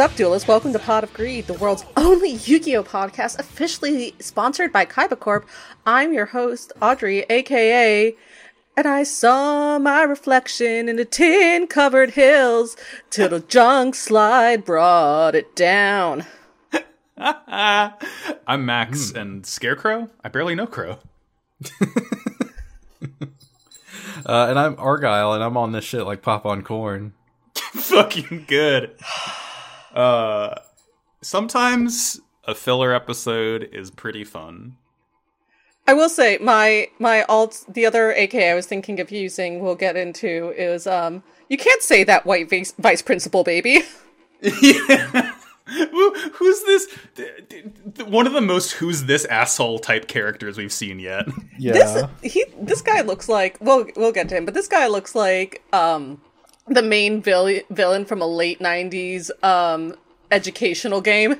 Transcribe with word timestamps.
up, 0.00 0.16
duelists? 0.16 0.48
Welcome 0.48 0.72
to 0.72 0.78
Pot 0.78 1.04
of 1.04 1.12
Greed, 1.12 1.46
the 1.46 1.52
world's 1.52 1.84
only 1.94 2.30
Yu-Gi-Oh 2.30 2.84
podcast, 2.84 3.38
officially 3.38 4.14
sponsored 4.18 4.72
by 4.72 4.86
Kaiba 4.86 5.18
Corp. 5.18 5.46
I'm 5.84 6.14
your 6.14 6.24
host, 6.24 6.72
Audrey, 6.80 7.26
aka 7.28 8.16
and 8.78 8.86
I 8.86 9.02
saw 9.02 9.78
my 9.78 10.02
reflection 10.04 10.88
in 10.88 10.96
the 10.96 11.04
tin-covered 11.04 12.12
hills 12.12 12.78
till 13.10 13.28
the 13.28 13.40
junk 13.40 13.94
slide 13.94 14.64
brought 14.64 15.34
it 15.34 15.54
down. 15.54 16.24
I'm 17.18 18.64
Max 18.64 19.12
and 19.12 19.44
Scarecrow. 19.44 20.08
I 20.24 20.30
barely 20.30 20.54
know 20.54 20.66
Crow. 20.66 20.98
Uh, 24.26 24.48
and 24.50 24.58
I'm 24.58 24.76
Argyle, 24.78 25.32
and 25.32 25.42
I'm 25.42 25.56
on 25.56 25.72
this 25.72 25.84
shit 25.84 26.04
like 26.04 26.20
pop 26.20 26.44
on 26.44 26.62
corn. 26.62 27.14
Fucking 27.54 28.44
good. 28.46 28.94
Uh, 29.94 30.54
sometimes 31.22 32.20
a 32.44 32.54
filler 32.54 32.92
episode 32.94 33.68
is 33.72 33.90
pretty 33.90 34.24
fun. 34.24 34.76
I 35.86 35.94
will 35.94 36.08
say 36.08 36.38
my 36.40 36.88
my 36.98 37.22
alt 37.24 37.64
the 37.68 37.84
other 37.86 38.10
AK 38.12 38.34
I 38.34 38.54
was 38.54 38.66
thinking 38.66 39.00
of 39.00 39.10
using 39.10 39.60
we'll 39.60 39.74
get 39.74 39.96
into 39.96 40.50
is 40.56 40.86
um 40.86 41.22
you 41.48 41.56
can't 41.56 41.82
say 41.82 42.04
that 42.04 42.24
white 42.24 42.48
vice, 42.48 42.72
vice 42.78 43.02
principal 43.02 43.42
baby. 43.42 43.82
Who, 45.70 46.14
who's 46.32 46.62
this? 46.64 46.86
th- 47.14 47.48
th- 47.48 47.64
th- 47.94 48.08
One 48.08 48.26
of 48.26 48.32
the 48.32 48.40
most 48.40 48.72
who's 48.72 49.04
this 49.04 49.24
asshole 49.26 49.78
type 49.78 50.08
characters 50.08 50.58
we've 50.58 50.72
seen 50.72 50.98
yet. 50.98 51.26
Yeah. 51.58 51.72
This 51.72 52.32
he 52.32 52.44
this 52.60 52.82
guy 52.82 53.02
looks 53.02 53.28
like 53.28 53.56
well 53.60 53.86
we'll 53.96 54.12
get 54.12 54.28
to 54.30 54.36
him, 54.36 54.44
but 54.44 54.54
this 54.54 54.66
guy 54.66 54.88
looks 54.88 55.14
like 55.14 55.62
um 55.72 56.20
the 56.70 56.82
main 56.82 57.20
vil- 57.22 57.60
villain 57.70 58.04
from 58.06 58.22
a 58.22 58.26
late 58.26 58.60
'90s 58.60 59.30
um 59.44 59.94
educational 60.30 61.00
game, 61.00 61.36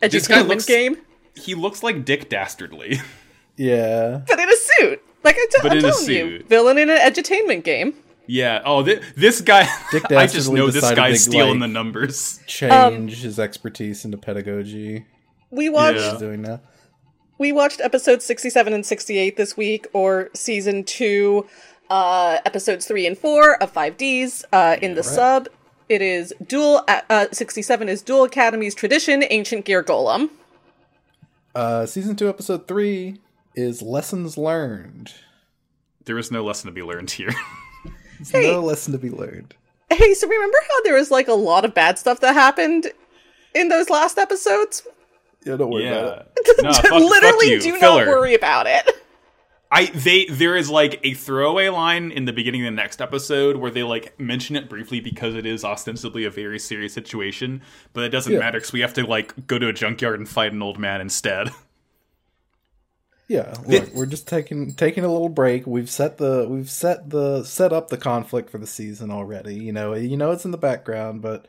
This 0.00 0.28
guy 0.28 0.42
looks- 0.42 0.66
game, 0.66 0.96
He 1.34 1.54
looks 1.54 1.82
like 1.82 2.04
Dick 2.04 2.28
Dastardly. 2.28 3.00
yeah. 3.56 4.22
but 4.28 4.38
in 4.38 4.48
a 4.48 4.56
suit. 4.56 5.02
Like 5.24 5.36
I 5.36 5.46
t- 5.50 5.58
But 5.62 5.72
I'm 5.72 5.78
in 5.78 5.84
a 5.84 5.90
telling 5.92 6.10
you, 6.10 6.44
villain 6.48 6.78
in 6.78 6.90
an 6.90 6.98
edutainment 6.98 7.62
game. 7.64 7.94
yeah. 8.26 8.60
Oh, 8.64 8.84
thi- 8.84 9.00
this 9.16 9.40
guy. 9.40 9.68
Dick 9.92 10.10
I 10.10 10.26
just 10.26 10.50
know 10.50 10.66
this 10.66 10.74
decided 10.76 10.96
guy's 10.96 11.24
to, 11.24 11.30
stealing 11.30 11.60
like- 11.60 11.68
the 11.68 11.72
numbers. 11.72 12.40
Change 12.46 13.22
his 13.22 13.38
expertise 13.38 14.04
into 14.04 14.18
pedagogy. 14.18 15.06
We 15.50 15.68
watched 15.68 15.98
Yeah. 16.00 16.16
Doing 16.18 16.42
now. 16.42 16.60
we 17.38 17.52
watched 17.52 17.80
episodes 17.80 18.24
67 18.24 18.72
and 18.72 18.84
68 18.84 19.36
this 19.36 19.56
week 19.56 19.86
or 19.92 20.30
season 20.34 20.82
2 20.84 21.46
uh 21.92 22.38
episodes 22.46 22.86
3 22.86 23.06
and 23.06 23.18
4 23.18 23.62
of 23.62 23.72
5ds 23.72 24.44
uh 24.52 24.76
in 24.80 24.94
the 24.94 25.02
sub 25.02 25.48
it 25.88 26.00
is 26.00 26.32
dual 26.46 26.82
uh, 26.88 27.00
uh 27.10 27.26
67 27.32 27.88
is 27.88 28.00
duel 28.02 28.24
academy's 28.24 28.74
tradition 28.74 29.22
ancient 29.30 29.64
gear 29.66 29.82
golem 29.82 30.30
Uh, 31.54 31.84
season 31.84 32.16
two, 32.16 32.28
episode 32.30 32.66
three 32.66 33.18
is 33.54 33.82
lessons 33.82 34.38
learned. 34.38 35.12
There 36.06 36.16
is 36.16 36.30
no 36.30 36.42
lesson 36.42 36.68
to 36.68 36.72
be 36.72 36.82
learned 36.82 37.10
here. 37.10 37.34
There's 38.30 38.32
no 38.54 38.60
lesson 38.62 38.92
to 38.92 38.98
be 38.98 39.10
learned. 39.10 39.54
hey 39.90 40.14
so 40.14 40.26
remember 40.26 40.56
how 40.70 40.82
there 40.84 40.94
was 40.94 41.10
like 41.10 41.28
a 41.28 41.34
lot 41.50 41.66
of 41.66 41.74
bad 41.74 41.98
stuff 41.98 42.20
that 42.20 42.32
happened 42.32 42.86
in 43.54 43.68
those 43.68 43.90
last 43.90 44.16
episodes 44.16 44.82
Yeah, 45.44 45.56
don't 45.56 45.70
worry 45.70 45.88
about 45.88 46.26
yeah. 46.36 46.42
it. 46.56 46.62
No, 46.64 46.72
fuck- 46.72 46.82
fuck 46.86 47.02
literally 47.14 47.50
you. 47.50 47.60
do 47.60 47.76
Filler. 47.78 48.06
not 48.06 48.10
worry 48.16 48.34
about 48.34 48.66
it 48.66 48.88
I 49.74 49.86
they 49.86 50.26
there 50.26 50.54
is 50.54 50.68
like 50.68 51.00
a 51.02 51.14
throwaway 51.14 51.68
line 51.70 52.12
in 52.12 52.26
the 52.26 52.32
beginning 52.32 52.60
of 52.60 52.66
the 52.66 52.76
next 52.76 53.00
episode 53.00 53.56
where 53.56 53.70
they 53.70 53.82
like 53.82 54.20
mention 54.20 54.54
it 54.54 54.68
briefly 54.68 55.00
because 55.00 55.34
it 55.34 55.46
is 55.46 55.64
ostensibly 55.64 56.24
a 56.24 56.30
very 56.30 56.58
serious 56.58 56.92
situation, 56.92 57.62
but 57.94 58.04
it 58.04 58.10
doesn't 58.10 58.34
Yeah. 58.34 58.38
matter 58.40 58.58
because 58.58 58.74
we 58.74 58.80
have 58.80 58.92
to 58.94 59.06
like 59.06 59.46
go 59.46 59.58
to 59.58 59.68
a 59.68 59.72
junkyard 59.72 60.18
and 60.20 60.28
fight 60.28 60.52
an 60.52 60.60
old 60.62 60.78
man 60.78 61.00
instead. 61.00 61.48
Yeah, 63.28 63.54
look, 63.66 63.94
we're 63.94 64.04
just 64.06 64.28
taking 64.28 64.74
taking 64.74 65.04
a 65.04 65.10
little 65.10 65.30
break. 65.30 65.66
We've 65.66 65.88
set 65.88 66.18
the 66.18 66.46
we've 66.50 66.68
set 66.68 67.08
the 67.08 67.44
set 67.44 67.72
up 67.72 67.88
the 67.88 67.96
conflict 67.96 68.50
for 68.50 68.58
the 68.58 68.66
season 68.66 69.10
already. 69.10 69.54
You 69.54 69.72
know, 69.72 69.94
you 69.94 70.18
know 70.18 70.32
it's 70.32 70.44
in 70.44 70.50
the 70.50 70.58
background, 70.58 71.22
but 71.22 71.46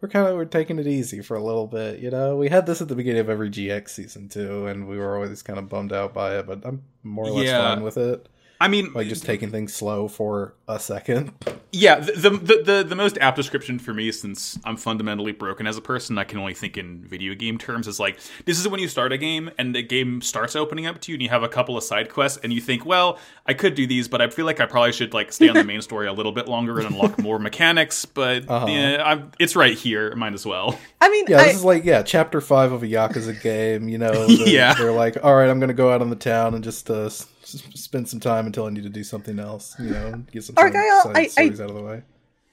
we're 0.00 0.08
kind 0.08 0.26
of 0.28 0.36
we're 0.36 0.44
taking 0.44 0.78
it 0.78 0.86
easy 0.86 1.22
for 1.22 1.36
a 1.36 1.42
little 1.42 1.66
bit. 1.66 2.00
You 2.00 2.10
know, 2.10 2.36
we 2.36 2.48
had 2.48 2.66
this 2.66 2.80
at 2.82 2.88
the 2.88 2.94
beginning 2.94 3.20
of 3.20 3.30
every 3.30 3.50
GX 3.50 3.88
season 3.88 4.28
too, 4.28 4.66
and 4.66 4.86
we 4.88 4.98
were 4.98 5.14
always 5.16 5.42
kind 5.42 5.58
of 5.58 5.68
bummed 5.68 5.92
out 5.92 6.12
by 6.14 6.38
it. 6.38 6.46
But 6.46 6.60
I'm 6.64 6.82
more 7.02 7.26
or 7.26 7.30
less 7.30 7.46
Yeah. 7.46 7.74
fine 7.74 7.82
with 7.82 7.96
it. 7.96 8.28
I 8.60 8.68
mean, 8.68 8.92
Like 8.94 9.08
just 9.08 9.24
taking 9.24 9.50
things 9.50 9.74
slow 9.74 10.08
for 10.08 10.54
a 10.66 10.80
second. 10.80 11.32
yeah, 11.72 11.96
the, 11.96 12.12
the 12.12 12.30
the 12.30 12.62
the 12.64 12.84
the 12.88 12.94
most 12.96 13.18
apt 13.18 13.36
description 13.36 13.78
for 13.78 13.92
me, 13.92 14.10
since 14.12 14.58
I'm 14.64 14.76
fundamentally 14.78 15.32
broken 15.32 15.66
as 15.66 15.76
a 15.76 15.82
person, 15.82 16.16
I 16.16 16.24
can 16.24 16.38
only 16.38 16.54
think 16.54 16.78
in 16.78 17.04
video 17.04 17.34
game 17.34 17.58
terms. 17.58 17.86
Is 17.86 18.00
like 18.00 18.18
this 18.46 18.58
is 18.58 18.66
when 18.66 18.80
you 18.80 18.88
start 18.88 19.12
a 19.12 19.18
game 19.18 19.50
and 19.58 19.74
the 19.74 19.82
game 19.82 20.22
starts 20.22 20.56
opening 20.56 20.86
up 20.86 21.00
to 21.02 21.12
you, 21.12 21.16
and 21.16 21.22
you 21.22 21.28
have 21.28 21.42
a 21.42 21.48
couple 21.48 21.76
of 21.76 21.84
side 21.84 22.08
quests, 22.10 22.38
and 22.42 22.52
you 22.52 22.60
think, 22.62 22.86
well, 22.86 23.18
I 23.44 23.52
could 23.52 23.74
do 23.74 23.86
these, 23.86 24.08
but 24.08 24.22
I 24.22 24.28
feel 24.30 24.46
like 24.46 24.58
I 24.60 24.66
probably 24.66 24.92
should 24.92 25.12
like 25.12 25.32
stay 25.32 25.48
on 25.48 25.54
the 25.54 25.64
main 25.64 25.82
story 25.82 26.06
a 26.08 26.12
little 26.12 26.32
bit 26.32 26.48
longer 26.48 26.78
and 26.78 26.86
unlock 26.88 27.18
more 27.22 27.38
mechanics. 27.38 28.06
But 28.06 28.48
Uh-huh. 28.48 28.66
yeah, 28.68 29.02
I'm, 29.04 29.32
it's 29.38 29.54
right 29.54 29.76
here. 29.76 30.14
Might 30.16 30.32
as 30.34 30.46
well. 30.46 30.78
i 31.02 31.10
mean 31.10 31.26
Yeah, 31.28 31.40
I, 31.40 31.44
this 31.48 31.56
is 31.56 31.64
like 31.64 31.84
yeah, 31.84 32.02
chapter 32.02 32.40
five 32.40 32.72
of 32.72 32.82
a 32.82 32.86
Yakuza 32.86 33.40
game. 33.42 33.88
You 33.90 33.98
know, 33.98 34.26
they're, 34.26 34.48
Yeah. 34.48 34.74
they're 34.74 34.92
like, 34.92 35.22
all 35.22 35.34
right, 35.34 35.50
I'm 35.50 35.60
gonna 35.60 35.74
go 35.74 35.92
out 35.92 36.00
on 36.00 36.08
the 36.10 36.16
town 36.16 36.54
and 36.54 36.64
just 36.64 36.90
uh, 36.90 37.04
s- 37.04 37.26
s- 37.26 37.26
spend 37.74 38.08
some 38.08 38.20
time 38.20 38.46
until 38.46 38.66
I 38.66 38.70
need 38.70 38.84
to 38.84 38.88
do 38.90 39.04
something 39.04 39.38
else. 39.38 39.74
You 39.78 39.90
know, 39.90 40.22
get 40.32 40.44
some 40.44 40.56
side, 40.56 40.62
Argyle, 40.62 41.02
side 41.02 41.16
I- 41.16 41.20
I- 41.20 41.26
stories 41.26 41.60
out 41.60 41.70
of 41.70 41.76
the 41.76 41.82
way. 41.82 42.02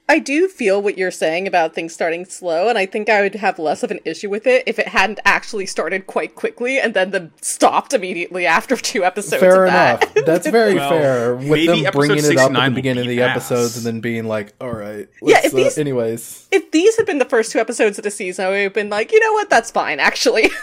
I 0.10 0.20
do 0.20 0.50
feel 0.50 0.82
what 0.82 0.98
you're 0.98 1.12
saying 1.12 1.48
about 1.48 1.74
things 1.74 1.94
starting 1.94 2.26
slow, 2.26 2.68
and 2.68 2.78
I 2.78 2.86
think 2.86 3.08
I 3.08 3.22
would 3.22 3.36
have 3.36 3.58
less 3.58 3.84
of 3.84 3.90
an 3.90 4.02
issue 4.04 4.30
with 4.30 4.46
it 4.46 4.64
if 4.68 4.78
it 4.78 4.90
hadn't 4.90 5.22
actually 5.24 5.66
started 5.66 6.08
quite 6.08 6.36
quickly 6.36 6.78
and 6.78 6.94
then 6.94 7.12
the 7.12 7.32
stopped 7.42 7.94
immediately 7.94 8.46
after 8.46 8.76
two 8.76 9.06
episodes. 9.06 9.40
Fair 9.40 9.64
of 9.66 9.72
that. 9.72 10.04
enough. 10.12 10.26
That's 10.26 10.48
very 10.50 10.76
Well, 10.76 10.90
fair. 10.90 11.36
With 11.38 11.66
them 11.68 11.86
bringing 11.94 12.18
it 12.18 12.38
up 12.38 12.52
at 12.52 12.66
the 12.66 12.76
beginning 12.76 13.06
of 13.06 13.10
the 13.10 13.22
ass. 13.22 13.38
episodes 13.50 13.78
and 13.78 13.86
then 13.86 14.02
being 14.02 14.26
like, 14.28 14.52
all 14.60 14.74
right, 14.74 15.08
Yeah, 15.22 15.36
let's, 15.36 15.46
if 15.48 15.54
these- 15.54 15.78
uh, 15.78 15.82
anyways, 15.82 16.48
if 16.52 16.70
these 16.72 16.98
had 16.98 17.06
been 17.06 17.20
the 17.20 17.26
first 17.26 17.54
two 17.54 17.60
episodes 17.60 17.98
of 17.98 18.04
the 18.04 18.12
season, 18.12 18.46
I 18.46 18.50
would 18.50 18.60
have 18.62 18.74
been 18.74 18.90
like, 18.90 19.14
you 19.14 19.22
know 19.22 19.32
what, 19.32 19.50
that's 19.50 19.72
fine, 19.72 20.02
actually. 20.02 20.52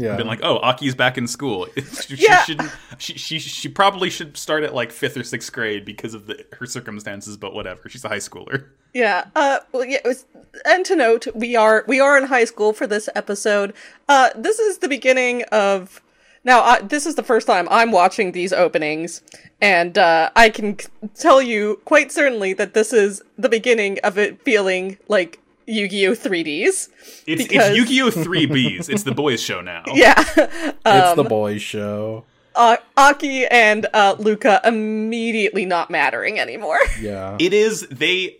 yeah, 0.00 0.16
Been 0.16 0.26
like, 0.26 0.40
oh, 0.42 0.58
Aki's 0.58 0.94
back 0.94 1.18
in 1.18 1.26
school. 1.26 1.66
she, 2.06 2.16
Yeah. 2.16 2.42
she 2.42 2.52
shouldn't. 2.52 2.72
She, 2.98 3.14
she 3.18 3.38
she 3.38 3.68
probably 3.68 4.10
should 4.10 4.36
start 4.36 4.64
at 4.64 4.74
like 4.74 4.90
fifth 4.92 5.16
or 5.16 5.22
sixth 5.24 5.52
grade 5.52 5.84
because 5.84 6.14
of 6.14 6.26
the, 6.26 6.44
her 6.58 6.66
circumstances. 6.66 7.36
But 7.36 7.54
whatever, 7.54 7.88
she's 7.88 8.04
a 8.04 8.08
high 8.08 8.16
schooler. 8.18 8.64
yeah. 8.94 9.26
Uh. 9.36 9.58
Well, 9.72 9.84
yeah. 9.84 9.98
It 10.04 10.08
was, 10.08 10.26
and 10.64 10.84
to 10.86 10.96
note, 10.96 11.26
we 11.34 11.54
are 11.56 11.84
we 11.86 12.00
are 12.00 12.16
in 12.18 12.24
high 12.24 12.44
school 12.44 12.72
for 12.72 12.86
this 12.86 13.08
episode. 13.14 13.74
Uh. 14.08 14.30
This 14.36 14.58
is 14.58 14.78
the 14.78 14.88
beginning 14.88 15.42
of. 15.52 16.00
Now, 16.42 16.60
uh, 16.60 16.80
this 16.80 17.04
is 17.04 17.16
the 17.16 17.22
first 17.22 17.46
time 17.46 17.68
I'm 17.70 17.92
watching 17.92 18.32
these 18.32 18.50
openings, 18.50 19.20
and 19.60 19.98
uh, 19.98 20.30
I 20.34 20.48
can 20.48 20.78
c- 20.78 20.88
tell 21.14 21.42
you 21.42 21.82
quite 21.84 22.10
certainly 22.10 22.54
that 22.54 22.72
this 22.72 22.94
is 22.94 23.20
the 23.36 23.50
beginning 23.50 23.98
of 24.02 24.16
it 24.16 24.40
feeling 24.42 24.96
like 25.06 25.38
Yu-Gi-Oh! 25.70 26.12
3Ds. 26.12 26.88
It's 27.26 27.42
Because- 27.46 27.68
it's 27.68 27.76
Yu-Gi-Oh! 27.76 28.10
Three 28.24 28.46
Bs. 28.46 28.88
It's 28.90 29.02
the 29.04 29.14
boys' 29.14 29.40
show 29.42 29.60
now. 29.60 29.82
Yeah. 29.94 30.14
it's 30.26 31.16
the 31.16 31.24
boys' 31.28 31.62
show. 31.62 32.24
uh, 32.56 32.76
Aki 32.96 33.46
and 33.46 33.86
uh, 33.94 34.16
Luca 34.18 34.60
immediately 34.64 35.64
not 35.64 35.90
mattering 35.90 36.38
anymore. 36.38 36.78
Yeah, 37.00 37.36
It 37.40 37.52
is 37.54 37.86
they. 37.88 38.36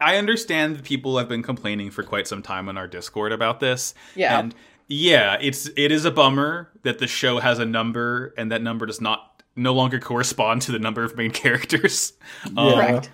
I 0.00 0.16
understand 0.16 0.76
that 0.76 0.84
people 0.84 1.18
have 1.18 1.28
been 1.28 1.42
complaining 1.42 1.90
for 1.90 2.02
quite 2.02 2.26
some 2.26 2.42
time 2.42 2.68
on 2.68 2.78
our 2.78 2.86
Discord 2.86 3.32
about 3.32 3.60
this. 3.60 3.94
Yeah. 4.14 4.38
and 4.38 4.54
yeah, 4.88 5.36
it's 5.40 5.68
it 5.76 5.92
is 5.92 6.04
a 6.04 6.10
bummer 6.10 6.70
that 6.84 6.98
the 6.98 7.06
show 7.06 7.38
has 7.38 7.58
a 7.58 7.66
number 7.66 8.32
and 8.38 8.50
that 8.50 8.62
number 8.62 8.86
does 8.86 9.00
not 9.00 9.42
no 9.56 9.72
longer 9.74 9.98
correspond 10.00 10.62
to 10.62 10.72
the 10.72 10.78
number 10.78 11.04
of 11.04 11.16
main 11.16 11.30
characters. 11.30 12.12
Um, 12.56 12.72
Correct. 12.74 13.10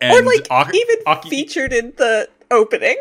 and 0.00 0.12
or 0.14 0.22
like 0.22 0.46
Aki- 0.50 0.78
even 0.78 0.96
Aki- 1.06 1.28
featured 1.30 1.72
in 1.72 1.92
the 1.96 2.28
opening. 2.50 2.96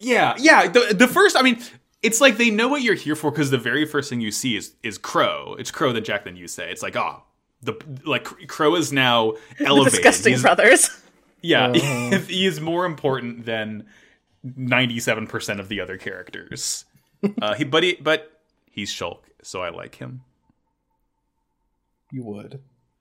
Yeah, 0.00 0.34
yeah. 0.38 0.68
The 0.68 0.94
the 0.96 1.08
first, 1.08 1.36
I 1.36 1.42
mean, 1.42 1.60
it's 2.02 2.20
like 2.20 2.36
they 2.36 2.50
know 2.50 2.68
what 2.68 2.82
you're 2.82 2.94
here 2.94 3.16
for 3.16 3.30
because 3.30 3.50
the 3.50 3.58
very 3.58 3.84
first 3.84 4.08
thing 4.10 4.20
you 4.20 4.30
see 4.30 4.56
is 4.56 4.74
is 4.82 4.98
Crow. 4.98 5.56
It's 5.58 5.70
Crow 5.70 5.92
then 5.92 6.04
Jack 6.04 6.24
then 6.24 6.36
Yusei. 6.36 6.70
It's 6.70 6.82
like 6.82 6.96
ah, 6.96 7.22
the 7.62 7.74
like 8.04 8.24
Crow 8.48 8.76
is 8.76 8.92
now 8.92 9.34
elevated. 9.60 9.92
Disgusting 9.92 10.32
He's- 10.32 10.42
brothers. 10.42 10.90
Yeah, 11.40 11.68
Uh-huh. 11.68 12.18
he 12.28 12.46
is 12.46 12.60
more 12.60 12.84
important 12.84 13.44
than 13.46 13.86
ninety 14.42 14.98
seven 15.00 15.26
percent 15.26 15.60
of 15.60 15.68
the 15.68 15.80
other 15.80 15.96
characters. 15.96 16.84
uh, 17.42 17.54
he 17.54 17.64
but 17.64 17.82
he 17.82 17.94
but 18.00 18.40
he's 18.70 18.92
Shulk, 18.92 19.20
so 19.42 19.62
I 19.62 19.70
like 19.70 19.96
him. 19.96 20.22
you 22.10 22.24
would. 22.24 22.60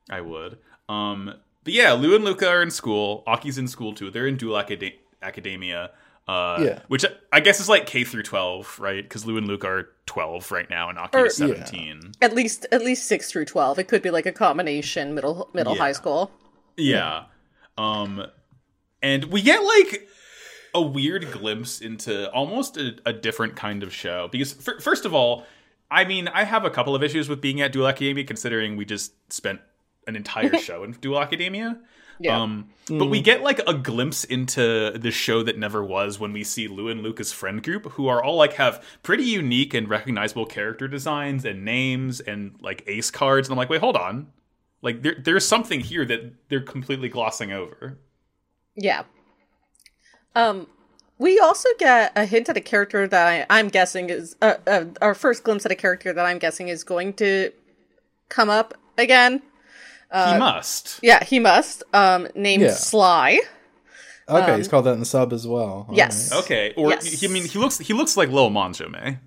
I 0.10 0.22
would. 0.22 0.58
Um, 0.90 1.34
but 1.64 1.74
yeah, 1.74 1.94
Lou 1.94 2.16
and 2.16 2.24
Luca 2.24 2.48
are 2.48 2.62
in 2.62 2.72
school. 2.72 3.24
Aki's 3.28 3.58
in 3.58 3.68
school 3.68 3.94
too. 3.94 4.10
They're 4.10 4.28
in 4.28 4.38
Duel 4.38 4.56
Acad- 4.58 4.94
Academia. 5.22 5.92
Uh, 6.28 6.60
Yeah. 6.62 6.80
which 6.90 7.06
I 7.32 7.40
guess 7.40 7.62
is 7.62 7.70
like 7.70 7.86
K 7.86 8.04
through 8.04 8.24
twelve, 8.24 8.78
right? 8.80 9.02
Because 9.02 9.26
Lou 9.26 9.38
and 9.38 9.48
Luke 9.48 9.64
are 9.64 9.88
twelve 10.06 10.52
right 10.52 10.70
now, 10.70 10.90
and 10.90 10.98
Aki 11.00 11.18
Or- 11.18 11.26
is 11.28 11.38
seventeen. 11.38 12.12
At 12.22 12.36
least 12.36 12.66
at 12.72 12.84
least 12.84 13.06
six 13.06 13.32
through 13.32 13.46
twelve. 13.46 13.80
It 13.80 13.86
could 13.88 14.02
be 14.02 14.10
like 14.12 14.26
a 14.26 14.34
combination 14.34 15.14
middle 15.16 15.50
middle 15.54 15.74
Yeah. 15.76 15.82
high 15.82 15.92
school. 15.94 16.32
Yeah. 16.76 17.26
Um 17.78 18.26
and 19.02 19.26
we 19.26 19.42
get 19.42 19.60
like 19.64 20.10
a 20.74 20.82
weird 20.82 21.32
glimpse 21.32 21.80
into 21.80 22.30
almost 22.32 22.76
a, 22.78 22.98
a 23.06 23.14
different 23.14 23.56
kind 23.56 23.82
of 23.84 23.94
show 23.94 24.28
because 24.32 24.52
fir- 24.52 24.80
first 24.82 25.06
of 25.06 25.14
all, 25.14 25.46
I 25.90 26.04
mean, 26.04 26.28
I 26.28 26.44
have 26.44 26.66
a 26.66 26.70
couple 26.70 26.94
of 26.94 27.02
issues 27.04 27.30
with 27.30 27.40
being 27.40 27.62
at 27.62 27.72
Duel 27.72 27.88
Academia 27.88 28.26
considering 28.26 28.76
we 28.76 28.84
just 28.84 29.14
spent 29.32 29.62
an 30.08 30.16
entire 30.18 30.58
show 30.60 30.84
in 30.84 30.92
Duel 30.92 31.22
Academia. 31.22 31.80
Yeah. 32.20 32.42
Um, 32.42 32.70
but 32.90 33.08
we 33.08 33.22
get 33.22 33.44
like 33.44 33.60
a 33.68 33.74
glimpse 33.74 34.24
into 34.24 34.94
the 34.98 35.12
show 35.12 35.44
that 35.44 35.58
never 35.58 35.84
was 35.84 36.20
when 36.20 36.32
we 36.32 36.44
see 36.44 36.68
Lou 36.68 36.88
and 36.88 37.02
Luca's 37.04 37.34
friend 37.34 37.62
group, 37.62 37.86
who 37.92 38.08
are 38.08 38.24
all 38.24 38.38
like 38.38 38.54
have 38.54 38.84
pretty 39.04 39.26
unique 39.26 39.74
and 39.74 39.90
recognizable 39.90 40.46
character 40.46 40.88
designs 40.88 41.44
and 41.44 41.66
names 41.66 42.20
and 42.22 42.56
like 42.62 42.84
ace 42.88 43.12
cards. 43.12 43.48
And 43.48 43.54
I'm 43.54 43.58
like, 43.58 43.70
wait, 43.70 43.82
hold 43.82 43.98
on. 43.98 44.28
Like 44.82 45.02
there, 45.02 45.16
there's 45.22 45.46
something 45.46 45.82
here 45.82 46.06
that 46.06 46.34
they're 46.50 46.62
completely 46.62 47.10
glossing 47.10 47.52
over. 47.52 48.00
Yeah. 48.76 49.04
Um, 50.36 50.68
we 51.18 51.40
also 51.40 51.70
get 51.80 52.12
a 52.16 52.26
hint 52.26 52.48
at 52.48 52.58
a 52.58 52.62
character 52.62 53.08
that 53.08 53.28
I, 53.28 53.46
I'm 53.50 53.70
guessing 53.70 54.10
is 54.10 54.36
uh, 54.42 54.56
uh, 54.66 54.86
our 55.02 55.16
first 55.16 55.44
glimpse 55.44 55.66
at 55.66 55.72
a 55.72 55.76
character 55.76 56.14
that 56.14 56.26
I'm 56.26 56.38
guessing 56.38 56.68
is 56.68 56.84
going 56.84 57.14
to 57.14 57.52
come 58.30 58.50
up 58.50 58.76
again. 58.98 59.42
He 60.12 60.38
must. 60.38 61.00
Yeah, 61.04 61.24
he 61.24 61.40
must. 61.40 61.84
Um, 61.94 62.28
named 62.36 62.64
Yeah. 62.64 62.72
Sly. 62.74 63.42
Okay, 64.30 64.58
he's 64.58 64.68
called 64.68 64.86
that 64.86 64.94
in 64.94 65.00
the 65.00 65.06
sub 65.06 65.32
as 65.34 65.46
well. 65.48 65.86
All 65.88 65.94
Yes. 65.94 66.32
right. 66.32 66.40
Okay. 66.44 66.74
Or 66.76 66.90
Yes. 66.90 67.06
he, 67.06 67.28
I 67.28 67.30
mean, 67.32 67.46
he 67.46 67.60
looks 67.60 67.78
he 67.78 67.94
looks 67.94 68.18
like 68.18 68.30
Lil 68.30 68.50
Manjome. 68.50 69.20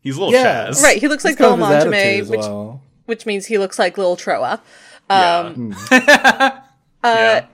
He's 0.00 0.16
Lil 0.16 0.32
Yeah. 0.32 0.68
Chaz. 0.68 0.82
Right, 0.82 0.98
he 0.98 1.08
looks 1.08 1.24
It's 1.24 1.38
like 1.38 1.40
Lil 1.40 1.58
kind 1.58 1.90
Manjome, 1.92 2.20
as 2.20 2.28
which 2.28 2.40
well. 2.40 2.82
which 3.06 3.26
means 3.26 3.46
he 3.46 3.58
looks 3.58 3.78
like 3.78 3.98
Lil 3.98 4.16
Trowa. 4.16 4.60
Yeah. 5.10 5.52
yeah. 7.04 7.44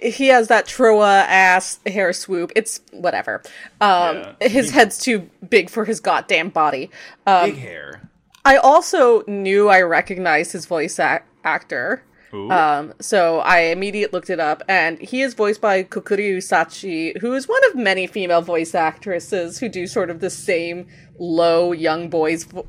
He 0.00 0.28
has 0.28 0.46
that 0.48 0.66
Trowa 0.66 1.24
ass 1.26 1.80
hair 1.86 2.12
swoop. 2.12 2.52
It's 2.54 2.80
whatever. 2.92 3.42
Um, 3.80 4.24
Yeah. 4.40 4.48
his 4.48 4.70
head's 4.70 4.98
too 4.98 5.28
big 5.48 5.68
for 5.70 5.84
his 5.84 5.98
goddamn 5.98 6.50
body. 6.50 6.90
Um, 7.26 7.50
Big 7.50 7.58
hair. 7.58 8.00
I 8.44 8.56
also 8.56 9.22
knew 9.26 9.68
I 9.68 9.82
recognized 9.82 10.52
his 10.52 10.66
voice 10.66 10.98
ac- 11.00 11.24
actor. 11.44 12.04
Ooh. 12.34 12.50
Um, 12.50 12.94
so 12.98 13.40
I 13.40 13.58
immediately 13.64 14.16
looked 14.16 14.30
it 14.30 14.40
up, 14.40 14.62
and 14.66 14.98
he 14.98 15.20
is 15.20 15.34
voiced 15.34 15.60
by 15.60 15.82
Kokuryu 15.84 16.38
Sachi, 16.38 17.18
who 17.20 17.34
is 17.34 17.46
one 17.46 17.60
of 17.68 17.74
many 17.76 18.06
female 18.06 18.40
voice 18.40 18.74
actresses 18.74 19.58
who 19.58 19.68
do 19.68 19.86
sort 19.86 20.08
of 20.08 20.20
the 20.20 20.30
same 20.30 20.86
low 21.18 21.72
young 21.72 22.08
boy's 22.08 22.44
vo- 22.44 22.66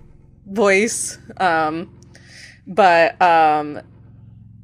voice. 0.47 1.17
Um, 1.37 1.97
but 2.67 3.21
um, 3.21 3.79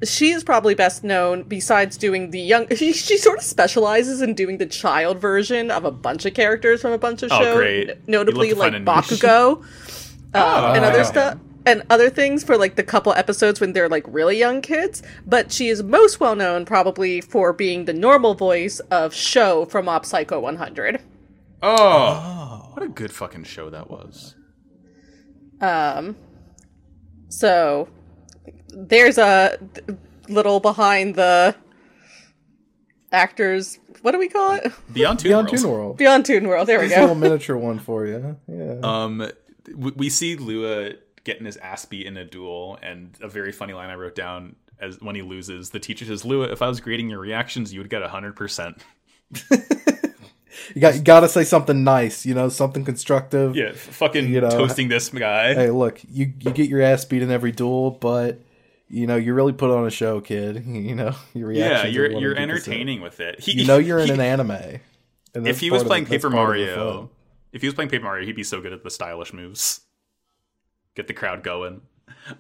she 0.03 0.31
is 0.31 0.43
probably 0.43 0.75
best 0.75 1.03
known 1.03 1.43
besides 1.43 1.95
doing 1.97 2.31
the 2.31 2.39
young. 2.41 2.67
She, 2.75 2.91
she 2.91 3.17
sort 3.17 3.37
of 3.37 3.43
specializes 3.45 4.21
in 4.21 4.33
doing 4.33 4.57
the 4.57 4.65
child 4.65 5.19
version 5.19 5.71
of 5.71 5.85
a 5.85 5.91
bunch 5.91 6.25
of 6.25 6.33
characters 6.33 6.81
from 6.81 6.91
a 6.91 6.97
bunch 6.97 7.23
of 7.23 7.31
Oh, 7.31 7.39
shows, 7.41 7.55
great. 7.55 7.89
n- 7.89 8.01
notably 8.07 8.51
like 8.53 8.73
to 8.73 8.83
find 8.83 8.89
a. 8.89 8.91
Bakugo 8.91 9.55
um, 9.57 9.63
and 10.33 10.83
Oh, 10.83 10.87
other 10.89 10.97
yeah. 10.99 11.03
stuff 11.03 11.37
and 11.69 11.83
other 11.89 12.09
things 12.09 12.43
for 12.43 12.57
like 12.57 12.75
the 12.75 12.83
couple 12.83 13.13
episodes 13.13 13.59
when 13.61 13.73
they're 13.73 13.89
like 13.89 14.05
really 14.07 14.37
young 14.37 14.59
kids 14.61 15.03
but 15.25 15.51
she 15.51 15.67
is 15.69 15.83
most 15.83 16.19
well 16.19 16.35
known 16.35 16.65
probably 16.65 17.21
for 17.21 17.53
being 17.53 17.85
the 17.85 17.93
normal 17.93 18.33
voice 18.33 18.79
of 18.91 19.13
Sho 19.13 19.65
from 19.65 19.85
Mob 19.85 20.05
Psycho 20.05 20.39
100 20.39 21.01
Oh, 21.61 22.69
what 22.73 22.83
a 22.83 22.87
good 22.87 23.11
fucking 23.11 23.43
show 23.43 23.69
that 23.69 23.89
was. 23.89 24.35
um 25.61 26.15
so 27.27 27.87
there's 28.69 29.17
a 29.17 29.57
little 30.27 30.59
behind 30.59 31.15
the 31.15 31.55
actors 33.11 33.79
what 34.01 34.11
do 34.11 34.19
we 34.19 34.29
call 34.29 34.53
it 34.53 34.71
Beyond 34.93 35.19
Two 35.19 35.29
Beyond 35.29 35.47
Worlds. 35.47 35.61
Toon 35.63 35.71
World. 35.71 35.97
beyond 35.97 36.25
toon 36.25 36.47
world 36.47 36.67
there 36.67 36.79
we 36.79 36.87
go. 36.89 36.99
a 36.99 37.01
little 37.01 37.15
miniature 37.15 37.57
one 37.57 37.79
for 37.79 38.05
you. 38.05 38.37
Yeah. 38.47 38.79
Um, 38.81 39.29
we, 39.75 39.91
we 39.91 40.09
see 40.09 40.35
Lua 40.37 40.93
getting 41.29 41.45
his 41.45 41.57
ass 41.57 41.85
beat 41.85 42.07
in 42.07 42.17
a 42.17 42.25
duel, 42.25 42.79
and 42.81 43.15
a 43.21 43.27
very 43.27 43.51
funny 43.51 43.73
line 43.73 43.89
I 43.89 43.95
wrote 43.95 44.15
down 44.15 44.55
as 44.81 44.99
when 44.99 45.15
he 45.15 45.21
loses, 45.21 45.69
the 45.69 45.79
teacher 45.79 46.05
says, 46.05 46.25
"Lua, 46.25 46.51
if 46.51 46.61
I 46.61 46.67
was 46.67 46.79
grading 46.79 47.09
your 47.09 47.19
reactions, 47.19 47.71
you 47.73 47.79
would 47.79 47.89
get 47.89 48.01
hundred 48.03 48.35
percent." 48.35 48.81
you 49.51 50.81
got 50.81 50.95
you 50.95 51.01
got 51.01 51.19
to 51.19 51.29
say 51.29 51.43
something 51.43 51.83
nice, 51.83 52.25
you 52.25 52.33
know, 52.33 52.49
something 52.49 52.83
constructive. 52.83 53.55
Yeah, 53.55 53.73
fucking 53.73 54.29
You 54.29 54.41
know, 54.41 54.49
toasting 54.49 54.87
this 54.87 55.09
guy. 55.09 55.53
Hey, 55.53 55.69
look, 55.69 56.01
you 56.09 56.33
you 56.39 56.51
get 56.51 56.67
your 56.67 56.81
ass 56.81 57.05
beat 57.05 57.21
in 57.21 57.29
every 57.31 57.51
duel, 57.51 57.91
but 57.91 58.41
you 58.87 59.05
know 59.05 59.15
you 59.15 59.33
really 59.33 59.53
put 59.53 59.69
on 59.69 59.85
a 59.85 59.91
show, 59.91 60.21
kid. 60.21 60.65
You 60.65 60.95
know 60.95 61.13
your 61.33 61.51
yeah, 61.51 61.85
you're 61.85 62.11
you're 62.11 62.35
entertaining 62.35 63.01
with 63.01 63.19
it. 63.19 63.39
He, 63.39 63.51
You 63.53 63.67
know 63.67 63.77
you're 63.77 63.99
in 63.99 64.09
an 64.09 64.21
anime. 64.21 64.79
If 65.35 65.59
he 65.59 65.69
was 65.69 65.83
playing 65.83 66.05
Paper 66.07 66.31
part 66.31 66.57
of 66.57 66.65
the 66.65 66.75
Mario, 66.75 67.09
if 67.51 67.61
he 67.61 67.67
was 67.67 67.75
playing 67.75 67.89
Paper 67.89 68.05
Mario, 68.05 68.25
he'd 68.25 68.35
be 68.35 68.43
so 68.43 68.61
good 68.61 68.73
at 68.73 68.83
the 68.83 68.89
stylish 68.89 69.33
moves. 69.33 69.81
Get 70.99 71.07
the 71.07 71.13
crowd 71.13 71.43
going. 71.43 71.79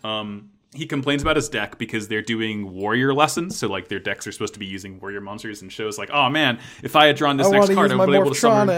Um, 0.03 0.49
he 0.73 0.85
complains 0.85 1.21
about 1.21 1.37
his 1.37 1.47
deck 1.47 1.77
because 1.77 2.09
they're 2.09 2.21
doing 2.21 2.73
warrior 2.73 3.13
lessons, 3.13 3.57
so 3.57 3.69
like 3.69 3.87
their 3.87 4.01
decks 4.01 4.27
are 4.27 4.33
supposed 4.33 4.51
to 4.55 4.59
be 4.59 4.65
using 4.65 4.99
warrior 4.99 5.21
monsters, 5.21 5.61
and 5.61 5.71
shows 5.71 5.97
like, 5.97 6.09
oh 6.11 6.29
man, 6.29 6.59
if 6.83 6.97
I 6.97 7.05
had 7.05 7.15
drawn 7.15 7.37
this 7.37 7.47
I 7.47 7.51
next 7.51 7.73
card, 7.73 7.89
I 7.93 7.95
would 7.95 8.01
have 8.01 8.07
been 8.07 8.15
able 8.15 8.31
to 8.31 8.35
summon. 8.35 8.69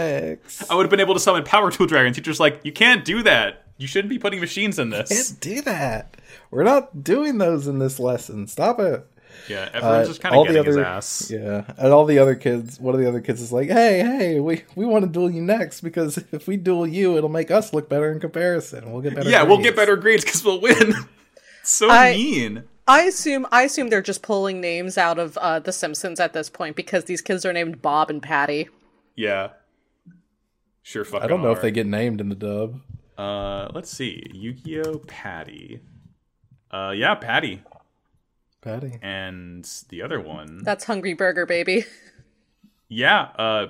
I 0.70 0.74
would 0.76 0.84
have 0.84 0.90
been 0.90 1.00
able 1.00 1.14
to 1.14 1.20
summon 1.20 1.42
Power 1.42 1.72
Tool 1.72 1.88
Dragon. 1.88 2.12
Teacher's 2.12 2.38
like, 2.38 2.60
you 2.62 2.70
can't 2.70 3.04
do 3.04 3.24
that. 3.24 3.64
You 3.76 3.88
shouldn't 3.88 4.10
be 4.10 4.20
putting 4.20 4.38
machines 4.38 4.78
in 4.78 4.90
this. 4.90 5.08
Can't 5.08 5.40
do 5.40 5.62
that. 5.62 6.16
We're 6.52 6.62
not 6.62 7.02
doing 7.02 7.38
those 7.38 7.66
in 7.66 7.80
this 7.80 7.98
lesson. 7.98 8.46
Stop 8.46 8.78
it. 8.78 9.04
Yeah, 9.48 9.68
everyone's 9.72 10.06
Uh, 10.06 10.10
just 10.10 10.20
kind 10.20 10.34
of 10.34 10.38
all 10.38 10.44
the 10.44 10.52
getting 10.52 10.66
his 10.66 10.76
other- 10.76 10.86
ass. 10.86 11.30
Yeah, 11.30 11.64
and 11.78 11.92
all 11.92 12.04
the 12.04 12.18
other 12.18 12.34
kids. 12.34 12.78
One 12.78 12.94
of 12.94 13.00
the 13.00 13.08
other 13.08 13.20
kids 13.20 13.40
is 13.40 13.52
like, 13.52 13.68
"Hey, 13.68 14.00
hey, 14.00 14.40
we 14.40 14.62
we 14.76 14.84
want 14.86 15.04
to 15.04 15.10
duel 15.10 15.30
you 15.30 15.42
next 15.42 15.80
because 15.80 16.18
if 16.32 16.46
we 16.46 16.56
duel 16.56 16.86
you, 16.86 17.16
it'll 17.16 17.28
make 17.28 17.50
us 17.50 17.72
look 17.74 17.88
better 17.88 18.10
in 18.12 18.20
comparison. 18.20 18.92
We'll 18.92 19.02
get 19.02 19.14
better. 19.14 19.28
Yeah, 19.30 19.42
we'll 19.42 19.58
get 19.62 19.74
better 19.76 19.96
grades 19.96 20.24
because 20.24 20.44
we'll 20.44 20.60
win. 20.60 20.94
so 21.62 21.90
I- 21.90 22.12
mean. 22.12 22.64
I 22.88 23.02
assume 23.02 23.46
I 23.52 23.62
assume 23.62 23.88
they're 23.90 24.02
just 24.02 24.22
pulling 24.22 24.60
names 24.60 24.98
out 24.98 25.18
of 25.18 25.36
uh, 25.38 25.60
the 25.60 25.72
Simpsons 25.72 26.18
at 26.18 26.32
this 26.32 26.50
point 26.50 26.74
because 26.74 27.04
these 27.04 27.20
kids 27.20 27.44
are 27.46 27.52
named 27.52 27.80
Bob 27.80 28.10
and 28.10 28.20
Patty 28.20 28.68
Yeah. 29.14 29.50
Sure 30.82 31.04
fucking 31.04 31.22
I 31.24 31.28
don't 31.28 31.42
know 31.42 31.52
if 31.52 31.62
they 31.62 31.70
get 31.70 31.86
named 31.86 32.20
in 32.20 32.28
the 32.28 32.34
dub. 32.34 32.80
Uh, 33.16 33.68
let's 33.72 33.88
see. 33.88 34.24
Yu-Gi-Oh! 34.32 34.98
Patty. 35.06 35.78
Uh, 36.72 36.92
yeah, 36.96 37.14
Patty. 37.14 37.62
Patty. 38.62 38.98
And 39.02 39.68
the 39.90 40.00
other 40.02 40.20
one. 40.20 40.62
that's 40.64 40.84
Hungry 40.84 41.12
Burger 41.14 41.44
baby 41.46 41.84
Yeah, 42.88 43.22
uh, 43.36 43.66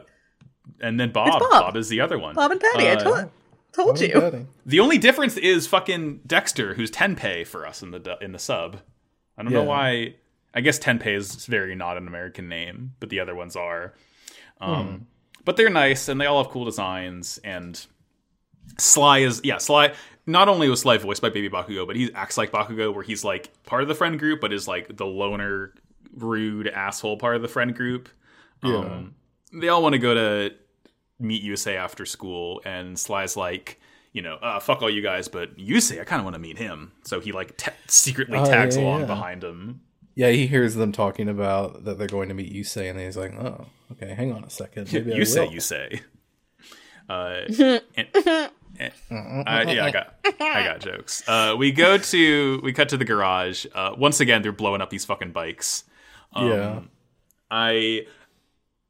and 0.81 0.99
then 1.01 1.11
Bob. 1.13 1.41
Bob. 1.41 1.51
Bob 1.51 1.77
is 1.77 1.89
the 1.89 2.01
other 2.01 2.19
one. 2.19 2.35
Bob 2.35 2.51
and 2.53 2.61
Patty 2.61 2.89
I 2.89 2.93
Uh, 2.95 3.03
told 3.03 3.31
told 3.73 3.97
Patty, 3.99 4.09
you 4.39 4.47
The 4.67 4.81
only 4.81 4.99
difference 4.99 5.37
is 5.37 5.67
fucking 5.67 6.21
Dexter, 6.27 6.75
who's 6.75 6.91
Tenpei 6.91 7.47
for 7.47 7.67
us 7.67 7.83
in 7.83 7.91
the 7.91 8.19
in 8.21 8.33
the 8.33 8.39
sub. 8.39 8.79
I 9.37 9.43
don't 9.43 9.53
know 9.53 9.63
why. 9.65 10.15
I 10.55 10.61
guess 10.61 10.79
Tenpei 10.79 11.17
is 11.17 11.47
very 11.47 11.75
not 11.75 11.97
an 11.97 12.07
American 12.07 12.49
name, 12.49 12.93
but 13.01 13.09
the 13.09 13.21
other 13.21 13.35
ones 13.35 13.57
are. 13.57 13.95
Um, 14.61 14.87
Hmm. 14.87 14.97
But 15.45 15.57
they're 15.57 15.71
nice 15.71 16.09
and 16.09 16.21
they 16.21 16.27
all 16.27 16.43
have 16.43 16.53
cool 16.53 16.65
designs. 16.67 17.39
And 17.43 17.85
Sly 18.79 19.21
is 19.21 19.41
yeah, 19.43 19.59
Sly. 19.59 19.95
Not 20.27 20.49
only 20.49 20.69
was 20.69 20.81
Sly 20.81 20.99
voiced 20.99 21.21
by 21.23 21.31
Baby 21.31 21.49
Bakugo, 21.51 21.87
but 21.87 21.97
he 21.97 22.13
acts 22.15 22.39
like 22.39 22.53
Bakugo, 22.53 22.95
where 22.95 23.03
he's 23.03 23.25
like 23.25 23.51
part 23.65 23.83
of 23.83 23.89
the 23.89 23.95
friend 23.95 24.19
group, 24.19 24.41
but 24.41 24.53
is 24.53 24.69
like 24.69 24.97
the 24.97 25.07
loner, 25.07 25.75
rude 26.15 26.69
asshole 26.69 27.17
part 27.17 27.35
of 27.37 27.43
the 27.43 27.49
friend 27.49 27.75
group. 27.75 28.09
Um, 28.63 29.15
they 29.53 29.69
all 29.69 29.83
want 29.83 29.95
to 29.95 29.99
go 29.99 30.15
to 30.15 30.55
meet 31.19 31.43
Yusei 31.45 31.75
after 31.77 32.07
school, 32.07 32.63
and 32.65 32.97
Sly's 32.97 33.37
like, 33.37 33.81
you 34.13 34.23
know, 34.23 34.35
uh, 34.37 34.61
fuck 34.61 34.83
all 34.83 34.91
you 34.91 35.03
guys, 35.03 35.27
but 35.27 35.57
Yusei, 35.57 36.01
I 36.01 36.05
kind 36.05 36.21
of 36.21 36.25
want 36.25 36.35
to 36.35 36.41
meet 36.41 36.59
him. 36.59 36.93
So 37.05 37.19
he 37.19 37.33
like 37.33 37.57
ta 37.57 37.73
secretly 37.89 38.39
Oh, 38.39 38.45
tags 38.45 38.77
yeah, 38.77 38.83
along 38.85 39.01
yeah. 39.01 39.07
behind 39.07 39.43
him. 39.43 39.81
Yeah, 40.15 40.29
he 40.31 40.47
hears 40.47 40.75
them 40.75 40.93
talking 40.93 41.29
about 41.29 41.85
that 41.85 41.99
they're 41.99 42.07
going 42.07 42.29
to 42.29 42.35
meet 42.35 42.53
Yusei, 42.53 42.91
and 42.91 43.01
he's 43.01 43.17
like, 43.17 43.33
"Oh, 43.35 43.67
okay, 43.93 44.13
hang 44.15 44.31
on 44.33 44.45
a 44.45 44.51
second. 44.51 44.89
Maybe 44.93 45.15
I 45.15 45.17
Yusei, 45.17 45.47
will." 45.49 45.55
Yusei. 45.57 46.01
Uh, 47.09 47.81
and- 47.97 48.51
uh, 48.81 48.89
yeah, 49.11 49.85
I 49.85 49.91
got, 49.91 50.15
I 50.41 50.65
got 50.65 50.81
jokes. 50.85 51.27
Uh, 51.29 51.55
we 51.59 51.73
go 51.73 51.99
to, 51.99 52.61
we 52.63 52.73
cut 52.73 52.89
to 52.91 52.97
the 52.97 53.05
garage. 53.05 53.67
Uh, 53.75 53.95
once 53.97 54.21
again, 54.21 54.43
they're 54.43 54.53
blowing 54.53 54.81
up 54.81 54.91
these 54.91 55.05
fucking 55.05 55.33
bikes. 55.33 55.85
Um, 56.33 56.49
yeah, 56.49 56.81
I 57.51 58.07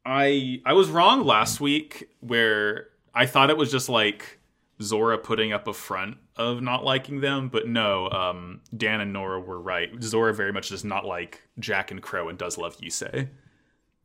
I 0.05 0.61
I 0.65 0.73
was 0.73 0.89
wrong 0.89 1.25
last 1.25 1.59
week 1.59 2.09
where 2.21 2.87
I 3.13 3.25
thought 3.25 3.49
it 3.49 3.57
was 3.57 3.71
just 3.71 3.89
like 3.89 4.39
Zora 4.81 5.17
putting 5.17 5.53
up 5.53 5.67
a 5.67 5.73
front 5.73 6.17
of 6.35 6.61
not 6.61 6.83
liking 6.83 7.21
them, 7.21 7.49
but 7.49 7.67
no, 7.67 8.09
um, 8.09 8.61
Dan 8.75 9.01
and 9.01 9.13
Nora 9.13 9.39
were 9.39 9.59
right. 9.61 9.89
Zora 10.01 10.33
very 10.33 10.51
much 10.51 10.69
does 10.69 10.83
not 10.83 11.05
like 11.05 11.41
Jack 11.59 11.91
and 11.91 12.01
Crow 12.01 12.29
and 12.29 12.37
does 12.37 12.57
love 12.57 12.77
Yusei. 12.77 13.29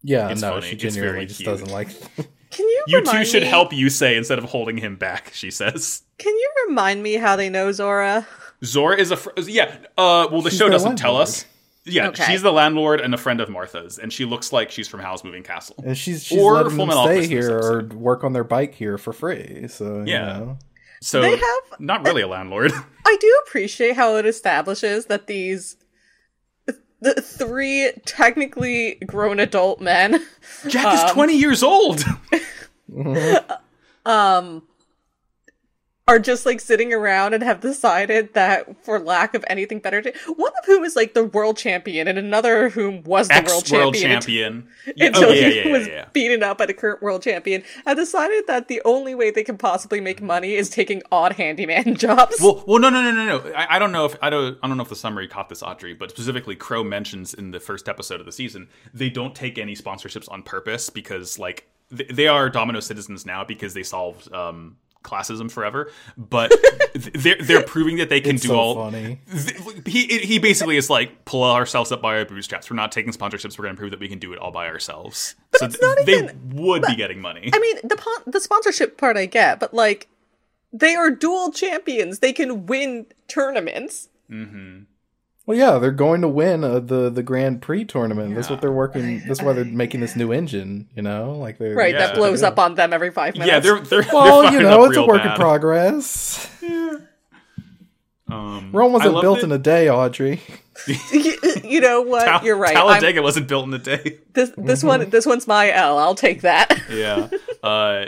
Yeah, 0.03 0.29
It's 0.31 0.43
no, 0.43 0.53
funny. 0.55 0.67
she 0.69 0.77
genuinely 0.77 1.27
just 1.27 1.41
cute. 1.41 1.49
doesn't 1.49 1.71
like. 1.71 1.89
Can 2.51 2.67
you 2.67 2.85
You 2.89 3.05
two 3.05 3.25
should 3.25 3.43
me- 3.43 3.49
help 3.49 3.73
Yusei 3.73 4.17
instead 4.17 4.39
of 4.39 4.45
holding 4.45 4.79
him 4.79 4.97
back, 4.97 5.31
she 5.35 5.51
says. 5.51 6.03
Can 6.19 6.35
you 6.35 6.51
remind 6.69 7.03
me 7.03 7.15
how 7.15 7.37
they 7.37 7.49
know 7.51 7.71
Zora? 7.73 8.27
Zora 8.65 8.97
is 8.97 9.11
a 9.11 9.17
fr- 9.17 9.31
yeah. 9.47 9.77
Uh, 9.97 10.29
well, 10.31 10.43
the 10.43 10.51
She's 10.51 10.59
show 10.59 10.65
their 10.65 10.73
doesn't 10.73 10.97
tell 10.97 11.17
us. 11.17 11.45
Yeah, 11.85 12.09
Okay. 12.09 12.25
she's 12.25 12.43
the 12.43 12.53
landlord 12.53 13.01
and 13.01 13.15
a 13.15 13.17
friend 13.17 13.41
of 13.41 13.49
Martha's, 13.49 13.99
and 13.99 14.13
she 14.13 14.25
looks 14.27 14.53
like 14.53 14.71
she's 14.71 14.89
from 14.89 15.01
Howl's 15.01 15.25
Moving 15.25 15.43
Castle. 15.43 15.77
And 15.87 15.97
she's 15.97 16.23
she's 16.25 16.39
Or 16.39 16.55
letting 16.55 16.77
Full 16.77 16.87
them 16.87 17.05
stay 17.07 17.27
here 17.27 17.59
or 17.59 17.85
work 17.95 18.25
on 18.25 18.35
their 18.35 18.45
bike 18.45 18.75
here 18.75 18.99
for 18.99 19.13
free. 19.15 19.69
So 19.69 20.03
Yeah. 20.07 20.39
you 20.39 20.45
know. 20.45 20.59
So 21.01 21.23
They 21.23 21.37
have- 21.37 21.79
not 21.81 22.05
really 22.05 22.23
a 22.23 22.29
landlord. 22.29 22.73
I 23.07 23.17
do 23.21 23.43
appreciate 23.47 23.95
how 23.97 24.17
it 24.17 24.27
establishes 24.27 25.07
that 25.07 25.29
these 25.29 25.77
the 27.01 27.15
three 27.15 27.93
technically 28.05 28.97
grown 29.07 29.39
adult 29.41 29.81
men 29.81 30.21
Jack 30.67 30.95
is 30.95 31.13
twenty 31.13 31.37
years 31.37 31.63
old. 31.63 32.05
um 34.07 34.63
are 36.09 36.19
just 36.19 36.47
like 36.47 36.61
sitting 36.61 36.93
around 36.93 37.35
and 37.35 37.43
have 37.43 37.61
decided 37.61 38.33
that 38.35 38.85
for 38.85 38.99
lack 38.99 39.35
of 39.35 39.45
anything 39.49 39.79
better 39.79 40.01
to 40.01 40.13
one 40.35 40.53
of 40.59 40.65
whom 40.65 40.83
is 40.83 40.97
like 40.97 41.15
the 41.15 41.25
world 41.25 41.57
champion 41.57 42.09
and 42.09 42.19
another 42.19 42.67
of 42.67 42.73
whom 42.73 43.03
was 43.05 43.29
the 43.29 43.45
world 43.47 43.71
world 43.71 43.95
champion, 43.95 44.63
champion. 44.63 44.69
Yeah, 44.97 45.07
until 45.09 45.29
oh, 45.29 45.33
yeah, 45.33 45.49
he 45.51 45.57
yeah, 45.65 45.73
was 45.73 45.89
beaten 46.15 46.43
up 46.43 46.59
by 46.59 46.67
the 46.67 46.75
current 46.75 47.03
world 47.03 47.23
champion 47.23 47.63
have 47.87 47.97
decided 47.97 48.47
that 48.47 48.69
the 48.69 48.81
only 48.85 49.15
way 49.15 49.31
they 49.31 49.45
can 49.45 49.59
possibly 49.59 50.01
make 50.01 50.23
money 50.23 50.55
is 50.55 50.71
taking 50.71 51.03
odd 51.13 51.35
handyman 51.35 51.95
jobs 51.97 52.37
Well, 52.41 52.65
well, 52.67 52.79
no, 52.79 52.89
no, 52.89 53.03
no, 53.03 53.13
no, 53.13 53.25
no. 53.25 53.53
I, 53.55 53.77
I 53.77 53.79
don't 53.79 53.93
know 53.93 54.07
if 54.07 54.17
I 54.23 54.31
don't. 54.31 54.59
I 54.63 54.69
don't 54.69 54.77
know 54.79 54.83
if 54.83 54.89
the 54.89 54.97
summary 54.97 55.29
caught 55.29 55.49
this, 55.49 55.63
Audrey, 55.63 55.93
but 55.93 56.11
specifically, 56.11 56.57
Crow 56.57 56.83
mentions 56.83 57.35
in 57.35 57.51
the 57.51 57.61
first 57.61 57.89
episode 57.89 58.21
of 58.21 58.27
the 58.27 58.33
season 58.33 58.69
they 58.95 59.11
don't 59.11 59.35
take 59.35 59.59
any 59.59 59.75
sponsorships 59.75 60.31
on 60.31 60.43
purpose 60.43 60.89
because, 60.89 61.39
like, 61.39 61.69
they 61.91 62.27
are 62.29 62.49
Domino 62.49 62.81
citizens 62.81 63.27
now 63.27 63.45
because 63.45 63.75
they 63.75 63.83
solved 63.83 64.33
um, 64.33 64.77
classism 65.05 65.51
forever. 65.51 65.91
But 66.17 66.53
they're 66.95 67.37
they're 67.41 67.63
proving 67.63 67.97
that 67.99 68.09
they 68.09 68.21
can 68.21 68.35
It's 68.37 68.43
do 68.43 68.49
so 68.49 68.57
all. 68.59 68.75
funny. 68.75 69.21
Th- 69.33 69.57
He 69.87 70.19
he 70.19 70.39
basically 70.39 70.77
is 70.77 70.91
like 70.91 71.25
pull 71.25 71.45
ourselves 71.45 71.93
up 71.93 72.03
by 72.03 72.19
our 72.19 72.25
bootstraps. 72.25 72.71
We're 72.71 72.77
not 72.77 72.93
taking 72.93 73.13
sponsorships. 73.13 73.59
We're 73.59 73.65
going 73.65 73.77
to 73.77 73.79
prove 73.81 73.91
that 73.93 74.01
we 74.01 74.09
can 74.09 74.19
do 74.19 74.33
it 74.33 74.39
all 74.39 74.51
by 74.51 74.67
ourselves. 74.67 75.35
so 75.57 75.67
it's 75.67 75.81
not 75.81 75.99
they 76.05 76.19
even- 76.19 76.51
would 76.55 76.83
be 76.83 76.97
getting 76.97 77.21
money. 77.21 77.51
I 77.53 77.59
mean, 77.59 77.77
the 77.85 77.97
pon- 77.97 78.23
the 78.33 78.41
sponsorship 78.41 78.97
part 78.99 79.17
I 79.17 79.27
get, 79.27 79.61
but 79.61 79.73
like, 79.73 80.09
they 80.73 80.95
are 80.95 81.11
dual 81.11 81.53
champions. 81.53 82.19
They 82.19 82.33
can 82.33 82.67
win 82.67 83.07
tournaments. 83.29 84.09
Mm-hmm. 84.31 84.83
Well, 85.49 85.57
yeah, 85.57 85.79
they're 85.79 85.91
going 85.93 86.21
to 86.21 86.29
win 86.29 86.63
uh, 86.63 86.79
the 86.81 87.09
the 87.09 87.23
Grand 87.23 87.63
Prix 87.63 87.87
tournament. 87.87 88.35
That's 88.35 88.51
what 88.51 88.61
they're 88.61 88.71
working. 88.71 89.23
That's 89.27 89.41
why 89.41 89.55
they're 89.55 89.65
making 89.65 90.01
this 90.01 90.15
new 90.15 90.31
engine. 90.31 90.89
You 90.95 91.01
know, 91.01 91.33
like 91.39 91.57
they're 91.57 91.75
Right, 91.75 91.95
Yeah. 91.95 92.09
that 92.09 92.17
blows 92.17 92.43
up 92.43 92.59
on 92.59 92.75
them 92.75 92.93
every 92.93 93.11
five 93.11 93.33
minutes. 93.33 93.51
yeah, 93.51 93.59
they're 93.59 93.81
they're 93.81 94.03
they're 94.03 94.13
Well, 94.13 94.53
you 94.53 94.61
know, 94.61 94.85
it's 94.85 94.97
a 94.99 95.01
real 95.01 95.09
work 95.09 95.23
in 95.23 95.29
bad. 95.29 95.37
progress. 95.39 96.51
Um, 98.31 98.73
Rome 98.73 98.93
wasn't 98.93 99.23
built 99.23 99.39
that- 99.39 99.45
in 99.47 99.53
a 99.53 99.59
day, 99.59 99.89
Audrey. 99.89 100.43
you, 100.87 101.33
you 101.65 101.81
know 101.81 102.03
what? 102.03 102.27
Tal- 102.27 102.45
You're 102.45 102.59
right. 102.59 102.77
I'm- 102.77 102.87
Talladega 102.87 103.23
wasn't 103.23 103.49
built 103.49 103.67
in 103.67 103.73
a 103.73 103.79
day. 103.79 104.19
this 104.35 104.53
this 104.59 104.81
Mm-hmm. 104.81 104.87
one 104.87 105.09
this 105.11 105.25
one's 105.25 105.47
my 105.49 105.73
L. 105.73 105.99
I'll 105.99 106.15
take 106.15 106.43
that. 106.43 106.79
Yeah. 106.91 107.29
uh, 107.63 108.05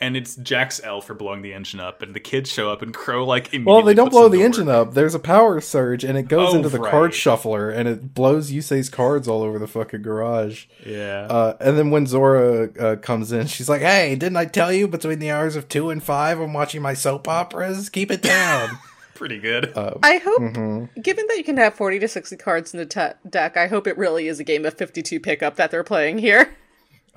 and 0.00 0.16
it's 0.16 0.36
Jack's 0.36 0.80
L 0.84 1.00
for 1.00 1.14
blowing 1.14 1.42
the 1.42 1.52
engine 1.52 1.80
up, 1.80 2.02
and 2.02 2.14
the 2.14 2.20
kids 2.20 2.50
show 2.50 2.70
up, 2.70 2.82
and 2.82 2.94
Crow 2.94 3.24
like 3.24 3.48
immediately. 3.48 3.72
Well, 3.72 3.82
they 3.82 3.94
don't 3.94 4.10
blow 4.10 4.26
in 4.26 4.32
the 4.32 4.38
work. 4.38 4.44
engine 4.46 4.68
up. 4.68 4.94
There's 4.94 5.14
a 5.14 5.18
power 5.18 5.60
surge, 5.60 6.04
and 6.04 6.16
it 6.16 6.28
goes 6.28 6.54
Oh, 6.54 6.56
into 6.56 6.68
the 6.68 6.78
right. 6.78 6.90
card 6.90 7.14
shuffler, 7.14 7.68
and 7.70 7.88
it 7.88 8.14
blows 8.14 8.52
Yusei's 8.52 8.88
cards 8.88 9.26
all 9.26 9.42
over 9.42 9.58
the 9.58 9.66
fucking 9.66 10.02
garage. 10.02 10.66
Yeah. 10.86 11.26
Uh, 11.28 11.56
and 11.60 11.76
then 11.76 11.90
when 11.90 12.06
Zora 12.06 12.68
uh, 12.78 12.96
comes 12.96 13.32
in, 13.32 13.46
she's 13.48 13.68
like, 13.68 13.80
"Hey, 13.82 14.14
didn't 14.14 14.36
I 14.36 14.44
tell 14.44 14.72
you 14.72 14.86
between 14.86 15.18
the 15.18 15.30
hours 15.30 15.56
of 15.56 15.68
two 15.68 15.90
and 15.90 16.02
five, 16.02 16.38
I'm 16.40 16.52
watching 16.52 16.80
my 16.80 16.94
soap 16.94 17.26
operas? 17.26 17.88
Keep 17.90 18.10
it 18.12 18.22
down." 18.22 18.78
Pretty 19.14 19.40
good. 19.40 19.76
uh, 19.76 19.94
I 20.00 20.18
hope, 20.18 20.38
mm-hmm. 20.40 21.00
given 21.00 21.26
that 21.26 21.36
you 21.38 21.42
can 21.42 21.56
have 21.56 21.74
forty 21.74 21.98
to 21.98 22.06
sixty 22.06 22.36
cards 22.36 22.72
in 22.72 22.78
the 22.78 22.86
te- 22.86 23.18
deck, 23.28 23.56
I 23.56 23.66
hope 23.66 23.88
it 23.88 23.98
really 23.98 24.28
is 24.28 24.38
a 24.38 24.44
game 24.44 24.64
of 24.64 24.74
fifty-two 24.74 25.18
pickup 25.18 25.56
that 25.56 25.72
they're 25.72 25.82
playing 25.82 26.18
here. 26.18 26.54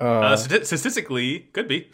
uh, 0.00 0.34
stati- 0.34 0.66
statistically, 0.66 1.46
could 1.52 1.68
be. 1.68 1.86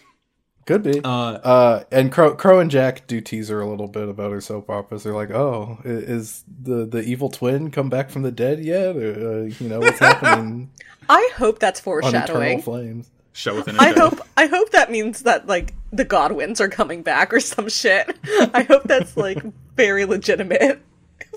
Could 0.69 0.83
be. 0.83 1.01
Uh, 1.03 1.85
and 1.91 2.13
Crow, 2.13 2.35
Crow 2.35 2.61
and 2.61 2.71
Jack 2.71 3.07
do 3.07 3.23
tease 3.23 3.49
her 3.49 3.59
a 3.63 3.67
little 3.67 3.89
bit 3.89 4.07
about 4.07 4.33
her 4.33 4.41
soap 4.43 4.69
operas. 4.69 5.03
They're 5.03 5.15
like, 5.15 5.31
"Oh, 5.31 5.79
is 5.83 6.45
the 6.63 6.85
the 6.85 7.01
evil 7.01 7.31
twin 7.31 7.71
come 7.71 7.89
back 7.89 8.11
from 8.11 8.21
the 8.21 8.31
dead 8.31 8.63
yet? 8.63 8.95
Or, 8.95 9.13
uh, 9.13 9.43
you 9.45 9.67
know, 9.67 9.81
what's 9.81 9.99
happening 9.99 10.71
I 11.09 11.31
hope 11.39 11.59
that's 11.59 11.81
on 11.87 12.01
Eternal 12.01 12.03
foreshadowing. 12.03 12.61
Flames?" 12.61 13.11
Show 13.33 13.55
within 13.55 13.77
a 13.77 13.81
I 13.81 13.95
show. 13.95 14.11
hope 14.11 14.21
I 14.37 14.45
hope 14.45 14.71
that 14.73 14.91
means 14.91 15.23
that 15.23 15.47
like 15.47 15.73
the 15.91 16.05
Godwins 16.05 16.61
are 16.61 16.69
coming 16.69 17.03
back 17.03 17.33
or 17.33 17.41
some 17.41 17.71
shit. 17.71 18.15
I 18.53 18.67
hope 18.69 18.83
that's 18.83 19.17
like 19.17 19.43
very 19.75 20.05
legitimate. 20.05 20.83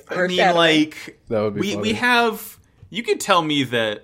I 0.10 0.28
mean, 0.28 0.56
like 0.56 1.22
That 1.30 1.40
would 1.42 1.54
be 1.56 1.62
we 1.62 1.70
funny. 1.76 1.82
we 1.84 1.94
have. 1.94 2.60
You 2.90 3.02
could 3.04 3.22
tell 3.22 3.42
me 3.44 3.64
that. 3.64 4.04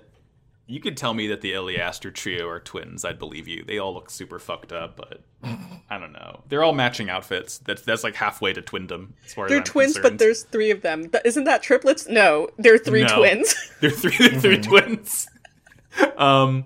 You 0.70 0.80
could 0.80 0.98
tell 0.98 1.14
me 1.14 1.28
that 1.28 1.40
the 1.40 1.52
Iliaster 1.52 2.12
trio 2.12 2.46
are 2.46 2.60
twins. 2.60 3.02
I'd 3.04 3.18
believe 3.18 3.48
you. 3.48 3.64
They 3.66 3.78
all 3.78 3.94
look 3.94 4.10
super 4.10 4.38
fucked 4.38 4.70
up, 4.72 4.96
but 4.96 5.22
I 5.90 5.98
don't 5.98 6.12
know. 6.12 6.42
They're 6.48 6.62
all 6.62 6.74
matching 6.74 7.08
outfits. 7.08 7.56
That's 7.58 7.80
that's 7.82 8.04
like 8.04 8.14
halfway 8.14 8.52
to 8.52 8.60
twindom. 8.60 9.14
As 9.24 9.32
far 9.32 9.48
they're 9.48 9.58
I'm 9.58 9.64
twins, 9.64 9.98
but 9.98 10.18
there's 10.18 10.42
three 10.42 10.70
of 10.70 10.82
them. 10.82 11.08
Th- 11.08 11.22
Isn't 11.24 11.44
that 11.44 11.62
triplets? 11.62 12.06
No, 12.06 12.48
they're 12.58 12.76
three 12.76 13.04
No. 13.04 13.16
twins. 13.16 13.54
They're 13.80 13.90
three. 13.90 14.16
They're 14.28 14.40
three 14.40 14.60
twins. 14.60 15.26
Um, 16.16 16.64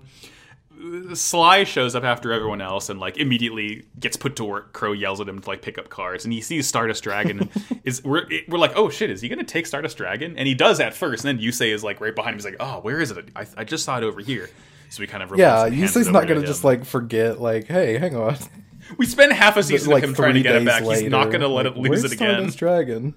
Sly 1.13 1.63
shows 1.63 1.95
up 1.95 2.03
after 2.03 2.31
everyone 2.31 2.61
else 2.61 2.89
and 2.89 2.99
like 2.99 3.17
immediately 3.17 3.85
gets 3.99 4.17
put 4.17 4.35
to 4.37 4.43
work. 4.43 4.73
Crow 4.73 4.91
yells 4.91 5.19
at 5.21 5.27
him 5.27 5.39
to 5.39 5.49
like 5.49 5.61
pick 5.61 5.77
up 5.77 5.89
cards, 5.89 6.25
and 6.25 6.33
he 6.33 6.41
sees 6.41 6.67
Stardust 6.67 7.03
Dragon. 7.03 7.39
and 7.39 7.79
is 7.83 8.03
we're 8.03 8.27
we're 8.47 8.57
like, 8.57 8.73
oh 8.75 8.89
shit, 8.89 9.09
is 9.09 9.21
he 9.21 9.29
gonna 9.29 9.43
take 9.43 9.65
Stardust 9.65 9.97
Dragon? 9.97 10.37
And 10.37 10.47
he 10.47 10.53
does 10.53 10.79
at 10.79 10.93
first, 10.93 11.25
and 11.25 11.37
then 11.37 11.45
Yusei 11.45 11.73
is 11.73 11.83
like 11.83 12.01
right 12.01 12.15
behind 12.15 12.33
him. 12.33 12.37
He's 12.37 12.45
like, 12.45 12.57
oh, 12.59 12.79
where 12.79 12.99
is 12.99 13.11
it? 13.11 13.29
I, 13.35 13.45
I 13.57 13.63
just 13.63 13.85
saw 13.85 13.97
it 13.97 14.03
over 14.03 14.21
here. 14.21 14.49
So 14.89 15.01
we 15.01 15.07
kind 15.07 15.23
of 15.23 15.31
Yeah, 15.37 15.53
relents 15.53 15.71
and 15.71 15.75
hands 15.75 15.95
Yusei's 15.95 16.09
not 16.09 16.27
gonna 16.27 16.41
to 16.41 16.47
just 16.47 16.63
like 16.63 16.85
forget. 16.85 17.39
Like, 17.39 17.67
hey, 17.67 17.97
hang 17.97 18.15
on. 18.15 18.37
we 18.97 19.05
spend 19.05 19.33
half 19.33 19.57
a 19.57 19.63
season 19.63 19.91
like 19.91 20.03
of 20.03 20.09
him 20.09 20.15
trying 20.15 20.35
to 20.35 20.41
get 20.41 20.55
it 20.55 20.59
days 20.59 20.67
back. 20.67 20.83
He's 20.83 21.03
not 21.03 21.31
gonna 21.31 21.47
let 21.47 21.65
like, 21.65 21.75
it 21.75 21.79
lose 21.79 22.03
it 22.03 22.11
again. 22.11 22.35
Stardust 22.35 22.57
Dragon. 22.57 23.15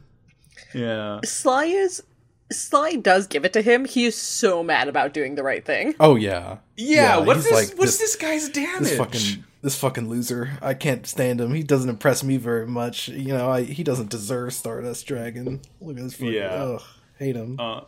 Yeah. 0.75 1.21
Sly 1.25 1.66
is 1.66 2.02
Sly 2.50 2.96
does 2.96 3.26
give 3.26 3.44
it 3.44 3.52
to 3.54 3.62
him. 3.62 3.84
He 3.84 4.04
is 4.04 4.16
so 4.16 4.62
mad 4.62 4.88
about 4.88 5.12
doing 5.12 5.34
the 5.34 5.42
right 5.42 5.64
thing. 5.64 5.94
Oh 5.98 6.14
yeah, 6.14 6.58
Yeah, 6.76 7.18
what's 7.18 7.44
this? 7.44 7.52
like, 7.52 7.78
what's 7.78 7.98
this, 7.98 8.14
guy's 8.16 8.48
damage? 8.48 8.82
This 8.82 8.96
fucking 8.98 9.44
this 9.62 9.78
fucking 9.78 10.08
loser. 10.08 10.58
I 10.62 10.74
can't 10.74 11.06
stand 11.06 11.40
him. 11.40 11.52
He 11.54 11.64
doesn't 11.64 11.90
impress 11.90 12.22
me 12.22 12.36
very 12.36 12.66
much. 12.66 13.08
You 13.08 13.34
know, 13.34 13.50
I, 13.50 13.62
he 13.62 13.82
doesn't 13.82 14.10
deserve 14.10 14.52
Stardust 14.54 15.06
Dragon. 15.06 15.60
Look 15.80 15.96
at 15.96 16.04
this 16.04 16.14
fucking. 16.14 16.32
Yeah. 16.32 16.50
Ugh, 16.52 16.82
hate 17.18 17.34
him. 17.34 17.58
uh, 17.58 17.80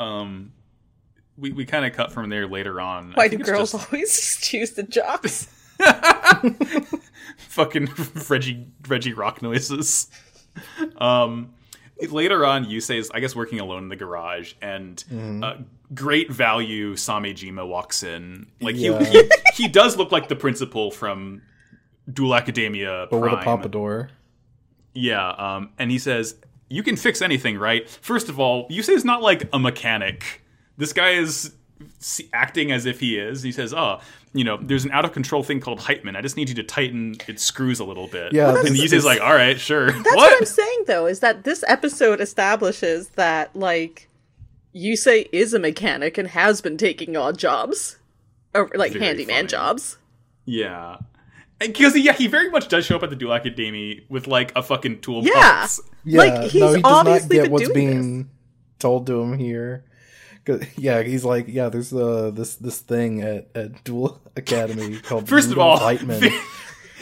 um, 0.00 0.52
we 1.36 1.52
we 1.52 1.66
kind 1.66 1.84
of 1.84 1.92
cut 1.92 2.10
from 2.12 2.30
there 2.30 2.46
later 2.46 2.80
on. 2.80 3.12
I 3.12 3.16
Why 3.16 3.28
do 3.28 3.36
girls 3.38 3.72
just 3.72 3.92
always 3.92 4.36
choose 4.40 4.70
the 4.72 4.84
jocks? 4.84 5.48
fucking 7.36 7.88
Reggie 8.28 8.66
Reggie 8.86 9.12
rock 9.12 9.42
noises? 9.42 10.08
Um, 10.96 11.52
later 12.10 12.44
on, 12.46 12.64
Yusei's 12.66 13.10
I 13.12 13.20
guess 13.20 13.34
working 13.36 13.60
alone 13.60 13.84
in 13.84 13.88
the 13.88 13.96
garage, 13.96 14.54
and 14.62 14.96
Mm-hmm. 15.10 15.44
uh, 15.44 15.54
great 15.94 16.30
value 16.30 16.94
Samejima 16.94 17.66
walks 17.66 18.02
in. 18.02 18.46
Like 18.60 18.76
Yeah. 18.76 19.02
he, 19.04 19.22
he 19.22 19.30
he 19.64 19.68
does 19.68 19.96
look 19.96 20.12
like 20.12 20.28
the 20.28 20.36
principal 20.36 20.90
from 20.90 21.42
Duel 22.12 22.34
Academia, 22.34 23.06
but 23.10 23.18
with 23.20 23.32
a 23.32 23.34
Prime. 23.36 23.44
pompadour. 23.44 24.10
Yeah, 24.94 25.28
um, 25.30 25.70
and 25.78 25.90
he 25.90 25.98
says, 25.98 26.36
"You 26.68 26.82
can 26.82 26.96
fix 26.96 27.20
anything, 27.22 27.58
right?" 27.58 27.88
First 27.88 28.28
of 28.28 28.40
all, 28.40 28.68
Yusei 28.68 28.94
is 28.94 29.04
not 29.04 29.22
like 29.22 29.48
a 29.52 29.58
mechanic. 29.58 30.42
This 30.76 30.92
guy 30.92 31.10
is 31.10 31.54
acting 32.32 32.72
as 32.72 32.86
if 32.86 33.00
he 33.00 33.18
is. 33.18 33.42
He 33.42 33.52
says, 33.52 33.72
"Oh, 33.74 34.00
you 34.32 34.44
know, 34.44 34.58
there's 34.60 34.84
an 34.84 34.90
out 34.92 35.04
of 35.04 35.12
control 35.12 35.42
thing 35.42 35.60
called 35.60 35.80
Heitman. 35.80 36.16
I 36.16 36.20
just 36.22 36.36
need 36.36 36.48
you 36.48 36.54
to 36.56 36.62
tighten 36.62 37.16
its 37.26 37.42
screws 37.42 37.80
a 37.80 37.84
little 37.84 38.06
bit." 38.08 38.32
Yeah, 38.32 38.48
and 38.56 38.66
this 38.66 38.72
Yusei's 38.80 38.92
is- 38.92 39.04
like, 39.04 39.20
"All 39.20 39.34
right, 39.34 39.58
sure." 39.60 39.90
That's 39.90 40.16
what? 40.16 40.36
I'm 40.36 40.46
saying 40.46 40.84
though, 40.86 41.06
is 41.06 41.20
that 41.20 41.44
this 41.44 41.64
episode 41.66 42.20
establishes 42.20 43.08
that 43.10 43.54
like 43.56 44.08
Yusei 44.74 45.28
is 45.32 45.54
a 45.54 45.58
mechanic 45.58 46.18
and 46.18 46.28
has 46.28 46.60
been 46.60 46.76
taking 46.76 47.16
odd 47.16 47.38
jobs. 47.38 47.96
Or 48.54 48.70
like 48.74 48.92
Very 48.92 49.04
handyman 49.04 49.36
funny. 49.36 49.48
jobs. 49.48 49.98
Yeah. 50.46 50.96
Because 51.58 51.96
yeah, 51.96 52.12
he 52.12 52.28
very 52.28 52.50
much 52.50 52.68
does 52.68 52.86
show 52.86 52.96
up 52.96 53.02
at 53.02 53.10
the 53.10 53.16
Duel 53.16 53.32
Academy 53.32 54.04
with 54.08 54.26
like 54.26 54.52
a 54.56 54.62
fucking 54.62 55.00
toolbox. 55.00 55.30
Yeah. 55.34 55.66
Yeah, 56.04 56.18
Like, 56.18 56.50
he's 56.50 56.60
no, 56.62 56.68
he 56.68 56.74
does 56.74 56.82
not 56.82 56.92
obviously 57.06 57.36
get 57.36 57.42
been 57.44 57.52
what's 57.52 57.68
doing 57.68 57.74
being 57.74 58.30
told 58.78 59.06
to 59.08 59.20
him 59.20 59.36
here. 59.38 59.84
'Cause- 60.48 60.62
Yeah, 60.78 61.02
he's 61.02 61.24
like, 61.24 61.46
yeah, 61.48 61.68
there's 61.68 61.92
uh, 61.92 62.30
this 62.34 62.54
this 62.56 62.78
thing 62.80 63.22
at, 63.22 63.48
at 63.54 63.84
Duel 63.84 64.20
Academy 64.36 64.96
called 65.02 65.28
First 65.28 65.46
of 65.50 65.56
Rudolph 65.58 65.80
all, 65.82 65.88
Lightman. 65.88 66.40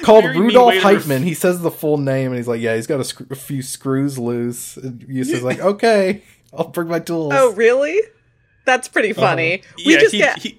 called 0.03 0.25
very 0.25 0.35
mean 0.35 0.45
Rudolph 0.49 0.69
way 0.69 0.81
ref- 0.83 1.05
Heitman. 1.05 1.23
He 1.23 1.33
says 1.35 1.61
the 1.63 1.71
full 1.71 1.97
name, 1.99 2.27
and 2.29 2.37
he's 2.37 2.49
like, 2.49 2.61
"Yeah, 2.61 2.75
he's 2.77 2.87
got 2.87 3.01
a, 3.01 3.05
screw- 3.05 3.27
a 3.31 3.35
few 3.37 3.63
screws 3.63 4.19
loose." 4.19 4.77
And 4.77 5.01
Yusei's 5.03 5.43
like, 5.43 5.61
"Okay, 5.61 6.23
I'll 6.53 6.69
bring 6.69 6.89
my 6.89 6.99
tools." 6.99 7.33
Oh, 7.35 7.53
really? 7.55 8.01
That's 8.67 8.89
pretty 8.89 9.13
funny. 9.13 9.63
We 9.85 9.95
yeah, 9.95 10.01
just 10.01 10.13
he, 10.13 10.19
get 10.19 10.39
he, 10.43 10.59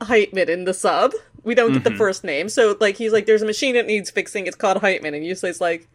Heitman 0.00 0.48
in 0.48 0.64
the 0.64 0.72
sub. 0.74 1.12
We 1.44 1.54
don't 1.56 1.70
Mm-hmm. 1.72 1.82
get 1.82 1.84
the 1.92 1.96
first 1.96 2.22
name. 2.22 2.48
So, 2.48 2.76
like, 2.80 2.96
he's 2.96 3.12
like, 3.12 3.26
there's 3.26 3.42
a 3.42 3.46
machine 3.46 3.74
that 3.74 3.84
needs 3.86 4.10
fixing. 4.12 4.46
It's 4.46 4.54
called 4.56 4.78
Heitman. 4.80 5.16
And 5.16 5.24
Yusei's 5.26 5.60
like, 5.60 5.88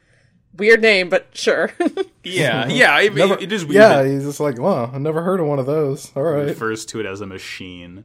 weird 0.58 0.82
name, 0.82 1.10
but 1.10 1.28
sure. 1.34 1.72
yeah, 2.24 2.68
yeah. 2.70 2.94
I 2.94 3.10
mean, 3.10 3.18
Never- 3.30 3.40
it 3.42 3.52
is 3.52 3.64
weird. 3.66 3.76
yeah, 3.76 4.04
he's 4.06 4.24
just 4.24 4.40
like, 4.40 4.60
"Wow, 4.60 4.92
I've 4.94 5.02
never 5.02 5.22
heard 5.22 5.40
of 5.40 5.48
one 5.48 5.60
of 5.60 5.66
those." 5.66 6.12
All 6.16 6.24
right, 6.24 6.44
he 6.44 6.50
refers 6.50 6.86
to 6.88 7.00
it 7.00 7.06
as 7.06 7.22
a 7.22 7.26
machine. 7.26 8.04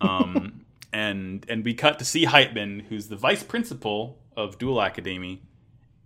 Um, 0.00 0.64
and 0.92 1.44
and 1.48 1.64
we 1.64 1.74
cut 1.74 1.98
to 1.98 2.04
see 2.04 2.24
Heitman, 2.26 2.82
who's 2.86 3.08
the 3.08 3.16
vice 3.16 3.42
principal 3.42 4.18
of 4.36 4.58
Duel 4.58 4.80
Academy. 4.80 5.42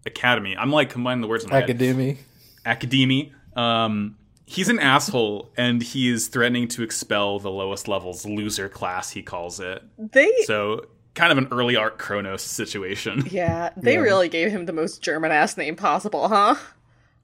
Academy. 0.07 0.57
I'm 0.57 0.71
like 0.73 0.91
combining 0.91 1.21
the 1.21 1.29
words 1.29 1.45
in 1.45 1.51
my 1.51 1.61
head. 1.61 1.71
academy. 1.71 2.19
Academy. 2.65 3.33
Um, 3.55 4.17
he's 4.47 4.69
an 4.69 4.79
asshole, 4.81 5.53
and 5.57 5.83
he 5.83 6.09
is 6.09 6.27
threatening 6.29 6.67
to 6.69 6.83
expel 6.83 7.39
the 7.39 7.51
lowest 7.51 7.87
levels 7.87 8.27
loser 8.27 8.69
class. 8.69 9.11
He 9.11 9.23
calls 9.23 9.61
it. 9.61 9.83
they, 9.99 10.31
So 10.47 10.87
kind 11.15 11.33
of 11.33 11.39
an 11.39 11.49
early 11.51 11.77
art 11.77 11.99
Kronos 11.99 12.43
situation. 12.43 13.25
yeah, 13.31 13.71
they 13.77 13.95
Yeah. 13.95 14.01
really 14.01 14.29
gave 14.29 14.51
him 14.51 14.67
the 14.67 14.73
most 14.73 15.03
German 15.03 15.31
ass 15.33 15.57
name 15.57 15.77
possible, 15.77 16.29
huh? 16.29 16.55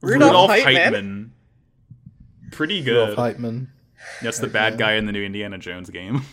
Rudolph 0.00 0.50
Heitman. 0.50 0.74
Heitman. 0.92 1.30
Pretty 2.52 2.80
Rudolph 2.82 3.10
good. 3.10 3.18
Heitman. 3.18 3.68
That's 4.22 4.38
the 4.38 4.46
bad 4.46 4.78
guy 4.78 4.92
in 4.94 5.06
the 5.06 5.12
new 5.12 5.22
Indiana 5.24 5.58
Jones 5.58 5.90
game. 5.90 6.22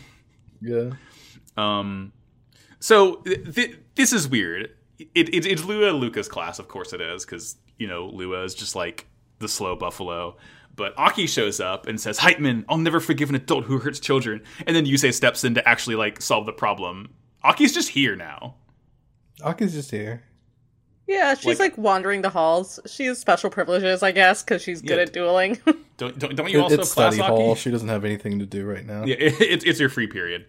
Yeah. 0.62 0.92
Um, 1.58 2.12
so 2.80 3.16
th- 3.16 3.54
th- 3.54 3.78
this 3.94 4.14
is 4.14 4.26
weird. 4.26 4.70
It, 4.98 5.28
it, 5.34 5.44
it's 5.46 5.62
Lua 5.64 5.90
Luca's 5.90 6.28
class, 6.28 6.58
of 6.58 6.66
course 6.66 6.94
it 6.94 7.00
is, 7.02 7.26
because 7.26 7.56
you 7.78 7.86
know 7.86 8.06
Lua 8.06 8.42
is 8.42 8.54
just 8.54 8.74
like 8.74 9.06
the 9.38 9.48
slow 9.48 9.76
buffalo. 9.76 10.38
But 10.74 10.94
Aki 10.98 11.26
shows 11.26 11.60
up 11.60 11.86
and 11.86 12.00
says, 12.00 12.18
"Heitman, 12.18 12.64
I'll 12.70 12.78
never 12.78 13.00
forgive 13.00 13.28
an 13.28 13.34
adult 13.36 13.66
who 13.66 13.78
hurts 13.78 14.00
children." 14.00 14.42
And 14.66 14.74
then 14.74 14.86
Yusei 14.86 15.12
steps 15.12 15.44
in 15.44 15.54
to 15.56 15.68
actually 15.68 15.96
like 15.96 16.22
solve 16.22 16.46
the 16.46 16.52
problem. 16.54 17.10
Aki's 17.48 17.72
just 17.72 17.88
here 17.90 18.16
now. 18.16 18.54
Aki's 19.42 19.72
just 19.72 19.90
here. 19.90 20.22
Yeah, 21.06 21.34
she's 21.34 21.46
Like- 21.60 21.76
like, 21.76 21.78
wandering 21.78 22.22
the 22.22 22.30
halls. 22.30 22.80
She 22.86 23.04
has 23.06 23.18
special 23.18 23.48
privileges, 23.48 24.02
I 24.02 24.10
guess, 24.12 24.42
because 24.42 24.62
she's 24.62 24.82
good 24.82 24.96
Yeah. 24.96 25.02
at 25.02 25.12
dueling. 25.12 25.58
Don't 25.98 26.18
don't, 26.18 26.36
don't 26.36 26.50
you 26.50 26.60
also 26.60 26.80
it's 26.80 26.92
class 26.92 27.14
study 27.14 27.26
Aki? 27.26 27.42
hall. 27.42 27.54
She 27.54 27.70
doesn't 27.70 27.88
have 27.88 28.04
anything 28.04 28.38
to 28.40 28.44
do 28.46 28.66
right 28.66 28.84
now. 28.84 29.04
Yeah, 29.06 29.14
it, 29.18 29.40
it's 29.40 29.64
it's 29.64 29.80
your 29.80 29.88
free 29.88 30.06
period. 30.08 30.44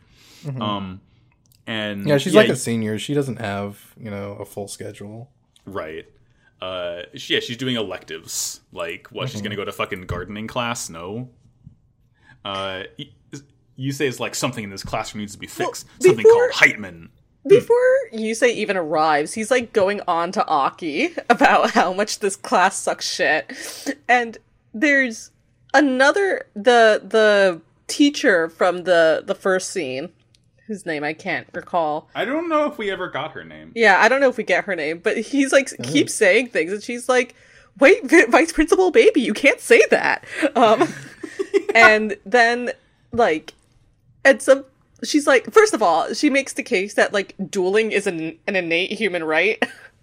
Um, 0.60 1.00
and 1.66 2.00
Mm-hmm. 2.02 2.10
Yeah, 2.10 2.18
she's 2.18 2.36
like 2.36 2.50
a 2.50 2.56
senior. 2.58 3.00
She 3.00 3.14
doesn't 3.14 3.40
have, 3.40 3.94
you 3.98 4.10
know, 4.12 4.34
a 4.34 4.46
full 4.46 4.68
schedule. 4.68 5.30
Right. 5.66 6.06
Uh, 6.62 7.04
she, 7.16 7.36
yeah, 7.36 7.40
she's 7.40 7.56
doing 7.58 7.76
electives. 7.78 8.60
Like, 8.74 9.08
what? 9.12 9.30
She's 9.30 9.42
gonna 9.42 9.56
go 9.56 9.64
to 9.64 9.72
fucking 9.72 10.02
gardening 10.02 10.48
class? 10.48 10.90
No. 10.90 11.30
Uh, 12.44 12.84
y- 13.00 13.10
you 13.78 13.92
say 13.94 14.08
it's 14.08 14.20
like 14.20 14.36
something 14.36 14.64
in 14.66 14.70
this 14.70 14.84
classroom 14.84 15.22
needs 15.22 15.32
to 15.34 15.40
be 15.40 15.48
fixed. 15.48 15.86
something 16.02 16.18
before- 16.18 16.50
called 16.50 16.52
Heitman. 16.52 17.10
Before 17.48 17.78
Yusei 18.12 18.50
even 18.56 18.76
arrives, 18.76 19.34
he's 19.34 19.50
like 19.50 19.72
going 19.72 20.02
on 20.06 20.34
to 20.34 20.46
Aki 20.48 21.16
about 21.30 21.72
how 21.72 21.94
much 21.94 22.20
this 22.20 22.36
class 22.36 22.76
sucks 22.76 23.10
shit. 23.10 23.54
And 24.10 24.38
there's 24.74 25.32
another 25.74 26.46
the 26.56 27.02
the 27.06 27.62
teacher 27.88 28.50
from 28.50 28.84
the 28.84 29.24
the 29.26 29.34
first 29.36 29.70
scene 29.70 30.10
whose 30.66 30.86
name 30.86 31.06
I 31.06 31.14
can't 31.14 31.48
recall. 31.54 32.10
I 32.14 32.26
don't 32.26 32.50
know 32.50 32.66
if 32.66 32.78
we 32.78 32.92
ever 32.92 33.08
got 33.08 33.32
her 33.32 33.46
name. 33.46 33.72
Yeah, 33.76 33.98
I 34.02 34.10
don't 34.10 34.20
know 34.20 34.28
if 34.30 34.36
we 34.36 34.44
get 34.44 34.66
her 34.66 34.76
name, 34.76 35.00
but 35.00 35.18
he's 35.18 35.54
like 35.54 35.70
keeps 35.84 36.14
saying 36.14 36.50
things 36.50 36.74
and 36.74 36.84
she's 36.84 37.08
like, 37.08 37.34
"Wait, 37.80 38.04
vi- 38.06 38.26
vice 38.30 38.52
principal 38.52 38.92
baby, 38.92 39.22
you 39.22 39.34
can't 39.34 39.62
say 39.62 39.82
that." 39.90 40.26
Um 40.54 40.94
and 41.76 42.18
then 42.26 42.72
like 43.14 43.54
at 44.28 44.42
some 44.42 44.66
she's 45.04 45.26
like 45.28 45.52
first 45.52 45.74
of 45.74 45.82
all, 45.82 46.14
she 46.14 46.30
makes 46.30 46.54
the 46.54 46.64
case 46.64 46.94
that 46.96 47.14
like 47.14 47.34
dueling 47.50 47.92
is 47.92 48.08
an, 48.08 48.38
an 48.48 48.56
innate 48.56 48.92
human 48.92 49.24
right 49.24 49.62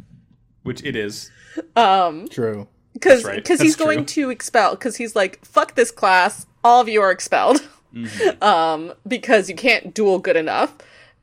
Which 0.63 0.83
it 0.83 0.97
is. 0.97 1.31
um 1.77 2.27
True. 2.29 2.67
cuz 3.01 3.23
That's 3.23 3.25
right. 3.25 3.45
cuz 3.45 3.61
he's 3.61 3.77
That's 3.77 3.85
going 3.87 4.07
to 4.07 4.31
expel 4.31 4.77
cuz 4.77 4.97
he's 4.97 5.15
like, 5.15 5.45
"Fuck 5.45 5.75
this 5.75 5.91
class, 5.91 6.47
all 6.63 6.81
of 6.81 6.89
you 6.89 7.01
are 7.03 7.11
expelled." 7.11 7.61
Mm-hmm. 7.95 8.43
um 8.53 8.95
because 9.07 9.49
you 9.49 9.55
can't 9.55 9.95
duel 9.95 10.19
good 10.19 10.37
enough. 10.37 10.75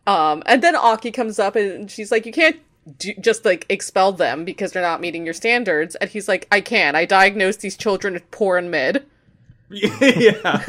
Um 0.08 0.44
and 0.46 0.62
then 0.62 0.76
Aki 0.76 1.12
comes 1.12 1.40
up 1.40 1.56
and 1.56 1.90
she's 1.90 2.12
like, 2.12 2.26
"You 2.26 2.32
can't 2.32 2.58
do, 2.98 3.14
just 3.20 3.46
like 3.46 3.66
expel 3.70 4.12
them 4.12 4.44
because 4.46 4.72
they're 4.72 4.82
not 4.92 5.02
meeting 5.02 5.24
your 5.26 5.34
standards." 5.34 5.96
And 5.96 6.10
he's 6.10 6.28
like, 6.28 6.48
"I 6.52 6.62
can. 6.62 6.96
I 6.96 7.06
diagnosed 7.06 7.62
these 7.62 7.78
children 7.78 8.16
as 8.16 8.22
poor 8.32 8.58
and 8.58 8.70
mid." 8.72 9.06
yeah. 9.96 10.64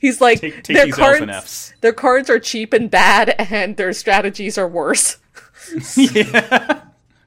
He's 0.00 0.20
like, 0.20 0.40
Take- 0.40 0.62
take 0.62 0.76
their 0.76 0.86
these 0.86 0.94
cards, 0.94 1.18
elephant 1.20 1.30
Fs." 1.44 1.74
their 1.80 1.92
cards 1.92 2.28
are 2.30 2.38
cheap 2.38 2.72
and 2.72 2.90
bad, 2.90 3.30
and 3.38 3.76
their 3.76 3.92
strategies 3.92 4.58
are 4.58 4.68
worse. 4.68 5.18
yeah. 5.96 6.82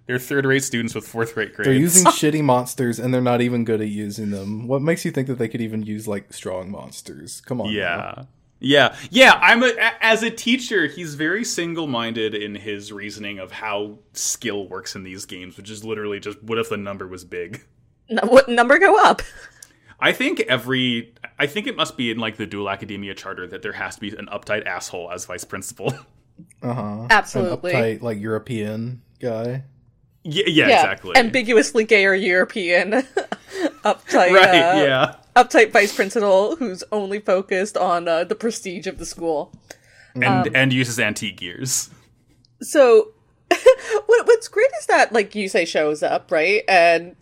They're 0.08 0.20
third-rate 0.20 0.64
students 0.64 0.94
with 0.96 1.08
fourth-rate 1.08 1.54
grades. 1.54 1.66
They're 1.68 1.74
using 1.74 2.06
shitty 2.12 2.44
monsters 2.44 3.00
and 3.00 3.14
they're 3.14 3.22
not 3.22 3.40
even 3.42 3.64
good 3.64 3.80
at 3.82 3.88
using 3.88 4.32
them. 4.32 4.68
What 4.68 4.82
makes 4.82 5.06
you 5.06 5.12
think 5.12 5.28
that 5.28 5.36
they 5.38 5.48
could 5.48 5.62
even 5.62 5.84
use 5.84 6.08
like 6.08 6.34
strong 6.34 6.70
monsters? 6.72 7.42
Come 7.46 7.62
on. 7.62 7.68
now. 7.68 7.74
Yeah. 7.74 8.24
Yeah. 8.60 8.96
Yeah, 9.10 9.40
I'm 9.42 9.64
a, 9.64 9.68
a- 9.68 9.94
as 10.04 10.22
a 10.24 10.30
teacher, 10.30 10.88
he's 10.88 11.16
very 11.16 11.44
single-minded 11.46 12.36
in 12.36 12.56
his 12.56 12.92
reasoning 12.92 13.40
of 13.40 13.52
how 13.52 14.00
skill 14.14 14.68
works 14.68 14.96
in 14.96 15.04
these 15.04 15.26
games, 15.26 15.56
which 15.56 15.70
is 15.70 15.84
literally 15.86 16.20
just 16.20 16.44
what 16.44 16.58
if 16.58 16.70
the 16.70 16.78
number 16.78 17.08
was 17.08 17.24
big? 17.24 17.64
N- 18.10 18.20
what 18.28 18.50
number 18.50 18.78
go 18.80 18.98
up? 19.04 19.22
I 20.02 20.12
think 20.12 20.40
every 20.42 21.14
I 21.38 21.46
think 21.48 21.68
it 21.68 21.76
must 21.76 21.96
be 21.98 22.12
in 22.12 22.18
like 22.18 22.38
the 22.38 22.46
Duel 22.46 22.70
Academia 22.70 23.14
charter 23.14 23.48
that 23.48 23.62
there 23.62 23.74
has 23.74 23.96
to 23.96 24.02
be 24.02 24.10
an 24.10 24.28
uptight 24.32 24.66
asshole 24.66 25.12
as 25.12 25.26
vice 25.26 25.44
principal. 25.44 25.94
Uh-huh. 26.64 27.06
Absolutely. 27.10 27.72
An 27.74 27.78
uptight, 27.78 28.02
like 28.02 28.20
European 28.20 29.02
guy. 29.20 29.64
yeah, 30.24 30.44
yeah, 30.48 30.66
exactly. 30.70 31.16
Ambiguously 31.16 31.84
gay 31.84 32.06
or 32.06 32.16
European, 32.16 32.92
uptight, 33.84 34.32
right, 34.32 34.50
uh, 34.50 34.84
yeah. 34.84 35.16
uptight 35.36 35.72
vice 35.72 35.96
principal 35.96 36.56
who's 36.56 36.84
only 36.92 37.20
focused 37.20 37.78
on 37.78 38.08
uh, 38.08 38.24
the 38.24 38.34
prestige 38.34 38.88
of 38.88 38.98
the 38.98 39.06
school. 39.06 39.54
And 40.16 40.26
um, 40.26 40.48
and 40.56 40.74
uses 40.74 41.00
antique 41.00 41.38
gears. 41.38 41.92
So, 42.62 43.12
what, 43.50 44.26
what's 44.26 44.48
great 44.48 44.72
is 44.80 44.88
that 44.88 45.12
like 45.14 45.32
Yusei 45.32 45.68
shows 45.68 46.02
up, 46.02 46.32
right? 46.32 46.64
And 46.68 47.16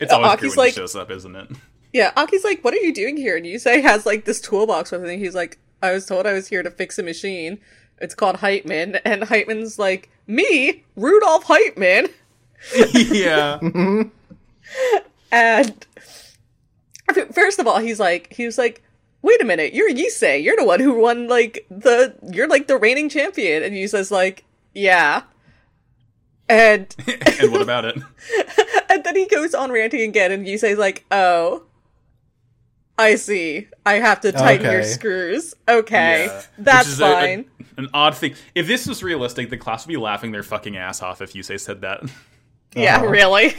It's 0.00 0.12
always 0.12 0.32
Aki's 0.32 0.40
great 0.40 0.50
when 0.50 0.58
like- 0.66 0.74
he 0.74 0.80
shows 0.80 0.96
up, 0.96 1.10
isn't 1.10 1.36
it? 1.36 1.48
Yeah, 1.96 2.12
Aki's 2.14 2.44
like, 2.44 2.62
"What 2.62 2.74
are 2.74 2.76
you 2.76 2.92
doing 2.92 3.16
here?" 3.16 3.38
And 3.38 3.46
Yusei 3.46 3.80
has 3.80 4.04
like 4.04 4.26
this 4.26 4.38
toolbox 4.42 4.90
with 4.90 5.06
him. 5.06 5.18
He's 5.18 5.34
like, 5.34 5.56
"I 5.82 5.92
was 5.92 6.04
told 6.04 6.26
I 6.26 6.34
was 6.34 6.48
here 6.48 6.62
to 6.62 6.70
fix 6.70 6.98
a 6.98 7.02
machine. 7.02 7.58
It's 7.98 8.14
called 8.14 8.36
Heitman." 8.36 9.00
And 9.02 9.22
Heitman's 9.22 9.78
like, 9.78 10.10
"Me, 10.26 10.84
Rudolph 10.94 11.46
Heitman." 11.46 12.10
yeah. 12.92 13.58
And 15.32 15.86
first 17.32 17.58
of 17.58 17.66
all, 17.66 17.78
he's 17.78 17.98
like, 17.98 18.30
he 18.30 18.44
was 18.44 18.58
like, 18.58 18.82
"Wait 19.22 19.40
a 19.40 19.44
minute, 19.46 19.72
you're 19.72 19.90
Yusei. 19.90 20.42
You're 20.44 20.56
the 20.56 20.64
one 20.66 20.80
who 20.80 21.00
won 21.00 21.28
like 21.28 21.64
the. 21.70 22.14
You're 22.30 22.46
like 22.46 22.66
the 22.66 22.76
reigning 22.76 23.08
champion." 23.08 23.62
And 23.62 23.74
Yusei's 23.74 24.10
like, 24.10 24.44
"Yeah." 24.74 25.22
And 26.46 26.94
and 27.40 27.52
what 27.52 27.62
about 27.62 27.86
it? 27.86 27.96
and 28.90 29.02
then 29.02 29.16
he 29.16 29.26
goes 29.26 29.54
on 29.54 29.72
ranting 29.72 30.02
again, 30.02 30.30
and 30.30 30.46
Yusei's 30.46 30.76
like, 30.76 31.06
"Oh." 31.10 31.62
I 32.98 33.16
see. 33.16 33.68
I 33.84 33.94
have 33.94 34.20
to 34.22 34.32
tighten 34.32 34.70
your 34.70 34.82
screws. 34.82 35.54
Okay. 35.68 36.26
Yeah. 36.26 36.42
That's 36.58 36.86
Which 36.86 36.92
is 36.94 37.00
a- 37.00 37.04
a- 37.06 37.12
fine. 37.12 37.44
an 37.76 37.88
odd 37.92 38.16
thing. 38.16 38.34
If 38.54 38.66
this 38.66 38.86
was 38.86 39.02
realistic, 39.02 39.50
the 39.50 39.58
class 39.58 39.86
would 39.86 39.92
be 39.92 39.98
laughing 39.98 40.32
their 40.32 40.42
fucking 40.42 40.76
ass 40.76 41.02
off 41.02 41.20
if 41.20 41.32
Yusei 41.34 41.60
said 41.60 41.82
that. 41.82 42.02
Yeah, 42.74 42.96
Uh-huh. 42.96 43.06
really. 43.06 43.54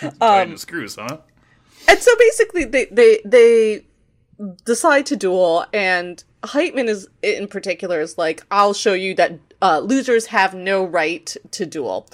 Tighten 0.20 0.56
screws, 0.58 0.96
huh? 0.96 1.18
and 1.88 1.98
so 1.98 2.10
basically, 2.18 2.64
they 2.64 2.84
they 2.86 3.20
they 3.24 3.86
decide 4.64 5.06
to 5.06 5.16
duel, 5.16 5.66
and 5.72 6.22
Heitman 6.44 6.88
is 6.88 7.08
in 7.22 7.48
particular 7.48 8.00
is 8.00 8.16
like, 8.18 8.44
"I'll 8.50 8.74
show 8.74 8.92
you 8.92 9.14
that 9.16 9.38
uh, 9.62 9.80
losers 9.80 10.26
have 10.26 10.54
no 10.54 10.84
right 10.84 11.34
to 11.52 11.66
duel," 11.66 12.08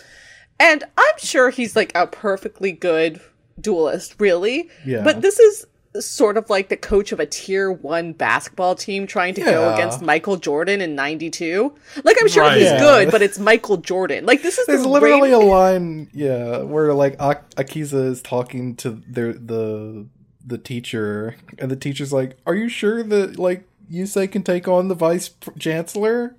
and 0.59 0.85
I'm 0.97 1.19
sure 1.19 1.51
he's 1.51 1.77
like 1.77 1.93
a 1.95 2.07
perfectly 2.07 2.73
good 2.73 3.21
duelist, 3.61 4.14
really. 4.19 4.69
Yeah. 4.87 5.03
But 5.05 5.21
this 5.21 5.38
is 5.38 5.66
sort 5.98 6.37
of 6.37 6.48
like 6.48 6.68
the 6.68 6.76
coach 6.76 7.11
of 7.11 7.18
a 7.18 7.26
tier 7.26 7.70
one 7.72 8.12
basketball 8.12 8.76
team 8.76 9.07
trying 9.09 9.35
to 9.35 9.40
go 9.40 9.74
against 9.74 10.00
Michael 10.03 10.37
Jordan 10.37 10.81
in 10.81 10.94
'92. 10.94 11.74
Like, 12.05 12.16
I'm 12.20 12.29
sure 12.29 12.44
Right. 12.44 12.59
he's 12.59 12.66
Yeah. 12.70 12.79
good, 12.79 13.11
but 13.11 13.22
it's 13.22 13.38
Michael 13.40 13.76
Jordan. 13.79 14.24
Like, 14.24 14.42
this 14.42 14.59
is 14.59 14.66
There's 14.66 14.83
the 14.83 14.88
literally 14.88 15.33
reign- 15.33 15.42
a 15.42 15.44
line, 15.44 16.09
yeah, 16.12 16.59
where 16.59 16.94
like 16.94 17.16
Ak- 17.18 17.55
Akiza 17.57 18.07
is 18.11 18.22
talking 18.22 18.76
to 18.76 19.03
their 19.09 19.33
the 19.33 20.07
the 20.46 20.59
teacher, 20.59 21.37
and 21.59 21.70
the 21.70 21.76
teacher's 21.76 22.12
like, 22.12 22.37
"Are 22.46 22.55
you 22.55 22.68
sure 22.68 23.03
that 23.03 23.38
like 23.38 23.64
Yusei 23.92 24.31
can 24.31 24.42
take 24.44 24.68
on 24.68 24.87
the 24.88 24.94
vice 24.94 25.31
chancellor?" 25.59 26.37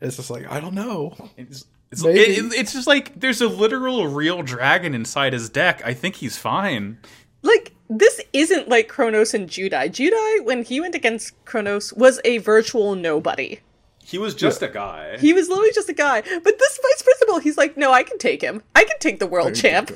It's 0.00 0.16
just 0.16 0.30
like 0.30 0.50
I 0.50 0.60
don't 0.60 0.74
know. 0.74 1.14
It's- 1.36 1.64
It's, 1.90 2.04
Maybe. 2.04 2.20
it- 2.20 2.38
it- 2.44 2.52
it's 2.54 2.72
just 2.74 2.86
like 2.86 3.18
there's 3.18 3.40
a 3.40 3.48
literal 3.48 4.08
real 4.08 4.42
dragon 4.42 4.94
inside 4.94 5.32
his 5.32 5.48
deck. 5.48 5.80
I 5.84 5.94
think 5.94 6.16
he's 6.16 6.36
fine. 6.36 6.98
Like, 7.42 7.74
this 7.88 8.20
isn't 8.32 8.68
like 8.68 8.88
Kronos 8.88 9.34
and 9.34 9.48
Judai. 9.48 9.88
Judai, 9.88 10.44
when 10.44 10.64
he 10.64 10.80
went 10.80 10.94
against 10.94 11.32
Kronos, 11.44 11.92
was 11.94 12.20
a 12.24 12.38
virtual 12.38 12.94
nobody. 12.94 13.60
He 14.04 14.16
was 14.18 14.34
just 14.34 14.62
a 14.62 14.68
guy. 14.68 15.18
He 15.18 15.32
was 15.34 15.48
literally 15.48 15.72
just 15.74 15.88
a 15.88 15.94
guy. 15.94 16.22
But 16.22 16.58
this 16.58 16.80
vice 16.82 17.02
principal, 17.02 17.40
he's 17.40 17.58
like, 17.58 17.76
no, 17.76 17.92
I 17.92 18.02
can 18.02 18.18
take 18.18 18.40
him. 18.42 18.62
I 18.74 18.84
can 18.84 18.98
take 19.00 19.18
the 19.18 19.26
world 19.26 19.54
champ. 19.54 19.90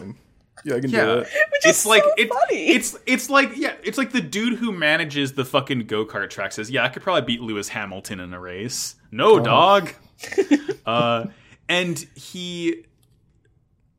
Yeah, 0.65 0.77
I 0.77 0.81
can 0.81 0.91
do 0.91 0.97
yeah, 0.97 1.13
it. 1.15 1.19
Which 1.21 1.65
it's 1.65 1.81
is 1.81 1.87
like 1.87 2.03
so 2.03 2.11
it- 2.17 2.29
funny. 2.29 2.69
it's 2.69 2.97
it's 3.07 3.29
like 3.29 3.57
yeah, 3.57 3.75
it's 3.83 3.99
like 3.99 4.13
the 4.13 4.21
dude 4.21 4.59
who 4.59 4.71
manages 4.71 5.33
the 5.33 5.45
fucking 5.45 5.87
go 5.87 6.05
kart 6.07 6.31
track 6.31 6.53
says, 6.53 6.71
"Yeah, 6.71 6.85
I 6.85 6.89
could 6.89 7.03
probably 7.03 7.23
beat 7.23 7.41
Lewis 7.41 7.69
Hamilton 7.69 8.21
in 8.21 8.33
a 8.33 8.39
race." 8.39 8.95
No, 9.11 9.41
dog. 9.41 9.91
uh, 10.87 11.27
and 11.69 11.99
he, 12.15 12.85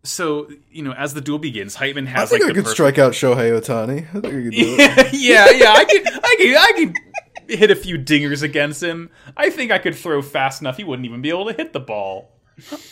so 0.04 0.50
you 0.72 0.84
know, 0.84 0.94
as 0.94 1.14
the 1.14 1.22
duel 1.22 1.40
begins, 1.40 1.76
Heitman 1.76 2.08
I 2.08 2.12
has 2.12 2.30
think 2.30 2.42
like 2.44 2.52
I 2.52 2.54
the 2.54 2.54
could 2.56 2.64
perfect- 2.66 2.74
strike 2.76 2.98
out 2.98 3.14
Shohei 3.14 3.60
Ohtani. 3.60 4.08
I 4.10 4.12
think 4.22 4.26
I 4.26 4.30
could 4.30 4.52
do 4.52 4.76
it. 4.80 5.14
yeah, 5.14 5.50
yeah, 5.52 5.74
I 5.74 5.86
can, 5.86 6.08
I 6.08 6.36
can, 6.38 6.58
I 6.58 6.72
can 6.76 7.58
hit 7.58 7.72
a 7.72 7.76
few 7.76 7.98
dingers 7.98 8.44
against 8.44 8.82
him. 8.84 9.10
I 9.38 9.50
think 9.50 9.72
I 9.72 9.78
could 9.80 9.96
throw 9.96 10.22
fast 10.22 10.62
enough 10.62 10.78
he 10.78 10.84
wouldn't 10.84 11.06
even 11.06 11.22
be 11.22 11.30
able 11.30 11.46
to 11.48 11.54
hit 11.54 11.74
the 11.74 11.80
ball. 11.80 12.32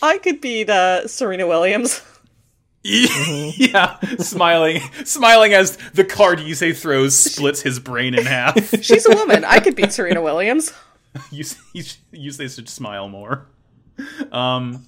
I 0.02 0.18
could 0.18 0.42
beat 0.42 0.70
uh, 0.70 1.08
Serena 1.08 1.48
Williams. 1.48 2.02
yeah, 2.84 4.00
smiling, 4.18 4.82
smiling 5.06 5.54
as 5.54 5.78
the 5.94 6.04
card 6.04 6.40
Yusei 6.40 6.76
throws 6.76 7.16
splits 7.16 7.62
his 7.62 7.80
brain 7.80 8.16
in 8.16 8.26
half. 8.26 8.58
She's 8.84 9.06
a 9.06 9.16
woman. 9.16 9.44
I 9.46 9.60
could 9.60 9.76
beat 9.76 9.92
Serena 9.94 10.20
Williams. 10.22 10.74
Yusei, 11.32 11.98
Yusei 12.12 12.54
should 12.56 12.68
smile 12.70 13.08
more. 13.08 13.46
Um, 14.32 14.88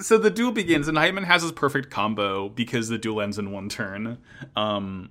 so 0.00 0.18
the 0.18 0.30
duel 0.30 0.52
begins, 0.52 0.88
and 0.88 0.96
Heitman 0.96 1.24
has 1.24 1.42
his 1.42 1.52
perfect 1.52 1.90
combo 1.90 2.48
because 2.48 2.88
the 2.88 2.98
duel 2.98 3.20
ends 3.20 3.38
in 3.38 3.50
one 3.52 3.68
turn. 3.68 4.18
Um, 4.56 5.10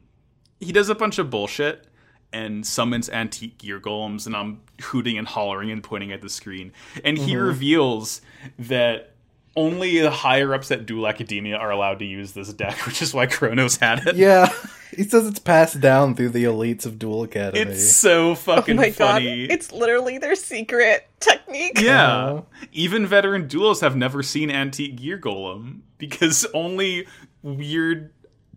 he 0.59 0.71
does 0.71 0.89
a 0.89 0.95
bunch 0.95 1.19
of 1.19 1.29
bullshit 1.29 1.87
and 2.33 2.65
summons 2.65 3.09
antique 3.09 3.57
gear 3.57 3.79
golems, 3.79 4.25
and 4.25 4.35
I'm 4.35 4.61
hooting 4.81 5.17
and 5.17 5.27
hollering 5.27 5.69
and 5.71 5.83
pointing 5.83 6.11
at 6.11 6.21
the 6.21 6.29
screen. 6.29 6.71
And 7.03 7.17
he 7.17 7.35
reveals 7.35 8.21
that 8.57 9.11
only 9.55 9.99
the 9.99 10.11
higher 10.11 10.53
ups 10.53 10.71
at 10.71 10.85
Duel 10.85 11.07
Academia 11.07 11.57
are 11.57 11.71
allowed 11.71 11.99
to 11.99 12.05
use 12.05 12.31
this 12.31 12.53
deck, 12.53 12.77
which 12.85 13.01
is 13.01 13.13
why 13.13 13.25
Kronos 13.25 13.77
had 13.77 14.07
it. 14.07 14.15
Yeah, 14.15 14.49
he 14.95 15.03
says 15.03 15.27
it's 15.27 15.39
passed 15.39 15.79
down 15.79 16.15
through 16.15 16.29
the 16.29 16.43
elites 16.43 16.85
of 16.85 16.99
Duel 16.99 17.23
Academy. 17.23 17.59
It's 17.59 17.91
so 17.91 18.31
Oh 18.31 18.35
fucking 18.35 18.75
my 18.75 18.91
funny. 18.91 19.47
god. 19.47 19.53
It's 19.53 19.71
literally 19.71 20.17
their 20.17 20.35
secret 20.35 21.07
technique. 21.19 21.79
Yeah. 21.79 22.13
Uh-huh. 22.13 22.41
Even 22.71 23.05
veteran 23.07 23.47
duelists 23.47 23.81
have 23.81 23.95
never 23.95 24.21
seen 24.23 24.49
Antique 24.51 24.97
Gear 24.97 25.17
Golem 25.17 25.81
because 25.97 26.45
only 26.53 27.07
weird 27.43 28.11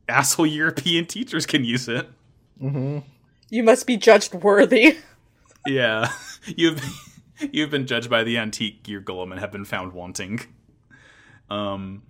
asshole 0.09 0.47
European 0.47 1.07
teachers 1.07 1.47
can 1.47 1.65
use 1.65 1.89
it. 1.89 2.09
You 2.61 3.63
must 3.63 3.87
be 3.87 3.97
judged 3.97 4.35
worthy. 4.35 4.99
Yeah. 5.67 6.11
You've 6.57 6.83
you've 7.53 7.71
been 7.71 7.87
judged 7.87 8.11
by 8.11 8.23
the 8.23 8.37
Antique 8.39 8.83
Gear 8.83 9.01
Golem 9.01 9.31
and 9.33 9.41
have 9.41 9.51
been 9.53 9.65
found 9.65 9.93
wanting. 9.93 10.41
Um 11.51 12.03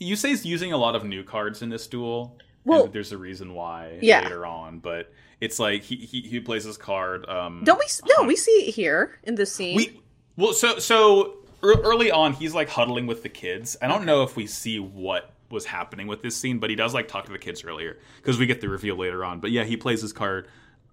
Yusei's 0.00 0.44
using 0.44 0.72
a 0.72 0.76
lot 0.76 0.94
of 0.94 1.04
new 1.04 1.24
cards 1.24 1.62
in 1.62 1.68
this 1.70 1.86
duel. 1.86 2.36
Well- 2.66 2.86
there's 2.88 3.12
a 3.12 3.18
reason 3.18 3.54
why 3.54 3.98
Yeah. 4.02 4.22
later 4.22 4.44
on, 4.46 4.78
but 4.80 5.12
it's 5.40 5.58
like 5.58 5.82
he 5.82 5.96
he, 5.96 6.20
he 6.22 6.40
plays 6.40 6.64
his 6.64 6.76
card 6.76 7.28
um 7.28 7.62
Don't 7.64 7.78
we? 7.78 7.86
No, 8.18 8.26
we 8.26 8.36
see 8.36 8.50
it 8.68 8.72
here 8.74 9.18
in 9.24 9.34
this 9.36 9.52
scene. 9.52 9.76
We 9.76 10.00
well, 10.36 10.52
so 10.52 10.78
so 10.78 11.36
early 11.62 12.10
on, 12.10 12.32
he's 12.34 12.54
like 12.54 12.68
huddling 12.68 13.06
with 13.06 13.22
the 13.22 13.28
kids. 13.28 13.76
I 13.80 13.88
don't 13.88 14.04
know 14.04 14.22
if 14.22 14.36
we 14.36 14.46
see 14.46 14.78
what 14.78 15.32
was 15.50 15.64
happening 15.64 16.06
with 16.08 16.22
this 16.22 16.36
scene, 16.36 16.58
but 16.58 16.70
he 16.70 16.76
does 16.76 16.92
like 16.92 17.08
talk 17.08 17.24
to 17.26 17.32
the 17.32 17.38
kids 17.38 17.64
earlier 17.64 17.98
because 18.16 18.38
we 18.38 18.46
get 18.46 18.60
the 18.60 18.68
reveal 18.68 18.96
later 18.96 19.24
on. 19.24 19.40
But 19.40 19.50
yeah, 19.52 19.64
he 19.64 19.76
plays 19.76 20.02
his 20.02 20.12
card 20.12 20.48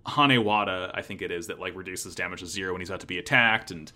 Hanewata, 0.05 0.91
I 0.93 1.01
think 1.01 1.21
it 1.21 1.31
is, 1.31 1.47
that 1.47 1.59
like 1.59 1.75
reduces 1.75 2.15
damage 2.15 2.41
to 2.41 2.45
zero 2.45 2.73
when 2.73 2.81
he's 2.81 2.89
about 2.89 2.99
to 3.01 3.07
be 3.07 3.17
attacked, 3.17 3.71
and 3.71 3.91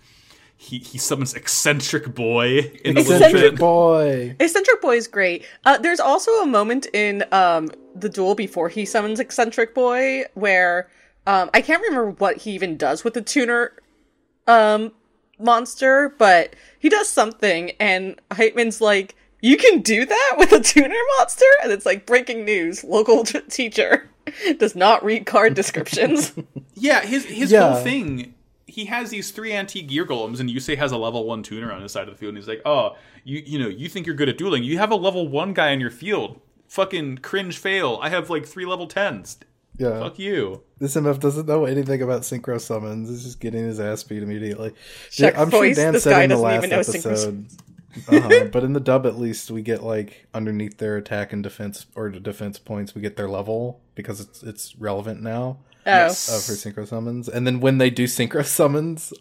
he 0.57 0.79
he 0.79 0.97
summons 0.97 1.33
eccentric 1.35 2.13
boy 2.15 2.71
in 2.83 2.95
the 2.95 3.01
Eccentric 3.01 3.33
bit. 3.33 3.57
boy. 3.59 4.35
Eccentric 4.39 4.81
Boy 4.81 4.97
is 4.97 5.07
great. 5.07 5.45
Uh, 5.65 5.77
there's 5.77 5.99
also 5.99 6.31
a 6.41 6.45
moment 6.45 6.87
in 6.93 7.23
um, 7.31 7.69
the 7.95 8.09
duel 8.09 8.33
before 8.35 8.67
he 8.69 8.83
summons 8.85 9.19
Eccentric 9.19 9.73
Boy 9.75 10.23
where 10.33 10.89
um, 11.27 11.49
I 11.53 11.61
can't 11.61 11.81
remember 11.83 12.11
what 12.11 12.37
he 12.37 12.51
even 12.51 12.75
does 12.77 13.03
with 13.03 13.13
the 13.13 13.21
tuner 13.21 13.73
um, 14.47 14.91
monster, 15.39 16.13
but 16.17 16.55
he 16.79 16.89
does 16.89 17.07
something, 17.09 17.71
and 17.79 18.19
Heitman's 18.31 18.81
like, 18.81 19.15
"You 19.41 19.57
can 19.57 19.81
do 19.81 20.05
that 20.05 20.35
with 20.37 20.51
a 20.53 20.59
tuner 20.59 20.95
monster," 21.17 21.45
and 21.63 21.71
it's 21.71 21.85
like 21.85 22.05
breaking 22.05 22.45
news: 22.45 22.83
local 22.83 23.23
t- 23.25 23.41
teacher 23.41 24.09
does 24.57 24.75
not 24.75 25.03
read 25.03 25.25
card 25.25 25.53
descriptions. 25.53 26.33
Yeah, 26.79 27.01
his 27.01 27.25
his 27.25 27.51
Yeah. 27.51 27.73
whole 27.73 27.83
thing. 27.83 28.35
He 28.77 28.85
has 28.85 29.09
these 29.09 29.31
three 29.31 29.53
antique 29.53 29.87
gear 29.87 30.05
golems, 30.05 30.39
and 30.39 30.47
Yusei 30.51 30.77
has 30.77 30.91
a 30.91 30.97
level 30.97 31.25
one 31.25 31.41
tuner 31.41 31.71
on 31.71 31.81
his 31.81 31.91
side 31.91 32.07
of 32.07 32.13
the 32.13 32.19
field. 32.19 32.35
And 32.35 32.37
he's 32.37 32.47
like, 32.47 32.61
"Oh, 32.63 32.95
you 33.23 33.41
you 33.43 33.57
know, 33.57 33.67
you 33.67 33.89
think 33.89 34.05
you're 34.05 34.15
good 34.15 34.29
at 34.29 34.37
dueling? 34.37 34.63
You 34.63 34.77
have 34.77 34.91
a 34.91 34.95
level 34.95 35.27
one 35.27 35.53
guy 35.53 35.71
on 35.71 35.79
your 35.79 35.89
field. 35.89 36.39
Fucking 36.67 37.17
cringe 37.17 37.57
fail. 37.57 37.97
I 38.03 38.09
have 38.09 38.29
like 38.29 38.45
three 38.45 38.67
level 38.67 38.85
tens. 38.85 39.39
Yeah. 39.79 39.99
Fuck 39.99 40.19
you." 40.19 40.61
This 40.77 40.93
MF 40.93 41.19
doesn't 41.19 41.47
know 41.47 41.65
anything 41.65 42.03
about 42.03 42.21
synchro 42.21 42.61
summons. 42.61 43.09
He's 43.09 43.23
just 43.23 43.39
getting 43.39 43.63
his 43.63 43.79
ass 43.79 44.03
beat 44.03 44.21
immediately. 44.21 44.73
Check 45.09 45.35
I'm 45.39 45.49
sure 45.49 45.61
voice, 45.61 45.75
Dan 45.75 45.93
this 45.93 46.03
said 46.03 46.25
in 46.25 46.29
the 46.29 46.37
last 46.37 46.57
even 46.57 46.69
know 46.69 46.81
synchro 46.81 47.11
episode. 47.13 47.47
uh-huh, 48.09 48.45
but 48.51 48.63
in 48.63 48.73
the 48.73 48.79
dub, 48.79 49.07
at 49.07 49.17
least, 49.17 49.49
we 49.49 49.63
get 49.63 49.81
like 49.81 50.27
underneath 50.35 50.77
their 50.77 50.97
attack 50.97 51.33
and 51.33 51.41
defense 51.41 51.87
or 51.95 52.11
defense 52.11 52.59
points, 52.59 52.93
we 52.93 53.01
get 53.01 53.17
their 53.17 53.27
level 53.27 53.81
because 53.95 54.19
it's 54.19 54.43
it's 54.43 54.75
relevant 54.75 55.23
now 55.23 55.57
Yes. 55.88 56.30
uh, 56.30 56.39
for 56.39 56.58
synchro 56.58 56.88
summons. 56.88 57.28
And 57.30 57.47
then 57.47 57.60
when 57.60 57.78
they 57.78 57.89
do 57.89 58.06
synchro 58.06 58.45
summons, 58.60 59.13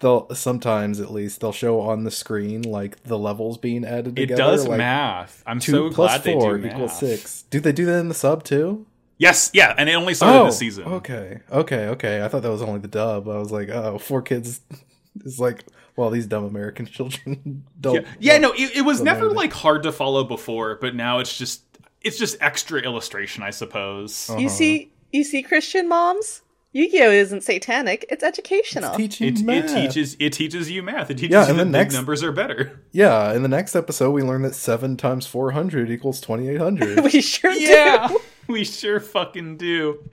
they'll 0.00 0.28
sometimes 0.34 1.00
at 1.00 1.10
least 1.12 1.40
they'll 1.40 1.52
show 1.52 1.80
on 1.80 2.04
the 2.04 2.10
screen 2.10 2.62
like 2.62 3.02
the 3.04 3.18
levels 3.18 3.58
being 3.58 3.84
added 3.84 4.18
It 4.18 4.22
together. 4.28 4.42
does 4.42 4.66
like, 4.68 4.78
math. 4.78 5.42
I'm 5.46 5.58
Two 5.60 5.72
so 5.72 5.90
plus 5.90 6.10
glad 6.12 6.22
they 6.24 6.32
four 6.32 6.58
do 6.58 6.68
math. 6.68 6.92
six. 6.92 7.42
Do 7.50 7.60
they 7.60 7.72
do 7.72 7.86
that 7.86 7.98
in 8.00 8.08
the 8.08 8.14
sub 8.14 8.44
too? 8.44 8.86
Yes, 9.18 9.50
yeah, 9.52 9.74
and 9.76 9.88
it 9.90 9.92
only 9.94 10.14
started 10.14 10.46
this 10.48 10.56
season. 10.56 10.84
Oh, 10.86 10.94
Okay, 10.94 11.40
okay, 11.52 11.88
okay. 11.88 12.24
I 12.24 12.28
thought 12.28 12.40
that 12.42 12.50
was 12.50 12.62
only 12.62 12.80
the 12.80 12.88
dub. 12.88 13.28
I 13.28 13.36
was 13.36 13.52
like, 13.52 13.68
oh, 13.68 13.98
four 13.98 14.22
kids 14.22 14.62
is 15.26 15.38
like, 15.38 15.66
well, 15.94 16.08
these 16.08 16.26
dumb 16.26 16.44
American 16.44 16.86
children 16.96 17.64
don't. 17.78 17.96
Yeah, 17.96 18.00
yeah 18.18 18.38
no, 18.38 18.52
it, 18.52 18.76
it 18.78 18.80
was 18.82 19.02
never 19.02 19.26
know. 19.26 19.32
like 19.34 19.52
hard 19.52 19.82
to 19.82 19.92
follow 19.92 20.24
before, 20.24 20.76
but 20.80 20.94
now 20.94 21.18
it's 21.18 21.36
just 21.36 21.62
it's 22.00 22.16
just 22.16 22.38
extra 22.40 22.80
illustration, 22.80 23.42
I 23.42 23.50
suppose. 23.50 24.30
you 24.38 24.48
see, 24.48 24.90
you 25.12 25.24
see, 25.24 25.42
Christian 25.42 25.88
moms. 25.88 26.42
Yu-Gi-Oh 26.72 27.10
isn't 27.10 27.42
satanic; 27.42 28.06
it's 28.10 28.22
educational. 28.22 28.94
teaching 28.94 29.26
It, 29.26 29.40
it 29.48 29.66
teaches 29.68 30.16
it 30.20 30.32
teaches 30.32 30.70
you 30.70 30.84
math. 30.84 31.10
It 31.10 31.14
teaches 31.18 31.32
Yeah, 31.32 31.48
you 31.48 31.54
that 31.54 31.64
the 31.64 31.70
big 31.72 31.92
numbers 31.92 32.22
are 32.22 32.30
better. 32.30 32.80
Yeah, 32.92 33.32
in 33.32 33.42
the 33.42 33.48
next 33.48 33.74
episode, 33.74 34.12
we 34.12 34.22
learn 34.22 34.42
that 34.42 34.54
seven 34.54 34.96
times 34.96 35.26
four 35.26 35.50
hundred 35.50 35.90
equals 35.90 36.20
twenty 36.20 36.48
eight 36.48 36.60
hundred. 36.60 37.00
we 37.04 37.20
sure 37.20 37.50
Yeah, 37.50 38.06
do. 38.06 38.20
we 38.52 38.64
sure 38.64 39.00
fucking 39.00 39.56
do. 39.56 40.08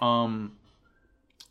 Um, 0.00 0.56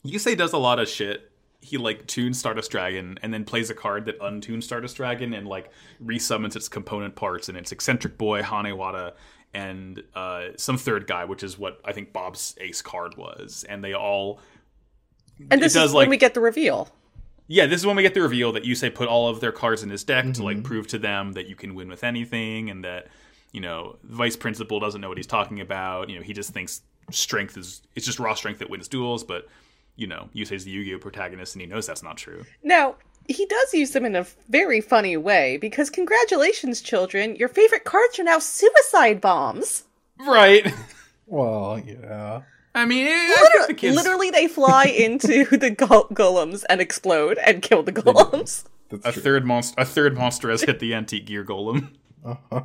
Yusei 0.05 0.37
does 0.37 0.51
a 0.53 0.57
lot 0.57 0.79
of 0.79 0.89
shit. 0.89 1.31
He 1.61 1.77
like 1.77 2.05
tunes 2.07 2.39
Stardust 2.39 2.71
Dragon 2.71 3.19
and 3.21 3.33
then 3.33 3.43
plays 3.45 3.69
a 3.69 3.73
card 3.73 4.05
that 4.05 4.19
untunes 4.19 4.63
Stardust 4.63 4.95
Dragon 4.97 5.33
and 5.33 5.47
like 5.47 5.71
resummons 6.03 6.55
its 6.57 6.67
component 6.69 7.15
parts 7.15 7.47
and 7.47 7.57
its 7.57 7.71
eccentric 7.71 8.17
boy 8.17 8.41
Hanewata 8.41 9.13
and 9.53 10.03
uh, 10.15 10.49
some 10.57 10.77
third 10.77 11.07
guy, 11.07 11.25
which 11.25 11.43
is 11.43 11.57
what 11.57 11.79
I 11.83 11.91
think 11.93 12.13
Bob's 12.13 12.55
ace 12.61 12.81
card 12.81 13.17
was, 13.17 13.65
and 13.67 13.83
they 13.83 13.93
all 13.93 14.39
And 15.51 15.61
this 15.61 15.75
It 15.75 15.79
does, 15.79 15.89
is 15.91 15.95
when 15.95 16.09
we 16.09 16.17
get 16.17 16.33
the 16.33 16.41
reveal. 16.41 16.89
yeah, 17.47 17.65
this 17.65 17.79
is 17.81 17.85
when 17.87 17.95
we 17.95 18.03
get 18.03 18.13
the 18.13 18.21
reveal 18.21 18.51
that 18.53 18.63
Yusei 18.63 18.93
put 18.93 19.07
all 19.07 19.27
of 19.27 19.39
their 19.41 19.51
cards 19.51 19.81
in 19.83 19.89
his 19.89 20.03
deck 20.03 20.25
to 20.25 20.29
Mm-hmm. 20.31 20.43
like 20.43 20.63
prove 20.63 20.87
to 20.87 20.99
them 20.99 21.33
that 21.33 21.47
you 21.47 21.55
can 21.55 21.73
win 21.75 21.89
with 21.89 22.03
anything, 22.03 22.69
and 22.69 22.83
that 22.83 23.07
you 23.51 23.61
know 23.61 23.97
the 24.03 24.15
vice 24.15 24.35
principal 24.35 24.79
doesn't 24.79 25.01
know 25.01 25.09
what 25.09 25.17
he's 25.17 25.25
talking 25.27 25.59
about. 25.61 26.09
You 26.09 26.17
know, 26.17 26.23
he 26.23 26.33
just 26.33 26.51
thinks 26.51 26.81
strength 27.11 27.57
is 27.57 27.81
it's 27.95 28.05
just 28.05 28.19
raw 28.19 28.35
strength 28.35 28.59
that 28.59 28.69
wins 28.69 28.87
duels, 28.87 29.23
but 29.23 29.47
you 29.95 30.05
know, 30.07 30.29
Yusei's 30.35 30.63
the 30.63 30.71
Yu-Gi-Oh 30.71 30.99
protagonist, 30.99 31.55
and 31.55 31.61
he 31.61 31.67
knows 31.67 31.85
that's 31.87 32.03
not 32.03 32.15
true. 32.17 32.45
Now, 32.63 32.95
he 33.29 33.45
does 33.45 33.73
use 33.73 33.91
them 33.91 34.05
in 34.05 34.15
a 34.15 34.25
very 34.49 34.81
funny 34.81 35.15
way 35.15 35.57
because 35.57 35.89
congratulations, 35.89 36.81
children, 36.81 37.35
your 37.35 37.47
favorite 37.47 37.83
cards 37.85 38.17
are 38.19 38.23
now 38.23 38.39
suicide 38.39 39.21
bombs. 39.21 39.83
Right. 40.19 40.73
well, 41.27 41.79
yeah. 41.85 42.41
I 42.75 42.85
mean, 42.85 43.07
I 43.07 43.35
Literally, 43.41 43.67
the 43.67 43.73
kids. 43.75 43.95
literally 43.95 44.31
they 44.31 44.47
fly 44.47 44.85
into 44.97 45.45
the 45.45 45.69
go- 45.69 46.07
golems 46.11 46.63
and 46.69 46.81
explode 46.81 47.37
and 47.45 47.61
kill 47.61 47.83
the 47.83 47.93
golems. 47.93 48.65
That's 48.89 49.05
a 49.05 49.11
true. 49.11 49.21
third 49.21 49.45
monster, 49.45 49.75
a 49.79 49.85
third 49.85 50.17
monster 50.17 50.49
has 50.49 50.63
hit 50.63 50.79
the 50.79 50.93
antique 50.95 51.25
gear 51.27 51.45
golem. 51.45 51.91
Uh-huh. 52.25 52.63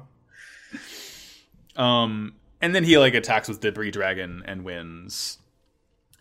Um, 1.77 2.35
and 2.61 2.75
then 2.75 2.85
he 2.85 2.97
like 2.99 3.15
attacks 3.15 3.49
with 3.49 3.61
debris 3.61 3.91
dragon 3.91 4.43
and 4.47 4.65
wins. 4.65 5.39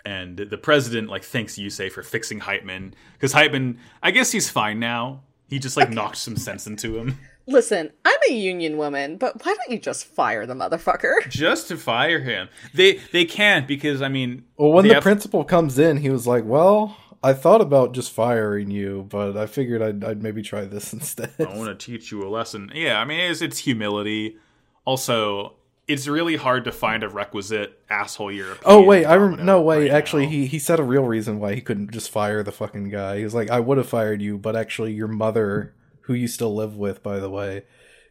And 0.05 0.37
the 0.37 0.57
president 0.57 1.09
like 1.09 1.23
thanks 1.23 1.55
Yusei 1.57 1.91
for 1.91 2.03
fixing 2.03 2.41
Heitman 2.41 2.93
because 3.13 3.33
Heitman, 3.33 3.77
I 4.01 4.11
guess 4.11 4.31
he's 4.31 4.49
fine 4.49 4.79
now. 4.79 5.23
He 5.49 5.59
just 5.59 5.77
like 5.77 5.89
knocked 5.91 6.17
some 6.17 6.35
sense 6.35 6.67
into 6.67 6.97
him. 6.97 7.17
Listen, 7.47 7.91
I'm 8.05 8.17
a 8.29 8.33
union 8.33 8.77
woman, 8.77 9.17
but 9.17 9.45
why 9.45 9.53
don't 9.53 9.71
you 9.71 9.77
just 9.79 10.05
fire 10.05 10.45
the 10.45 10.53
motherfucker? 10.53 11.13
Just 11.29 11.67
to 11.67 11.77
fire 11.77 12.19
him. 12.21 12.47
They 12.73 12.99
they 13.11 13.25
can't 13.25 13.67
because 13.67 14.01
I 14.01 14.07
mean 14.07 14.45
Well, 14.57 14.71
when 14.71 14.87
the 14.87 14.93
have- 14.95 15.03
principal 15.03 15.43
comes 15.43 15.77
in, 15.77 15.97
he 15.97 16.09
was 16.09 16.25
like, 16.25 16.45
"Well, 16.45 16.97
I 17.21 17.33
thought 17.33 17.59
about 17.61 17.93
just 17.93 18.11
firing 18.13 18.71
you, 18.71 19.05
but 19.09 19.35
I 19.37 19.45
figured 19.45 19.81
I'd, 19.81 20.03
I'd 20.05 20.23
maybe 20.23 20.41
try 20.41 20.63
this 20.65 20.91
instead." 20.97 21.31
I 21.39 21.55
want 21.57 21.77
to 21.77 21.85
teach 21.85 22.11
you 22.11 22.25
a 22.25 22.29
lesson. 22.29 22.71
Yeah, 22.73 22.99
I 22.99 23.03
mean, 23.05 23.19
it's, 23.19 23.41
it's 23.41 23.57
humility. 23.59 24.37
Also, 24.85 25.55
it's 25.88 26.08
really 26.08 26.36
hard 26.36 26.63
to 26.65 26.72
find 26.72 27.04
a 27.04 27.10
requisite 27.10 27.80
asshole 27.89 28.32
European. 28.32 28.63
Oh 28.65 28.82
wait, 28.84 29.06
I 29.06 29.15
rem- 29.15 29.46
no 29.46 29.62
wait. 29.62 29.89
right 29.89 29.91
actually, 29.91 30.26
now. 30.26 30.32
he 30.32 30.46
he 30.48 30.60
said 30.60 30.80
a 30.80 30.84
real 30.84 31.04
reason 31.04 31.39
why 31.39 31.56
he 31.56 31.62
couldn't 31.62 31.91
just 31.91 32.10
fire 32.10 32.43
the 32.43 32.52
fucking 32.52 32.89
guy. 32.89 33.17
He 33.17 33.24
was 33.24 33.34
like, 33.34 33.50
"I 33.50 33.60
would 33.60 33.78
have 33.78 33.88
fired 33.88 34.22
you, 34.22 34.38
but 34.38 34.56
actually, 34.56 34.93
your 34.93 35.08
mother, 35.08 35.74
who 36.02 36.13
you 36.13 36.28
still 36.28 36.56
live 36.56 36.78
with, 36.78 37.04
by 37.04 37.19
the 37.19 37.30
way, 37.30 37.63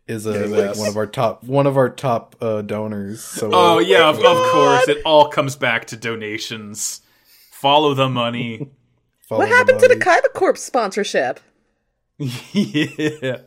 is 0.07 0.27
a 0.27 0.47
like 0.47 0.77
one 0.77 0.89
of 0.89 0.97
our 0.97 1.07
top 1.07 1.45
one 1.45 1.67
of 1.67 1.77
our 1.77 1.89
top 1.89 2.37
uh, 2.41 2.63
donors." 2.63 3.25
So 3.25 3.51
Oh 3.53 3.77
uh, 3.77 3.81
yeah, 3.81 4.09
of, 4.09 4.17
of 4.19 4.53
course. 4.53 4.89
It 4.89 5.03
all 5.05 5.29
comes 5.29 5.57
back 5.57 5.87
to 5.87 5.97
donations. 5.97 7.01
Follow 7.53 7.95
the 7.95 8.09
money. 8.09 8.71
follow 9.29 9.41
What 9.41 9.49
happened 9.49 9.81
to 9.81 9.89
the 9.89 9.97
money. 9.97 10.21
Kaiba 10.21 10.33
Corp 10.35 10.59
sponsorship? 10.59 11.41
yeah. 12.19 13.39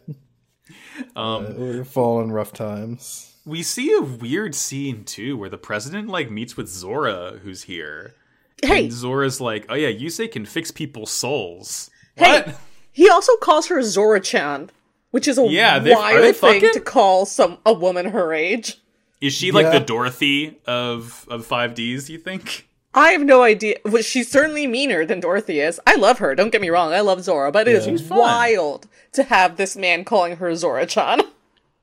Um, 1.15 1.45
Uh, 1.45 1.53
we're 1.57 1.83
falling 1.83 2.31
rough 2.31 2.53
times. 2.53 3.34
We 3.45 3.61
see 3.63 3.93
a 3.93 4.01
weird 4.01 4.55
scene 4.55 5.03
too, 5.03 5.37
where 5.37 5.49
the 5.49 5.57
president 5.57 6.09
like 6.09 6.29
meets 6.31 6.57
with 6.57 6.67
Zora, 6.67 7.39
who's 7.43 7.63
here. 7.63 8.15
Hey, 8.63 8.85
And 8.85 8.93
Zora's 8.93 9.39
like, 9.41 9.65
"Oh 9.69 9.75
yeah, 9.75 9.89
Yusei 9.91 10.31
can 10.31 10.45
fix 10.45 10.71
people's 10.71 11.11
souls." 11.11 11.89
Hey. 12.15 12.41
What? 12.41 12.55
he 12.91 13.09
also 13.09 13.35
calls 13.37 13.67
her 13.67 13.81
Zora-chan, 13.83 14.69
which 15.11 15.27
is 15.27 15.37
a 15.37 15.43
Yeah, 15.45 15.79
they- 15.79 15.91
wild 15.93 16.23
thing 16.35 16.61
fucking? 16.61 16.71
to 16.73 16.79
call 16.79 17.25
some 17.25 17.57
a 17.65 17.73
woman 17.73 18.07
her 18.07 18.33
age. 18.33 18.81
Is 19.21 19.33
she 19.33 19.51
like 19.51 19.65
Yeah. 19.65 19.79
the 19.79 19.85
Dorothy 19.85 20.57
of 20.65 21.25
of 21.29 21.45
five 21.45 21.73
Ds? 21.75 22.09
You 22.09 22.17
think? 22.17 22.67
I 22.93 23.09
have 23.11 23.23
no 23.23 23.43
idea. 23.43 23.75
Well, 23.83 24.01
she's 24.01 24.31
certainly 24.31 24.67
meaner 24.67 25.05
than 25.05 25.19
Dorothy 25.19 25.59
is. 25.59 25.81
I 25.85 25.95
love 25.95 26.19
her. 26.19 26.33
Don't 26.33 26.51
get 26.51 26.61
me 26.61 26.69
wrong. 26.69 26.93
I 26.93 27.01
love 27.01 27.21
Zora, 27.23 27.51
but 27.51 27.67
it 27.67 27.85
Yeah. 27.85 27.91
is 27.93 28.03
wild 28.03 28.87
to 29.11 29.23
have 29.23 29.57
this 29.57 29.75
man 29.75 30.05
calling 30.05 30.37
her 30.37 30.55
Zora-chan. 30.55 31.21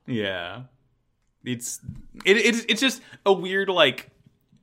Yeah, 0.07 0.63
it's 1.45 1.81
it, 2.25 2.37
it's 2.37 2.65
it's 2.69 2.81
just 2.81 3.03
a 3.27 3.33
weird 3.33 3.69
like 3.69 4.11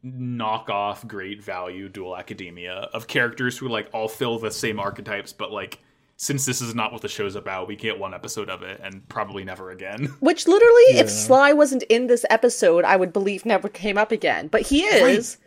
knockoff 0.05 1.05
great 1.05 1.43
value 1.43 1.89
duel 1.89 2.15
academia 2.15 2.89
of 2.93 3.07
characters 3.07 3.57
who 3.57 3.67
like 3.67 3.89
all 3.93 4.07
fill 4.07 4.39
the 4.39 4.51
same 4.51 4.79
archetypes, 4.79 5.33
but 5.33 5.51
like 5.51 5.79
since 6.15 6.45
this 6.45 6.59
is 6.59 6.75
not 6.75 6.91
what 6.91 7.01
the 7.01 7.07
show's 7.07 7.35
about, 7.35 7.69
we 7.69 7.77
get 7.77 7.97
one 7.97 8.13
episode 8.13 8.49
of 8.49 8.61
it 8.61 8.81
and 8.83 9.07
probably 9.07 9.45
never 9.45 9.71
again. 9.71 10.05
Which 10.19 10.47
literally, 10.47 10.99
if 10.99 11.09
Sly 11.09 11.53
wasn't 11.53 11.83
in 11.83 12.07
this 12.07 12.25
episode, 12.29 12.83
I 12.83 12.97
would 12.97 13.13
believe 13.13 13.45
never 13.45 13.69
came 13.69 13.97
up 13.97 14.11
again. 14.11 14.49
But 14.49 14.63
he 14.63 14.81
is. 14.81 15.37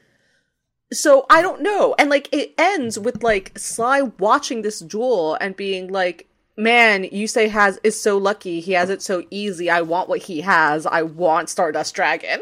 So 0.91 1.27
I 1.29 1.43
don't 1.43 1.61
know. 1.61 1.95
And 1.99 2.09
like 2.09 2.29
it 2.33 2.55
ends 2.57 2.99
with 2.99 3.23
like 3.23 3.59
Sly 3.59 4.01
watching 4.19 4.63
this 4.63 4.81
duel 4.81 5.37
and 5.43 5.55
being 5.55 5.93
like, 5.93 6.27
Man, 6.63 7.05
Yusei 7.05 7.49
has 7.51 7.79
is 7.83 8.01
so 8.01 8.19
lucky. 8.19 8.61
He 8.61 8.73
has 8.73 8.91
it 8.91 9.03
so 9.03 9.25
easy. 9.31 9.69
I 9.71 9.81
want 9.83 10.09
what 10.09 10.21
he 10.21 10.41
has. 10.43 10.87
I 10.87 11.03
want 11.03 11.49
Stardust 11.49 11.95
Dragon. 11.95 12.41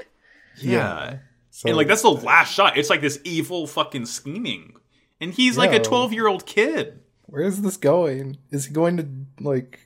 Yeah. 0.57 1.19
So, 1.51 1.69
And 1.69 1.77
like 1.77 1.89
that's 1.89 2.03
the 2.03 2.11
last 2.11 2.53
shot. 2.53 2.77
It's 2.77 2.91
like 2.91 3.01
this 3.01 3.19
evil 3.25 3.67
fucking 3.67 4.07
scheming. 4.07 4.75
And 5.21 5.33
he's 5.35 5.59
like 5.59 5.73
a 5.73 5.81
12-year-old 5.81 6.47
kid. 6.47 7.01
where 7.27 7.43
is 7.43 7.61
this 7.63 7.77
going? 7.77 8.39
Is 8.51 8.67
he 8.67 8.73
going 8.73 8.97
to 8.97 9.07
like 9.43 9.81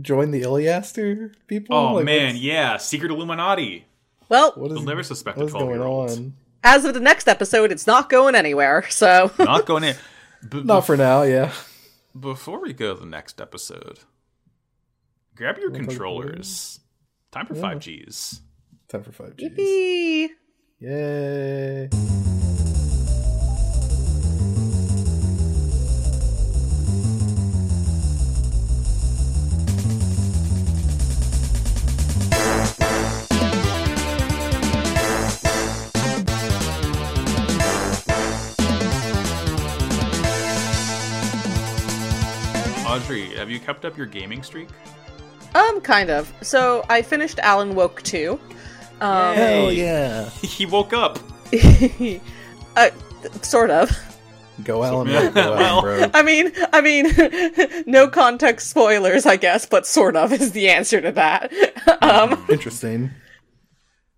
join 0.00 0.30
the 0.30 0.42
Iliaster 0.42 1.32
people? 1.46 1.76
Oh 1.76 1.94
Like, 1.94 2.04
man, 2.04 2.26
what's- 2.34 2.40
yeah, 2.40 2.76
secret 2.76 3.10
Illuminati. 3.10 3.86
Well, 4.28 4.52
what 4.56 4.70
is 4.70 4.74
They'll 4.76 4.84
never 4.86 5.02
suspect 5.02 5.38
a 5.38 5.40
what's 5.40 5.52
going 5.52 5.66
12-year-old. 5.78 6.10
on? 6.10 6.34
as 6.64 6.84
of 6.84 6.92
the 6.92 7.00
next 7.00 7.28
episode, 7.28 7.70
it's 7.72 7.86
not 7.86 8.10
going 8.10 8.34
anywhere. 8.34 8.84
So 8.90 9.30
Not 9.38 9.64
going 9.66 9.84
in. 9.84 9.96
B- 10.48 10.62
Not 10.64 10.82
for 10.86 10.96
now, 10.96 11.22
yeah. 11.22 11.52
Before 12.18 12.60
we 12.60 12.72
go 12.72 12.94
to 12.94 13.00
the 13.00 13.06
next 13.06 13.40
episode, 13.40 14.00
grab 15.36 15.58
your 15.58 15.70
Wanna 15.70 15.86
controllers. 15.86 16.80
Time 17.30 17.46
for 17.46 17.54
Yeah. 17.54 17.60
5Gs. 17.62 18.40
Time 18.88 19.02
for 19.02 19.12
five 19.12 19.36
Gs. 19.36 19.44
Yippee. 19.44 20.28
Yay! 20.80 21.88
Audrey, 43.08 43.34
have 43.36 43.48
you 43.48 43.58
kept 43.58 43.86
up 43.86 43.96
your 43.96 44.04
gaming 44.04 44.42
streak? 44.42 44.68
Um, 45.54 45.80
kind 45.80 46.10
of. 46.10 46.30
So 46.42 46.84
I 46.90 47.00
finished 47.00 47.38
Alan 47.38 47.74
Wake 47.74 48.02
2. 48.02 48.38
Um, 49.00 49.34
Hell 49.34 49.72
yeah! 49.72 50.28
he 50.42 50.66
woke 50.66 50.92
up. 50.92 51.18
uh, 52.76 52.90
sort 53.40 53.70
of. 53.70 53.90
Go 54.62 54.84
Alan, 54.84 55.06
go 55.32 55.32
Well, 55.34 55.54
Alan, 55.54 55.84
bro. 55.84 56.10
I 56.12 56.22
mean, 56.22 56.52
I 56.70 56.82
mean, 56.82 57.84
no 57.86 58.08
context 58.08 58.68
spoilers, 58.68 59.24
I 59.24 59.36
guess, 59.38 59.64
but 59.64 59.86
sort 59.86 60.14
of 60.14 60.30
is 60.30 60.52
the 60.52 60.68
answer 60.68 61.00
to 61.00 61.10
that. 61.12 61.50
um, 62.02 62.44
Interesting. 62.50 63.04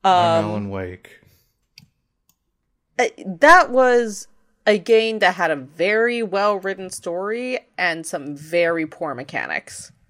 um, 0.03 0.13
I'm 0.13 0.45
Alan 0.47 0.69
Wake. 0.71 1.21
uh, 2.99 3.05
that 3.25 3.71
was 3.71 4.27
a 4.71 4.79
game 4.79 5.19
that 5.19 5.35
had 5.35 5.51
a 5.51 5.57
very 5.57 6.23
well 6.23 6.57
written 6.57 6.91
story 6.91 7.59
and 7.77 8.07
some 8.07 8.37
very 8.37 8.87
poor 8.87 9.15
mechanics. 9.15 9.93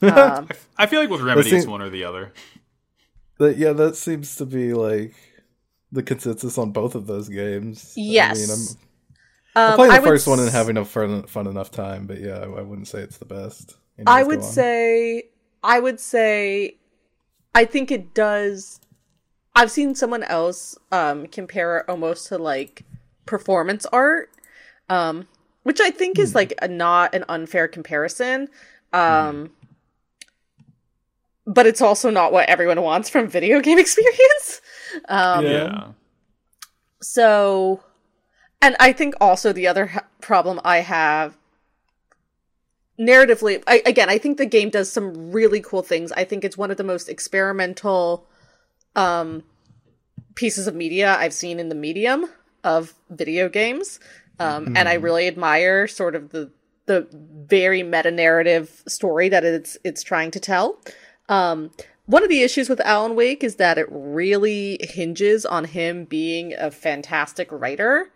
Um, 0.00 0.48
I 0.76 0.86
feel 0.86 1.00
like 1.00 1.10
with 1.10 1.22
Remedy, 1.22 1.50
it's 1.50 1.66
one 1.66 1.82
or 1.82 1.90
the 1.90 2.04
other. 2.04 2.32
That 3.38 3.56
yeah, 3.56 3.72
that 3.72 3.96
seems 3.96 4.36
to 4.36 4.46
be 4.46 4.72
like 4.72 5.12
the 5.90 6.04
consensus 6.04 6.56
on 6.56 6.70
both 6.70 6.94
of 6.94 7.08
those 7.08 7.28
games. 7.28 7.94
Yes. 7.96 8.36
I 8.36 8.54
mean, 8.54 8.78
I'm, 9.56 9.70
um, 9.70 9.74
playing 9.74 9.90
the 9.90 9.98
I 9.98 10.04
first 10.04 10.28
one 10.28 10.38
and 10.38 10.50
having 10.50 10.76
a 10.76 10.84
fun, 10.84 11.24
fun 11.24 11.48
enough 11.48 11.72
time, 11.72 12.06
but 12.06 12.20
yeah, 12.20 12.38
I, 12.38 12.44
I 12.44 12.62
wouldn't 12.62 12.86
say 12.86 13.00
it's 13.00 13.18
the 13.18 13.24
best. 13.24 13.76
I 14.06 14.22
would 14.22 14.44
say, 14.44 15.30
I 15.64 15.80
would 15.80 15.98
say, 15.98 16.76
I 17.56 17.64
think 17.64 17.90
it 17.90 18.14
does. 18.14 18.78
I've 19.56 19.72
seen 19.72 19.96
someone 19.96 20.22
else 20.22 20.78
um, 20.92 21.26
compare 21.26 21.78
it 21.78 21.86
almost 21.88 22.28
to 22.28 22.38
like 22.38 22.84
performance 23.28 23.84
art, 23.92 24.30
um, 24.88 25.28
which 25.62 25.80
I 25.80 25.90
think 25.90 26.18
is 26.18 26.34
like 26.34 26.54
a, 26.62 26.66
not 26.66 27.14
an 27.14 27.24
unfair 27.28 27.68
comparison. 27.68 28.48
Um, 28.92 29.50
But 31.46 31.66
it's 31.66 31.80
also 31.80 32.10
not 32.10 32.32
what 32.32 32.48
everyone 32.48 32.80
wants 32.82 33.08
from 33.10 33.28
video 33.28 33.60
game 33.66 33.78
experience. 33.78 34.60
Um, 35.08 35.44
Yeah. 35.44 35.52
Yeah. 35.52 35.92
so, 37.00 37.82
and 38.60 38.76
I 38.80 38.92
think 38.92 39.14
also 39.20 39.52
the 39.52 39.66
other 39.66 39.86
ha- 39.86 40.06
problem 40.20 40.60
I 40.64 40.78
have 40.78 41.36
narratively, 42.98 43.62
I, 43.66 43.82
again, 43.86 44.10
I 44.10 44.18
think 44.18 44.38
the 44.38 44.46
game 44.46 44.70
does 44.70 44.90
some 44.90 45.32
really 45.32 45.60
cool 45.60 45.82
things. 45.82 46.12
I 46.12 46.24
think 46.24 46.44
it's 46.44 46.58
one 46.58 46.70
of 46.70 46.76
the 46.76 46.84
most 46.84 47.08
experimental 47.08 48.26
um, 48.96 49.44
pieces 50.34 50.66
of 50.66 50.74
media 50.74 51.16
I've 51.18 51.32
seen 51.34 51.60
in 51.60 51.68
the 51.68 51.74
medium 51.74 52.26
of 52.64 52.94
video 53.10 53.48
games, 53.48 54.00
um, 54.38 54.76
and 54.76 54.88
I 54.88 54.94
really 54.94 55.26
admire 55.26 55.86
sort 55.88 56.14
of 56.14 56.30
the 56.30 56.50
the 56.86 57.06
very 57.12 57.82
meta 57.82 58.10
narrative 58.10 58.82
story 58.86 59.28
that 59.28 59.44
it's 59.44 59.76
it's 59.84 60.02
trying 60.02 60.30
to 60.32 60.40
tell. 60.40 60.78
Um, 61.28 61.70
one 62.06 62.22
of 62.22 62.30
the 62.30 62.42
issues 62.42 62.70
with 62.70 62.80
Alan 62.80 63.14
Wake 63.14 63.44
is 63.44 63.56
that 63.56 63.76
it 63.76 63.86
really 63.90 64.78
hinges 64.80 65.44
on 65.44 65.64
him 65.64 66.06
being 66.06 66.54
a 66.54 66.70
fantastic 66.70 67.48
writer. 67.52 68.10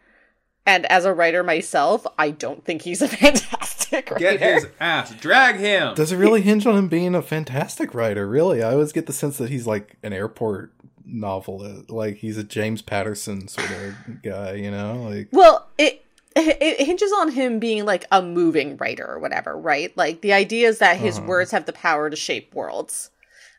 And 0.65 0.87
as 0.87 1.05
a 1.05 1.13
writer 1.13 1.43
myself, 1.43 2.07
I 2.19 2.31
don't 2.31 2.65
think 2.65 2.83
he's 2.83 3.03
a 3.03 3.09
fantastic 3.23 4.11
writer. 4.11 4.19
Get 4.19 4.41
his 4.41 4.67
ass. 4.81 5.15
Drag 5.17 5.57
him. 5.57 5.95
Does 5.95 6.11
it 6.11 6.17
really 6.17 6.41
hinge 6.41 6.67
on 6.67 6.75
him 6.75 6.89
being 6.89 7.15
a 7.15 7.21
fantastic 7.21 7.93
writer? 7.95 8.27
Really, 8.27 8.63
I 8.63 8.73
always 8.73 8.93
get 8.93 9.07
the 9.07 9.13
sense 9.13 9.37
that 9.37 9.51
he's 9.51 9.67
like 9.67 9.99
an 10.03 10.15
airport 10.15 10.73
novelist, 11.05 11.91
like 11.91 12.17
he's 12.17 12.37
a 12.37 12.45
James 12.45 12.83
Patterson 12.83 13.49
sort 13.49 13.71
of 13.71 14.23
guy. 14.23 14.55
You 14.55 14.71
know, 14.71 15.03
like 15.09 15.29
Well, 15.33 15.69
it 15.79 16.05
it 16.35 16.87
hinges 16.87 17.13
on 17.13 17.31
him 17.31 17.59
being 17.59 17.85
like 17.85 18.07
a 18.11 18.23
moving 18.23 18.77
writer 18.79 19.07
or 19.07 19.19
whatever, 19.19 19.57
right? 19.57 19.95
Like 19.97 20.23
the 20.23 20.33
idea 20.33 20.69
is 20.69 20.79
that 20.79 20.97
his 20.97 21.21
words 21.21 21.51
have 21.51 21.67
the 21.67 21.73
power 21.73 22.09
to 22.09 22.17
shape 22.17 22.55
worlds. 22.55 23.11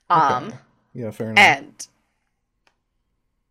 Um 0.09 0.53
yeah, 0.93 1.11
fair 1.11 1.31
enough. 1.31 1.39
and 1.39 1.87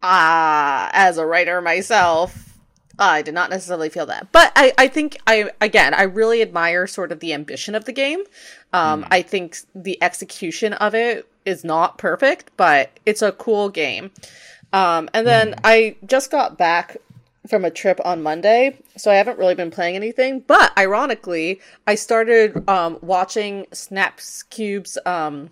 uh 0.02 0.90
as 0.92 1.18
a 1.18 1.26
writer 1.26 1.60
myself, 1.60 2.58
I 2.98 3.22
did 3.22 3.34
not 3.34 3.50
necessarily 3.50 3.88
feel 3.88 4.06
that, 4.06 4.32
but 4.32 4.52
I, 4.56 4.72
I 4.76 4.88
think 4.88 5.16
I 5.26 5.50
again 5.60 5.94
I 5.94 6.02
really 6.02 6.42
admire 6.42 6.86
sort 6.86 7.12
of 7.12 7.20
the 7.20 7.32
ambition 7.32 7.74
of 7.74 7.84
the 7.84 7.92
game. 7.92 8.24
Um, 8.72 9.06
I 9.10 9.22
think 9.22 9.58
the 9.74 10.02
execution 10.02 10.72
of 10.74 10.94
it 10.94 11.28
is 11.44 11.64
not 11.64 11.98
perfect, 11.98 12.50
but 12.56 12.90
it's 13.06 13.22
a 13.22 13.32
cool 13.32 13.68
game. 13.68 14.10
Um, 14.72 15.08
and 15.12 15.26
then 15.26 15.54
I 15.64 15.96
just 16.06 16.30
got 16.30 16.56
back 16.56 16.96
from 17.48 17.64
a 17.64 17.70
trip 17.70 18.00
on 18.04 18.22
Monday, 18.22 18.78
so 18.96 19.10
I 19.10 19.14
haven't 19.16 19.38
really 19.38 19.54
been 19.54 19.70
playing 19.70 19.96
anything. 19.96 20.40
But 20.40 20.72
ironically, 20.78 21.60
I 21.86 21.96
started 21.96 22.66
um, 22.68 22.98
watching 23.02 23.66
SnapCube's 23.72 24.96
um, 25.04 25.50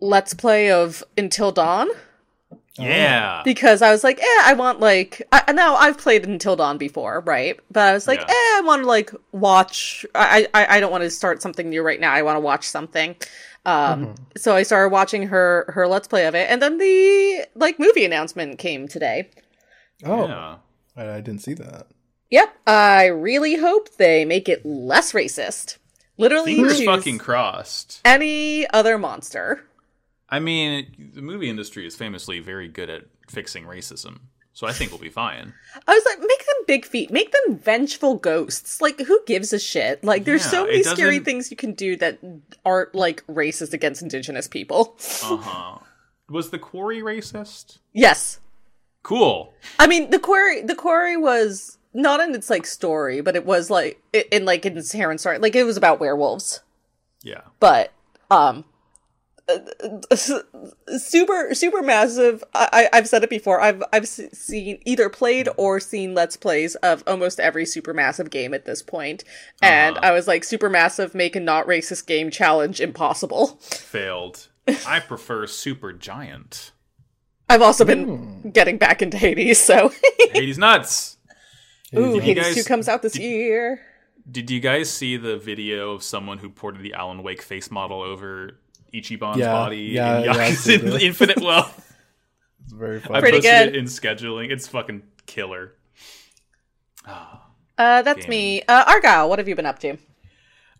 Let's 0.00 0.34
Play 0.34 0.70
of 0.70 1.02
Until 1.16 1.50
Dawn 1.50 1.88
Yeah. 2.76 3.40
because 3.44 3.80
I 3.82 3.90
was 3.90 4.04
like, 4.04 4.20
eh, 4.20 4.40
I 4.44 4.54
want 4.56 4.80
like 4.80 5.22
I, 5.32 5.50
now 5.52 5.74
I've 5.76 5.96
played 5.98 6.26
Until 6.26 6.54
Dawn 6.56 6.76
before, 6.78 7.20
right? 7.20 7.58
But 7.70 7.88
I 7.88 7.92
was 7.94 8.06
like, 8.06 8.20
Yeah. 8.20 8.26
eh, 8.28 8.58
I 8.58 8.62
want 8.64 8.82
to 8.82 8.86
like 8.86 9.10
watch. 9.32 10.04
I 10.14 10.46
I, 10.54 10.76
I 10.76 10.80
don't 10.80 10.92
want 10.92 11.02
to 11.04 11.10
start 11.10 11.40
something 11.42 11.68
new 11.70 11.82
right 11.82 11.98
now. 11.98 12.12
I 12.12 12.22
want 12.22 12.36
to 12.36 12.40
watch 12.40 12.68
something. 12.68 13.16
Um, 13.68 14.14
so 14.36 14.54
I 14.54 14.62
started 14.62 14.90
watching 14.90 15.28
her 15.28 15.66
her 15.74 15.86
Let's 15.88 16.08
Play 16.08 16.26
of 16.26 16.34
it, 16.34 16.48
and 16.50 16.60
then 16.62 16.78
the 16.78 17.46
like 17.54 17.78
movie 17.78 18.04
announcement 18.04 18.58
came 18.58 18.88
today. 18.88 19.30
Oh, 20.04 20.26
Yeah. 20.28 20.56
I, 20.96 21.16
I 21.16 21.20
didn't 21.20 21.42
see 21.42 21.54
that. 21.54 21.88
Yep, 22.30 22.54
I 22.66 23.06
really 23.06 23.56
hope 23.56 23.96
they 23.96 24.24
make 24.24 24.48
it 24.48 24.64
less 24.66 25.12
racist. 25.12 25.78
Literally, 26.18 26.56
Fingers 26.56 26.84
fucking 26.84 27.18
crossed. 27.18 28.00
any 28.04 28.68
other 28.70 28.98
monster. 28.98 29.64
I 30.28 30.40
mean, 30.40 31.10
the 31.14 31.22
movie 31.22 31.48
industry 31.48 31.86
is 31.86 31.96
famously 31.96 32.40
very 32.40 32.68
good 32.68 32.90
at 32.90 33.04
fixing 33.30 33.64
racism, 33.64 34.18
so 34.58 34.66
I 34.66 34.72
think 34.72 34.90
we'll 34.90 34.98
be 35.00 35.08
fine. 35.08 35.54
I 35.86 35.94
was 35.94 36.04
like, 36.04 36.18
make 36.18 36.38
them 36.40 36.56
big 36.66 36.84
feet, 36.84 37.12
make 37.12 37.30
them 37.30 37.56
vengeful 37.58 38.16
ghosts. 38.16 38.80
Like, 38.80 38.98
who 38.98 39.20
gives 39.24 39.52
a 39.52 39.58
shit? 39.60 40.02
Like, 40.02 40.24
there's 40.24 40.42
Yeah, 40.46 40.50
so 40.50 40.64
many 40.64 40.82
scary 40.82 41.20
things 41.20 41.52
you 41.52 41.56
can 41.56 41.74
do 41.74 41.94
that 41.98 42.18
aren't 42.64 42.92
like 42.92 43.24
racist 43.28 43.72
against 43.72 44.02
indigenous 44.02 44.48
people. 44.48 44.96
Uh 45.22 45.36
huh. 45.36 45.78
Was 46.28 46.50
the 46.50 46.58
quarry 46.58 47.00
racist? 47.02 47.78
yes, 47.92 48.40
Cool. 49.04 49.54
I 49.78 49.86
mean 49.86 50.10
the 50.10 50.18
quarry. 50.18 50.62
The 50.62 50.74
quarry 50.74 51.16
was 51.16 51.78
not 51.94 52.18
in 52.20 52.34
its 52.34 52.50
like 52.50 52.66
story, 52.66 53.20
but 53.20 53.36
it 53.36 53.46
was 53.46 53.70
like 53.70 54.02
in 54.32 54.44
like 54.44 54.66
in 54.66 54.76
its 54.76 54.92
inherent 54.92 55.20
story. 55.20 55.38
Like 55.38 55.54
it 55.54 55.62
was 55.62 55.76
about 55.76 56.00
werewolves, 56.00 56.62
Yeah. 57.22 57.42
but 57.60 57.92
um. 58.28 58.64
Super 60.98 61.48
Supermassive 61.52 62.42
I, 62.54 62.68
I 62.92 62.98
i've 62.98 63.08
said 63.08 63.22
it 63.24 63.30
before 63.30 63.60
i've 63.60 63.82
i've 63.92 64.06
seen 64.06 64.78
either 64.84 65.08
played 65.08 65.48
or 65.56 65.80
seen 65.80 66.14
let's 66.14 66.36
plays 66.36 66.74
of 66.76 67.02
almost 67.06 67.40
every 67.40 67.64
Supermassive 67.64 68.30
game 68.30 68.54
at 68.54 68.64
this 68.64 68.82
point 68.82 69.24
and 69.62 69.96
Uh-huh. 69.96 70.06
i 70.06 70.12
was 70.12 70.26
like 70.26 70.42
Supermassive 70.42 71.14
make 71.14 71.36
a 71.36 71.40
not 71.40 71.66
racist 71.66 72.06
game 72.06 72.30
challenge 72.30 72.80
impossible 72.80 73.58
Failed. 73.62 74.48
I 74.86 75.00
prefer 75.00 75.46
Supergiant. 75.46 76.70
i've 77.48 77.62
also 77.62 77.84
been 77.84 78.50
getting 78.50 78.78
back 78.78 79.02
into 79.02 79.16
hades 79.16 79.58
so 79.58 79.92
Hades 80.32 80.58
nuts. 80.58 81.16
ooh 81.96 82.14
Did 82.14 82.22
hades 82.22 82.44
guys- 82.44 82.54
2 82.56 82.64
comes 82.64 82.88
out 82.88 83.02
this 83.02 83.18
year 83.18 83.80
Did 84.30 84.50
you 84.50 84.60
guys 84.60 84.90
see 84.90 85.16
the 85.16 85.38
video 85.38 85.92
of 85.92 86.02
someone 86.02 86.38
who 86.38 86.50
ported 86.50 86.82
the 86.82 86.92
Alan 86.94 87.22
Wake 87.22 87.40
face 87.42 87.70
model 87.70 88.02
over 88.02 88.58
Ichiban's 88.92 89.38
Yeah, 89.38 89.52
body 89.52 89.76
yeah, 89.78 90.18
in 90.18 90.24
yeah, 90.24 90.32
I've 90.32 90.56
seen 90.56 90.86
Infinite 91.00 91.40
Wealth? 91.42 91.84
It's 92.64 92.72
very 92.74 92.98
I 92.98 93.00
funny. 93.00 93.20
Pretty 93.20 93.38
posted 93.38 93.50
good. 93.50 93.68
it 93.68 93.76
in 93.76 93.84
scheduling. 93.86 94.50
It's 94.50 94.68
fucking 94.68 95.02
killer. 95.26 95.72
uh 97.06 98.02
that's 98.02 98.22
Game. 98.22 98.30
me 98.30 98.62
uh 98.68 98.84
argyle 98.86 99.28
what 99.28 99.38
have 99.38 99.48
you 99.48 99.56
been 99.56 99.66
up 99.66 99.78
to 99.80 99.96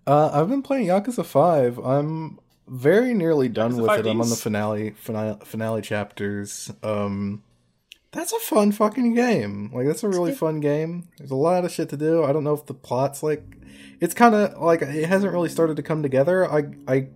Uh, 0.07 0.31
I've 0.33 0.49
been 0.49 0.63
playing 0.63 0.87
Yakuza 0.87 1.25
Five. 1.25 1.79
I'm 1.79 2.39
very 2.67 3.13
nearly 3.15 3.49
done 3.49 3.73
Yakuza 3.73 3.83
with 3.83 4.07
it. 4.07 4.07
I'm 4.07 4.21
on 4.21 4.31
the 4.31 4.37
finale, 4.37 4.91
finale 4.93 5.39
finale 5.45 5.83
chapters. 5.83 6.71
Um, 6.83 7.43
that's 8.13 8.33
a 8.33 8.39
fun 8.41 8.73
fucking 8.73 9.15
game. 9.15 9.71
Like 9.73 9.87
that's 9.87 10.03
a 10.03 10.09
really 10.09 10.33
fun 10.33 10.61
game. 10.61 11.09
There's 11.19 11.31
a 11.31 11.35
lot 11.37 11.65
of 11.65 11.71
shit 11.73 11.89
to 11.91 11.97
do. 11.97 12.25
I 12.25 12.33
don't 12.33 12.45
know 12.45 12.55
if 12.55 12.65
the 12.67 12.75
plot's 12.75 13.23
like 13.23 13.43
it's 14.01 14.15
kind 14.15 14.35
of 14.35 14.61
like 14.63 14.83
it 14.83 15.07
hasn't 15.09 15.33
really 15.33 15.49
started 15.51 15.77
to 15.77 15.83
come 15.83 16.03
together. 16.03 16.51
I 16.51 16.65
I 16.87 17.09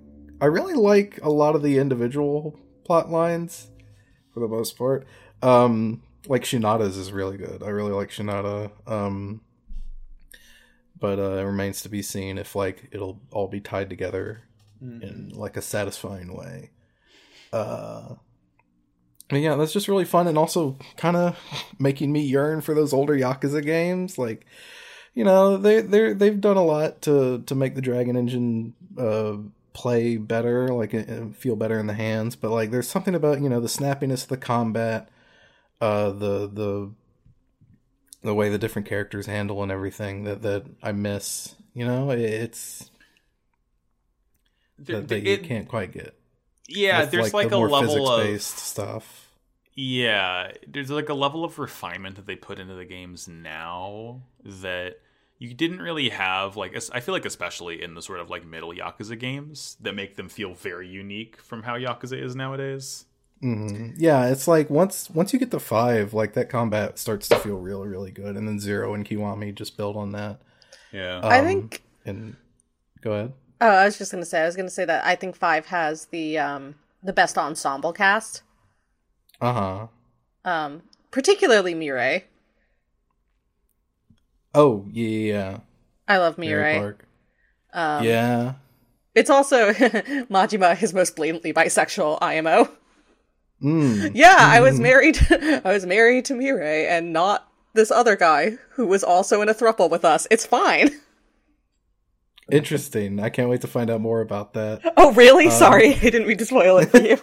I 0.43 0.47
really 0.47 0.75
like 0.75 1.21
a 1.23 1.31
lot 1.31 1.55
of 1.55 1.63
the 1.63 1.79
individual 1.79 2.59
plot 2.85 3.09
lines 3.09 3.69
for 4.35 4.41
the 4.41 4.49
most 4.49 4.77
part. 4.77 5.07
Um, 5.41 6.03
like 6.27 6.43
Shinada's 6.43 6.97
is 6.97 7.13
really 7.13 7.37
good. 7.37 7.63
I 7.63 7.69
really 7.69 7.93
like 7.93 8.11
Shinada. 8.11 8.73
Um, 8.85 9.43
but 10.99 11.21
uh, 11.21 11.37
it 11.37 11.45
remains 11.45 11.83
to 11.83 11.89
be 11.89 12.03
seen 12.03 12.39
if 12.39 12.57
like 12.57 12.89
it'll 12.91 13.21
all 13.31 13.47
be 13.47 13.61
tied 13.61 13.89
together 13.89 14.43
in 14.81 15.31
like 15.33 15.57
a 15.57 15.63
satisfying 15.63 16.37
way. 16.37 16.71
Uh, 17.53 18.17
yeah, 19.31 19.55
that's 19.55 19.73
just 19.73 19.87
really 19.87 20.05
fun 20.05 20.27
and 20.27 20.37
also 20.37 20.77
kind 20.97 21.17
of 21.17 21.39
making 21.79 22.11
me 22.11 22.21
yearn 22.21 22.63
for 22.63 22.75
those 22.75 22.93
older 22.93 23.15
Yakuza 23.15 23.65
games. 23.65 24.19
Like, 24.19 24.45
you 25.15 25.23
know, 25.23 25.57
they 25.57 25.83
they 25.83 26.15
they've 26.15 26.41
done 26.41 26.57
a 26.57 26.65
lot 26.65 27.01
to 27.03 27.43
to 27.47 27.55
make 27.55 27.77
the 27.77 27.81
Dragon 27.81 28.17
Engine 28.17 28.75
uh, 28.99 29.37
play 29.73 30.17
better, 30.17 30.69
like 30.69 31.35
feel 31.37 31.57
better 31.57 31.79
in 31.79 31.87
the 31.87 31.95
hands. 31.95 32.37
But 32.37 32.51
like, 32.51 32.71
there's 32.71 32.89
something 32.89 33.15
about 33.15 33.41
you 33.41 33.49
know 33.49 33.61
the 33.61 33.69
snappiness 33.69 34.23
of 34.25 34.29
the 34.29 34.37
combat, 34.37 35.09
uh, 35.81 36.11
the 36.11 36.47
the 36.49 36.93
the 38.23 38.35
way 38.35 38.49
the 38.49 38.59
different 38.59 38.87
characters 38.89 39.27
handle 39.27 39.63
and 39.63 39.73
everything 39.73 40.25
that 40.25 40.43
that 40.43 40.65
I 40.83 40.93
miss. 40.93 41.55
You 41.75 41.87
know, 41.87 42.11
it- 42.11 42.21
it's 42.21 42.91
that, 44.79 45.09
that 45.09 45.21
you 45.21 45.33
It- 45.35 45.45
can't 45.45 45.69
quite 45.69 45.93
get. 45.93 46.15
yeah, 46.69 47.05
there's 47.05 47.33
like, 47.35 47.49
the 47.49 47.57
a 47.57 47.59
level 47.59 48.09
of 48.09 48.23
physics-based 48.23 48.59
stuff. 48.59 49.31
Yeah, 49.75 50.53
there's 50.67 50.91
like 50.91 51.09
a 51.09 51.15
level 51.15 51.45
of 51.45 51.59
refinement 51.59 52.17
that 52.17 52.27
they 52.27 52.37
put 52.37 52.59
into 52.59 52.75
the 52.75 52.85
games 52.85 53.27
now 53.27 54.23
that 54.45 54.99
you 55.43 55.55
didn't 55.55 55.83
really 55.83 56.09
have. 56.11 56.57
Like, 56.57 56.73
I 56.93 57.01
feel 57.01 57.15
like 57.15 57.25
especially 57.27 57.83
in 57.83 57.95
the 57.95 58.03
sort 58.03 58.21
of 58.21 58.31
like 58.31 58.45
middle 58.47 58.73
Yakuza 58.73 59.19
games 59.19 59.77
that 59.81 59.95
make 59.95 60.17
them 60.17 60.29
feel 60.29 60.55
very 60.55 60.87
unique 60.89 61.37
from 61.41 61.65
how 61.65 61.75
Yakuza 61.77 62.17
is 62.23 62.35
nowadays. 62.37 63.07
hmm 63.41 63.91
Yeah, 63.97 64.27
it's 64.33 64.47
like 64.47 64.71
once 64.71 65.11
once 65.11 65.33
you 65.33 65.39
get 65.39 65.51
to 65.51 65.59
five, 65.61 66.15
like 66.15 66.35
that 66.35 66.49
combat 66.49 66.99
starts 66.99 67.29
to 67.29 67.37
feel 67.45 67.57
really 67.59 67.89
really 67.89 68.13
good, 68.13 68.37
and 68.37 68.47
then 68.47 68.59
zero 68.61 68.95
and 68.95 69.05
Kiwami 69.07 69.53
just 69.55 69.77
build 69.77 69.97
on 69.97 70.13
that. 70.13 70.41
Yeah, 70.93 71.21
i 71.25 71.39
Um, 71.41 71.47
think 71.47 71.83
And 72.05 72.37
go 73.01 73.13
ahead. 73.13 73.33
oh 73.61 73.67
i 73.83 73.85
was 73.87 73.97
just 73.99 74.13
gonna 74.13 74.25
say 74.33 74.43
i 74.43 74.47
was 74.47 74.57
gonna 74.57 74.71
say 74.79 74.85
that 74.85 75.05
i 75.13 75.15
think 75.17 75.35
five 75.37 75.67
has 75.67 76.07
the 76.07 76.39
um 76.39 76.75
the 77.03 77.13
best 77.21 77.37
ensemble 77.39 77.93
cast 77.93 78.43
Uh 79.41 79.53
huh. 79.53 79.87
um 80.45 80.83
particularly 81.11 81.75
mirai 81.75 82.25
Oh 84.55 84.87
yeah, 84.91 85.59
i 86.09 86.19
love 86.19 86.39
Mary 86.39 86.75
mirai 86.75 86.79
Park. 86.79 87.09
um 87.73 88.05
yeah. 88.05 88.55
It's 89.15 89.29
also 89.29 89.73
Majima, 90.31 90.75
his 90.75 90.95
most 90.95 91.17
blatantly 91.17 91.53
bisexual 91.53 92.17
IMO. 92.23 92.69
Mm. 93.63 94.13
Yeah, 94.15 94.37
I 94.39 94.61
was 94.61 94.81
married. 94.81 95.19
I 95.31 95.61
was 95.73 95.85
married 95.85 96.25
to 96.27 96.35
Mirai, 96.35 96.89
and 96.89 97.13
not 97.13 97.47
this 97.75 97.91
other 97.91 98.17
guy 98.17 98.57
who 98.71 98.87
was 98.87 99.05
also 99.05 99.43
in 99.43 99.49
a 99.49 99.55
thruple 99.55 99.91
with 99.91 100.05
us. 100.05 100.27
It's 100.31 100.47
fine. 100.47 100.91
Interesting. 102.51 103.21
I 103.21 103.29
can't 103.29 103.49
wait 103.49 103.61
to 103.61 103.67
find 103.69 103.89
out 103.91 104.01
more 104.01 104.21
about 104.21 104.55
that. 104.55 104.93
Oh, 104.97 105.13
really? 105.13 105.49
Sorry, 105.51 105.95
I 105.95 105.99
didn't 105.99 106.27
mean 106.27 106.39
to 106.39 106.47
spoil 106.47 106.79
it 106.79 106.91
for 106.91 106.99
you. 106.99 107.19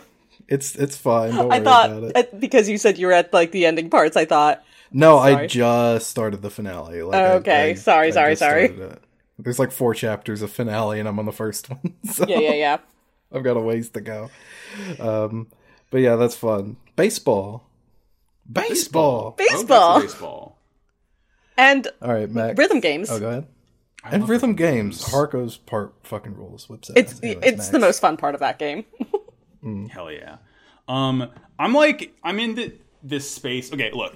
It's 0.48 0.76
it's 0.76 0.96
fine. 0.98 1.36
Don't 1.36 1.50
worry 1.50 1.58
I 1.58 1.64
thought 1.64 1.90
about 1.92 2.16
it. 2.16 2.40
because 2.40 2.70
you 2.70 2.78
said 2.78 2.98
you 2.98 3.08
were 3.08 3.14
at 3.14 3.34
like 3.34 3.52
the 3.52 3.66
ending 3.66 3.90
parts. 3.90 4.16
I 4.16 4.26
thought, 4.26 4.64
No, 4.92 5.18
I 5.20 5.46
just 5.48 6.10
started 6.10 6.42
the 6.42 6.50
finale. 6.50 7.02
Like, 7.04 7.16
Oh, 7.22 7.34
okay. 7.38 7.72
I- 7.72 7.74
Sorry, 7.76 8.08
I 8.08 8.12
sorry, 8.12 8.36
sorry. 8.36 8.98
There's 9.38 9.60
like 9.60 9.72
four 9.72 9.94
chapters 9.94 10.42
of 10.42 10.52
finale, 10.52 11.00
and 11.00 11.08
I'm 11.08 11.18
on 11.20 11.26
the 11.26 11.32
first 11.32 11.70
one. 11.70 11.96
So 12.12 12.26
yeah, 12.28 12.40
yeah, 12.40 12.54
yeah. 12.54 12.78
I've 13.32 13.44
got 13.44 13.56
a 13.58 13.60
ways 13.62 13.90
to 13.92 14.02
go. 14.02 14.30
Um, 15.00 15.48
but 15.92 16.00
yeah, 16.00 16.16
that's 16.16 16.36
fun. 16.36 16.78
Baseball. 16.96 17.66
Baseball. 18.52 19.32
Back 19.32 19.48
to 19.48 19.54
Baseball 19.54 20.02
baseball. 20.02 20.58
and 21.58 21.88
All 22.02 22.12
right, 22.14 22.30
Max. 22.30 22.58
rhythm 22.58 22.80
games. 22.80 23.10
Oh, 23.12 23.20
go 23.20 23.30
ahead. 23.30 23.48
I 24.04 24.10
And 24.12 24.24
rhythm 24.28 24.52
rhythm 24.52 24.56
games. 24.56 25.04
Haruka's 25.06 25.58
part 25.58 25.94
fucking 26.04 26.36
rules. 26.36 26.68
Whips 26.68 26.90
It's. 26.96 27.22
Anyways, 27.22 27.44
it's 27.46 27.70
the 27.70 27.80
most 27.80 28.00
fun 28.00 28.18
part 28.18 28.34
of 28.34 28.40
that 28.42 28.58
game. 28.60 28.86
Hell 29.90 30.12
yeah. 30.12 30.38
Um, 30.88 31.30
I'm 31.60 31.74
like, 31.74 32.14
I'm 32.24 32.40
in 32.40 32.56
the, 32.56 32.74
this 33.04 33.30
space. 33.30 33.72
Okay, 33.72 33.92
look, 33.94 34.16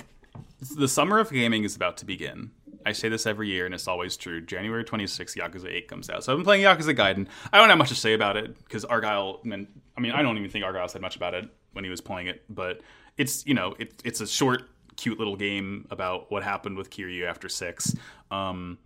the 0.70 0.88
summer 0.88 1.20
of 1.20 1.32
gaming 1.32 1.64
is 1.64 1.76
about 1.76 1.98
to 1.98 2.06
begin. 2.06 2.52
I 2.86 2.92
say 2.92 3.08
this 3.08 3.26
every 3.26 3.48
year, 3.50 3.66
and 3.66 3.74
it's 3.74 3.88
always 3.88 4.18
true. 4.18 4.42
January 4.42 4.84
26th, 4.84 5.38
Yakuza 5.38 5.72
8 5.72 5.88
comes 5.88 6.10
out. 6.10 6.24
So 6.24 6.34
I've 6.34 6.38
been 6.38 6.44
playing 6.44 6.64
Yakuza 6.64 6.94
Gaiden. 6.96 7.28
I 7.54 7.58
don't 7.58 7.70
have 7.70 7.78
much 7.78 7.90
to 7.90 7.96
say 7.96 8.14
about 8.14 8.36
it 8.36 8.58
because 8.60 8.84
Argyle. 8.84 9.40
I 9.46 9.48
mean, 9.48 10.12
I 10.12 10.22
don't 10.22 10.38
even 10.38 10.50
think 10.50 10.66
Argyle 10.66 10.88
said 10.90 11.02
much 11.02 11.16
about 11.16 11.34
it 11.34 11.46
when 11.72 11.84
he 11.86 11.90
was 11.90 12.02
playing 12.02 12.28
it. 12.28 12.44
But 12.50 12.82
it's 13.18 13.46
you 13.46 13.54
know, 13.54 13.76
it, 13.80 14.02
it's 14.04 14.20
a 14.22 14.28
short 14.28 14.64
cute 14.98 15.18
little 15.18 15.36
game 15.38 15.88
about 15.92 16.30
what 16.32 16.44
happened 16.44 16.78
with 16.78 16.90
Kiryu 16.90 17.26
after 17.28 17.48
six. 17.48 17.96
Um, 18.32 18.78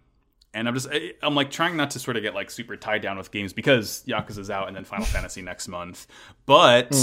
and 0.54 0.68
I'm 0.68 0.74
just 0.76 0.88
I- 0.92 1.14
I'm 1.24 1.34
like 1.36 1.50
trying 1.50 1.76
not 1.76 1.90
to 1.92 2.00
sort 2.00 2.18
of 2.18 2.24
get 2.24 2.36
like 2.36 2.52
super 2.52 2.76
tied 2.78 3.02
down 3.02 3.18
with 3.18 3.32
games 3.32 3.52
because 3.52 4.04
Yakuza's 4.08 4.50
out 4.52 4.68
and 4.68 4.76
then 4.76 4.84
Final 4.86 5.06
Fantasy 5.06 5.42
next 5.42 5.68
month. 5.68 6.06
But 6.46 6.94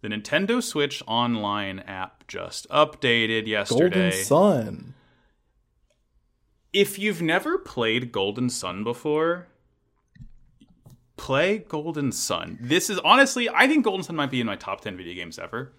the 0.00 0.08
Nintendo 0.08 0.62
Switch 0.62 1.02
Online 1.06 1.80
app 1.80 2.26
just 2.28 2.68
updated 2.70 3.46
yesterday. 3.46 4.10
Golden 4.10 4.24
Sun. 4.24 4.94
if 6.72 6.98
you've 6.98 7.22
never 7.22 7.58
played 7.58 8.12
Golden 8.12 8.48
Sun 8.50 8.84
before, 8.84 9.48
play 11.16 11.58
Golden 11.58 12.12
Sun. 12.12 12.58
This 12.60 12.88
is 12.90 12.98
honestly, 13.00 13.48
I 13.48 13.66
think 13.66 13.84
Golden 13.84 14.02
Sun 14.04 14.16
might 14.16 14.30
be 14.30 14.40
in 14.40 14.46
my 14.46 14.56
top 14.56 14.80
10 14.82 14.96
video 14.96 15.14
games 15.14 15.38
ever. 15.38 15.72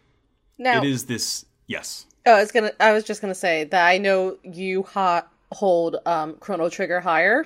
Now, 0.57 0.79
It 0.81 0.87
is 0.89 1.05
this, 1.05 1.45
yes. 1.67 2.05
oh, 2.25 2.33
I 2.33 2.41
was 2.41 2.51
gonna, 2.51 2.71
I 2.79 2.91
was 2.91 3.03
just 3.05 3.21
gonna 3.21 3.33
say 3.35 3.63
that 3.65 3.87
I 3.87 3.97
know 3.97 4.37
you 4.43 4.83
ha- 4.83 5.27
hold 5.53 5.95
um, 6.05 6.35
Chrono 6.41 6.67
Trigger 6.69 6.99
higher. 6.99 7.45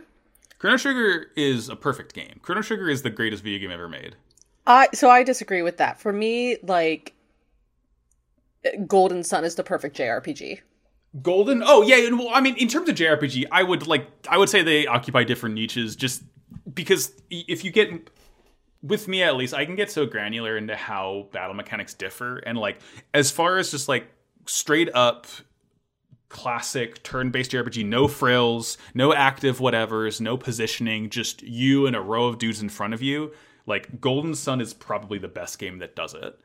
Chrono 0.58 0.78
Trigger 0.78 1.28
is 1.36 1.70
a 1.70 1.76
perfect 1.76 2.14
game. 2.16 2.40
Chrono 2.42 2.62
Trigger 2.62 2.90
is 2.90 3.04
the 3.04 3.10
greatest 3.12 3.44
video 3.44 3.60
game 3.60 3.72
ever 3.72 3.88
made. 3.88 4.16
I 4.66 4.90
so 4.94 5.10
I 5.10 5.24
disagree 5.24 5.62
with 5.62 5.78
that. 5.78 6.00
For 6.00 6.14
me, 6.14 6.58
like 6.64 7.14
Golden 8.88 9.24
Sun 9.24 9.44
is 9.44 9.56
the 9.56 9.64
perfect 9.64 9.98
JRPG. 9.98 10.60
Golden, 11.22 11.62
oh 11.64 11.84
yeah, 11.84 12.10
well, 12.10 12.30
I 12.34 12.42
mean, 12.42 12.56
in 12.58 12.68
terms 12.68 12.90
of 12.90 12.96
JRPG, 12.96 13.46
I 13.52 13.62
would 13.62 13.86
like, 13.86 14.08
I 14.28 14.38
would 14.38 14.50
say 14.50 14.64
they 14.64 14.88
occupy 14.88 15.24
different 15.24 15.54
niches 15.56 15.96
just 15.96 16.24
because 16.74 17.12
if 17.30 17.64
you 17.64 17.72
get 17.72 18.10
with 18.82 19.08
me 19.08 19.22
at 19.22 19.36
least, 19.36 19.54
I 19.54 19.66
can 19.66 19.76
get 19.76 19.92
so 19.92 20.08
granular 20.08 20.58
into 20.58 20.76
how 20.76 21.28
battle 21.32 21.54
mechanics 21.54 21.94
differ. 21.94 22.38
And 22.38 22.58
like, 22.58 22.80
as 23.14 23.30
far 23.30 23.58
as 23.58 23.70
just 23.70 23.88
like 23.88 24.08
straight 24.48 24.90
up 24.96 25.28
classic 26.30 27.04
turn 27.04 27.30
based 27.30 27.52
JRPG, 27.52 27.86
no 27.86 28.08
frills, 28.08 28.80
no 28.96 29.14
active 29.14 29.60
whatevers, 29.60 30.20
no 30.20 30.36
positioning, 30.36 31.12
just 31.12 31.44
you 31.44 31.86
and 31.86 31.96
a 31.96 32.02
row 32.02 32.26
of 32.26 32.40
dudes 32.40 32.60
in 32.60 32.70
front 32.70 32.96
of 32.96 33.04
you. 33.04 33.32
Like, 33.66 34.02
Golden 34.02 34.36
Sun 34.36 34.62
is 34.62 34.74
probably 34.74 35.20
the 35.20 35.28
best 35.28 35.60
game 35.60 35.80
that 35.80 35.96
does 35.96 36.14
it. 36.14 36.38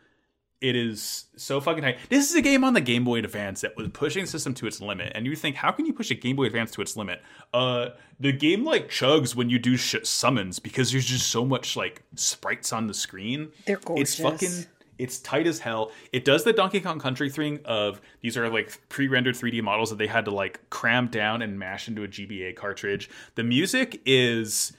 It 0.61 0.75
is 0.75 1.27
so 1.37 1.61
fucking 1.61 1.85
high. 1.85 1.99
This 2.09 2.31
is 2.31 2.35
a 2.35 2.43
game 2.43 2.65
on 2.65 2.75
the 2.75 2.81
Game 2.81 3.05
Boy 3.05 3.21
Advance 3.21 3.61
that 3.61 3.77
was 3.77 3.89
pushing 3.93 4.25
the 4.25 4.31
system 4.31 4.55
to 4.55 4.67
its 4.67 4.81
limit, 4.81 5.13
and 5.15 5.25
you 5.25 5.37
think, 5.37 5.55
how 5.55 5.71
can 5.71 5.87
you 5.87 5.93
push 5.93 6.11
a 6.11 6.17
Game 6.17 6.35
Boy 6.35 6.47
Advance 6.47 6.73
to 6.73 6.83
its 6.83 6.97
limit? 6.97 7.23
Uh, 7.55 7.91
the 8.19 8.33
game 8.33 8.65
like 8.65 8.89
chugs 8.89 9.37
when 9.37 9.51
you 9.51 9.61
do 9.61 9.77
sh- 9.77 9.97
summons 10.03 10.59
because 10.59 10.91
there's 10.91 11.07
just 11.07 11.29
so 11.29 11.45
much 11.45 11.77
like 11.77 12.03
sprites 12.17 12.73
on 12.73 12.89
the 12.89 12.95
screen. 12.95 13.53
They're 13.67 13.77
gorgeous. 13.77 14.19
It's 14.19 14.21
fucking 14.21 14.67
it's 14.99 15.21
tight 15.21 15.47
as 15.47 15.61
hell. 15.61 15.93
It 16.13 16.25
does 16.25 16.45
the 16.45 16.53
Donkey 16.53 16.81
Kong 16.81 16.99
Country 16.99 17.31
thing 17.31 17.61
of 17.65 18.01
these 18.21 18.37
are 18.37 18.49
like 18.49 18.81
pre-rendered 18.89 19.37
3D 19.37 19.63
models 19.63 19.91
that 19.91 19.97
they 19.97 20.09
had 20.09 20.25
to 20.27 20.33
like 20.33 20.69
cram 20.71 21.07
down 21.07 21.41
and 21.41 21.59
mash 21.59 21.89
into 21.89 22.03
a 22.03 22.09
GBA 22.09 22.57
cartridge. 22.57 23.09
The 23.37 23.45
music 23.45 24.03
is 24.05 24.73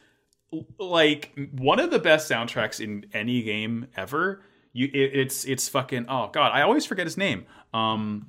like 0.77 1.37
one 1.51 1.79
of 1.79 1.91
the 1.91 1.99
best 1.99 2.29
soundtracks 2.29 2.79
in 2.83 3.05
any 3.13 3.41
game 3.41 3.87
ever. 3.95 4.43
You, 4.73 4.87
it, 4.87 5.11
it's 5.13 5.45
it's 5.45 5.67
fucking 5.69 6.05
oh 6.09 6.29
god, 6.31 6.51
I 6.53 6.61
always 6.61 6.85
forget 6.85 7.05
his 7.05 7.17
name. 7.17 7.45
Um, 7.73 8.27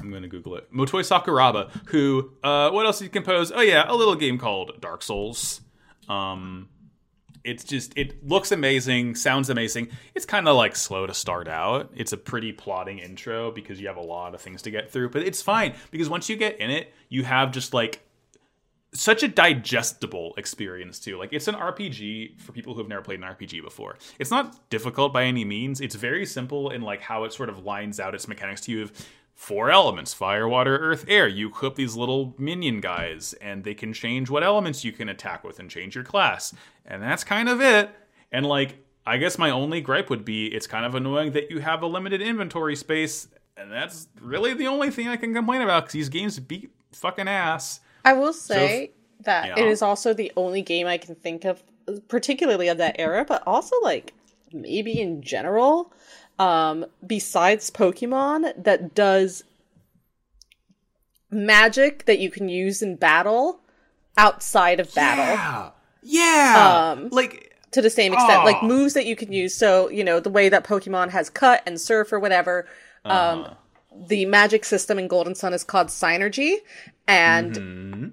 I'm 0.00 0.10
gonna 0.10 0.28
Google 0.28 0.56
it. 0.56 0.72
Motoi 0.72 1.02
Sakuraba, 1.02 1.70
who 1.86 2.32
uh, 2.42 2.70
what 2.70 2.86
else 2.86 2.98
did 2.98 3.04
he 3.06 3.10
compose? 3.10 3.52
Oh 3.52 3.60
yeah, 3.60 3.84
a 3.86 3.94
little 3.94 4.16
game 4.16 4.38
called 4.38 4.80
Dark 4.80 5.02
Souls. 5.02 5.60
Um, 6.08 6.68
it's 7.44 7.64
just 7.64 7.96
it 7.96 8.26
looks 8.26 8.52
amazing, 8.52 9.14
sounds 9.14 9.50
amazing. 9.50 9.88
It's 10.14 10.26
kind 10.26 10.48
of 10.48 10.56
like 10.56 10.76
slow 10.76 11.06
to 11.06 11.14
start 11.14 11.48
out. 11.48 11.90
It's 11.94 12.12
a 12.12 12.16
pretty 12.16 12.52
plotting 12.52 12.98
intro 12.98 13.50
because 13.50 13.80
you 13.80 13.88
have 13.88 13.96
a 13.96 14.02
lot 14.02 14.34
of 14.34 14.40
things 14.40 14.62
to 14.62 14.70
get 14.70 14.90
through, 14.90 15.10
but 15.10 15.22
it's 15.22 15.42
fine 15.42 15.74
because 15.90 16.08
once 16.08 16.28
you 16.28 16.36
get 16.36 16.58
in 16.60 16.70
it, 16.70 16.92
you 17.08 17.24
have 17.24 17.50
just 17.50 17.74
like 17.74 18.00
such 18.94 19.22
a 19.22 19.28
digestible 19.28 20.34
experience 20.36 20.98
too. 20.98 21.16
Like 21.16 21.32
it's 21.32 21.48
an 21.48 21.54
RPG 21.54 22.40
for 22.40 22.52
people 22.52 22.74
who 22.74 22.80
have 22.80 22.88
never 22.88 23.02
played 23.02 23.20
an 23.20 23.24
RPG 23.24 23.62
before. 23.62 23.96
It's 24.18 24.30
not 24.30 24.68
difficult 24.68 25.12
by 25.12 25.24
any 25.24 25.44
means. 25.44 25.80
It's 25.80 25.94
very 25.94 26.26
simple 26.26 26.70
in 26.70 26.82
like 26.82 27.00
how 27.00 27.24
it 27.24 27.32
sort 27.32 27.48
of 27.48 27.64
lines 27.64 27.98
out 27.98 28.14
its 28.14 28.28
mechanics 28.28 28.60
to 28.62 28.72
you 28.72 28.82
of 28.82 28.92
four 29.34 29.70
elements 29.70 30.12
fire 30.12 30.46
water 30.46 30.76
earth 30.78 31.04
air 31.08 31.26
you 31.26 31.48
equip 31.48 31.74
these 31.74 31.96
little 31.96 32.34
minion 32.38 32.80
guys 32.80 33.32
and 33.40 33.64
they 33.64 33.74
can 33.74 33.92
change 33.92 34.30
what 34.30 34.44
elements 34.44 34.84
you 34.84 34.92
can 34.92 35.08
attack 35.08 35.42
with 35.42 35.58
and 35.58 35.70
change 35.70 35.94
your 35.94 36.04
class 36.04 36.54
and 36.86 37.02
that's 37.02 37.24
kind 37.24 37.48
of 37.48 37.60
it 37.60 37.90
and 38.30 38.46
like 38.46 38.76
i 39.06 39.16
guess 39.16 39.38
my 39.38 39.50
only 39.50 39.80
gripe 39.80 40.10
would 40.10 40.24
be 40.24 40.46
it's 40.48 40.66
kind 40.66 40.84
of 40.84 40.94
annoying 40.94 41.32
that 41.32 41.50
you 41.50 41.58
have 41.58 41.82
a 41.82 41.86
limited 41.86 42.20
inventory 42.20 42.76
space 42.76 43.26
and 43.56 43.72
that's 43.72 44.06
really 44.20 44.52
the 44.54 44.66
only 44.66 44.90
thing 44.90 45.08
i 45.08 45.16
can 45.16 45.34
complain 45.34 45.62
about 45.62 45.84
because 45.84 45.94
these 45.94 46.08
games 46.10 46.38
beat 46.38 46.70
fucking 46.92 47.26
ass 47.26 47.80
I 48.04 48.12
will 48.14 48.32
say 48.32 48.90
that 49.20 49.48
Yeah. 49.48 49.58
it 49.62 49.68
is 49.68 49.82
also 49.82 50.12
the 50.12 50.32
only 50.36 50.62
game 50.62 50.86
I 50.86 50.98
can 50.98 51.14
think 51.14 51.44
of, 51.44 51.62
particularly 52.08 52.68
of 52.68 52.78
that 52.78 52.96
era, 52.98 53.24
but 53.24 53.42
also 53.46 53.76
like 53.82 54.12
maybe 54.52 55.00
in 55.00 55.22
general, 55.22 55.92
um, 56.38 56.86
besides 57.06 57.70
Pokemon, 57.70 58.52
that 58.64 58.94
does 58.94 59.44
magic 61.30 62.04
that 62.04 62.18
you 62.18 62.30
can 62.30 62.48
use 62.48 62.82
in 62.82 62.96
battle 62.96 63.60
outside 64.18 64.78
of 64.80 64.94
battle 64.94 65.24
yeah 65.24 65.70
yeah 66.02 66.92
Um, 66.92 67.08
like 67.10 67.56
to 67.70 67.80
the 67.80 67.88
same 67.88 68.12
extent, 68.12 68.44
like 68.44 68.62
moves 68.62 68.92
that 68.92 69.06
you 69.06 69.16
can 69.16 69.32
use. 69.32 69.54
So 69.54 69.88
you 69.88 70.04
know 70.04 70.20
the 70.20 70.28
way 70.28 70.50
that 70.50 70.62
Pokemon 70.64 71.08
has 71.10 71.30
cut 71.30 71.62
and 71.64 71.80
surf 71.80 72.12
or 72.12 72.20
whatever. 72.20 72.66
Um, 73.06 73.12
Uh-huh. 73.44 73.54
The 74.08 74.24
magic 74.26 74.64
system 74.64 74.98
in 74.98 75.08
Golden 75.08 75.34
Sun 75.34 75.54
is 75.54 75.64
called 75.64 75.88
Psynergy, 75.88 76.56
and 77.06 77.54
Mm-hmm. 77.54 78.08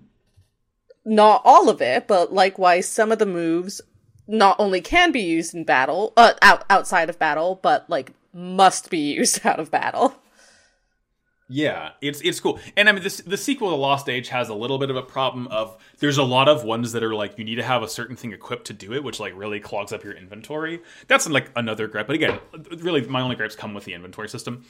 not 1.05 1.41
all 1.45 1.69
of 1.69 1.81
it, 1.81 2.07
but 2.07 2.33
likewise, 2.33 2.87
some 2.87 3.11
of 3.11 3.19
the 3.19 3.25
moves 3.25 3.81
not 4.27 4.55
only 4.59 4.81
can 4.81 5.11
be 5.11 5.21
used 5.21 5.55
in 5.55 5.63
battle, 5.63 6.13
uh, 6.15 6.33
out 6.41 6.63
outside 6.69 7.09
of 7.09 7.17
battle, 7.17 7.59
but 7.61 7.89
like 7.89 8.11
must 8.33 8.89
be 8.89 9.13
used 9.13 9.43
out 9.45 9.59
of 9.59 9.71
battle. 9.71 10.15
Yeah, 11.51 11.93
it's 11.99 12.21
it's 12.21 12.39
cool. 12.39 12.59
And 12.77 12.87
I 12.87 12.91
mean 12.91 13.01
this 13.01 13.17
the 13.25 13.37
sequel 13.37 13.69
to 13.71 13.75
Lost 13.75 14.07
Age 14.07 14.29
has 14.29 14.49
a 14.49 14.53
little 14.53 14.77
bit 14.77 14.91
of 14.91 14.95
a 14.95 15.01
problem 15.01 15.47
of 15.47 15.75
there's 15.97 16.19
a 16.19 16.23
lot 16.23 16.47
of 16.47 16.63
ones 16.63 16.91
that 16.91 17.01
are 17.03 17.15
like 17.15 17.39
you 17.39 17.43
need 17.43 17.55
to 17.55 17.63
have 17.63 17.81
a 17.81 17.87
certain 17.87 18.15
thing 18.15 18.33
equipped 18.33 18.67
to 18.67 18.73
do 18.73 18.93
it, 18.93 19.03
which 19.03 19.19
like 19.19 19.33
really 19.35 19.59
clogs 19.59 19.91
up 19.91 20.03
your 20.03 20.13
inventory. 20.13 20.79
That's 21.07 21.27
like 21.27 21.49
another 21.55 21.87
gripe. 21.87 22.05
But 22.05 22.17
again, 22.17 22.37
really 22.77 23.01
my 23.07 23.21
only 23.21 23.35
gripes 23.35 23.55
come 23.55 23.73
with 23.73 23.85
the 23.85 23.95
inventory 23.95 24.29
system. 24.29 24.63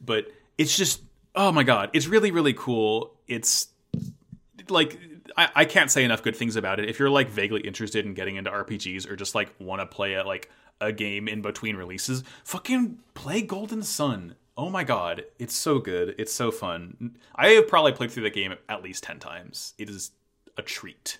But 0.00 0.28
it's 0.58 0.76
just 0.76 1.02
oh 1.34 1.52
my 1.52 1.62
god, 1.62 1.90
it's 1.92 2.06
really, 2.06 2.30
really 2.30 2.52
cool. 2.52 3.14
It's 3.28 3.68
like 4.68 4.98
I, 5.36 5.48
I 5.54 5.64
can't 5.64 5.90
say 5.90 6.04
enough 6.04 6.22
good 6.22 6.36
things 6.36 6.56
about 6.56 6.80
it. 6.80 6.88
If 6.88 6.98
you're 6.98 7.10
like 7.10 7.28
vaguely 7.28 7.60
interested 7.60 8.04
in 8.04 8.14
getting 8.14 8.36
into 8.36 8.50
RPGs 8.50 9.08
or 9.08 9.16
just 9.16 9.34
like 9.34 9.54
want 9.58 9.80
to 9.80 9.86
play 9.86 10.14
a 10.14 10.24
like 10.24 10.50
a 10.80 10.92
game 10.92 11.28
in 11.28 11.42
between 11.42 11.76
releases, 11.76 12.24
fucking 12.44 12.98
play 13.14 13.42
Golden 13.42 13.82
Sun. 13.82 14.34
Oh 14.56 14.68
my 14.70 14.84
god, 14.84 15.24
it's 15.38 15.54
so 15.54 15.78
good. 15.78 16.14
It's 16.18 16.32
so 16.32 16.50
fun. 16.50 17.16
I 17.34 17.48
have 17.50 17.68
probably 17.68 17.92
played 17.92 18.10
through 18.10 18.24
the 18.24 18.30
game 18.30 18.54
at 18.68 18.82
least 18.82 19.02
10 19.04 19.18
times. 19.18 19.72
It 19.78 19.88
is 19.88 20.10
a 20.58 20.62
treat. 20.62 21.18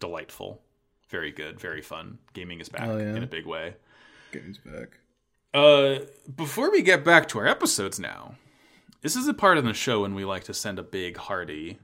Delightful. 0.00 0.60
Very 1.08 1.30
good, 1.32 1.60
very 1.60 1.82
fun. 1.82 2.18
Gaming 2.32 2.60
is 2.60 2.68
back 2.68 2.88
Oh, 2.88 2.96
yeah. 2.96 3.16
in 3.16 3.22
a 3.22 3.26
big 3.26 3.46
way. 3.46 3.74
Game's 4.32 4.58
back. 4.58 4.98
Uh, 5.56 6.00
before 6.36 6.70
we 6.70 6.82
get 6.82 7.02
back 7.02 7.26
to 7.28 7.38
our 7.38 7.46
episodes 7.46 7.98
now, 7.98 8.34
this 9.00 9.16
is 9.16 9.26
a 9.26 9.32
part 9.32 9.56
of 9.56 9.64
the 9.64 9.72
show 9.72 10.02
when 10.02 10.14
we 10.14 10.22
like 10.22 10.44
to 10.44 10.52
send 10.52 10.78
a 10.78 10.82
big 10.82 11.16
hearty 11.16 11.78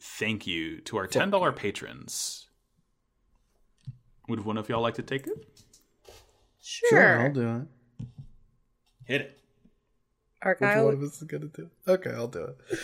thank 0.00 0.44
you 0.44 0.80
to 0.80 0.96
our 0.96 1.06
ten 1.06 1.30
dollar 1.30 1.52
patrons. 1.52 2.48
Would 4.28 4.44
one 4.44 4.58
of 4.58 4.68
y'all 4.68 4.82
like 4.82 4.94
to 4.94 5.02
take 5.02 5.28
it? 5.28 5.46
Sure, 6.60 6.88
Sure, 6.90 7.20
I'll 7.20 7.32
do 7.32 7.56
it. 7.58 8.06
Hit 9.04 9.20
it. 9.20 9.40
Which 10.44 10.58
one 10.60 10.94
of 10.94 11.02
us 11.02 11.22
is 11.22 11.28
gonna 11.28 11.46
do? 11.46 11.70
it? 11.86 11.90
Okay, 11.90 12.10
I'll 12.10 12.26
do 12.26 12.42
it. 12.70 12.78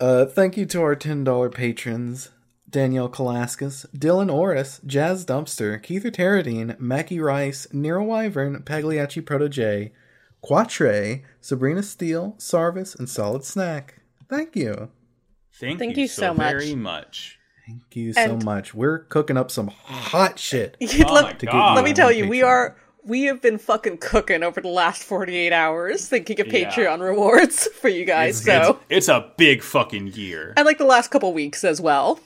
Uh, 0.00 0.24
thank 0.24 0.56
you 0.56 0.64
to 0.64 0.80
our 0.80 0.96
ten 0.96 1.24
dollar 1.24 1.50
patrons: 1.50 2.30
Danielle 2.74 3.08
Kalaskis, 3.08 3.86
Dylan 3.96 4.28
Orris, 4.32 4.80
Jazz 4.84 5.24
Dumpster, 5.24 5.80
Keither 5.80 6.10
Terradine, 6.10 6.76
Mackie 6.80 7.20
Rice, 7.20 7.68
Nero 7.72 8.02
Wyvern, 8.02 8.64
Pagliacci 8.64 9.24
Protege, 9.24 9.92
Quatre, 10.40 11.22
Sabrina 11.40 11.84
Steele, 11.84 12.34
Sarvis, 12.36 12.98
and 12.98 13.08
Solid 13.08 13.44
Snack. 13.44 14.00
Thank 14.28 14.56
you. 14.56 14.90
Thank, 15.60 15.78
Thank 15.78 15.96
you, 15.96 16.02
you 16.02 16.08
so, 16.08 16.22
so 16.22 16.34
much. 16.34 16.50
very 16.52 16.74
much. 16.74 17.38
Thank 17.64 17.94
you 17.94 18.12
so 18.12 18.38
much. 18.38 18.74
We're 18.74 18.98
cooking 19.04 19.36
up 19.36 19.52
some 19.52 19.68
hot 19.68 20.40
shit. 20.40 20.76
Oh 20.82 21.12
let, 21.12 21.24
my 21.44 21.52
god! 21.52 21.76
let 21.76 21.84
me 21.84 21.92
tell 21.92 22.10
you, 22.10 22.26
we 22.26 22.42
are 22.42 22.76
we 23.04 23.22
have 23.24 23.40
been 23.40 23.58
fucking 23.58 23.98
cooking 23.98 24.42
over 24.42 24.60
the 24.60 24.66
last 24.68 25.04
forty 25.04 25.36
eight 25.36 25.52
hours 25.52 26.08
thinking 26.08 26.40
of 26.40 26.48
Yeah. 26.48 26.68
Patreon 26.72 27.00
rewards 27.00 27.68
for 27.80 27.88
you 27.88 28.04
guys. 28.04 28.42
so 28.42 28.80
it's, 28.90 29.06
it's 29.06 29.08
a 29.08 29.30
big 29.36 29.62
fucking 29.62 30.08
year. 30.08 30.54
and 30.56 30.66
like 30.66 30.78
the 30.78 30.84
last 30.84 31.12
couple 31.12 31.32
weeks 31.32 31.62
as 31.62 31.80
well. 31.80 32.18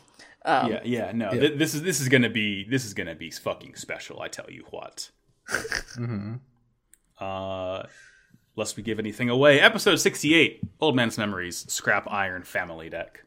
Um, 0.49 0.70
yeah, 0.72 0.80
yeah, 0.84 1.12
no. 1.12 1.30
th- 1.30 1.59
this 1.59 1.74
is 1.74 1.82
this 1.82 2.01
is 2.01 2.09
gonna 2.09 2.30
be 2.30 2.64
this 2.64 2.84
is 2.86 2.94
gonna 2.94 3.14
be 3.14 3.30
fucking 3.30 3.74
special. 3.74 4.20
I 4.22 4.28
tell 4.28 4.46
you 4.49 4.64
what. 4.70 5.11
Mm-hmm. 5.51 6.34
Uh, 7.20 7.82
lest 8.57 8.76
we 8.76 8.82
give 8.82 8.99
anything 8.99 9.28
away. 9.28 9.61
Episode 9.61 9.96
68 9.96 10.62
Old 10.80 10.96
Man's 10.96 11.18
Memories 11.18 11.70
Scrap 11.70 12.11
Iron 12.11 12.42
Family 12.44 12.88
Deck. 12.88 13.24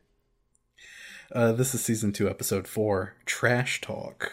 Uh, 1.32 1.51
this 1.51 1.74
is 1.74 1.84
season 1.84 2.11
two, 2.11 2.30
episode 2.30 2.67
four. 2.67 3.15
Trash 3.26 3.82
talk. 3.82 4.32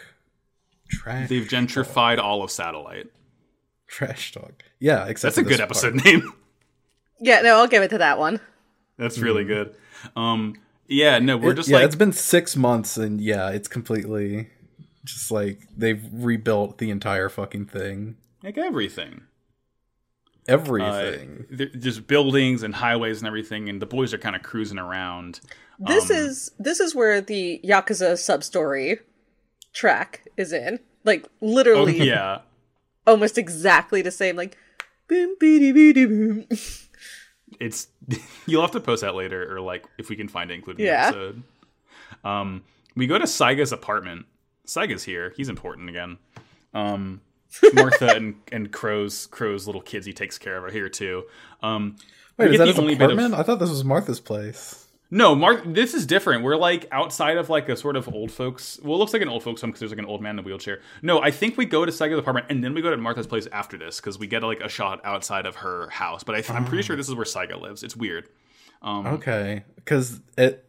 Trash. 0.89 1.29
They've 1.29 1.47
gentrified 1.47 2.17
all 2.19 2.43
of 2.43 2.51
Satellite. 2.51 3.07
Trash 3.87 4.31
talk. 4.33 4.63
Yeah, 4.79 5.05
except 5.05 5.35
That's 5.35 5.45
a 5.45 5.49
good 5.49 5.53
this 5.53 5.59
episode 5.61 5.93
part. 5.93 6.05
name. 6.05 6.33
Yeah, 7.21 7.41
no, 7.41 7.57
I'll 7.57 7.67
give 7.67 7.83
it 7.83 7.89
to 7.89 7.97
that 7.97 8.17
one. 8.17 8.39
That's 8.97 9.19
really 9.19 9.43
good. 9.43 9.75
Um, 10.15 10.55
yeah, 10.89 11.19
no, 11.19 11.37
we're 11.37 11.51
It- 11.51 11.55
just 11.55 11.69
yeah, 11.69 11.77
like 11.77 11.85
it's 11.85 11.95
been 11.95 12.11
six 12.13 12.55
months, 12.55 12.97
and 12.97 13.21
yeah, 13.21 13.49
it's 13.49 13.67
completely 13.67 14.49
just 15.05 15.31
like 15.31 15.61
they've 15.77 16.03
rebuilt 16.11 16.77
the 16.77 16.89
entire 16.89 17.29
fucking 17.29 17.65
thing. 17.67 18.17
like 18.43 18.57
everything. 18.57 19.21
Uh, 20.47 20.53
Everything. 20.53 21.45
there- 21.51 21.67
just 21.67 22.07
buildings 22.07 22.63
and 22.63 22.73
highways 22.75 23.19
and 23.19 23.27
everything, 23.27 23.69
and 23.69 23.81
the 23.81 23.85
boys 23.85 24.13
are 24.13 24.17
kind 24.17 24.35
of 24.35 24.41
cruising 24.41 24.79
around. 24.79 25.41
This 25.79 26.09
Um, 26.09 26.15
is 26.17 26.51
this 26.57 26.79
is 26.79 26.95
where 26.95 27.21
the 27.21 27.61
Yakuza 27.63 28.17
sub 28.17 28.43
story 28.43 28.99
track 29.73 30.27
is 30.37 30.51
in. 30.51 30.79
Like 31.05 31.25
Oh, 31.25 31.45
literally 31.45 32.07
yeah. 32.07 32.39
almost 33.05 33.37
exactly 33.37 34.01
the 34.01 34.11
same, 34.11 34.35
like 34.35 34.57
boom 35.07 35.35
beady 35.39 35.71
beady 35.71 36.05
boom. 36.05 36.45
it's 37.59 37.87
you'll 38.47 38.61
have 38.61 38.71
to 38.71 38.79
post 38.79 39.01
that 39.01 39.15
later 39.15 39.55
or 39.55 39.61
like 39.61 39.85
if 39.97 40.09
we 40.09 40.15
can 40.15 40.27
find 40.27 40.51
it 40.51 40.55
including 40.55 40.85
the 40.85 40.91
episode. 40.91 41.43
Um 42.23 42.63
we 42.95 43.07
go 43.07 43.17
to 43.17 43.25
saiga's 43.27 43.71
apartment. 43.71 44.25
Saiga's 44.65 45.03
here. 45.03 45.33
He's 45.35 45.49
important 45.49 45.89
again. 45.89 46.17
Um 46.73 47.21
martha 47.73 48.15
and 48.15 48.35
and 48.51 48.71
crow's 48.71 49.25
crow's 49.27 49.65
little 49.65 49.81
kids 49.81 50.05
he 50.05 50.13
takes 50.13 50.37
care 50.37 50.57
of 50.57 50.63
are 50.63 50.71
here 50.71 50.89
too. 50.89 51.23
Um 51.61 51.95
Wait, 52.37 52.51
is 52.51 52.57
that 52.59 52.67
his 52.67 52.79
only 52.79 52.95
bit 52.95 53.05
of- 53.11 53.17
apartment? 53.17 53.39
I 53.39 53.43
thought 53.43 53.59
this 53.59 53.69
was 53.69 53.83
Martha's 53.83 54.19
place. 54.19 54.87
No 55.11 55.33
mark 55.35 55.63
this 55.65 55.93
is 55.95 56.05
different 56.05 56.43
we're 56.43 56.55
like 56.55 56.87
outside 56.91 57.37
of 57.37 57.49
like 57.49 57.67
a 57.67 57.75
sort 57.75 57.95
of 57.95 58.07
old 58.13 58.31
folks 58.31 58.79
well 58.83 58.95
it 58.95 58.99
looks 58.99 59.11
like 59.13 59.21
an 59.23 59.27
old 59.29 59.41
folks 59.43 59.61
home 59.61 59.71
because 59.71 59.79
there's 59.79 59.91
like 59.91 59.97
an 59.99 60.05
old 60.05 60.21
man 60.21 60.35
in 60.35 60.39
a 60.39 60.41
wheelchair 60.43 60.81
no 61.01 61.19
i 61.21 61.31
think 61.31 61.57
we 61.57 61.65
go 61.65 61.83
to 61.83 61.91
saiga's 61.91 62.19
apartment 62.19 62.45
and 62.49 62.63
then 62.63 62.75
we 62.75 62.81
go 62.81 62.91
to 62.91 62.97
martha's 62.97 63.25
place 63.25 63.47
after 63.51 63.75
this 63.75 63.99
because 63.99 64.19
we 64.19 64.27
get 64.27 64.43
like 64.43 64.59
a 64.61 64.69
shot 64.69 65.01
outside 65.03 65.47
of 65.47 65.55
her 65.57 65.89
house 65.89 66.23
but 66.23 66.35
I, 66.35 66.53
i'm 66.53 66.63
pretty 66.65 66.83
sure 66.83 66.95
this 66.95 67.09
is 67.09 67.15
where 67.15 67.25
saiga 67.25 67.59
lives 67.59 67.81
it's 67.81 67.95
weird 67.95 68.29
um 68.83 69.07
Okay, 69.07 69.63
because 69.75 70.21
it. 70.37 70.63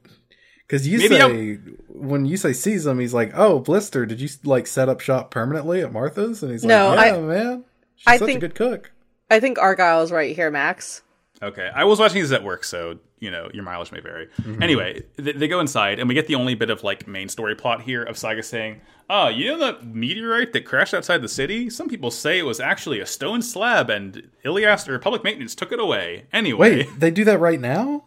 Because 0.67 0.87
you 0.89 0.99
Maybe 0.99 1.17
say 1.17 1.55
when 1.89 2.27
Yusei 2.27 2.55
sees 2.57 2.87
him, 2.87 2.99
he's 3.01 3.13
like, 3.15 3.33
"Oh, 3.35 3.59
Blister, 3.61 4.07
did 4.07 4.21
you 4.21 4.29
like 4.45 4.67
set 4.69 4.89
up 4.89 5.01
shop 5.01 5.31
permanently 5.33 5.81
at 5.83 5.93
Martha's?" 5.93 6.43
And 6.43 6.51
he's 6.53 6.65
No, 6.65 6.89
like, 6.95 7.07
"Yeah, 7.13 7.17
I- 7.17 7.21
man, 7.21 7.65
she's 7.97 8.07
I 8.09 8.17
such 8.19 8.27
think- 8.27 8.37
a 8.39 8.41
good 8.41 8.55
cook." 8.57 8.93
I 9.31 9.39
think 9.41 9.59
Argyle's 9.59 10.11
right 10.11 10.35
here, 10.35 10.51
Max. 10.51 11.03
Okay, 11.43 11.71
I 11.75 11.85
was 11.85 11.99
watching 11.99 12.21
this 12.21 12.33
at 12.33 12.45
work, 12.45 12.65
so 12.65 12.99
you 13.19 13.31
know 13.31 13.49
your 13.55 13.63
mileage 13.63 13.93
may 13.93 14.01
vary. 14.01 14.29
Mm-hmm. 14.43 14.63
Anyway, 14.63 15.03
they, 15.17 15.33
they 15.33 15.49
go 15.49 15.61
inside, 15.61 15.99
and 15.99 16.09
we 16.09 16.15
get 16.15 16.27
the 16.27 16.35
only 16.35 16.55
bit 16.55 16.71
of 16.71 16.83
like 16.85 17.07
main 17.09 17.29
story 17.29 17.55
plot 17.55 17.83
here 17.83 18.03
of 18.03 18.17
Saiga 18.17 18.45
saying, 18.45 18.81
"Oh, 19.09 19.29
you 19.29 19.47
know 19.47 19.59
that 19.59 19.87
meteorite 19.87 20.53
that 20.53 20.67
crashed 20.67 20.93
outside 20.93 21.23
the 21.23 21.29
city? 21.29 21.71
Some 21.71 21.89
people 21.89 22.11
say 22.11 22.39
it 22.39 22.45
was 22.45 22.61
actually 22.61 23.01
a 23.01 23.07
stone 23.07 23.41
slab, 23.41 23.89
and 23.89 24.31
Ilias 24.45 24.89
or 24.89 24.99
public 24.99 25.25
maintenance 25.25 25.55
took 25.55 25.73
it 25.73 25.81
away. 25.81 26.27
Anyway, 26.33 26.85
Wait, 26.85 27.01
they 27.01 27.11
do 27.11 27.25
that 27.25 27.41
right 27.41 27.61
now 27.61 28.05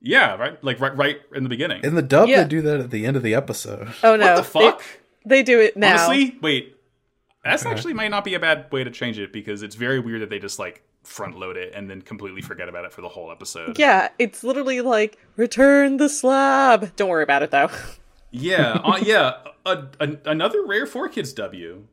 yeah, 0.00 0.36
right, 0.36 0.62
like 0.62 0.80
right, 0.80 0.96
right 0.96 1.18
in 1.34 1.42
the 1.42 1.48
beginning. 1.48 1.82
in 1.82 1.94
the 1.94 2.02
dub. 2.02 2.28
Yeah. 2.28 2.42
They 2.42 2.48
do 2.48 2.62
that 2.62 2.80
at 2.80 2.90
the 2.90 3.04
end 3.06 3.16
of 3.16 3.22
the 3.22 3.34
episode. 3.34 3.88
Oh 4.02 4.16
no. 4.16 4.26
what 4.26 4.36
the 4.36 4.42
fuck? 4.44 4.82
They, 5.24 5.38
they 5.38 5.42
do 5.42 5.60
it 5.60 5.76
now. 5.76 6.06
Honestly, 6.06 6.38
wait, 6.40 6.76
that's 7.44 7.66
actually 7.66 7.94
might 7.94 8.10
not 8.10 8.24
be 8.24 8.34
a 8.34 8.40
bad 8.40 8.70
way 8.70 8.84
to 8.84 8.90
change 8.90 9.18
it 9.18 9.32
because 9.32 9.62
it's 9.62 9.74
very 9.74 9.98
weird 9.98 10.22
that 10.22 10.30
they 10.30 10.38
just 10.38 10.58
like 10.58 10.82
front 11.08 11.38
load 11.38 11.56
it 11.56 11.72
and 11.74 11.88
then 11.90 12.02
completely 12.02 12.42
forget 12.42 12.68
about 12.68 12.84
it 12.84 12.92
for 12.92 13.00
the 13.00 13.08
whole 13.08 13.30
episode. 13.32 13.78
Yeah, 13.78 14.08
it's 14.18 14.44
literally 14.44 14.80
like 14.82 15.18
return 15.36 15.96
the 15.96 16.08
slab. 16.08 16.94
Don't 16.96 17.08
worry 17.08 17.22
about 17.22 17.42
it 17.42 17.50
though. 17.50 17.70
Yeah, 18.30 18.72
uh, 18.84 18.98
yeah. 19.02 19.38
A, 19.66 19.84
a, 20.00 20.16
another 20.26 20.64
rare 20.66 20.86
4Kids 20.86 21.34
W. 21.36 21.84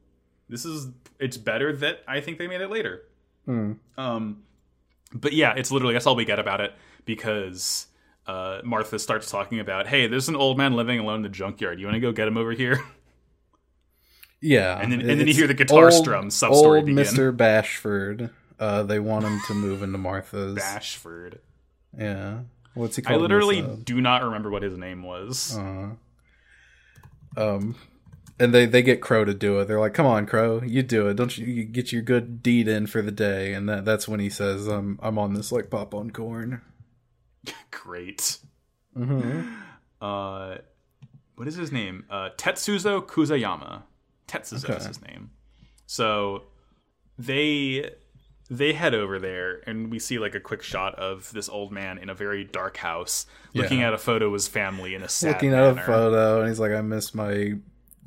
This 0.49 0.65
is 0.65 0.87
it's 1.19 1.37
better 1.37 1.73
that 1.77 2.01
I 2.07 2.19
think 2.21 2.37
they 2.37 2.47
made 2.47 2.61
it 2.61 2.69
later. 2.69 3.03
Um, 3.47 4.43
but 5.13 5.33
yeah, 5.33 5.53
it's 5.55 5.71
literally 5.71 5.93
that's 5.93 6.05
all 6.07 6.15
we 6.15 6.25
get 6.25 6.39
about 6.39 6.61
it 6.61 6.73
because 7.05 7.87
uh, 8.27 8.59
Martha 8.63 8.97
starts 8.99 9.29
talking 9.31 9.59
about, 9.59 9.87
hey, 9.87 10.07
there's 10.07 10.29
an 10.29 10.35
old 10.35 10.57
man 10.57 10.73
living 10.75 10.99
alone 10.99 11.17
in 11.17 11.21
the 11.21 11.29
junkyard. 11.29 11.79
You 11.79 11.85
want 11.85 11.95
to 11.95 11.99
go 12.01 12.11
get 12.11 12.27
him 12.27 12.37
over 12.37 12.51
here? 12.51 12.83
Yeah, 14.41 14.79
And 14.79 14.91
then- 14.91 15.01
and 15.09 15.19
then 15.19 15.27
you 15.27 15.33
hear 15.33 15.47
the 15.47 15.53
guitar 15.53 15.85
old- 15.85 15.93
strum 15.93 16.29
sub-story 16.29 16.77
Old 16.79 16.85
begin. 16.85 16.95
Mister 16.95 17.31
Bashford. 17.33 18.29
Uh, 18.59 18.83
they 18.83 18.99
want 18.99 19.25
him 19.25 19.39
to 19.47 19.53
move 19.53 19.83
into 19.83 19.97
Martha's. 19.97 20.57
Bashford. 20.57 21.39
Yeah, 21.97 22.39
what's 22.73 22.95
he 22.95 23.01
called? 23.01 23.17
I 23.17 23.21
literally 23.21 23.61
do 23.61 24.01
not 24.01 24.23
remember 24.23 24.49
what 24.49 24.63
his 24.63 24.77
name 24.77 25.03
was. 25.03 25.57
um 27.37 27.75
and 28.39 28.53
they 28.53 28.65
they 28.65 28.81
get 28.81 29.01
crow 29.01 29.25
to 29.25 29.33
do 29.33 29.59
it 29.59 29.65
they're 29.65 29.79
like 29.79 29.93
come 29.93 30.05
on 30.05 30.25
crow 30.25 30.61
you 30.63 30.81
do 30.81 31.07
it 31.09 31.15
don't 31.15 31.37
you, 31.37 31.45
you 31.45 31.63
get 31.65 31.91
your 31.91 32.01
good 32.01 32.41
deed 32.41 32.65
in 32.67 32.87
for 32.87 33.01
the 33.01 33.11
day 33.11 33.53
and 33.53 33.67
that 33.67 33.83
that's 33.83 34.07
when 34.07 34.21
he 34.21 34.29
says 34.29 34.69
um 34.69 34.97
i'm 35.03 35.17
on 35.17 35.33
this 35.33 35.51
like 35.51 35.69
pop 35.69 35.93
on 35.93 36.11
corn 36.11 36.61
Great. 37.71 38.37
mm-hmm. 38.97 39.53
uh, 40.01 40.55
what 41.35 41.47
is 41.47 41.55
his 41.55 41.71
name? 41.71 42.05
Uh, 42.09 42.29
Tetsuzo 42.37 43.05
Kuzayama. 43.05 43.83
Tetsuzo 44.27 44.77
is 44.77 44.85
his 44.85 45.01
name. 45.01 45.29
So 45.85 46.43
they 47.19 47.91
they 48.49 48.73
head 48.73 48.93
over 48.93 49.19
there, 49.19 49.61
and 49.67 49.89
we 49.91 49.99
see 49.99 50.19
like 50.19 50.35
a 50.35 50.39
quick 50.39 50.61
shot 50.61 50.95
of 50.95 51.31
this 51.33 51.49
old 51.49 51.71
man 51.71 51.97
in 51.97 52.09
a 52.09 52.13
very 52.13 52.43
dark 52.43 52.77
house, 52.77 53.25
looking 53.53 53.79
Yeah. 53.79 53.87
at 53.87 53.93
a 53.93 53.97
photo 53.97 54.27
of 54.27 54.33
his 54.33 54.47
family 54.47 54.93
in 54.95 55.01
a 55.03 55.09
sad 55.09 55.33
looking 55.33 55.53
at 55.53 55.63
a 55.63 55.75
photo 55.75 56.39
and 56.41 56.49
he's 56.49 56.59
like 56.59 56.71
i 56.73 56.81
miss 56.81 57.15
my 57.15 57.53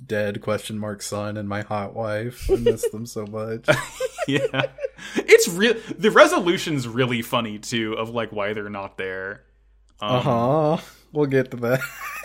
dead 0.07 0.41
question 0.41 0.79
mark 0.79 1.03
son 1.03 1.37
and 1.37 1.49
my 1.49 1.63
hot 1.63 1.93
wife 1.95 2.49
i 2.51 2.55
miss 2.57 2.89
them 2.91 3.05
so 3.07 3.27
much 3.27 3.67
yeah, 4.29 4.67
it's 5.17 5.49
real. 5.49 5.75
The 5.99 6.11
resolution's 6.11 6.87
really 6.87 7.23
funny 7.23 7.59
too, 7.59 7.95
of 7.95 8.11
like 8.11 8.31
why 8.31 8.53
they're 8.53 8.69
not 8.69 8.97
there. 8.99 9.43
Um, 10.01 10.17
uh-huh 10.17 10.77
we'll 11.13 11.27
get 11.27 11.51
to 11.53 11.57
that 11.57 11.81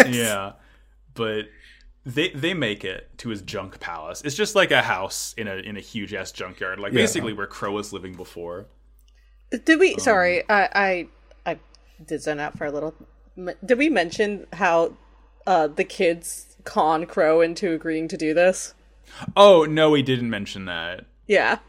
yeah 0.10 0.52
but 1.16 1.46
they 2.06 2.30
they 2.30 2.54
make 2.54 2.84
it 2.84 3.10
to 3.18 3.30
his 3.30 3.42
junk 3.42 3.80
palace 3.80 4.22
it's 4.26 4.36
just 4.36 4.56
like 4.56 4.72
a 4.72 4.82
house 4.82 5.34
in 5.38 5.48
a 5.48 5.56
in 5.56 5.78
a 5.78 5.80
huge 5.80 6.14
ass 6.14 6.32
junkyard 6.32 6.80
like 6.80 6.92
Yeah. 6.92 7.02
basically 7.02 7.34
where 7.34 7.48
crow 7.48 7.72
was 7.72 7.94
living 7.94 8.14
before 8.16 8.66
Did 9.66 9.80
we? 9.80 9.98
Sorry, 10.00 10.44
I, 10.50 10.70
I 10.74 11.52
I 11.52 11.60
did 12.06 12.22
zone 12.24 12.40
out 12.40 12.58
for 12.58 12.66
a 12.66 12.72
little. 12.72 12.96
Did 13.64 13.78
we 13.78 13.88
mention 13.90 14.48
how 14.54 14.94
uh, 15.46 15.68
the 15.68 15.84
kids 15.84 16.58
con 16.64 17.06
Crow 17.06 17.40
into 17.42 17.72
agreeing 17.74 18.08
to 18.08 18.18
do 18.18 18.34
this? 18.34 18.74
oh 19.38 19.66
no 19.66 19.92
we 19.92 20.02
didn't 20.02 20.30
mention 20.30 20.66
that 20.66 21.06
Yeah. 21.28 21.60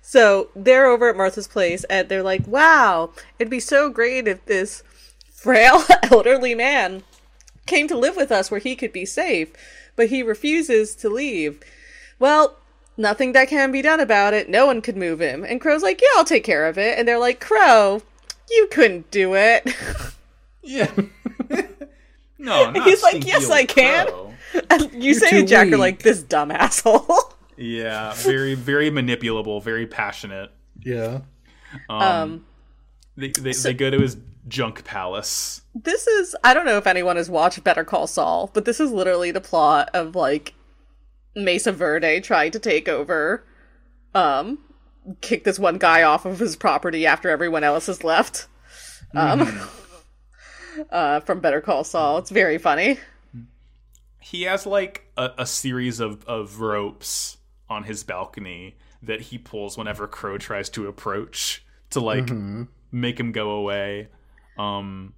So 0.00 0.48
they're 0.56 0.86
over 0.86 1.08
at 1.10 1.16
Martha's 1.16 1.48
place 1.48 1.84
and 1.84 2.08
they're 2.08 2.22
like, 2.22 2.46
wow, 2.46 3.10
it'd 3.38 3.50
be 3.50 3.60
so 3.60 3.90
great 3.90 4.26
if 4.28 4.44
this 4.46 4.82
frail 5.34 5.82
elderly 6.10 6.54
man 6.54 7.02
came 7.66 7.88
to 7.88 7.96
live 7.98 8.16
with 8.16 8.30
us 8.32 8.50
where 8.50 8.60
he 8.60 8.74
could 8.76 8.92
be 8.92 9.04
safe, 9.06 9.52
but 9.96 10.08
he 10.08 10.22
refuses 10.22 10.94
to 10.96 11.08
leave. 11.08 11.60
Well, 12.18 12.56
nothing 12.96 13.32
that 13.32 13.48
can 13.48 13.72
be 13.72 13.82
done 13.82 14.00
about 14.00 14.34
it. 14.34 14.48
No 14.48 14.66
one 14.66 14.80
could 14.80 14.96
move 14.96 15.20
him. 15.20 15.44
And 15.44 15.60
Crow's 15.60 15.82
like, 15.82 16.00
yeah, 16.00 16.08
I'll 16.16 16.24
take 16.24 16.44
care 16.44 16.66
of 16.66 16.78
it. 16.78 16.98
And 16.98 17.06
they're 17.06 17.18
like, 17.18 17.40
Crow, 17.40 18.02
you 18.50 18.68
couldn't 18.70 19.10
do 19.10 19.34
it. 19.34 19.74
yeah 20.62 20.90
no 22.38 22.70
not 22.70 22.84
He's 22.84 23.02
like, 23.02 23.26
"Yes, 23.26 23.50
I 23.50 23.64
can." 23.66 24.06
Crow. 24.06 24.34
and 24.70 24.90
you 24.94 25.14
say 25.14 25.28
too 25.30 25.40
to 25.42 25.46
Jack, 25.46 25.68
you're 25.68 25.78
like, 25.78 26.02
this 26.02 26.22
dumb 26.22 26.50
asshole. 26.50 27.34
yeah 27.56 28.12
very 28.14 28.54
very 28.54 28.90
manipulable 28.90 29.62
very 29.62 29.86
passionate 29.86 30.50
yeah 30.80 31.20
um 31.88 32.44
they, 33.16 33.28
they, 33.28 33.52
they 33.52 33.74
go 33.74 33.90
to 33.90 34.00
his 34.00 34.16
junk 34.46 34.84
palace 34.84 35.62
this 35.74 36.06
is 36.06 36.36
I 36.44 36.54
don't 36.54 36.66
know 36.66 36.78
if 36.78 36.86
anyone 36.86 37.16
has 37.16 37.28
watched 37.28 37.64
Better 37.64 37.84
Call 37.84 38.06
Saul, 38.06 38.50
but 38.54 38.64
this 38.64 38.78
is 38.78 38.92
literally 38.92 39.30
the 39.32 39.40
plot 39.40 39.90
of 39.92 40.14
like 40.14 40.54
Mesa 41.34 41.72
Verde 41.72 42.20
trying 42.20 42.52
to 42.52 42.58
take 42.58 42.88
over 42.88 43.44
um 44.14 44.58
kick 45.20 45.44
this 45.44 45.58
one 45.58 45.78
guy 45.78 46.02
off 46.02 46.24
of 46.24 46.38
his 46.38 46.54
property 46.56 47.06
after 47.06 47.28
everyone 47.28 47.64
else 47.64 47.86
has 47.86 48.04
left. 48.04 48.46
Um 49.14 49.60
uh 50.90 51.20
from 51.20 51.40
Better 51.40 51.60
Call 51.60 51.82
Saul. 51.82 52.18
It's 52.18 52.30
very 52.30 52.58
funny. 52.58 52.98
he 54.20 54.42
has 54.42 54.64
like 54.64 55.10
a, 55.16 55.30
a 55.38 55.46
series 55.46 55.98
of, 56.00 56.24
of 56.26 56.60
ropes 56.60 57.38
on 57.68 57.84
his 57.84 58.04
balcony 58.04 58.76
that 59.02 59.20
he 59.22 59.38
pulls 59.38 59.76
whenever 59.76 60.06
crow 60.06 60.38
tries 60.38 60.68
to 60.70 60.86
approach 60.86 61.64
to 61.90 61.98
like 62.00 62.30
make 62.92 63.18
him 63.18 63.32
go 63.32 63.50
away 63.50 64.08
um 64.58 65.12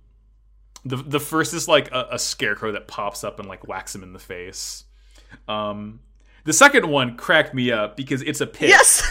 the 0.84 0.96
the 0.96 1.20
first 1.20 1.52
is 1.54 1.66
like 1.68 1.90
a, 1.92 2.08
a 2.12 2.18
scarecrow 2.18 2.72
that 2.72 2.86
pops 2.88 3.24
up 3.24 3.38
and 3.40 3.48
like 3.48 3.66
whacks 3.66 3.94
him 3.94 4.02
in 4.02 4.12
the 4.12 4.18
face 4.18 4.84
um 5.48 6.00
the 6.44 6.52
second 6.52 6.88
one 6.88 7.16
cracked 7.16 7.52
me 7.54 7.70
up 7.72 7.96
because 7.96 8.22
it's 8.22 8.40
a 8.40 8.46
pit 8.46 8.68
Yes. 8.68 9.02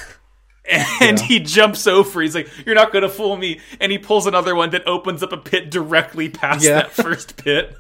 and 1.01 1.19
he 1.19 1.39
jumps 1.39 1.85
over. 1.85 2.21
He's 2.23 2.33
like, 2.33 2.49
"You're 2.65 2.73
not 2.73 2.91
gonna 2.91 3.07
fool 3.09 3.37
me!" 3.37 3.59
And 3.79 3.91
he 3.91 3.99
pulls 3.99 4.25
another 4.25 4.55
one 4.55 4.71
that 4.71 4.87
opens 4.87 5.21
up 5.21 5.31
a 5.31 5.37
pit 5.37 5.69
directly 5.69 6.27
past 6.27 6.65
Yeah. 6.65 6.75
that 6.77 6.91
first 6.91 7.37
pit. 7.37 7.75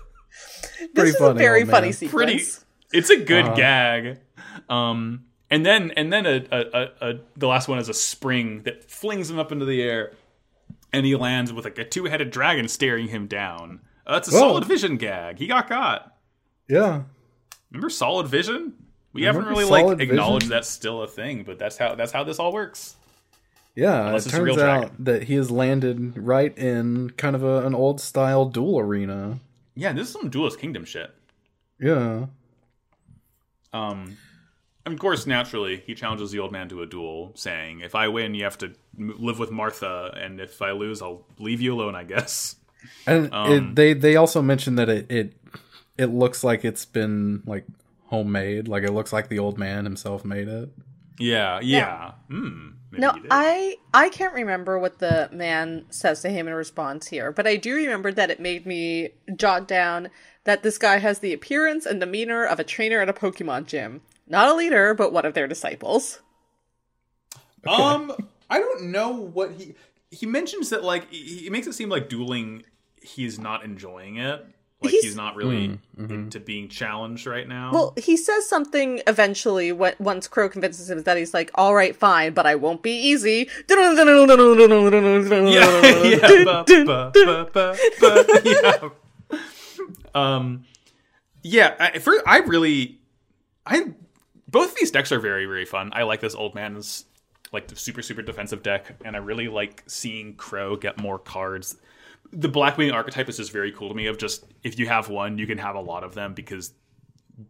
This 0.79 0.89
Pretty 0.93 1.09
is 1.09 1.19
a 1.21 1.33
very 1.33 1.65
funny 1.65 1.91
sequence. 1.91 2.13
Pretty. 2.13 2.43
It's 2.95 3.09
a 3.09 3.17
good 3.17 3.45
Uh-huh. 3.45 3.55
gag. 3.55 4.19
Um, 4.69 5.25
and 5.49 5.65
then 5.65 5.91
and 5.97 6.13
then 6.13 6.27
a, 6.27 6.45
a, 6.51 6.59
a, 6.61 7.09
a 7.09 7.13
the 7.35 7.47
last 7.47 7.67
one 7.67 7.79
is 7.79 7.89
a 7.89 7.93
spring 7.93 8.61
that 8.65 8.83
flings 8.91 9.31
him 9.31 9.39
up 9.39 9.51
into 9.51 9.65
the 9.65 9.81
air, 9.81 10.11
and 10.95 11.05
he 11.05 11.15
lands 11.15 11.51
with 11.51 11.65
like 11.65 11.77
a 11.77 11.85
two 11.85 12.05
headed 12.05 12.31
dragon 12.31 12.67
staring 12.67 13.07
him 13.07 13.27
down. 13.27 13.81
Uh, 14.07 14.13
that's 14.13 14.29
a 14.29 14.31
Whoa. 14.31 14.39
solid 14.39 14.65
vision 14.65 14.97
gag. 14.97 15.39
He 15.39 15.47
got 15.47 15.67
caught. 15.67 16.15
Yeah. 16.67 17.03
Remember 17.71 17.89
solid 17.89 18.27
vision? 18.27 18.73
We 19.13 19.23
haven't 19.23 19.45
really 19.45 19.65
like 19.65 19.99
acknowledged 20.01 20.43
Vision? 20.43 20.49
that's 20.49 20.69
still 20.69 21.01
a 21.01 21.07
thing, 21.07 21.43
but 21.43 21.57
that's 21.57 21.77
how 21.77 21.95
that's 21.95 22.11
how 22.11 22.23
this 22.23 22.37
all 22.37 22.51
works. 22.51 22.95
Yeah, 23.75 24.07
Unless 24.07 24.25
it 24.25 24.29
it's 24.29 24.37
a 24.37 24.41
real 24.43 24.55
turns 24.55 24.83
out 24.85 25.05
that 25.05 25.23
he 25.23 25.35
has 25.35 25.51
landed 25.51 26.17
right 26.17 26.57
in 26.57 27.09
kind 27.11 27.35
of 27.35 27.43
a, 27.43 27.65
an 27.65 27.75
old 27.75 27.99
style 27.99 28.45
duel 28.45 28.79
arena. 28.79 29.39
Yeah, 29.75 29.91
this 29.91 30.07
is 30.07 30.13
some 30.13 30.29
Duelist 30.29 30.59
Kingdom 30.59 30.85
shit. 30.85 31.13
Yeah. 31.79 32.27
Um, 33.73 34.17
and 34.85 34.93
of 34.93 34.99
course, 34.99 35.25
naturally, 35.25 35.83
he 35.85 35.95
challenges 35.95 36.31
the 36.31 36.39
old 36.39 36.51
man 36.51 36.69
to 36.69 36.81
a 36.81 36.85
duel, 36.85 37.31
saying, 37.35 37.81
"If 37.81 37.95
I 37.95 38.07
win, 38.07 38.35
you 38.35 38.43
have 38.43 38.57
to 38.59 38.73
live 38.97 39.39
with 39.39 39.51
Martha, 39.51 40.15
and 40.15 40.39
if 40.39 40.61
I 40.61 40.71
lose, 40.71 41.01
I'll 41.01 41.25
leave 41.39 41.61
you 41.61 41.73
alone." 41.73 41.95
I 41.95 42.03
guess. 42.03 42.55
And 43.07 43.33
Um, 43.33 43.51
it, 43.51 43.75
they 43.75 43.93
they 43.93 44.15
also 44.15 44.43
mentioned 44.43 44.77
that 44.77 44.89
it, 44.89 45.09
it 45.09 45.33
it 45.97 46.05
looks 46.07 46.43
like 46.43 46.63
it's 46.63 46.85
been 46.85 47.41
like 47.47 47.65
homemade, 48.05 48.67
like 48.67 48.83
it 48.83 48.91
looks 48.91 49.11
like 49.11 49.27
the 49.27 49.39
old 49.39 49.57
man 49.57 49.85
himself 49.85 50.23
made 50.23 50.47
it. 50.47 50.69
Yeah, 51.17 51.59
yeah. 51.61 52.11
Hmm. 52.29 52.69
maybe 52.91 53.01
No. 53.01 53.15
I 53.31 53.77
I 53.93 54.09
can't 54.09 54.33
remember 54.33 54.77
what 54.77 54.99
the 54.99 55.29
man 55.31 55.85
says 55.89 56.21
to 56.21 56.29
him 56.29 56.47
in 56.47 56.53
response 56.53 57.07
here, 57.07 57.31
but 57.31 57.47
I 57.47 57.55
do 57.55 57.75
remember 57.75 58.11
that 58.11 58.29
it 58.29 58.39
made 58.39 58.65
me 58.65 59.09
jot 59.35 59.67
down 59.67 60.09
that 60.43 60.61
this 60.61 60.77
guy 60.77 60.97
has 60.97 61.19
the 61.19 61.33
appearance 61.33 61.85
and 61.85 61.99
demeanor 61.99 62.45
of 62.45 62.59
a 62.59 62.63
trainer 62.63 63.01
at 63.01 63.09
a 63.09 63.13
Pokemon 63.13 63.65
gym. 63.65 64.01
Not 64.27 64.49
a 64.49 64.53
leader, 64.55 64.93
but 64.93 65.13
one 65.13 65.25
of 65.25 65.33
their 65.33 65.47
disciples. 65.47 66.21
Um, 67.67 68.13
I 68.49 68.59
don't 68.59 68.91
know 68.91 69.11
what 69.11 69.51
he 69.53 69.75
he 70.11 70.25
mentions 70.25 70.69
that 70.69 70.83
like 70.83 71.11
he, 71.11 71.37
he 71.37 71.49
makes 71.49 71.67
it 71.67 71.73
seem 71.73 71.89
like 71.89 72.09
dueling. 72.09 72.63
He's 73.01 73.37
not 73.39 73.63
enjoying 73.63 74.17
it. 74.17 74.45
Like 74.81 74.91
he's, 74.91 75.03
He's- 75.03 75.15
not 75.15 75.35
really 75.35 75.79
into 75.97 76.39
being 76.39 76.67
challenged 76.67 77.25
right 77.25 77.47
now. 77.47 77.71
Well, 77.71 77.93
he 77.97 78.17
says 78.17 78.47
something 78.47 79.01
eventually 79.07 79.71
when, 79.71 79.95
once 79.99 80.27
Crow 80.27 80.49
convinces 80.49 80.89
him 80.89 81.01
that 81.03 81.17
he's 81.17 81.33
like, 81.33 81.49
"All 81.55 81.73
right, 81.73 81.95
fine, 81.95 82.33
but 82.33 82.45
I 82.45 82.55
won't 82.55 82.83
be 82.83 82.91
easy." 82.91 83.49
yeah, 85.53 85.81
yeah, 86.03 86.43
ba, 86.43 86.65
ba, 86.67 87.11
ba, 87.13 87.49
ba, 87.53 87.77
ba, 88.01 88.41
yeah. 89.31 89.37
Um, 90.13 90.65
yeah. 91.41 91.75
I, 91.79 91.99
for, 91.99 92.15
I 92.27 92.39
really, 92.39 92.99
I 93.65 93.93
both 94.55 94.71
of 94.71 94.75
these 94.77 94.91
decks 94.91 95.11
are 95.11 95.19
very 95.19 95.45
very 95.45 95.65
fun. 95.65 95.91
I 95.93 96.03
like 96.03 96.21
this 96.21 96.35
old 96.35 96.55
man's 96.55 97.05
like 97.51 97.67
the 97.67 97.75
super 97.75 98.01
super 98.01 98.21
defensive 98.21 98.63
deck, 98.63 98.95
and 99.03 99.15
I 99.15 99.19
really 99.19 99.47
like 99.47 99.83
seeing 99.87 100.35
Crow 100.35 100.75
get 100.75 100.99
more 100.99 101.19
cards. 101.19 101.77
The 102.31 102.49
Blackwing 102.49 102.91
archetype 102.91 103.29
is 103.29 103.37
just 103.37 103.51
very 103.51 103.71
cool 103.71 103.89
to 103.89 103.95
me. 103.95 104.07
Of 104.07 104.17
just 104.17 104.45
if 104.63 104.79
you 104.79 104.87
have 104.87 105.09
one, 105.09 105.37
you 105.37 105.45
can 105.45 105.57
have 105.57 105.75
a 105.75 105.81
lot 105.81 106.03
of 106.03 106.15
them 106.15 106.33
because 106.33 106.73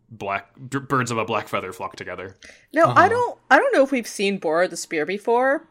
black 0.10 0.50
b- 0.70 0.80
birds 0.80 1.12
of 1.12 1.18
a 1.18 1.26
black 1.26 1.48
feather 1.48 1.72
flock 1.72 1.96
together. 1.96 2.36
No, 2.74 2.86
I 2.86 2.90
uh-huh. 2.90 3.10
don't. 3.10 3.38
I 3.52 3.58
don't 3.58 3.74
know 3.74 3.84
if 3.84 3.92
we've 3.92 4.08
seen 4.08 4.38
Bora 4.38 4.68
the 4.68 4.78
Spear 4.78 5.06
before. 5.06 5.68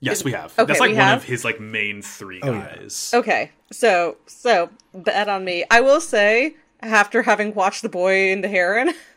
Yes, 0.00 0.24
we 0.24 0.32
have. 0.32 0.52
Okay, 0.58 0.66
That's 0.66 0.80
like 0.80 0.90
one 0.90 0.96
have? 0.96 1.18
of 1.18 1.24
his 1.24 1.44
like 1.44 1.60
main 1.60 2.02
three 2.02 2.40
Oh, 2.42 2.52
yeah. 2.52 2.76
guys. 2.76 3.12
Okay, 3.14 3.52
so 3.70 4.16
so 4.26 4.70
bet 4.92 5.28
on 5.28 5.44
me. 5.44 5.64
I 5.70 5.80
will 5.80 6.00
say, 6.00 6.56
after 6.80 7.22
having 7.22 7.54
watched 7.54 7.82
The 7.82 7.88
Boy 7.88 8.32
and 8.32 8.42
the 8.42 8.48
Heron, 8.48 8.92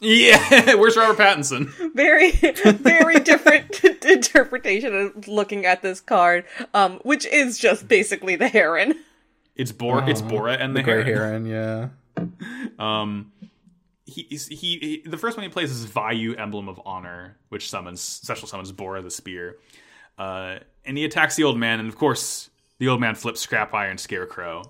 Yeah, 0.00 0.74
where's 0.76 0.96
Robert 0.96 1.18
Pattinson? 1.22 1.70
very 1.94 2.30
very 2.64 3.20
different 3.20 3.84
interpretation 4.04 4.94
of 4.94 5.28
looking 5.28 5.66
at 5.66 5.82
this 5.82 6.00
card, 6.00 6.44
um, 6.74 7.00
which 7.02 7.26
is 7.26 7.58
just 7.58 7.86
basically 7.86 8.36
the 8.36 8.48
Heron. 8.48 8.94
It's 9.56 9.72
Bor. 9.72 10.02
It's 10.08 10.22
Bora 10.22 10.54
and 10.54 10.74
the. 10.74 10.82
The 10.82 10.90
Heron. 11.04 11.44
heron, 11.46 11.46
yeah. 11.46 11.88
Um, 12.78 13.32
he, 14.06 14.22
he 14.30 14.56
he 14.58 15.02
the 15.06 15.18
first 15.18 15.36
one 15.36 15.44
he 15.44 15.50
plays 15.50 15.70
is 15.70 15.86
Vayu 15.86 16.38
Emblem 16.38 16.68
of 16.68 16.80
Honor, 16.84 17.36
which 17.50 17.68
summons 17.70 18.00
special 18.00 18.48
summons 18.48 18.72
Bora 18.72 19.02
the 19.02 19.10
Spear, 19.10 19.56
uh, 20.18 20.58
and 20.84 20.96
he 20.98 21.04
attacks 21.04 21.36
the 21.36 21.44
old 21.44 21.58
man, 21.58 21.78
and 21.78 21.88
of 21.88 21.96
course 21.96 22.50
the 22.78 22.88
old 22.88 23.00
man 23.00 23.14
flips 23.14 23.40
Scrap 23.40 23.74
Iron 23.74 23.98
Scarecrow, 23.98 24.62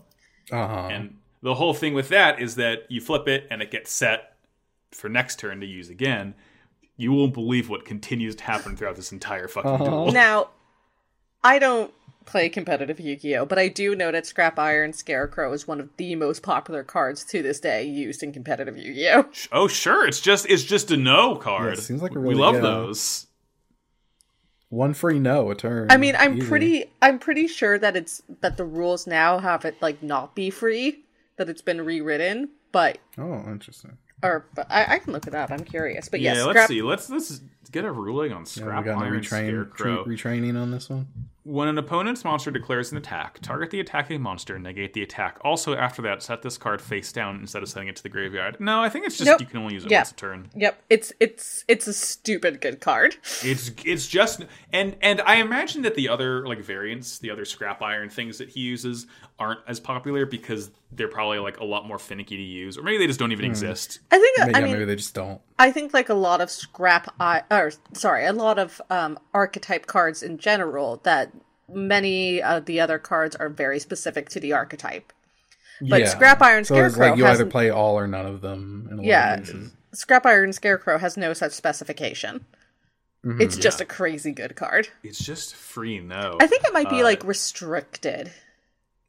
Uh-huh. 0.51 0.89
and 0.91 1.16
the 1.43 1.55
whole 1.55 1.72
thing 1.72 1.95
with 1.95 2.09
that 2.09 2.41
is 2.41 2.57
that 2.57 2.81
you 2.91 3.01
flip 3.01 3.28
it 3.28 3.47
and 3.51 3.62
it 3.62 3.70
gets 3.70 3.91
set 3.93 4.30
for 4.93 5.09
next 5.09 5.38
turn 5.38 5.61
to 5.61 5.66
use 5.66 5.88
again. 5.88 6.34
You 6.97 7.12
won't 7.12 7.32
believe 7.34 7.68
what 7.70 7.84
continues 7.84 8.34
to 8.36 8.45
happen 8.45 8.76
throughout 8.76 8.97
this 8.97 9.12
entire 9.12 9.49
fucking 9.49 9.70
Uh-huh. 9.70 9.84
duel. 9.84 10.12
Now, 10.12 10.51
I 11.43 11.59
don't 11.59 11.93
play 12.26 12.49
competitive 12.51 13.01
Yu-Gi-Oh, 13.01 13.47
but 13.47 13.59
I 13.59 13.68
do 13.68 13.95
know 13.97 14.12
that 14.12 14.26
Scrap 14.26 14.59
Iron 14.59 14.93
Scarecrow 14.93 15.53
is 15.55 15.66
one 15.66 15.80
of 15.80 15.88
the 15.97 16.14
most 16.14 16.43
popular 16.43 16.84
cards 16.84 17.24
to 17.24 17.43
this 17.43 17.59
day 17.59 17.82
used 17.84 18.22
in 18.22 18.32
competitive 18.32 18.76
Yu-Gi-Oh. 18.76 19.26
Oh 19.51 19.66
sure, 19.68 20.07
it's 20.07 20.20
just 20.20 20.45
it's 20.51 20.62
just 20.62 20.91
a 20.91 20.97
no 20.99 21.36
card. 21.36 21.66
Yeah, 21.66 21.72
it 21.72 21.82
seems 21.82 22.03
like 22.03 22.14
a 22.14 22.20
we 22.20 22.34
love 22.34 22.57
yeah. 22.57 22.61
those. 22.61 23.26
One 24.68 24.95
free 24.95 25.18
no 25.18 25.51
a 25.51 25.55
turn. 25.57 25.88
I 25.91 25.97
mean, 25.97 26.14
I'm 26.16 26.36
Easy. 26.38 26.47
pretty 26.47 26.84
I'm 27.03 27.18
pretty 27.18 27.49
sure 27.49 27.78
that 27.78 27.97
it's 27.97 28.22
that 28.43 28.57
the 28.59 28.64
rules 28.64 29.07
now 29.07 29.38
have 29.38 29.64
it 29.64 29.80
like 29.80 30.03
not 30.03 30.34
be 30.36 30.51
free, 30.51 31.05
that 31.38 31.49
it's 31.49 31.62
been 31.62 31.80
rewritten, 31.84 32.51
but 32.70 32.99
Oh, 33.18 33.45
interesting. 33.49 33.97
Or 34.23 34.47
but 34.55 34.66
I, 34.71 34.95
I 34.95 34.99
can 34.99 35.12
look 35.12 35.27
it 35.27 35.35
up. 35.35 35.51
I'm 35.51 35.64
curious. 35.64 36.09
But 36.09 36.21
Yeah, 36.21 36.35
yes, 36.35 36.45
let's 36.47 36.57
Scrap 36.59 36.68
see. 36.68 36.83
Let's 36.83 37.11
let's 37.11 37.41
get 37.71 37.85
a 37.85 37.93
ruling 37.93 38.33
on 38.33 38.41
Yeah, 38.41 38.45
Scrap 38.47 38.85
we 38.85 38.91
got 38.91 39.03
Iron 39.03 39.21
retrain, 39.21 39.25
Scarecrow. 39.49 40.05
tre- 40.05 40.14
retraining 40.16 40.61
on 40.61 40.71
this 40.71 40.89
one. 40.91 41.07
When 41.43 41.68
an 41.68 41.79
opponent's 41.79 42.23
monster 42.23 42.51
declares 42.51 42.93
an 42.93 42.99
attack, 42.99 43.39
target 43.41 43.71
the 43.71 43.81
attacking 43.81 44.21
monster 44.21 44.55
and 44.57 44.62
negate 44.62 44.93
the 44.93 45.03
attack. 45.03 45.39
Also, 45.41 45.75
after 45.75 46.03
that, 46.03 46.23
set 46.23 46.43
this 46.43 46.59
card 46.59 46.83
face 46.83 47.11
down 47.12 47.37
instead 47.41 47.62
of 47.62 47.68
sending 47.71 47.89
it 47.89 47.97
to 47.97 48.03
the 48.03 48.11
graveyard. 48.11 48.61
No, 48.61 48.83
I 48.83 48.91
think 48.91 49.07
it's 49.07 49.16
just 49.16 49.27
Nope. 49.27 49.41
you 49.41 49.47
can 49.47 49.59
only 49.61 49.73
use 49.75 49.85
it 49.87 49.91
Yeah. 49.91 50.01
once 50.01 50.11
a 50.11 50.14
turn. 50.16 50.51
Yep, 50.55 50.83
it's 50.91 51.12
it's 51.18 51.64
it's 51.66 51.87
a 51.87 51.95
stupid 51.95 52.61
good 52.61 52.81
card. 52.81 53.16
It's 53.43 53.71
it's 53.87 54.07
just 54.07 54.45
and 54.71 54.97
and 55.01 55.23
I 55.23 55.37
imagine 55.37 55.81
that 55.83 55.95
the 55.95 56.11
other 56.11 56.47
like 56.47 56.61
variants, 56.62 57.18
the 57.18 57.31
other 57.31 57.47
scrap 57.47 57.81
iron 57.81 58.11
things 58.11 58.37
that 58.37 58.51
he 58.51 58.61
uses 58.61 59.07
aren't 59.41 59.61
as 59.66 59.80
popular 59.80 60.26
because 60.26 60.70
they're 60.93 61.09
probably 61.09 61.38
like 61.38 61.59
a 61.59 61.64
lot 61.64 61.86
more 61.86 61.99
finicky 61.99 62.36
to 62.36 62.43
use, 62.43 62.76
or 62.78 62.82
maybe 62.82 62.99
they 62.99 63.07
just 63.07 63.18
don't 63.18 63.32
even 63.32 63.45
exist. 63.47 63.99
I 64.12 64.18
think 64.18 64.38
Maybe, 64.38 64.55
I 64.55 64.59
yeah, 64.59 64.64
mean 64.64 64.72
maybe 64.74 64.84
they 64.84 64.97
just 64.97 65.14
don't. 65.14 65.41
I 65.59 65.72
think 65.72 65.93
like 65.95 66.09
a 66.11 66.14
lot 66.14 66.41
of 66.41 66.51
scrap 66.51 67.12
I 67.18 67.43
or 67.51 67.72
sorry, 67.95 68.26
a 68.26 68.32
lot 68.32 68.59
of 68.59 68.80
um 68.91 69.18
archetype 69.34 69.86
cards 69.86 70.22
in 70.22 70.38
general 70.38 71.01
that 71.05 71.32
many 71.68 72.43
of 72.43 72.66
the 72.66 72.80
other 72.80 72.99
cards 72.99 73.34
are 73.36 73.49
very 73.49 73.80
specific 73.80 74.28
to 74.30 74.41
the 74.41 74.53
archetype. 74.53 75.12
But 75.80 76.01
yeah. 76.01 76.09
Scrap 76.09 76.43
Iron 76.43 76.64
so 76.64 76.74
it's 76.74 76.95
Scarecrow 76.95 77.11
like 77.11 77.18
you 77.18 77.24
either 77.24 77.30
hasn't- 77.30 77.51
play 77.53 77.70
all 77.70 77.99
or 77.99 78.07
none 78.07 78.26
of 78.26 78.43
them. 78.43 78.86
In 78.91 78.99
a 78.99 79.03
lot 79.03 79.07
Yeah. 79.07 79.34
of. 79.41 79.72
Scrap 79.95 80.26
Iron 80.26 80.53
Scarecrow 80.53 80.99
has 80.99 81.16
no 81.16 81.32
such 81.32 81.53
specification. 81.53 82.45
Mm-hmm. 83.24 83.41
It's 83.41 83.57
just 83.57 83.80
a 83.80 83.84
crazy 83.84 84.32
good 84.32 84.57
card. 84.57 84.88
It's 85.03 85.18
just 85.18 85.55
free 85.55 85.99
no. 86.01 86.36
I 86.41 86.47
think 86.47 86.64
it 86.64 86.72
might 86.74 86.91
be 86.91 87.01
Uh, 87.01 87.05
like 87.05 87.24
restricted. 87.24 88.30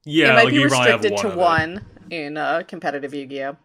Yeah, 0.05 0.31
it 0.31 0.33
might 0.35 0.43
like 0.45 0.49
be 0.53 0.59
you 0.59 0.67
probably 0.67 0.91
have 0.91 1.01
restricted 1.03 1.31
to 1.31 1.37
one 1.37 1.85
in 2.09 2.37
uh, 2.37 2.63
competitive 2.67 3.13
Yu-Gi-Oh. 3.13 3.57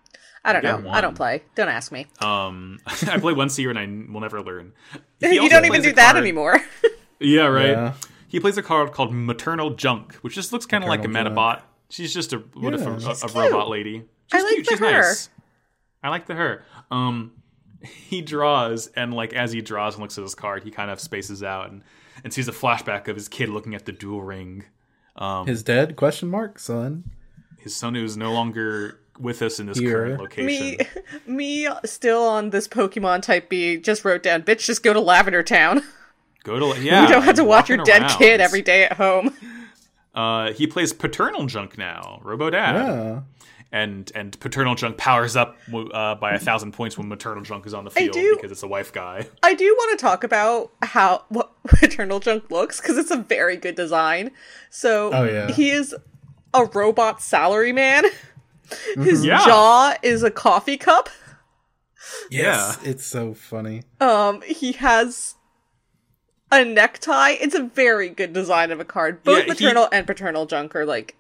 I 0.45 0.53
don't 0.53 0.63
know. 0.63 0.77
one. 0.77 0.87
I 0.89 1.01
don't 1.01 1.15
play. 1.17 1.43
Don't 1.57 1.69
ask 1.69 1.91
me. 1.91 2.07
Um, 2.21 2.79
I 2.87 3.19
play 3.19 3.33
once 3.33 3.59
a 3.59 3.63
year 3.63 3.71
and 3.71 3.79
I 3.79 3.87
will 4.13 4.21
never 4.21 4.41
learn. 4.43 4.73
You 5.21 5.49
don't 5.49 5.65
even 5.65 5.83
do 5.83 5.93
that 5.93 6.13
card- 6.13 6.17
anymore. 6.23 6.61
Yeah, 7.19 7.47
right. 7.47 7.71
Yeah. 7.71 7.95
He 8.29 8.39
plays 8.41 8.59
a 8.59 8.63
card 8.63 8.93
called 8.93 9.11
Maternal 9.15 9.71
Junk, 9.71 10.13
which 10.17 10.35
just 10.35 10.53
looks 10.53 10.67
kind 10.67 10.85
of 10.85 10.89
like 10.89 11.03
a 11.05 11.09
Maternal 11.09 11.33
Metabot. 11.33 11.63
She's 11.89 12.13
just 12.13 12.35
a 12.35 12.39
what 12.53 12.75
if 12.75 12.81
Yeah. 12.83 12.89
a, 12.91 13.27
a, 13.27 13.43
a 13.45 13.51
robot 13.51 13.71
lady. 13.71 14.05
I 14.31 14.37
She's 14.37 14.43
like 14.45 14.53
cute. 14.55 14.65
the 14.67 14.71
She's 14.73 14.79
her. 14.81 14.91
nice. 14.93 15.29
I 16.03 16.11
like 16.11 16.27
the 16.27 16.35
her. 16.35 16.65
Um, 16.91 17.33
he 17.81 18.21
draws, 18.21 18.89
and 18.89 19.15
like 19.15 19.33
as 19.33 19.53
he 19.53 19.63
draws 19.63 19.95
and 19.95 20.03
looks 20.03 20.19
at 20.19 20.23
his 20.23 20.35
card, 20.35 20.63
he 20.65 20.71
kind 20.71 20.91
of 20.91 21.01
spaces 21.01 21.43
out 21.43 21.71
and 21.71 21.83
and 22.23 22.33
sees 22.35 22.49
a 22.49 22.53
flashback 22.53 23.09
of 23.09 23.17
his 23.17 23.29
kid 23.29 23.49
looking 23.49 23.75
at 23.75 23.87
the 23.87 23.93
duel 23.93 24.23
ring. 24.23 24.65
Um, 25.17 25.47
His 25.47 25.63
dead? 25.63 25.97
Question 25.97 26.29
mark, 26.29 26.59
son. 26.59 27.05
his 27.59 27.75
son 27.75 27.95
who 27.95 28.05
is 28.05 28.17
no 28.17 28.33
longer 28.33 29.01
with 29.19 29.41
us 29.43 29.59
in 29.59 29.67
this 29.67 29.79
Here. 29.79 29.93
current 29.93 30.21
location. 30.21 30.47
me, 30.47 30.79
me, 31.65 31.69
still 31.85 32.23
on 32.23 32.51
this 32.51 32.69
Pokemon 32.69 33.23
type 33.23 33.49
B. 33.49 33.79
Just 33.79 34.05
wrote 34.05 34.23
down, 34.23 34.43
bitch. 34.43 34.67
Just 34.67 34.83
go 34.83 34.93
to 34.93 35.01
Lavender 35.01 35.43
Town. 35.43 35.83
Go 36.45 36.59
to 36.75 36.81
yeah. 36.83 37.03
you 37.03 37.09
don't 37.09 37.23
have 37.23 37.37
to 37.37 37.45
watch 37.45 37.69
your 37.69 37.79
dead 37.79 38.03
around. 38.03 38.19
kid 38.19 38.41
every 38.41 38.63
day 38.63 38.85
at 38.85 38.93
home. 38.95 39.35
Uh, 40.15 40.53
he 40.53 40.67
plays 40.67 40.93
paternal 40.93 41.47
junk 41.47 41.77
now, 41.77 42.21
Robo 42.23 42.51
Dad. 42.51 42.75
Yeah. 42.77 43.21
And 43.73 44.11
and 44.15 44.39
paternal 44.41 44.75
junk 44.77 44.97
powers 44.97 45.35
up 45.37 45.57
uh, 45.75 46.15
by 46.15 46.33
a 46.35 46.39
thousand 46.39 46.73
points 46.73 46.97
when 46.97 47.09
maternal 47.09 47.43
junk 47.43 47.67
is 47.67 47.75
on 47.75 47.85
the 47.85 47.91
field 47.91 48.13
do- 48.13 48.37
because 48.37 48.53
it's 48.53 48.63
a 48.63 48.69
wife 48.69 48.93
guy. 48.93 49.27
I 49.43 49.55
do 49.55 49.65
want 49.77 49.99
to 49.99 50.03
talk 50.03 50.23
about 50.25 50.71
how 50.83 51.25
what 51.29 51.53
Paternal 51.67 52.21
Junk 52.21 52.51
looks 52.51 52.81
because 52.81 52.97
it's 52.97 53.11
a 53.11 53.17
very 53.17 53.57
good 53.57 53.75
design. 53.75 54.31
So 54.71 55.13
Oh, 55.13 55.25
yeah. 55.25 55.51
he 55.51 55.71
is 55.71 55.95
a 56.55 56.65
robot 56.67 57.21
salary 57.21 57.73
man. 57.73 58.05
His 58.97 59.25
Yeah. 59.25 59.45
jaw 59.45 59.95
is 60.03 60.23
a 60.23 60.31
coffee 60.31 60.77
cup. 60.77 61.09
Yes, 62.31 62.79
it's 62.85 63.05
so 63.05 63.35
funny. 63.35 63.83
Um, 64.01 64.43
he 64.43 64.73
has 64.73 65.35
a 66.53 66.65
necktie. 66.65 67.31
It's 67.33 67.55
a 67.55 67.65
very 67.65 68.09
good 68.09 68.33
design 68.33 68.71
of 68.71 68.79
a 68.81 68.85
card. 68.85 69.23
Both 69.25 69.39
Yeah, 69.39 69.43
he- 69.43 69.49
maternal 69.51 69.89
and 69.93 70.07
paternal 70.07 70.47
junk 70.47 70.75
are 70.77 70.87
like 70.87 71.17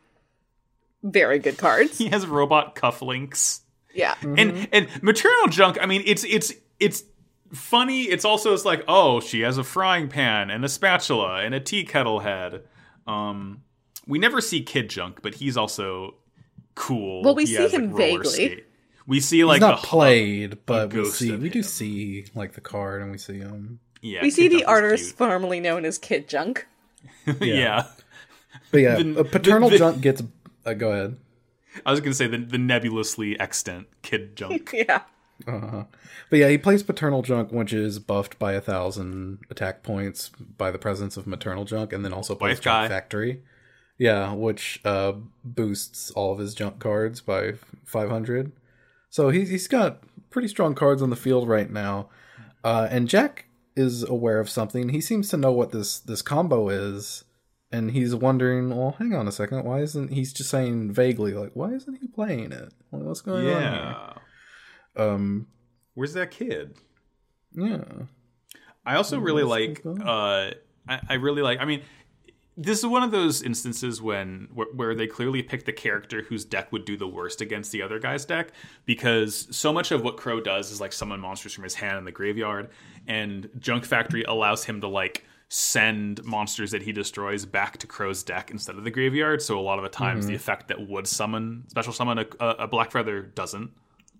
very 1.02 1.38
good 1.38 1.58
cards. 1.58 1.98
He 1.98 2.08
has 2.08 2.26
robot 2.26 2.74
cufflinks. 2.74 3.60
Yeah. 3.94 4.14
and 4.22 4.68
and 4.74 4.88
maternal 5.02 5.48
junk 5.48 5.78
i 5.80 5.86
mean 5.86 6.02
it's 6.04 6.22
it's 6.24 6.52
it's 6.78 7.02
funny 7.54 8.02
it's 8.02 8.26
also 8.26 8.52
it's 8.52 8.66
like 8.66 8.84
oh 8.88 9.20
she 9.20 9.40
has 9.40 9.56
a 9.56 9.64
frying 9.64 10.08
pan 10.08 10.50
and 10.50 10.62
a 10.66 10.68
spatula 10.68 11.36
and 11.42 11.54
a 11.54 11.60
tea 11.60 11.82
kettle 11.84 12.20
head 12.20 12.64
um 13.06 13.62
we 14.06 14.18
never 14.18 14.42
see 14.42 14.62
kid 14.62 14.90
junk 14.90 15.22
but 15.22 15.36
he's 15.36 15.56
also 15.56 16.14
cool 16.74 17.22
Well, 17.22 17.34
we 17.34 17.44
He 17.46 17.54
see 17.56 17.62
has, 17.62 17.72
him 17.72 17.90
roller 17.90 17.96
vaguely. 18.22 18.28
skate. 18.28 18.66
we 19.06 19.18
see 19.20 19.44
like 19.46 19.56
He's 19.56 19.60
not 19.62 19.80
the 19.80 19.86
played, 19.86 20.58
but 20.66 20.92
we 20.92 21.06
see 21.06 21.32
of 21.32 21.40
we 21.40 21.48
do 21.48 21.62
see 21.62 22.26
like 22.34 22.52
the 22.52 22.60
card 22.60 23.00
and 23.00 23.10
we 23.10 23.16
see 23.16 23.38
him. 23.38 23.80
yeah 24.02 24.20
We 24.20 24.30
see 24.30 24.48
the 24.48 24.56
Junk 24.56 24.62
is 24.62 24.68
artist 24.68 25.16
formerly 25.16 25.60
known 25.60 25.86
as 25.86 25.96
Kid 25.96 26.28
Junk. 26.28 26.66
cute. 27.24 27.40
yeah 27.40 27.86
But 28.70 28.78
yeah, 28.82 28.96
The- 28.96 29.20
a 29.20 29.24
paternal 29.24 29.70
the- 29.70 29.74
the- 29.74 29.78
junk 29.78 30.02
gets. 30.02 30.22
Uh, 30.66 30.74
go 30.74 30.90
ahead. 30.92 31.16
i 31.86 31.90
was 31.90 32.00
gonna 32.00 32.14
say 32.14 32.26
the, 32.26 32.38
the 32.38 32.58
nebulously 32.58 33.38
extant 33.40 33.86
kid 34.02 34.36
junk 34.36 34.70
Yeah. 34.74 35.02
Uh-huh. 35.46 35.84
But 36.30 36.38
yeah, 36.38 36.48
he 36.48 36.56
plays 36.56 36.82
paternal 36.82 37.20
junk, 37.20 37.52
which 37.52 37.72
is 37.74 37.98
buffed 37.98 38.38
by 38.38 38.54
a 38.54 38.60
thousand 38.60 39.40
attack 39.50 39.82
points 39.82 40.30
by 40.56 40.70
the 40.70 40.78
presence 40.78 41.18
of 41.18 41.26
maternal 41.26 41.66
junk, 41.66 41.92
and 41.92 42.02
then 42.02 42.14
also 42.14 42.34
plays 42.34 42.56
Wife 42.56 42.62
junk 42.62 42.74
guy. 42.84 42.88
factory. 42.88 43.42
Yeah, 43.98 44.32
which 44.32 44.80
uh, 44.84 45.12
boosts 45.44 46.10
all 46.12 46.32
of 46.32 46.38
his 46.38 46.54
junk 46.54 46.78
cards 46.78 47.20
by 47.20 47.52
five 47.84 48.08
hundred. 48.08 48.52
So 49.10 49.28
he's 49.28 49.50
he's 49.50 49.68
got 49.68 50.02
pretty 50.30 50.48
strong 50.48 50.74
cards 50.74 51.02
on 51.02 51.10
the 51.10 51.16
field 51.16 51.46
right 51.48 51.70
now, 51.70 52.08
uh, 52.64 52.88
and 52.90 53.06
Jack 53.06 53.44
is 53.76 54.02
aware 54.04 54.40
of 54.40 54.48
something. 54.48 54.88
He 54.88 55.02
seems 55.02 55.28
to 55.28 55.36
know 55.36 55.52
what 55.52 55.70
this 55.70 55.98
this 55.98 56.22
combo 56.22 56.70
is, 56.70 57.24
and 57.72 57.90
he's 57.90 58.14
wondering. 58.14 58.70
Well, 58.70 58.96
hang 58.98 59.14
on 59.14 59.26
a 59.28 59.32
second. 59.32 59.64
Why 59.64 59.80
isn't 59.80 60.12
he's 60.12 60.32
just 60.32 60.50
saying 60.50 60.92
vaguely 60.92 61.32
like 61.34 61.52
Why 61.54 61.70
isn't 61.72 61.96
he 61.96 62.06
playing 62.08 62.52
it? 62.52 62.72
Like, 62.92 63.02
what's 63.02 63.20
going 63.20 63.46
on? 63.46 63.62
yeah 63.62 64.12
Um. 64.96 65.48
where's 65.94 66.12
that 66.14 66.30
kid 66.30 66.76
Yeah. 67.54 67.82
I 68.84 68.94
also 68.94 69.18
really 69.18 69.42
like. 69.42 69.82
Uh, 69.84 70.50
I, 70.88 71.00
I 71.08 71.14
really 71.14 71.42
like. 71.42 71.58
I 71.58 71.64
mean, 71.64 71.82
this 72.56 72.78
is 72.78 72.86
one 72.86 73.02
of 73.02 73.10
those 73.10 73.42
instances 73.42 74.00
when 74.00 74.48
where, 74.54 74.68
where 74.72 74.94
they 74.94 75.08
clearly 75.08 75.42
pick 75.42 75.64
the 75.64 75.72
character 75.72 76.22
whose 76.22 76.44
deck 76.44 76.70
would 76.70 76.84
do 76.84 76.96
the 76.96 77.08
worst 77.08 77.40
against 77.40 77.72
the 77.72 77.82
other 77.82 77.98
guy's 77.98 78.24
deck 78.24 78.52
because 78.84 79.48
so 79.50 79.72
much 79.72 79.90
of 79.90 80.02
what 80.02 80.16
Crow 80.16 80.40
does 80.40 80.70
is 80.70 80.80
like 80.80 80.92
summon 80.92 81.18
monsters 81.18 81.52
from 81.52 81.64
his 81.64 81.74
hand 81.74 81.98
in 81.98 82.04
the 82.04 82.12
graveyard, 82.12 82.68
and 83.08 83.50
Junk 83.58 83.84
Factory 83.84 84.22
allows 84.22 84.64
him 84.64 84.80
to 84.80 84.86
like 84.88 85.24
send 85.48 86.24
monsters 86.24 86.72
that 86.72 86.82
he 86.82 86.92
destroys 86.92 87.44
back 87.46 87.78
to 87.78 87.86
Crow's 87.86 88.22
deck 88.22 88.50
instead 88.50 88.76
of 88.76 88.84
the 88.84 88.90
graveyard. 88.90 89.40
So 89.42 89.58
a 89.58 89.60
lot 89.60 89.78
of 89.78 89.84
the 89.84 89.88
times, 89.90 90.26
the 90.26 90.34
effect 90.34 90.68
that 90.68 90.88
would 90.88 91.06
summon 91.06 91.64
special 91.68 91.92
summon 91.92 92.18
a, 92.18 92.26
a, 92.40 92.48
a 92.60 92.68
Black 92.68 92.90
Feather 92.90 93.22
doesn't. 93.22 93.70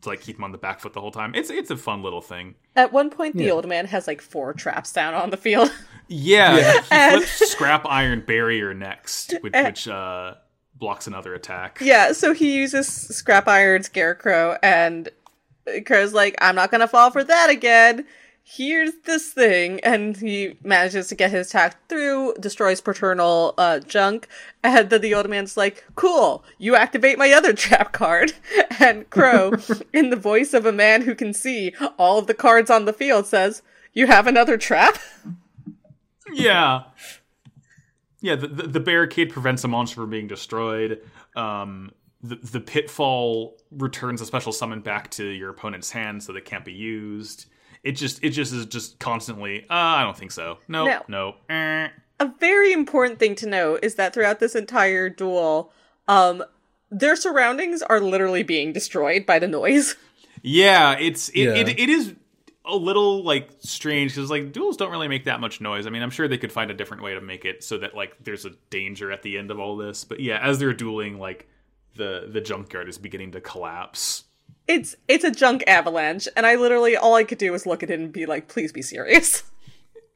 To 0.03 0.11
like 0.11 0.21
keep 0.21 0.37
him 0.37 0.45
on 0.45 0.53
the 0.53 0.59
back 0.59 0.79
foot 0.81 0.93
the 0.93 1.01
whole 1.01 1.11
time. 1.11 1.35
It's 1.35 1.49
it's 1.49 1.71
a 1.71 1.77
fun 1.77 2.03
little 2.03 2.21
thing. 2.21 2.55
At 2.77 2.93
one 2.93 3.09
point, 3.09 3.35
the 3.35 3.45
Yeah. 3.45 3.53
old 3.53 3.67
man 3.67 3.87
has 3.87 4.07
like 4.07 4.21
four 4.21 4.53
traps 4.53 4.93
down 4.93 5.15
on 5.15 5.31
the 5.31 5.39
field. 5.39 5.73
Yeah, 6.07 6.57
Yeah. 6.59 6.73
he 6.83 6.87
And- 6.91 7.15
flips 7.25 7.51
scrap 7.53 7.87
iron 7.87 8.21
barrier 8.21 8.75
next, 8.75 9.33
which, 9.41 9.55
which 9.55 9.89
uh, 9.89 10.35
blocks 10.75 11.07
another 11.07 11.33
attack. 11.35 11.79
yeah, 11.81 12.13
so 12.13 12.35
he 12.35 12.57
uses 12.59 12.87
scrap 12.87 13.49
iron 13.49 13.83
scarecrow, 13.85 14.59
and 14.63 15.09
Crow's 15.87 16.13
like, 16.13 16.37
I'm 16.43 16.55
not 16.55 16.71
gonna 16.71 16.87
fall 16.89 17.11
for 17.11 17.25
that 17.25 17.49
again. 17.49 18.05
Here's 18.49 18.93
this 19.07 19.33
thing, 19.33 19.81
and 19.81 20.17
he 20.17 20.57
manages 20.63 21.09
to 21.09 21.17
get 21.17 21.33
his 21.33 21.49
attack 21.49 21.89
through, 21.89 22.35
destroys 22.39 22.81
paternal 22.81 23.55
uh, 23.59 23.81
junk, 23.81 24.29
and 24.63 24.89
then 24.89 25.01
the 25.01 25.15
old 25.15 25.29
man's 25.29 25.57
like, 25.57 25.85
"Cool, 25.97 26.45
you 26.57 26.77
activate 26.77 27.19
my 27.19 27.33
other 27.33 27.53
trap 27.65 27.93
card." 27.93 28.35
And 28.79 29.11
Crow, 29.11 29.53
in 29.93 30.11
the 30.11 30.17
voice 30.17 30.55
of 30.55 30.65
a 30.65 30.71
man 30.71 31.03
who 31.03 31.15
can 31.17 31.33
see 31.33 31.75
all 31.99 32.19
of 32.21 32.29
the 32.29 32.35
cards 32.35 32.71
on 32.71 32.85
the 32.85 32.93
field, 32.93 33.27
says, 33.27 33.63
"You 33.93 34.07
have 34.07 34.29
another 34.29 34.57
trap." 34.57 34.99
Yeah, 36.33 36.85
yeah. 38.21 38.37
The, 38.37 38.47
the, 38.47 38.63
the 38.69 38.81
barricade 38.81 39.31
prevents 39.31 39.65
a 39.65 39.69
monster 39.69 39.97
from 39.97 40.11
being 40.11 40.29
destroyed. 40.29 41.01
Um, 41.35 41.91
the 42.23 42.37
the 42.37 42.61
pitfall 42.61 43.59
returns 43.73 44.21
a 44.21 44.27
special 44.27 44.53
summon 44.53 44.83
back 44.83 45.11
to 45.13 45.27
your 45.27 45.51
opponent's 45.51 45.91
hand, 45.91 46.23
so 46.23 46.33
they 46.33 46.41
can't 46.41 46.65
be 46.65 46.73
used. 46.73 47.47
It 47.87 47.93
just 47.93 48.23
it 48.25 48.31
just 48.31 48.53
is 48.53 48.67
just 48.67 48.99
constantly. 48.99 49.63
Uh, 49.63 49.75
I 49.75 50.03
don't 50.03 50.17
think 50.17 50.33
so. 50.33 50.59
No, 50.67 50.87
No. 50.87 51.03
no. 51.09 51.35
Eh. 51.49 51.89
a 52.19 52.33
very 52.41 52.73
important 52.73 53.19
thing 53.19 53.35
to 53.37 53.47
note 53.47 53.81
is 53.83 53.95
that 53.95 54.13
throughout 54.13 54.41
this 54.41 54.55
entire 54.55 55.09
duel, 55.09 55.71
um, 56.09 56.43
their 56.91 57.15
surroundings 57.15 57.83
are 57.83 58.01
literally 58.01 58.43
being 58.43 58.73
destroyed 58.73 59.25
by 59.27 59.39
the 59.39 59.47
noise. 59.49 59.95
Yeah, 60.43 60.97
it's 60.99 61.29
it, 61.31 61.45
Yeah. 61.45 61.55
It, 61.55 61.69
it 61.79 61.89
is 61.89 62.15
a 62.65 62.77
little 62.77 63.23
like 63.23 63.49
strange 63.61 64.15
because 64.15 64.31
like 64.31 64.53
duels 64.53 64.77
don't 64.77 64.91
really 64.91 65.09
make 65.09 65.25
that 65.25 65.41
much 65.41 65.61
noise. 65.61 65.87
I 65.87 65.91
mean, 65.91 66.03
I'm 66.03 66.11
sure 66.11 66.27
they 66.29 66.39
could 66.39 66.53
find 66.53 66.71
a 66.71 66.75
different 66.75 67.03
way 67.03 67.15
to 67.15 67.21
make 67.21 67.45
it 67.45 67.63
so 67.65 67.79
that 67.79 67.95
like 67.95 68.17
there's 68.23 68.45
a 68.45 68.51
danger 68.71 69.13
at 69.13 69.23
the 69.23 69.39
end 69.39 69.51
of 69.51 69.59
all 69.61 69.77
this. 69.77 70.05
But 70.05 70.21
yeah, 70.21 70.39
as 70.41 70.59
they're 70.59 70.73
dueling, 70.75 71.19
like 71.19 71.49
the 71.97 72.29
the 72.31 72.41
junkyard 72.41 72.89
is 72.89 72.99
beginning 72.99 73.33
to 73.33 73.41
collapse. 73.41 74.25
It's 74.69 74.97
it's 75.09 75.25
a 75.25 75.31
junk 75.31 75.63
avalanche, 75.67 76.27
and 76.37 76.45
I 76.47 76.57
literally 76.57 76.97
all 76.97 77.15
I 77.15 77.25
could 77.25 77.39
do 77.39 77.53
was 77.53 77.67
look 77.67 77.83
at 77.83 77.91
it 77.91 78.01
and 78.01 78.13
be 78.13 78.27
like, 78.27 78.49
"Please 78.49 78.73
be 78.73 78.83
serious." 78.83 79.43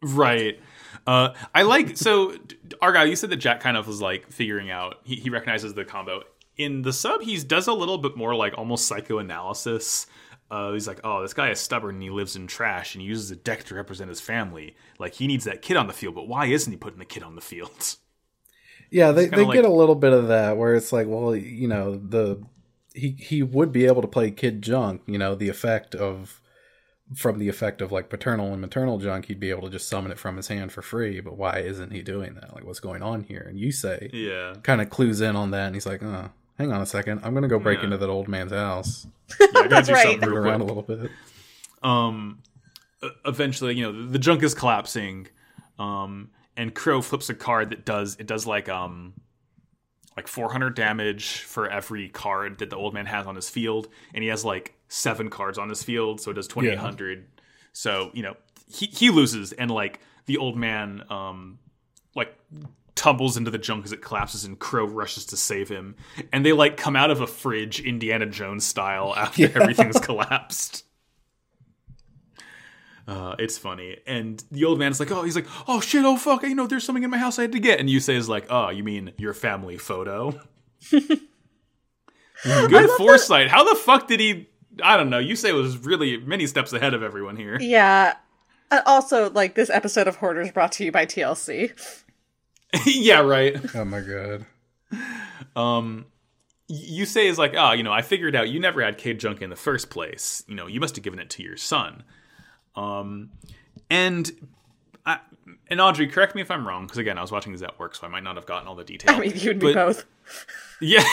Right. 0.02 0.58
Uh, 1.06 1.34
I 1.54 1.60
like 1.60 1.96
so 1.98 2.34
D- 2.34 2.56
Argyle. 2.80 3.04
You 3.06 3.16
said 3.16 3.28
that 3.28 3.36
Jack 3.36 3.60
kind 3.60 3.76
of 3.76 3.86
was 3.86 4.00
like 4.00 4.30
figuring 4.32 4.70
out. 4.70 4.96
He, 5.04 5.16
he 5.16 5.28
recognizes 5.28 5.74
the 5.74 5.84
combo 5.84 6.22
in 6.56 6.80
the 6.80 6.92
sub. 6.94 7.20
He 7.20 7.36
does 7.36 7.66
a 7.66 7.74
little 7.74 7.98
bit 7.98 8.16
more 8.16 8.34
like 8.34 8.56
almost 8.56 8.86
psychoanalysis. 8.86 10.06
Uh, 10.50 10.72
he's 10.72 10.88
like, 10.88 11.00
oh, 11.04 11.20
this 11.20 11.34
guy 11.34 11.50
is 11.50 11.60
stubborn 11.60 11.96
and 11.96 12.02
he 12.02 12.08
lives 12.08 12.34
in 12.34 12.46
trash 12.46 12.94
and 12.94 13.02
he 13.02 13.08
uses 13.08 13.30
a 13.30 13.36
deck 13.36 13.62
to 13.64 13.74
represent 13.74 14.08
his 14.08 14.20
family. 14.22 14.74
Like 14.98 15.12
he 15.14 15.26
needs 15.26 15.44
that 15.44 15.60
kid 15.60 15.76
on 15.76 15.86
the 15.86 15.92
field, 15.92 16.14
but 16.14 16.26
why 16.26 16.46
isn't 16.46 16.72
he 16.72 16.76
putting 16.78 16.98
the 16.98 17.04
kid 17.04 17.22
on 17.22 17.34
the 17.34 17.40
field? 17.42 17.96
Yeah, 18.90 19.12
they, 19.12 19.26
they 19.26 19.44
like- 19.44 19.54
get 19.54 19.64
a 19.66 19.70
little 19.72 19.94
bit 19.94 20.12
of 20.14 20.28
that 20.28 20.56
where 20.56 20.74
it's 20.74 20.92
like, 20.92 21.06
well, 21.06 21.36
you 21.36 21.68
know, 21.68 21.94
the 21.96 22.42
he 22.94 23.10
he 23.18 23.42
would 23.42 23.72
be 23.72 23.86
able 23.86 24.02
to 24.02 24.08
play 24.08 24.30
kid 24.30 24.62
junk, 24.62 25.02
you 25.06 25.18
know, 25.18 25.34
the 25.34 25.48
effect 25.48 25.94
of 25.94 26.40
from 27.16 27.38
the 27.38 27.48
effect 27.48 27.80
of 27.82 27.90
like 27.90 28.08
paternal 28.08 28.52
and 28.52 28.60
maternal 28.60 28.98
junk, 28.98 29.26
he'd 29.26 29.40
be 29.40 29.50
able 29.50 29.62
to 29.62 29.70
just 29.70 29.88
summon 29.88 30.12
it 30.12 30.18
from 30.18 30.36
his 30.36 30.48
hand 30.48 30.70
for 30.72 30.80
free. 30.82 31.20
But 31.20 31.36
why 31.36 31.58
isn't 31.58 31.92
he 31.92 32.02
doing 32.02 32.34
that? 32.34 32.54
Like, 32.54 32.64
what's 32.64 32.78
going 32.80 33.02
on 33.02 33.24
here? 33.24 33.44
And 33.48 33.58
Yusei 33.58 34.10
Yeah, 34.12 34.54
kind 34.62 34.80
of 34.80 34.90
clues 34.90 35.20
in 35.20 35.34
on 35.34 35.50
that, 35.50 35.66
and 35.66 35.74
he's 35.74 35.86
like, 35.86 36.02
oh, 36.04 36.30
hang 36.58 36.72
on 36.72 36.80
a 36.80 36.86
second, 36.86 37.20
I'm 37.24 37.34
gonna 37.34 37.48
go 37.48 37.58
break 37.58 37.78
Yeah. 37.78 37.84
into 37.86 37.98
that 37.98 38.08
old 38.08 38.28
man's 38.28 38.52
house, 38.52 39.06
yeah 39.40 39.46
I 39.48 39.52
gotta 39.52 39.68
That's 39.68 39.88
do 39.88 39.94
right. 39.94 40.02
something 40.06 40.28
real 40.28 40.38
around 40.38 40.60
a 40.60 40.64
little 40.64 40.82
bit. 40.82 41.10
um 41.82 42.42
eventually 43.24 43.74
you 43.74 43.82
know 43.82 43.92
the, 43.92 44.08
the 44.12 44.18
junk 44.18 44.42
is 44.42 44.52
collapsing 44.54 45.26
um 45.78 46.30
and 46.56 46.74
crow 46.74 47.00
flips 47.00 47.30
a 47.30 47.34
card 47.34 47.70
that 47.70 47.86
does 47.86 48.16
it 48.20 48.26
does 48.26 48.46
like 48.46 48.68
um 48.68 49.14
like 50.20 50.28
400 50.28 50.74
damage 50.74 51.38
for 51.44 51.66
every 51.66 52.10
card 52.10 52.58
that 52.58 52.68
the 52.68 52.76
old 52.76 52.92
man 52.92 53.06
has 53.06 53.26
on 53.26 53.34
his 53.34 53.48
field 53.48 53.88
and 54.12 54.22
he 54.22 54.28
has 54.28 54.44
like 54.44 54.74
seven 54.88 55.30
cards 55.30 55.56
on 55.56 55.70
his 55.70 55.82
field 55.82 56.20
so 56.20 56.30
it 56.30 56.34
does 56.34 56.46
2800 56.46 57.24
so 57.72 58.10
you 58.12 58.22
know 58.22 58.36
he, 58.66 58.84
he 58.84 59.08
loses 59.08 59.52
and 59.52 59.70
like 59.70 60.00
the 60.26 60.36
old 60.36 60.58
man 60.58 61.02
um 61.08 61.58
like 62.14 62.36
tumbles 62.94 63.38
into 63.38 63.50
the 63.50 63.56
junk 63.56 63.86
as 63.86 63.92
it 63.92 64.02
collapses 64.02 64.44
and 64.44 64.58
crow 64.58 64.84
rushes 64.84 65.24
to 65.24 65.34
save 65.34 65.70
him. 65.70 65.96
And 66.34 66.44
they 66.44 66.52
like 66.52 66.76
come 66.76 66.96
out 66.96 67.10
of 67.10 67.22
a 67.22 67.26
fridge 67.26 67.80
indiana 67.80 68.26
jones 68.26 68.66
style 68.66 69.14
after 69.16 69.44
everything's 69.58 69.98
collapsed 70.00 70.84
uh, 73.10 73.34
it's 73.40 73.58
funny, 73.58 73.96
and 74.06 74.42
the 74.52 74.64
old 74.64 74.78
man's 74.78 75.00
like, 75.00 75.10
"Oh, 75.10 75.22
he's 75.22 75.34
like, 75.34 75.46
oh 75.66 75.80
shit, 75.80 76.04
oh 76.04 76.16
fuck, 76.16 76.44
you 76.44 76.54
know, 76.54 76.68
there's 76.68 76.84
something 76.84 77.02
in 77.02 77.10
my 77.10 77.18
house 77.18 77.38
I 77.38 77.42
had 77.42 77.52
to 77.52 77.58
get." 77.58 77.80
And 77.80 77.88
Yusei 77.88 78.14
is 78.14 78.28
like, 78.28 78.46
"Oh, 78.48 78.70
you 78.70 78.84
mean 78.84 79.12
your 79.18 79.34
family 79.34 79.76
photo?" 79.76 80.40
Good 82.44 82.90
foresight. 82.90 83.48
How 83.48 83.64
the 83.64 83.74
fuck 83.74 84.06
did 84.06 84.20
he? 84.20 84.48
I 84.82 84.96
don't 84.96 85.10
know. 85.10 85.20
Yusei 85.20 85.52
was 85.52 85.76
really 85.78 86.18
many 86.18 86.46
steps 86.46 86.72
ahead 86.72 86.94
of 86.94 87.02
everyone 87.02 87.36
here. 87.36 87.58
yeah. 87.60 88.14
Uh, 88.70 88.82
also, 88.86 89.30
like 89.30 89.56
this 89.56 89.68
episode 89.68 90.06
of 90.06 90.16
Hoarders 90.16 90.52
brought 90.52 90.70
to 90.72 90.84
you 90.84 90.92
by 90.92 91.04
TLC. 91.04 91.72
yeah, 92.86 93.18
right. 93.18 93.58
Oh 93.74 93.84
my 93.84 94.00
god. 94.00 94.46
Um, 95.56 96.06
Yusei 96.70 97.24
is 97.24 97.36
like, 97.36 97.54
oh, 97.56 97.72
you 97.72 97.82
know, 97.82 97.92
I 97.92 98.02
figured 98.02 98.36
out 98.36 98.48
you 98.48 98.60
never 98.60 98.80
had 98.82 98.96
Kid 98.96 99.18
Junk 99.18 99.42
in 99.42 99.50
the 99.50 99.56
first 99.56 99.90
place. 99.90 100.44
You 100.46 100.54
know, 100.54 100.68
you 100.68 100.78
must 100.78 100.94
have 100.94 101.02
given 101.02 101.18
it 101.18 101.30
to 101.30 101.42
your 101.42 101.56
son. 101.56 102.04
Um, 102.76 103.30
and 103.90 104.30
I, 105.04 105.18
and 105.68 105.80
Audrey, 105.80 106.06
correct 106.06 106.34
me 106.34 106.42
if 106.42 106.50
I'm 106.50 106.66
wrong, 106.66 106.84
because 106.86 106.98
again, 106.98 107.18
I 107.18 107.22
was 107.22 107.32
watching 107.32 107.52
this 107.52 107.62
at 107.62 107.78
work, 107.78 107.94
so 107.94 108.06
I 108.06 108.10
might 108.10 108.22
not 108.22 108.36
have 108.36 108.46
gotten 108.46 108.68
all 108.68 108.74
the 108.74 108.84
details. 108.84 109.16
I 109.16 109.20
mean, 109.20 109.32
you 109.34 109.50
and 109.52 109.62
me 109.62 109.72
But- 109.72 109.86
both. 109.86 110.04
Yeah, 110.82 111.04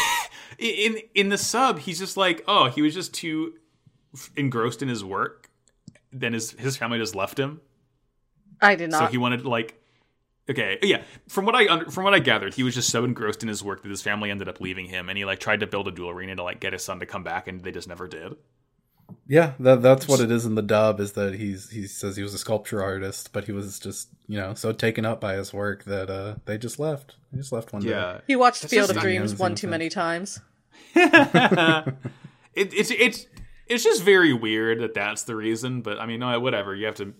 in 0.57 0.99
in 1.13 1.27
the 1.27 1.37
sub, 1.37 1.79
he's 1.79 1.99
just 1.99 2.15
like, 2.15 2.41
oh, 2.47 2.69
he 2.69 2.81
was 2.81 2.93
just 2.93 3.13
too 3.13 3.55
engrossed 4.37 4.81
in 4.81 4.87
his 4.87 5.03
work. 5.03 5.49
Then 6.13 6.31
his 6.31 6.51
his 6.51 6.77
family 6.77 6.99
just 6.99 7.15
left 7.15 7.37
him. 7.37 7.59
I 8.61 8.75
did 8.75 8.91
not. 8.91 8.99
So 8.99 9.05
he 9.07 9.17
wanted 9.17 9.43
like, 9.45 9.77
okay, 10.49 10.77
yeah. 10.81 11.01
From 11.27 11.43
what 11.45 11.53
I 11.53 11.67
under, 11.67 11.91
from 11.91 12.05
what 12.05 12.13
I 12.13 12.19
gathered, 12.19 12.53
he 12.53 12.63
was 12.63 12.75
just 12.75 12.89
so 12.89 13.03
engrossed 13.03 13.41
in 13.43 13.49
his 13.49 13.61
work 13.61 13.83
that 13.83 13.89
his 13.89 14.01
family 14.01 14.31
ended 14.31 14.47
up 14.47 14.61
leaving 14.61 14.85
him, 14.85 15.09
and 15.09 15.17
he 15.17 15.25
like 15.25 15.39
tried 15.39 15.59
to 15.59 15.67
build 15.67 15.89
a 15.89 15.91
duel 15.91 16.11
arena 16.11 16.37
to 16.37 16.43
like 16.43 16.61
get 16.61 16.71
his 16.71 16.81
son 16.85 17.01
to 17.01 17.05
come 17.05 17.23
back, 17.23 17.49
and 17.49 17.61
they 17.61 17.71
just 17.71 17.89
never 17.89 18.07
did. 18.07 18.37
Yeah, 19.27 19.53
that, 19.59 19.81
that's 19.81 20.07
what 20.07 20.21
it 20.21 20.31
is 20.31 20.45
in 20.45 20.55
the 20.55 20.61
dub. 20.61 20.99
Is 20.99 21.13
that 21.13 21.33
he's 21.35 21.69
he 21.69 21.85
says 21.85 22.15
he 22.15 22.23
was 22.23 22.33
a 22.33 22.37
sculpture 22.37 22.81
artist, 22.81 23.33
but 23.33 23.45
he 23.45 23.51
was 23.51 23.79
just 23.79 24.09
you 24.27 24.37
know 24.37 24.53
so 24.53 24.71
taken 24.71 25.05
up 25.05 25.19
by 25.19 25.33
his 25.33 25.53
work 25.53 25.83
that 25.85 26.09
uh 26.09 26.35
they 26.45 26.57
just 26.57 26.79
left. 26.79 27.15
They 27.31 27.39
just 27.39 27.51
left 27.51 27.73
one 27.73 27.81
day. 27.81 27.89
he 28.27 28.35
watched 28.35 28.61
That's 28.61 28.73
Field 28.73 28.89
of 28.89 28.97
Dreams 28.97 29.37
one 29.37 29.55
too 29.55 29.67
many 29.67 29.89
times. 29.89 30.39
it, 30.95 31.93
it's 32.55 32.91
it's 32.91 33.27
it's 33.67 33.83
just 33.83 34.03
very 34.03 34.33
weird 34.33 34.79
that 34.79 34.93
that's 34.93 35.23
the 35.23 35.35
reason. 35.35 35.81
But 35.81 35.99
I 35.99 36.05
mean, 36.05 36.21
no, 36.21 36.39
whatever. 36.39 36.73
You 36.75 36.85
have 36.85 36.95
to. 36.95 37.13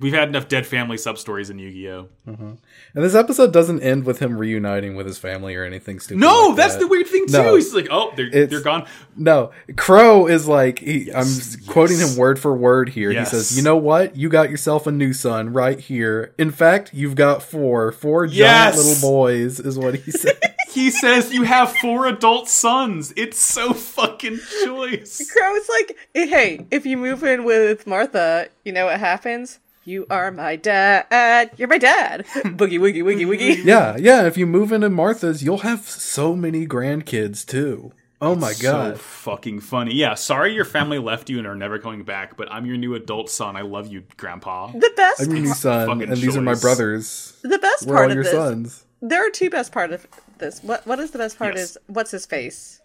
We've 0.00 0.12
had 0.12 0.28
enough 0.28 0.48
dead 0.48 0.66
family 0.66 0.98
sub 0.98 1.18
stories 1.18 1.50
in 1.50 1.58
Yu 1.58 1.70
Gi 1.70 1.88
Oh. 1.88 2.08
Mm-hmm. 2.26 2.48
And 2.94 3.04
this 3.04 3.14
episode 3.14 3.52
doesn't 3.52 3.80
end 3.80 4.04
with 4.04 4.18
him 4.18 4.36
reuniting 4.36 4.96
with 4.96 5.06
his 5.06 5.18
family 5.18 5.54
or 5.54 5.64
anything 5.64 6.00
stupid. 6.00 6.20
No, 6.20 6.48
like 6.48 6.56
that's 6.56 6.74
that. 6.74 6.80
the 6.80 6.88
weird 6.88 7.06
thing 7.06 7.26
too. 7.26 7.32
No. 7.32 7.54
He's 7.54 7.72
like, 7.72 7.86
oh, 7.90 8.12
they're 8.16 8.46
they're 8.46 8.60
gone. 8.60 8.86
No, 9.16 9.52
Crow 9.76 10.26
is 10.26 10.48
like 10.48 10.80
he, 10.80 11.04
Yes, 11.04 11.56
I'm 11.56 11.66
quoting 11.66 11.98
him 11.98 12.16
word 12.16 12.40
for 12.40 12.54
word 12.56 12.88
here. 12.88 13.12
Yes. 13.12 13.30
He 13.30 13.36
says, 13.36 13.56
"You 13.56 13.62
know 13.62 13.76
what? 13.76 14.16
You 14.16 14.28
got 14.28 14.50
yourself 14.50 14.86
a 14.88 14.92
new 14.92 15.12
son 15.12 15.52
right 15.52 15.78
here. 15.78 16.34
In 16.38 16.50
fact, 16.50 16.92
you've 16.92 17.14
got 17.14 17.42
four, 17.42 17.92
four 17.92 18.24
Yes. 18.24 18.74
giant 18.74 18.76
little 18.86 19.00
boys." 19.00 19.60
Is 19.60 19.78
what 19.78 19.94
he 19.94 20.10
said. 20.10 20.38
He 20.74 20.90
says 20.90 21.32
you 21.32 21.44
have 21.44 21.72
four 21.76 22.08
adult 22.08 22.48
sons. 22.48 23.14
It's 23.16 23.38
so 23.38 23.72
fucking 23.72 24.40
choice. 24.64 25.30
Crow's 25.30 25.68
like, 25.68 25.96
hey, 26.14 26.66
if 26.72 26.84
you 26.84 26.96
move 26.96 27.22
in 27.22 27.44
with 27.44 27.86
Martha, 27.86 28.48
you 28.64 28.72
know 28.72 28.86
what 28.86 28.98
happens? 28.98 29.60
You 29.84 30.06
are 30.08 30.30
my 30.30 30.56
dad. 30.56 31.50
You're 31.56 31.68
my 31.68 31.78
dad. 31.78 32.24
Boogie 32.34 32.78
woogie 32.80 33.02
woogie 33.02 33.26
woogie. 33.26 33.64
yeah, 33.64 33.96
yeah. 33.98 34.26
If 34.26 34.38
you 34.38 34.46
move 34.46 34.72
into 34.72 34.88
Martha's, 34.88 35.42
you'll 35.42 35.58
have 35.58 35.86
so 35.88 36.34
many 36.34 36.66
grandkids 36.66 37.44
too. 37.46 37.92
Oh 38.20 38.34
my 38.34 38.54
god. 38.62 38.94
So 38.94 38.98
fucking 38.98 39.60
funny. 39.60 39.94
Yeah, 39.94 40.14
sorry 40.14 40.54
your 40.54 40.64
family 40.64 40.98
left 40.98 41.28
you 41.28 41.36
and 41.38 41.46
are 41.46 41.54
never 41.54 41.78
coming 41.78 42.02
back, 42.04 42.36
but 42.38 42.50
I'm 42.50 42.64
your 42.64 42.78
new 42.78 42.94
adult 42.94 43.28
son. 43.28 43.56
I 43.56 43.60
love 43.60 43.88
you, 43.88 44.04
Grandpa. 44.16 44.68
The 44.68 44.92
best, 44.96 45.20
I'm 45.20 45.30
your 45.30 45.40
new 45.40 45.52
son, 45.54 45.88
fucking 45.88 46.02
and 46.10 46.16
these 46.16 46.34
are 46.36 46.40
my 46.40 46.54
brothers. 46.54 47.38
the 47.42 47.58
best 47.58 47.86
We're 47.86 47.94
part 47.96 48.04
all 48.06 48.10
of 48.12 48.14
your 48.14 48.24
this. 48.24 48.32
sons. 48.32 48.86
There 49.02 49.26
are 49.26 49.30
two 49.30 49.50
best 49.50 49.72
part 49.72 49.92
of 49.92 50.06
this. 50.38 50.62
What 50.62 50.86
what 50.86 50.98
is 50.98 51.10
the 51.10 51.18
best 51.18 51.36
part? 51.38 51.56
Yes. 51.56 51.72
Is 51.72 51.78
what's 51.88 52.10
his 52.10 52.24
face? 52.24 52.80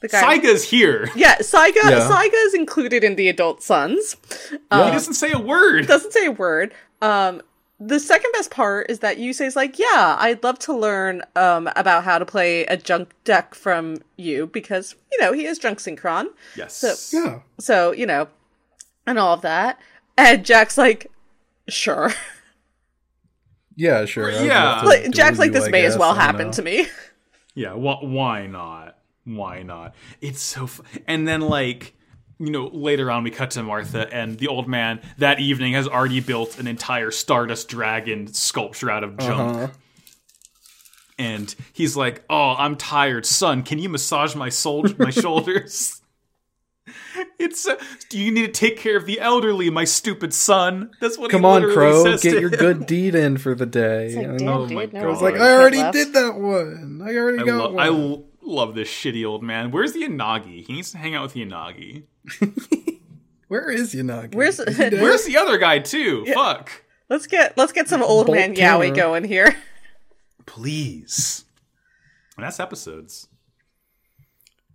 The 0.00 0.08
guy. 0.08 0.38
Saiga's 0.38 0.64
here. 0.68 1.08
Yeah, 1.16 1.36
Saiga. 1.38 1.76
Yeah. 1.76 2.08
Saiga 2.10 2.46
is 2.46 2.54
included 2.54 3.02
in 3.04 3.16
the 3.16 3.28
adult 3.28 3.62
sons. 3.62 4.16
he 4.50 4.58
doesn't 4.70 5.14
say 5.14 5.32
a 5.32 5.38
word. 5.38 5.86
doesn't 5.86 6.12
say 6.12 6.26
a 6.26 6.30
word. 6.32 6.74
Um, 7.00 7.40
the 7.80 7.98
second 7.98 8.30
best 8.32 8.50
part 8.50 8.88
is 8.90 9.00
that 9.00 9.16
Yusei's 9.18 9.56
like, 9.56 9.78
yeah, 9.78 10.16
I'd 10.18 10.42
love 10.44 10.58
to 10.60 10.72
learn 10.76 11.22
um 11.36 11.68
about 11.74 12.04
how 12.04 12.18
to 12.18 12.24
play 12.26 12.64
a 12.66 12.76
junk 12.76 13.12
deck 13.24 13.54
from 13.54 13.96
you 14.16 14.46
because 14.46 14.94
you 15.10 15.18
know 15.20 15.32
he 15.32 15.44
is 15.46 15.58
junk 15.58 15.78
synchron. 15.78 16.26
Yes. 16.56 16.74
So- 16.76 17.18
Yeah. 17.18 17.38
So 17.58 17.92
you 17.92 18.06
know, 18.06 18.28
and 19.06 19.18
all 19.18 19.34
of 19.34 19.40
that. 19.42 19.78
And 20.16 20.44
Jack's 20.44 20.78
like, 20.78 21.10
sure. 21.68 22.12
Yeah, 23.76 24.04
sure. 24.04 24.30
I'd 24.30 24.46
Yeah. 24.46 24.80
to 24.82 24.86
like 24.86 25.10
Jack's 25.10 25.38
like, 25.38 25.48
you, 25.48 25.52
this 25.54 25.64
I 25.64 25.70
may 25.70 25.84
as 25.84 25.94
guess, 25.94 25.98
well 26.00 26.14
happen 26.14 26.46
know. 26.48 26.52
to 26.52 26.62
me. 26.62 26.86
Yeah, 27.56 27.70
wh- 27.74 28.02
why 28.02 28.48
not? 28.48 28.93
Why 29.24 29.62
not? 29.62 29.94
It's 30.20 30.40
so 30.42 30.66
fu- 30.66 30.82
and 31.06 31.26
then 31.26 31.40
like 31.40 31.94
you 32.38 32.50
know 32.50 32.66
later 32.72 33.10
on 33.10 33.22
we 33.24 33.30
cut 33.30 33.52
to 33.52 33.62
Martha 33.62 34.12
and 34.12 34.38
the 34.38 34.48
old 34.48 34.68
man 34.68 35.00
that 35.18 35.40
evening 35.40 35.72
has 35.74 35.86
already 35.88 36.20
built 36.20 36.58
an 36.58 36.66
entire 36.66 37.10
Stardust 37.10 37.68
Dragon 37.68 38.26
sculpture 38.32 38.90
out 38.90 39.04
of 39.04 39.16
junk. 39.18 39.56
Uh-huh. 39.56 39.68
And 41.18 41.54
he's 41.72 41.96
like, 41.96 42.24
"Oh, 42.28 42.54
I'm 42.58 42.76
tired, 42.76 43.24
son. 43.24 43.62
Can 43.62 43.78
you 43.78 43.88
massage 43.88 44.34
my 44.34 44.48
soul 44.48 44.84
my 44.98 45.10
shoulders?" 45.10 46.00
It's 47.38 47.66
uh, 47.66 47.76
do 48.10 48.18
you 48.18 48.30
need 48.32 48.46
to 48.46 48.52
take 48.52 48.76
care 48.78 48.96
of 48.96 49.06
the 49.06 49.20
elderly, 49.20 49.70
my 49.70 49.84
stupid 49.84 50.34
son? 50.34 50.90
That's 51.00 51.16
what 51.16 51.30
Come 51.30 51.42
he 51.42 51.46
says 51.46 51.60
come 51.62 51.68
on, 51.68 51.72
Crow, 51.72 52.04
says 52.04 52.22
get 52.22 52.40
your 52.40 52.50
him. 52.50 52.58
good 52.58 52.86
deed 52.86 53.14
in 53.14 53.38
for 53.38 53.54
the 53.54 53.64
day. 53.66 54.14
like, 54.16 54.38
damn, 54.38 54.48
oh 54.48 54.66
dude, 54.66 54.74
my 54.76 54.84
no 54.86 54.90
God. 54.90 55.02
I 55.02 55.06
was 55.06 55.22
like, 55.22 55.36
I 55.36 55.52
already 55.52 55.78
left. 55.78 55.92
did 55.94 56.12
that 56.14 56.34
one. 56.34 57.00
I 57.02 57.14
already 57.16 57.38
I, 57.38 57.44
got 57.44 57.56
lo- 57.58 57.70
one. 57.72 57.78
I 57.82 57.86
l- 57.86 58.24
love 58.46 58.74
this 58.74 58.88
shitty 58.88 59.24
old 59.26 59.42
man. 59.42 59.70
Where's 59.70 59.92
the 59.92 60.00
Yanagi? 60.02 60.66
He 60.66 60.72
needs 60.72 60.90
to 60.92 60.98
hang 60.98 61.14
out 61.14 61.22
with 61.22 61.32
the 61.34 61.44
Yanagi. 61.44 62.04
Where 63.48 63.70
is 63.70 63.94
Yanagi? 63.94 64.34
Where's 64.34 64.58
Is? 64.58 64.78
Where's 64.78 65.24
the 65.24 65.36
other 65.36 65.58
guy 65.58 65.78
too? 65.80 66.24
Fuck. 66.32 66.70
let's 67.08 67.26
get 67.26 67.56
let's 67.56 67.72
get 67.72 67.88
some 67.88 68.02
old 68.02 68.26
Bolt 68.26 68.36
man 68.38 68.54
counter. 68.54 68.86
yaoi 68.88 68.94
going 68.96 69.24
here. 69.24 69.54
Please. 70.46 71.44
And 72.36 72.44
that's 72.44 72.58
episodes. 72.60 73.28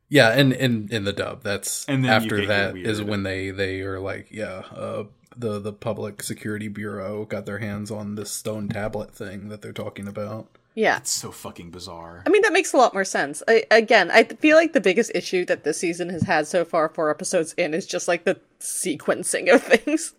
Yeah, 0.08 0.30
and 0.30 0.54
in 0.54 0.88
in 0.92 1.04
the 1.04 1.14
dub, 1.14 1.44
that's 1.44 1.86
And 1.88 2.04
then 2.04 2.12
after 2.12 2.38
get 2.38 2.38
your 2.38 2.48
that 2.48 2.74
weird- 2.74 2.88
is 2.88 3.02
when 3.02 3.24
they 3.24 3.52
they 3.52 3.82
are 3.82 4.00
like, 4.00 4.28
yeah, 4.32 4.64
uh, 4.74 5.04
the 5.38 5.60
the 5.60 5.74
public 5.74 6.24
security 6.24 6.68
bureau 6.68 7.26
got 7.26 7.46
their 7.46 7.60
hands 7.60 7.92
on 7.92 8.16
this 8.16 8.32
stone 8.32 8.70
tablet 8.70 9.14
thing 9.14 9.50
that 9.50 9.62
they're 9.62 9.72
talking 9.74 10.08
about. 10.08 10.48
Yeah. 10.80 10.96
It's 10.98 11.12
so 11.12 11.30
fucking 11.32 11.72
bizarre. 11.72 12.24
I 12.26 12.30
mean, 12.30 12.42
that 12.44 12.54
makes 12.54 12.72
a 12.72 12.78
lot 12.78 12.94
more 12.94 13.04
sense. 13.04 13.44
I, 13.50 13.66
again, 13.70 14.10
I 14.12 14.24
feel 14.24 14.56
like 14.56 14.72
the 14.72 14.80
biggest 14.80 15.12
issue 15.14 15.44
that 15.46 15.66
this 15.66 15.78
season 15.78 16.10
has 16.10 16.22
had 16.24 16.48
so 16.48 16.64
far, 16.64 16.88
four 16.88 17.10
episodes 17.10 17.52
in, 17.58 17.74
is 17.74 17.86
just 17.86 18.08
like 18.08 18.24
the 18.24 18.40
sequencing 18.62 19.54
of 19.54 19.62
things. 19.74 20.14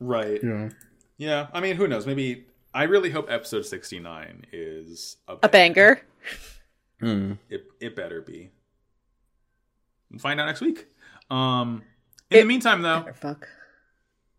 Right. 0.00 0.40
Yeah, 0.42 0.70
Yeah. 1.18 1.46
I 1.52 1.60
mean, 1.60 1.76
who 1.76 1.86
knows? 1.86 2.04
Maybe 2.04 2.46
I 2.74 2.82
really 2.84 3.10
hope 3.10 3.30
episode 3.30 3.64
69 3.64 4.46
is 4.52 5.18
a, 5.28 5.36
A 5.44 5.48
banger. 5.48 6.02
It, 7.04 7.64
it 7.80 7.96
better 7.96 8.20
be. 8.22 8.50
We'll 10.10 10.18
find 10.20 10.40
out 10.40 10.46
next 10.46 10.60
week. 10.60 10.86
Um 11.30 11.82
in 12.30 12.38
It- 12.38 12.42
the 12.42 12.46
meantime 12.48 12.82
though, 12.82 13.06
Fuck. 13.14 13.48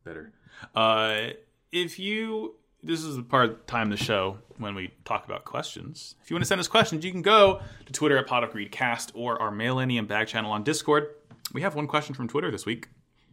better. 0.03 0.33
Uh, 0.75 1.29
if 1.71 1.99
you, 1.99 2.55
this 2.83 3.03
is 3.03 3.15
the 3.15 3.23
part 3.23 3.45
of 3.45 3.49
the 3.51 3.63
time 3.63 3.91
of 3.91 3.97
the 3.97 4.03
show 4.03 4.37
when 4.57 4.75
we 4.75 4.93
talk 5.05 5.25
about 5.25 5.45
questions. 5.45 6.15
If 6.23 6.29
you 6.29 6.35
want 6.35 6.43
to 6.43 6.47
send 6.47 6.59
us 6.59 6.67
questions, 6.67 7.03
you 7.05 7.11
can 7.11 7.21
go 7.21 7.61
to 7.85 7.93
Twitter 7.93 8.17
at 8.17 8.27
Pot 8.27 8.43
of 8.43 8.51
Greed 8.51 8.71
Cast 8.71 9.11
or 9.15 9.41
our 9.41 9.51
Millennium 9.51 10.05
Bag 10.05 10.27
channel 10.27 10.51
on 10.51 10.63
Discord. 10.63 11.07
We 11.53 11.61
have 11.61 11.75
one 11.75 11.87
question 11.87 12.13
from 12.15 12.27
Twitter 12.27 12.51
this 12.51 12.65
week 12.65 12.89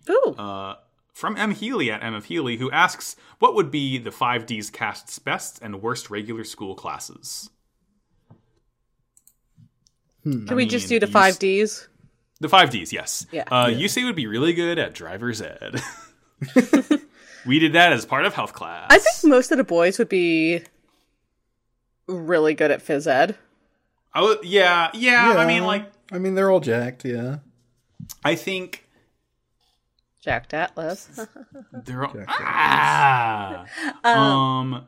Ooh. 0.09 0.35
uh, 0.39 0.77
from 1.13 1.37
M 1.37 1.51
Healy 1.53 1.91
at 1.91 2.03
M 2.03 2.15
of 2.15 2.27
Healy, 2.27 2.57
who 2.57 2.71
asks, 2.71 3.17
"What 3.39 3.55
would 3.55 3.71
be 3.71 3.99
the 3.99 4.11
five 4.11 4.47
Ds 4.47 4.71
cast's 4.71 5.19
best 5.19 5.61
and 5.63 5.83
worst 5.83 6.11
regular 6.11 6.45
school 6.45 6.75
classes?" 6.75 7.51
Can 10.23 10.47
I 10.51 10.55
we 10.55 10.67
just 10.67 10.89
do 10.89 11.01
the 11.01 11.07
five 11.07 11.31
s- 11.35 11.39
Ds? 11.39 11.89
The 12.41 12.49
five 12.49 12.71
Ds, 12.71 12.93
yes. 12.93 13.27
Yeah. 13.33 13.45
Uh, 13.51 13.67
Yusei 13.67 14.05
would 14.05 14.17
be 14.17 14.27
really 14.27 14.53
good 14.53 14.79
at 14.79 14.95
driver's 14.95 15.41
ed. 15.43 15.81
we 17.47 17.59
did 17.59 17.73
that 17.73 17.93
as 17.93 18.05
part 18.05 18.25
of 18.27 18.35
health 18.35 18.53
class. 18.53 18.87
I 18.91 18.99
think 18.99 19.31
most 19.31 19.51
of 19.51 19.59
the 19.59 19.65
boys 19.65 19.99
would 19.99 20.09
be 20.09 20.63
really 22.07 22.55
good 22.55 22.71
at 22.71 22.85
phys 22.85 23.07
ed. 23.07 23.37
I 24.13 24.23
would, 24.23 24.39
yeah, 24.43 24.91
yeah, 24.95 25.35
I 25.39 25.47
mean, 25.47 25.65
like, 25.65 25.91
I 26.11 26.19
mean, 26.19 26.35
they're 26.35 26.51
all 26.51 26.61
jacked. 26.61 27.05
Yeah, 27.05 27.39
I 28.25 28.35
think 28.35 28.85
jacked 30.21 30.53
Atlas. 30.53 31.27
they're 31.73 32.05
all, 32.05 32.13
Jack 32.13 32.27
ah, 32.29 33.65
um, 34.03 34.87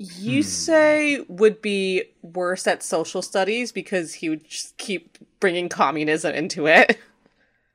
Yusei 0.00 1.28
would 1.28 1.62
be 1.62 2.04
worse 2.22 2.66
at 2.66 2.82
social 2.82 3.22
studies 3.22 3.72
because 3.72 4.14
he 4.14 4.28
would 4.28 4.48
just 4.48 4.76
keep 4.76 5.18
bringing 5.40 5.68
communism 5.68 6.34
into 6.34 6.66
it. 6.66 6.98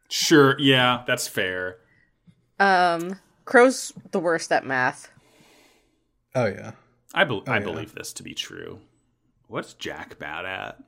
sure, 0.10 0.60
yeah, 0.60 1.04
that's 1.08 1.28
fair. 1.28 1.78
Um, 2.60 3.20
Crow's 3.46 3.94
the 4.12 4.20
worst 4.20 4.52
at 4.52 4.66
math. 4.66 5.10
oh 6.34 6.46
yeah. 6.48 6.72
I, 7.14 7.24
bel 7.24 7.44
I 7.48 7.60
yeah. 7.60 7.64
believe 7.64 7.94
this 7.96 8.12
to 8.14 8.24
be 8.24 8.34
true. 8.34 8.80
What's 9.48 9.74
Jack 9.74 10.20
bad 10.20 10.46
at? 10.46 10.80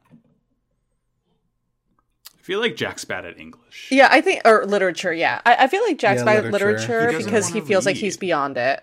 I 2.38 2.42
feel 2.42 2.60
like 2.60 2.76
Jack's 2.76 3.06
bad 3.06 3.26
at 3.26 3.38
English. 3.40 3.90
Yeah, 3.92 4.08
I 4.12 4.22
think 4.22 4.42
or 4.46 4.66
literature. 4.66 5.14
Yeah, 5.14 5.42
I, 5.46 5.56
I 5.66 5.68
feel 5.68 5.84
like 5.84 5.98
Jack's 5.98 6.20
Yeah, 6.20 6.26
bad 6.26 6.46
at 6.46 6.52
literature. 6.52 6.88
literature 7.00 7.18
He 7.18 7.24
because 7.26 7.48
he 7.48 7.56
wanna 7.56 7.66
feels 7.68 7.86
like 7.86 7.96
he's 7.98 8.18
beyond 8.18 8.58
it. 8.58 8.82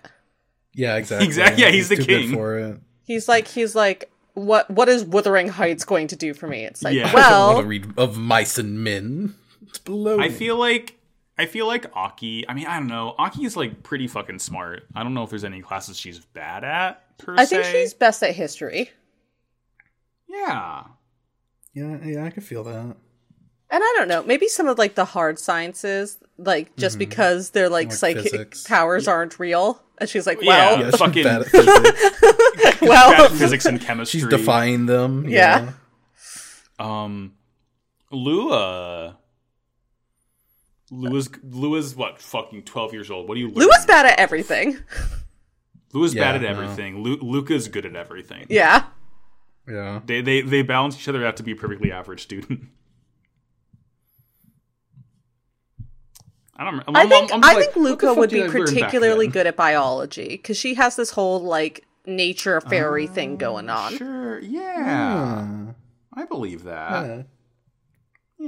Yeah, 0.75 0.97
exactly. 0.97 1.27
Exact- 1.29 1.59
yeah, 1.59 1.71
he's 1.71 1.89
the 1.89 1.97
too 1.97 2.05
good 2.05 2.21
king. 2.23 2.35
for 2.35 2.59
it. 2.59 2.81
He's 3.05 3.29
like 3.29 3.49
he's 3.49 3.75
like 3.75 4.11
what 4.35 4.69
what 4.71 4.89
is 4.89 5.05
Wuthering 5.05 5.49
Heights 5.49 5.85
going 5.85 6.09
to 6.09 6.17
do 6.17 6.35
for 6.35 6.47
me? 6.47 6.65
It's 6.65 6.83
like, 6.83 6.95
Yeah. 6.95 7.09
I 7.11 7.15
want 7.15 7.17
well, 7.17 7.61
to 7.63 7.67
read 7.69 7.93
of 7.97 8.17
mice 8.19 8.59
and 8.59 8.83
men. 8.83 9.35
It's 9.67 9.79
below. 9.79 10.19
I 10.21 10.29
me. 10.29 10.35
feel 10.35 10.57
like 10.57 10.99
I 11.37 11.47
feel 11.47 11.67
like 11.67 11.87
Aki. 11.97 12.49
I 12.49 12.55
mean, 12.55 12.67
I 12.67 12.79
don't 12.79 12.87
know. 12.87 13.15
Aki 13.19 13.45
is 13.45 13.57
like 13.57 13.83
pretty 13.83 14.07
fucking 14.07 14.39
smart. 14.39 14.85
I 14.95 15.03
don't 15.03 15.15
know 15.15 15.25
if 15.25 15.31
there's 15.31 15.45
any 15.45 15.61
classes 15.63 15.99
she's 15.99 16.21
bad 16.21 16.63
at 16.65 17.19
per 17.19 17.35
I 17.37 17.45
think 17.45 17.65
she's 17.65 17.93
best 17.95 18.23
at 18.23 18.35
history. 18.35 18.91
yeah. 20.29 20.85
Yeah, 21.75 21.99
yeah, 22.05 22.25
I 22.25 22.31
can 22.31 22.43
feel 22.43 22.63
that. 22.65 22.73
And 23.71 23.83
I 23.83 23.95
don't 23.99 24.07
know, 24.07 24.23
maybe 24.23 24.47
some 24.47 24.69
of 24.69 24.79
like 24.79 24.95
the 24.95 25.05
hard 25.05 25.41
sciences, 25.41 26.19
like 26.39 26.77
just 26.77 26.99
because 26.99 27.51
their 27.51 27.69
like, 27.69 27.89
Like 27.89 27.97
psychic 27.97 28.23
physics. 28.23 28.63
powers 28.65 29.09
aren't 29.09 29.41
real. 29.41 29.83
And 29.99 30.09
she's 30.09 30.27
like, 30.27 30.41
well, 30.41 30.79
Yeah, 30.79 30.91
she's 30.91 31.01
fucking- 31.01 31.25
bad 31.25 31.41
at 31.43 31.49
physics. 31.49 32.81
well, 32.81 33.11
Bad 33.11 33.33
at 33.33 33.37
physics 33.39 33.65
and 33.65 33.81
chemistry. 33.81 34.21
She's 34.21 34.29
defying 34.29 34.87
them. 34.87 35.25
you 35.25 35.31
Yeah. 35.37 35.73
Um, 36.79 37.33
Lua. 38.13 39.17
Lua's 40.91 41.31
Lua's 41.43 41.95
what? 41.97 42.21
Fucking 42.21 42.63
twelve 42.65 42.93
years 42.93 43.11
old. 43.11 43.29
What 43.29 43.35
do 43.35 43.41
you? 43.41 43.49
learn? 43.49 43.67
Lua's 43.67 43.87
bad 43.87 44.07
at 44.07 44.19
everything. 44.19 44.79
Lua's 45.93 46.15
Yeah, 46.15 46.23
bad 46.25 46.35
at 46.37 46.43
no. 46.43 46.49
everything. 46.49 47.03
Lu- 47.03 47.19
Luca's 47.21 47.69
good 47.69 47.87
at 47.87 47.97
everything. 47.97 48.47
Yeah. 48.51 48.85
Yeah. 49.69 50.01
They 50.05 50.21
they 50.21 50.41
they 50.43 50.63
balance 50.63 50.97
each 50.97 51.09
other 51.09 51.25
out 51.27 51.37
to 51.39 51.43
be 51.43 51.53
a 51.53 51.57
perfectly 51.57 51.91
average 51.93 52.23
student. 52.23 52.65
I 56.57 56.65
don't. 56.65 56.83
I'm, 56.87 56.95
I 56.97 57.01
I'm- 57.01 57.09
think 57.09 57.33
I'm 57.33 57.43
I 57.43 57.55
like, 57.55 57.65
think 57.73 57.77
Luca 57.77 58.15
would 58.15 58.31
be 58.31 58.43
I 58.43 58.47
learn 58.47 58.53
back 58.53 58.67
particularly 58.67 59.27
good 59.27 59.47
at 59.47 59.57
biology 59.57 60.29
because 60.29 60.57
she 60.57 60.75
has 60.75 60.95
this 60.97 61.11
whole 61.11 61.41
like 61.43 61.85
nature 62.07 62.61
fairy 62.61 63.07
thing 63.07 63.37
going 63.37 63.69
on. 63.71 63.95
Oh, 63.95 63.97
sure. 63.97 64.39
Yeah. 64.41 65.73
I 66.13 66.25
believe 66.27 66.63
that. 66.65 67.07
Yeah. 67.07 67.23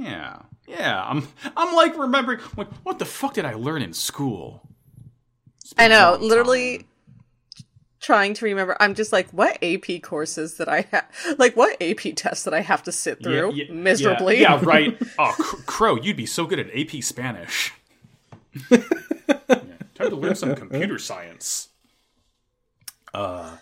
Yeah. 0.03 0.39
Yeah. 0.67 1.03
I'm. 1.03 1.27
I'm 1.55 1.75
like 1.75 1.97
remembering. 1.97 2.39
Like, 2.55 2.67
what 2.83 2.99
the 2.99 3.05
fuck 3.05 3.33
did 3.33 3.45
I 3.45 3.53
learn 3.53 3.81
in 3.81 3.93
school? 3.93 4.61
I 5.77 5.87
know, 5.87 6.17
literally 6.19 6.77
time. 6.79 6.85
trying 7.99 8.33
to 8.35 8.45
remember. 8.45 8.77
I'm 8.79 8.95
just 8.95 9.11
like, 9.11 9.29
what 9.31 9.61
AP 9.63 10.01
courses 10.01 10.55
that 10.57 10.69
I 10.69 10.81
have? 10.91 11.05
Like, 11.37 11.55
what 11.57 11.81
AP 11.81 12.15
tests 12.15 12.45
that 12.45 12.53
I 12.53 12.61
have 12.61 12.83
to 12.83 12.91
sit 12.91 13.21
through 13.21 13.53
yeah, 13.53 13.71
miserably? 13.71 14.39
Yeah, 14.39 14.55
yeah, 14.55 14.65
right. 14.65 14.97
Oh, 15.19 15.35
Cr- 15.37 15.61
Crow, 15.65 15.95
you'd 15.95 16.15
be 16.17 16.25
so 16.25 16.45
good 16.45 16.59
at 16.59 16.67
AP 16.77 17.03
Spanish. 17.03 17.73
Yeah, 18.69 18.81
time 19.95 20.09
to 20.11 20.15
learn 20.15 20.35
some 20.35 20.55
computer 20.55 20.99
science. 20.99 21.69
Uh, 23.13 23.57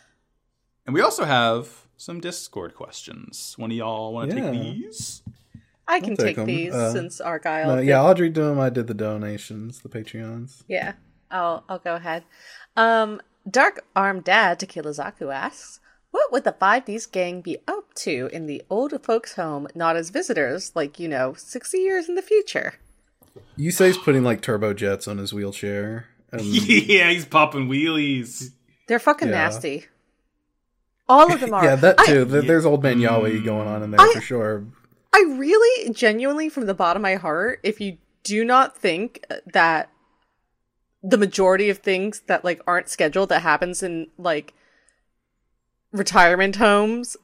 and 0.86 0.94
we 0.94 1.02
also 1.02 1.24
have 1.26 1.88
some 1.98 2.20
Discord 2.20 2.76
questions. 2.76 3.56
One 3.58 3.72
of 3.72 3.78
y'all 3.78 4.14
want 4.14 4.32
to 4.32 4.38
Yeah. 4.38 4.52
take 4.52 4.62
these? 4.62 5.22
I 5.88 6.00
can 6.00 6.12
I'll 6.12 6.18
take, 6.18 6.26
take 6.36 6.38
'em. 6.40 6.46
these 6.46 6.74
Uh, 6.74 6.92
since 6.92 7.22
Argyle. 7.22 7.76
No, 7.76 7.82
yeah, 7.82 8.02
Audrey 8.02 8.30
Doom, 8.30 8.60
I 8.60 8.70
did 8.70 8.88
the 8.88 8.94
donations, 8.94 9.82
the 9.82 9.90
Patreons. 9.90 10.64
yeah. 10.68 10.94
I'll 11.32 11.64
I'll 11.68 11.80
go 11.80 11.96
ahead. 11.96 12.24
Um, 12.78 13.20
Dark 13.50 13.84
Arm 13.96 14.22
Dad 14.22 14.60
Tequila 14.60 14.92
Zaku 14.92 15.34
asks, 15.34 15.80
"What 16.12 16.32
would 16.32 16.44
the 16.44 16.52
Five 16.54 16.86
Ds 16.86 17.06
gang 17.08 17.42
be 17.42 17.58
up 17.68 17.94
to 17.96 18.30
in 18.32 18.46
the 18.46 18.62
old 18.70 18.94
folks' 19.04 19.34
home, 19.36 19.68
not 19.76 19.96
as 19.96 20.12
visitors, 20.12 20.72
like 20.76 21.00
you 21.00 21.08
know, 21.08 21.34
sixty 21.36 21.80
years 21.80 22.08
in 22.08 22.16
the 22.16 22.22
future?" 22.22 22.76
You 23.58 23.72
say 23.72 23.88
he's 23.88 23.98
putting 23.98 24.24
like 24.24 24.42
turbo 24.42 24.74
jets 24.74 25.08
on 25.08 25.18
his 25.18 25.34
wheelchair. 25.34 26.06
And 26.32 26.42
Yeah, 26.46 27.10
he's 27.10 27.26
popping 27.26 27.68
wheelies. 27.68 28.52
They're 28.88 29.00
fucking 29.00 29.28
Yeah. 29.30 29.34
nasty. 29.36 29.86
All 31.10 31.32
of 31.32 31.40
them 31.40 31.54
are. 31.56 31.64
yeah, 31.66 31.76
that 31.76 31.98
too. 32.06 32.24
There- 32.26 32.42
There's 32.44 32.66
old 32.66 32.82
man 32.84 33.00
yaoi 33.00 33.44
going 33.44 33.68
on 33.68 33.84
in 33.84 33.92
there 33.92 34.00
I- 34.02 34.14
for 34.14 34.22
sure. 34.22 34.66
I 35.16 35.24
really, 35.38 35.94
genuinely, 35.94 36.50
from 36.50 36.66
the 36.66 36.74
bottom 36.74 37.00
of 37.00 37.04
my 37.04 37.16
heart, 37.16 37.62
if 37.64 37.80
you 37.80 38.00
do 38.24 38.44
not 38.44 38.76
think 38.76 39.26
that 39.54 39.90
the 41.02 41.18
majority 41.18 41.70
of 41.70 41.78
things 41.78 42.22
that 42.28 42.44
like 42.44 42.62
aren't 42.68 42.90
scheduled 42.90 43.30
that 43.30 43.42
happens 43.42 43.82
in 43.82 44.08
like 44.18 44.54
retirement 45.94 46.58
homes 46.58 47.16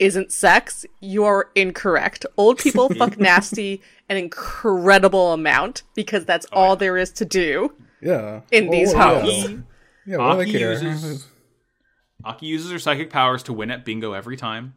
isn't 0.00 0.32
sex, 0.32 0.84
you 0.98 1.22
are 1.22 1.50
incorrect. 1.54 2.26
Old 2.36 2.58
people 2.58 2.88
fuck 2.98 3.16
nasty 3.16 3.80
an 4.08 4.16
incredible 4.16 5.32
amount 5.32 5.84
because 5.94 6.24
that's 6.24 6.46
all 6.46 6.74
there 6.74 6.96
is 6.96 7.12
to 7.12 7.24
do. 7.24 7.72
Yeah. 8.02 8.40
In 8.50 8.70
these 8.70 8.92
yeah. 8.92 9.20
homes. 9.20 9.62
Yeah, 10.04 10.16
what 10.16 10.44
do 10.44 10.50
they 10.52 10.64
Aki 10.64 10.82
uses- 10.82 11.28
Aki 12.24 12.46
uses 12.46 12.72
her 12.72 12.80
psychic 12.80 13.08
powers 13.08 13.44
to 13.44 13.52
win 13.52 13.70
at 13.70 13.84
bingo 13.84 14.14
every 14.14 14.36
time. 14.36 14.74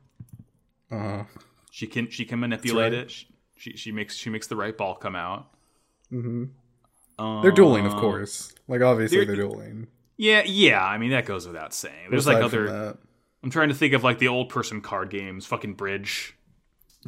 Uh, 0.92 1.24
She 1.76 1.88
can 1.88 2.08
she 2.12 2.24
can 2.24 2.40
manipulate 2.40 2.94
right. 2.94 3.02
it. 3.02 3.10
She, 3.10 3.26
she 3.58 3.76
she 3.78 3.92
makes 3.92 4.16
she 4.16 4.30
makes 4.30 4.46
the 4.46 4.56
right 4.56 4.78
ball 4.78 4.94
come 4.94 5.16
out. 5.16 5.48
mhm. 6.12 6.50
They're 7.18 7.52
dueling, 7.52 7.88
of 7.88 7.94
Um, 7.94 8.00
course. 8.00 8.54
Like 8.68 8.82
obviously 8.84 9.18
they're- 9.26 9.26
they're, 9.36 9.36
dueling. 9.48 9.88
Yeah, 10.16 10.44
yeah. 10.46 10.86
I 10.86 11.00
mean 11.00 11.10
that 11.10 11.26
goes 11.26 11.48
without 11.48 11.74
saying. 11.74 12.12
There's 12.12 12.28
Aside 12.28 12.36
like 12.36 12.44
other. 12.44 12.68
that. 12.70 12.98
I'm 13.42 13.50
trying 13.50 13.70
to 13.70 13.76
think 13.76 13.94
of 13.96 14.04
like 14.04 14.20
the 14.20 14.28
old 14.28 14.50
person 14.50 14.82
card 14.82 15.10
games, 15.10 15.48
fucking 15.48 15.74
bridge. 15.74 16.36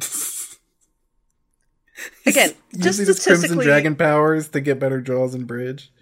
Again, 2.26 2.50
just 2.76 2.98
Using 2.98 3.06
his 3.06 3.24
Crimson 3.24 3.58
Dragon 3.58 3.94
powers 3.94 4.48
to 4.48 4.60
get 4.60 4.80
better 4.80 5.00
draws 5.00 5.32
in 5.36 5.44
bridge. 5.44 5.92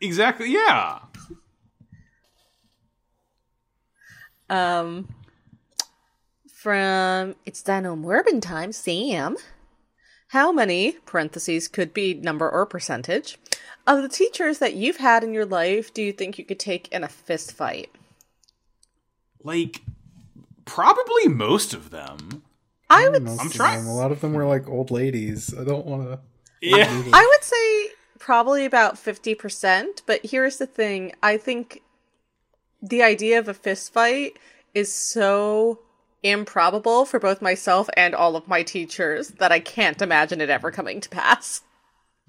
Exactly. 0.00 0.50
Yeah. 0.50 1.00
Um, 4.48 5.14
from 6.58 7.36
it's 7.46 7.62
Dino 7.62 7.94
Morbin 7.94 8.42
time, 8.42 8.72
Sam. 8.72 9.36
How 10.28 10.50
many 10.50 10.92
parentheses 11.06 11.68
could 11.68 11.94
be 11.94 12.14
number 12.14 12.50
or 12.50 12.66
percentage 12.66 13.38
of 13.86 14.02
the 14.02 14.08
teachers 14.08 14.58
that 14.58 14.74
you've 14.74 14.96
had 14.96 15.22
in 15.22 15.32
your 15.32 15.46
life 15.46 15.94
do 15.94 16.02
you 16.02 16.12
think 16.12 16.36
you 16.36 16.44
could 16.44 16.58
take 16.58 16.88
in 16.88 17.04
a 17.04 17.08
fist 17.08 17.52
fight? 17.52 17.90
Like 19.44 19.82
probably 20.64 21.28
most 21.28 21.74
of 21.74 21.90
them. 21.90 22.42
I 22.90 23.04
mm, 23.04 23.12
would, 23.12 23.22
Most 23.22 23.40
I'm 23.40 23.50
trying- 23.50 23.86
A 23.86 23.94
lot 23.94 24.10
of 24.10 24.20
them 24.20 24.32
were 24.32 24.44
like 24.44 24.68
old 24.68 24.90
ladies. 24.90 25.54
I 25.56 25.62
don't 25.62 25.86
want 25.86 26.10
to. 26.10 26.18
Yeah. 26.60 26.88
I 27.12 27.24
would 27.24 27.44
say 27.44 27.94
probably 28.18 28.64
about 28.64 28.98
fifty 28.98 29.36
percent. 29.36 30.02
But 30.06 30.26
here's 30.26 30.56
the 30.58 30.66
thing: 30.66 31.12
I 31.22 31.36
think 31.36 31.82
the 32.82 33.04
idea 33.04 33.38
of 33.38 33.46
a 33.46 33.54
fist 33.54 33.92
fight 33.92 34.38
is 34.74 34.92
so 34.92 35.78
improbable 36.22 37.04
for 37.04 37.18
both 37.18 37.40
myself 37.42 37.88
and 37.96 38.14
all 38.14 38.36
of 38.36 38.48
my 38.48 38.62
teachers 38.62 39.28
that 39.38 39.52
I 39.52 39.60
can't 39.60 40.00
imagine 40.02 40.40
it 40.40 40.50
ever 40.50 40.70
coming 40.70 41.00
to 41.00 41.08
pass. 41.08 41.62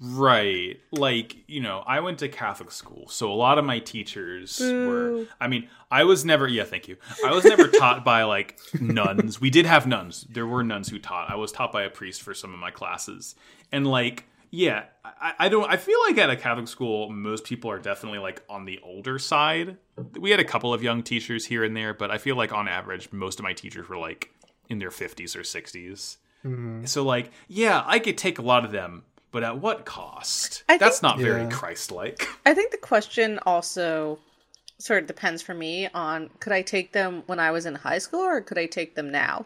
Right. 0.02 0.80
Like, 0.92 1.36
you 1.46 1.60
know, 1.60 1.82
I 1.86 2.00
went 2.00 2.20
to 2.20 2.28
Catholic 2.28 2.70
school, 2.70 3.08
so 3.08 3.30
a 3.30 3.34
lot 3.34 3.58
of 3.58 3.66
my 3.66 3.80
teachers 3.80 4.58
were 4.58 5.26
I 5.38 5.46
mean, 5.46 5.68
I 5.90 6.04
was 6.04 6.24
never 6.24 6.48
yeah, 6.48 6.64
thank 6.64 6.88
you. 6.88 6.96
I 7.24 7.32
was 7.32 7.44
never 7.44 7.68
taught 7.68 8.02
by 8.02 8.22
like 8.22 8.58
nuns. 8.80 9.40
We 9.40 9.50
did 9.50 9.66
have 9.66 9.86
nuns. 9.86 10.26
There 10.30 10.46
were 10.46 10.64
nuns 10.64 10.88
who 10.88 10.98
taught. 10.98 11.30
I 11.30 11.36
was 11.36 11.52
taught 11.52 11.70
by 11.70 11.82
a 11.82 11.90
priest 11.90 12.22
for 12.22 12.32
some 12.32 12.54
of 12.54 12.58
my 12.58 12.70
classes. 12.70 13.34
And 13.72 13.86
like, 13.86 14.24
yeah, 14.50 14.84
I, 15.04 15.34
I 15.38 15.48
don't 15.48 15.70
I 15.70 15.76
feel 15.76 15.98
like 16.06 16.18
at 16.18 16.30
a 16.30 16.36
Catholic 16.36 16.68
school 16.68 17.08
most 17.10 17.44
people 17.44 17.70
are 17.70 17.78
definitely 17.78 18.18
like 18.18 18.42
on 18.48 18.64
the 18.64 18.80
older 18.82 19.18
side. 19.18 19.76
We 20.18 20.30
had 20.30 20.40
a 20.40 20.44
couple 20.44 20.72
of 20.74 20.82
young 20.82 21.02
teachers 21.02 21.46
here 21.46 21.62
and 21.64 21.76
there, 21.76 21.94
but 21.94 22.10
I 22.10 22.18
feel 22.18 22.36
like 22.36 22.52
on 22.52 22.68
average 22.68 23.12
most 23.12 23.38
of 23.38 23.42
my 23.44 23.52
teachers 23.52 23.88
were 23.88 23.98
like 23.98 24.30
in 24.68 24.78
their 24.78 24.90
50s 24.90 25.34
or 25.36 25.40
60s. 25.40 26.16
Mm-hmm. 26.44 26.84
So 26.86 27.02
like, 27.04 27.30
yeah, 27.48 27.82
I 27.86 27.98
could 27.98 28.16
take 28.16 28.38
a 28.38 28.42
lot 28.42 28.64
of 28.64 28.72
them, 28.72 29.04
but 29.30 29.42
at 29.44 29.58
what 29.58 29.84
cost? 29.84 30.64
I 30.68 30.78
That's 30.78 31.00
think- 31.00 31.02
not 31.02 31.18
very 31.18 31.42
Yeah. 31.42 31.50
Christ-like. 31.50 32.26
I 32.46 32.54
think 32.54 32.70
the 32.70 32.78
question 32.78 33.38
also 33.44 34.18
sort 34.78 35.02
of 35.02 35.06
depends 35.06 35.42
for 35.42 35.52
me 35.54 35.88
on 35.92 36.30
could 36.40 36.52
I 36.54 36.62
take 36.62 36.92
them 36.92 37.22
when 37.26 37.38
I 37.38 37.50
was 37.50 37.66
in 37.66 37.74
high 37.74 37.98
school 37.98 38.20
or 38.20 38.40
could 38.40 38.56
I 38.58 38.66
take 38.66 38.94
them 38.94 39.10
now? 39.12 39.44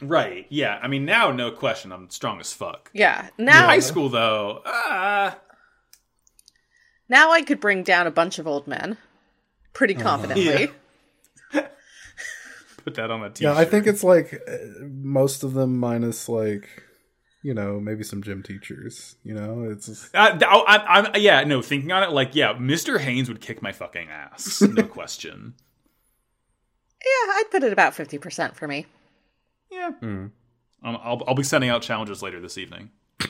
Right. 0.00 0.46
Yeah. 0.48 0.78
I 0.82 0.88
mean, 0.88 1.04
now 1.04 1.30
no 1.30 1.50
question, 1.50 1.92
I'm 1.92 2.10
strong 2.10 2.40
as 2.40 2.52
fuck. 2.52 2.90
Yeah, 2.92 3.28
now 3.38 3.66
High 3.66 3.80
school 3.80 4.08
though, 4.08 4.62
uh, 4.64 5.32
now 7.08 7.30
I 7.32 7.42
could 7.42 7.60
bring 7.60 7.82
down 7.82 8.06
a 8.06 8.10
bunch 8.10 8.38
of 8.38 8.46
old 8.46 8.66
men 8.66 8.96
pretty 9.72 9.94
confidently. 9.94 10.70
Yeah. 11.52 11.66
put 12.84 12.94
that 12.94 13.10
on 13.10 13.22
a 13.22 13.30
t-shirt. 13.30 13.54
Yeah, 13.54 13.60
I 13.60 13.64
think 13.64 13.86
it's 13.86 14.04
like 14.04 14.40
uh, 14.48 14.56
most 14.82 15.42
of 15.42 15.54
them 15.54 15.78
minus 15.78 16.28
like, 16.28 16.68
you 17.42 17.54
know, 17.54 17.80
maybe 17.80 18.04
some 18.04 18.22
gym 18.22 18.42
teachers. 18.42 19.16
You 19.22 19.34
know, 19.34 19.68
it's 19.70 19.86
just, 19.86 20.14
Uh, 20.14 20.38
I, 20.42 20.76
I, 20.76 21.10
I, 21.14 21.16
yeah, 21.16 21.42
no. 21.44 21.62
Thinking 21.62 21.90
on 21.92 22.02
it, 22.02 22.10
like, 22.10 22.34
yeah, 22.34 22.54
Mr. 22.54 23.00
Haynes 23.00 23.28
would 23.28 23.40
kick 23.40 23.62
my 23.62 23.72
fucking 23.72 24.08
ass, 24.08 24.60
no 24.62 24.82
question. 24.98 25.54
Yeah, 27.02 27.32
I'd 27.32 27.50
put 27.50 27.62
it 27.62 27.72
about 27.72 27.94
50% 27.94 28.54
for 28.54 28.68
me. 28.68 28.86
Yeah, 29.70 29.90
um, 30.02 30.32
I'll, 30.82 31.22
I'll 31.28 31.34
be 31.34 31.42
sending 31.42 31.70
out 31.70 31.82
challenges 31.82 32.22
later 32.22 32.40
this 32.40 32.58
evening. 32.58 32.90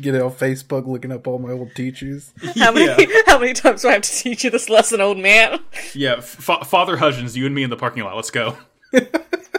Get 0.00 0.20
on 0.20 0.32
Facebook 0.32 0.86
looking 0.86 1.12
up 1.12 1.26
all 1.26 1.38
my 1.38 1.50
old 1.52 1.74
teachers. 1.74 2.32
How 2.56 2.72
many 2.72 2.86
Yeah. 2.86 3.22
how 3.26 3.38
many 3.38 3.52
times 3.52 3.82
do 3.82 3.88
I 3.88 3.92
have 3.92 4.02
to 4.02 4.10
teach 4.10 4.42
you 4.42 4.50
this 4.50 4.68
lesson, 4.68 5.00
old 5.00 5.18
man? 5.18 5.60
Yeah, 5.94 6.20
Fa- 6.20 6.64
Father 6.64 6.96
Hudgens, 6.96 7.36
you 7.36 7.46
and 7.46 7.54
me 7.54 7.62
in 7.62 7.70
the 7.70 7.76
parking 7.76 8.02
lot. 8.02 8.16
Let's 8.16 8.30
go. 8.30 8.56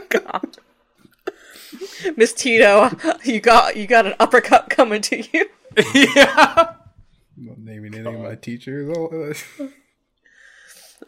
God. 0.10 0.58
Miss 2.18 2.34
Tito, 2.34 2.90
you 3.24 3.40
got 3.40 3.78
you 3.78 3.88
got 3.88 4.06
an 4.06 4.16
uppercut 4.20 4.70
coming 4.70 5.02
to 5.04 5.18
you. 5.18 5.46
yeah. 5.94 6.74
I'm 7.38 7.46
not 7.46 7.60
naming 7.60 7.94
any 7.96 8.06
of 8.14 8.20
my 8.22 8.36
teachers. 8.36 9.44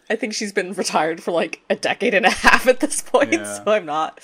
I 0.10 0.16
think 0.16 0.34
she's 0.34 0.54
been 0.54 0.74
retired 0.74 1.22
for 1.22 1.32
like 1.32 1.62
a 1.70 1.76
decade 1.76 2.14
and 2.14 2.26
a 2.26 2.30
half 2.30 2.68
at 2.68 2.80
this 2.80 3.02
point, 3.02 3.34
Yeah. 3.34 3.44
so 3.64 3.72
I'm 3.72 3.86
not 3.86 4.20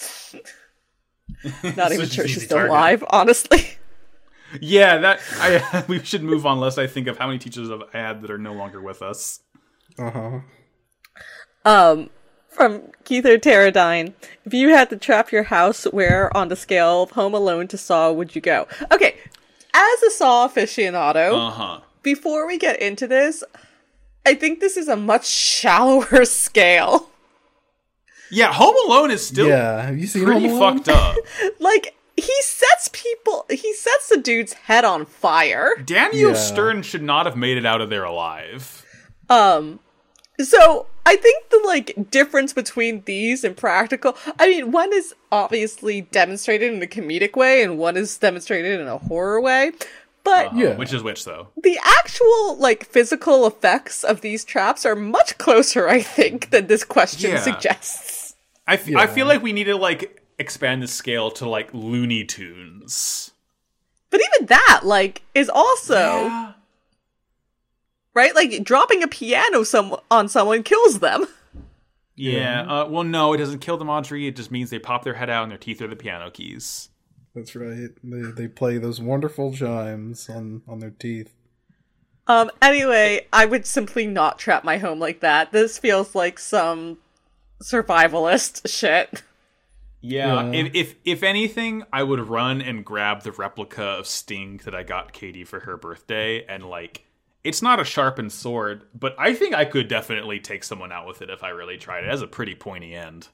not 1.77 1.91
even 1.91 2.07
sure 2.07 2.27
she's 2.27 2.45
still 2.45 2.57
target. 2.57 2.71
alive, 2.71 3.03
honestly. 3.09 3.67
Yeah, 4.61 4.97
that 4.99 5.19
I 5.39 5.83
we 5.87 6.03
should 6.03 6.23
move 6.23 6.45
on 6.45 6.59
lest 6.59 6.77
I 6.77 6.85
think 6.87 7.07
of 7.07 7.17
how 7.17 7.27
many 7.27 7.39
teachers 7.39 7.69
I've 7.71 7.91
had 7.91 8.21
that 8.21 8.29
are 8.31 8.37
no 8.37 8.53
longer 8.53 8.81
with 8.81 9.01
us. 9.01 9.39
uh-huh. 9.97 10.39
Um, 11.65 12.09
from 12.49 12.81
Keither 13.05 13.39
Pterodyne, 13.39 14.13
if 14.45 14.53
you 14.53 14.69
had 14.69 14.89
to 14.91 14.97
trap 14.97 15.31
your 15.31 15.43
house, 15.43 15.85
where 15.85 16.35
on 16.35 16.49
the 16.49 16.55
scale 16.55 17.03
of 17.03 17.11
Home 17.11 17.33
Alone 17.33 17.67
to 17.69 17.77
Saw 17.77 18.11
would 18.11 18.35
you 18.35 18.41
go? 18.41 18.67
Okay, 18.91 19.15
as 19.73 20.03
a 20.03 20.11
Saw 20.11 20.47
aficionado, 20.47 21.47
Uh-huh. 21.47 21.79
before 22.03 22.45
we 22.45 22.57
get 22.57 22.79
into 22.81 23.07
this, 23.07 23.43
I 24.25 24.35
think 24.35 24.59
this 24.59 24.77
is 24.77 24.87
a 24.87 24.95
much 24.95 25.27
shallower 25.27 26.25
scale. 26.25 27.09
Yeah, 28.31 28.51
Home 28.53 28.75
Alone 28.87 29.11
is 29.11 29.25
still 29.25 29.47
Yeah, 29.47 29.81
have 29.83 29.97
you 29.97 30.07
seen 30.07 30.25
pretty 30.25 30.49
fucked 30.49 30.89
up. 30.89 31.15
Like, 31.59 31.95
he 32.15 32.33
sets 32.41 32.89
people, 32.93 33.45
he 33.49 33.73
sets 33.73 34.09
the 34.09 34.17
dude's 34.17 34.53
head 34.53 34.85
on 34.85 35.05
fire. 35.05 35.71
Daniel 35.85 36.31
Yeah. 36.31 36.37
Stern 36.37 36.81
should 36.83 37.03
not 37.03 37.25
have 37.25 37.35
made 37.35 37.57
it 37.57 37.65
out 37.65 37.81
of 37.81 37.89
there 37.89 38.03
alive. 38.03 38.85
Um, 39.29 39.79
so 40.39 40.87
I 41.05 41.15
think 41.15 41.49
the 41.49 41.61
like 41.65 42.09
difference 42.11 42.53
between 42.53 43.03
these 43.05 43.43
and 43.43 43.55
practical, 43.57 44.15
I 44.39 44.47
mean, 44.47 44.71
one 44.71 44.93
is 44.93 45.13
obviously 45.31 46.01
demonstrated 46.01 46.73
in 46.73 46.81
a 46.81 46.87
comedic 46.87 47.35
way, 47.35 47.61
and 47.63 47.77
one 47.77 47.97
is 47.97 48.17
demonstrated 48.17 48.79
in 48.79 48.87
a 48.87 48.97
horror 48.97 49.39
way. 49.41 49.71
But 50.23 50.47
Uh-huh. 50.47 50.57
Yeah. 50.59 50.75
Which 50.77 50.93
is 50.93 51.03
which 51.03 51.25
though? 51.25 51.49
the 51.61 51.77
actual 51.83 52.55
like 52.57 52.85
physical 52.85 53.45
effects 53.45 54.03
of 54.03 54.21
these 54.21 54.45
traps 54.45 54.85
are 54.85 54.95
much 54.95 55.37
closer, 55.37 55.89
I 55.89 56.01
think, 56.01 56.49
than 56.51 56.67
this 56.67 56.83
question 56.85 57.31
Yeah. 57.31 57.39
suggests. 57.41 58.35
I 58.65 58.77
feel 58.77 59.27
like 59.27 59.41
we 59.43 59.51
need 59.51 59.65
to 59.65 59.75
like 59.75 60.21
expand 60.39 60.81
the 60.81 60.87
scale 60.87 61.29
to 61.31 61.47
like 61.49 61.73
Looney 61.73 62.23
Tunes. 62.23 63.31
But 64.09 64.21
even 64.35 64.45
that, 64.47 64.81
like, 64.83 65.23
is 65.35 65.49
also 65.49 66.53
right. 68.13 68.33
Like 68.35 68.63
dropping 68.63 69.03
a 69.03 69.07
piano 69.07 69.63
some 69.63 69.95
on 70.09 70.29
someone 70.29 70.63
kills 70.63 70.99
them. 70.99 71.25
Yeah. 72.15 72.61
Uh, 72.61 72.85
well, 72.87 73.03
no, 73.03 73.33
it 73.33 73.37
doesn't 73.37 73.59
kill 73.59 73.77
them, 73.77 73.89
Audrey. 73.89 74.27
It 74.27 74.35
just 74.35 74.51
means 74.51 74.69
they 74.69 74.79
pop 74.79 75.03
their 75.03 75.15
head 75.15 75.29
out 75.31 75.43
and 75.43 75.51
their 75.51 75.57
teeth 75.57 75.81
are 75.81 75.87
the 75.87 75.95
piano 75.95 76.29
keys. 76.29 76.89
That's 77.35 77.55
right. 77.55 77.89
They 78.03 78.21
they 78.31 78.47
play 78.47 78.77
those 78.77 79.01
wonderful 79.01 79.53
chimes 79.53 80.29
on 80.29 80.61
on 80.67 80.79
their 80.79 80.91
teeth. 80.91 81.33
Um, 82.27 82.51
anyway, 82.61 83.27
I 83.33 83.45
would 83.45 83.65
simply 83.65 84.07
not 84.07 84.39
trap 84.39 84.63
my 84.63 84.77
home 84.77 84.99
like 84.99 85.19
that. 85.21 85.51
This 85.51 85.77
feels 85.77 86.15
like 86.15 86.39
some 86.39 86.99
survivalist 87.61 88.69
shit. 88.73 89.23
Yeah. 90.01 90.51
Yeah. 90.51 90.51
If, 90.51 90.75
if 90.75 90.95
if 91.05 91.23
anything, 91.23 91.83
I 91.91 92.03
would 92.03 92.19
run 92.19 92.61
and 92.61 92.85
grab 92.85 93.23
the 93.23 93.31
replica 93.31 93.83
of 93.83 94.07
Sting 94.07 94.61
that 94.65 94.75
I 94.75 94.83
got 94.83 95.13
Katie 95.13 95.45
for 95.45 95.61
her 95.61 95.75
birthday, 95.77 96.45
and 96.45 96.69
like, 96.69 97.05
it's 97.43 97.61
not 97.61 97.79
a 97.79 97.85
sharpened 97.85 98.31
sword, 98.31 98.83
but 98.93 99.15
I 99.17 99.33
think 99.33 99.55
I 99.55 99.65
could 99.65 99.87
definitely 99.87 100.39
take 100.39 100.63
someone 100.63 100.91
out 100.91 101.07
with 101.07 101.21
it 101.21 101.29
if 101.29 101.43
I 101.43 101.49
really 101.49 101.77
tried. 101.77 102.03
It 102.03 102.09
has 102.09 102.21
a 102.21 102.27
pretty 102.27 102.55
pointy 102.55 102.93
end. 102.93 103.27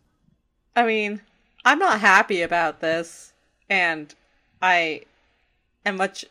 I 0.75 0.85
mean, 0.85 1.21
I'm 1.65 1.79
not 1.79 1.99
happy 1.99 2.41
about 2.41 2.79
this, 2.79 3.33
and 3.69 4.13
I 4.61 5.01
am 5.85 5.97
much 5.97 6.25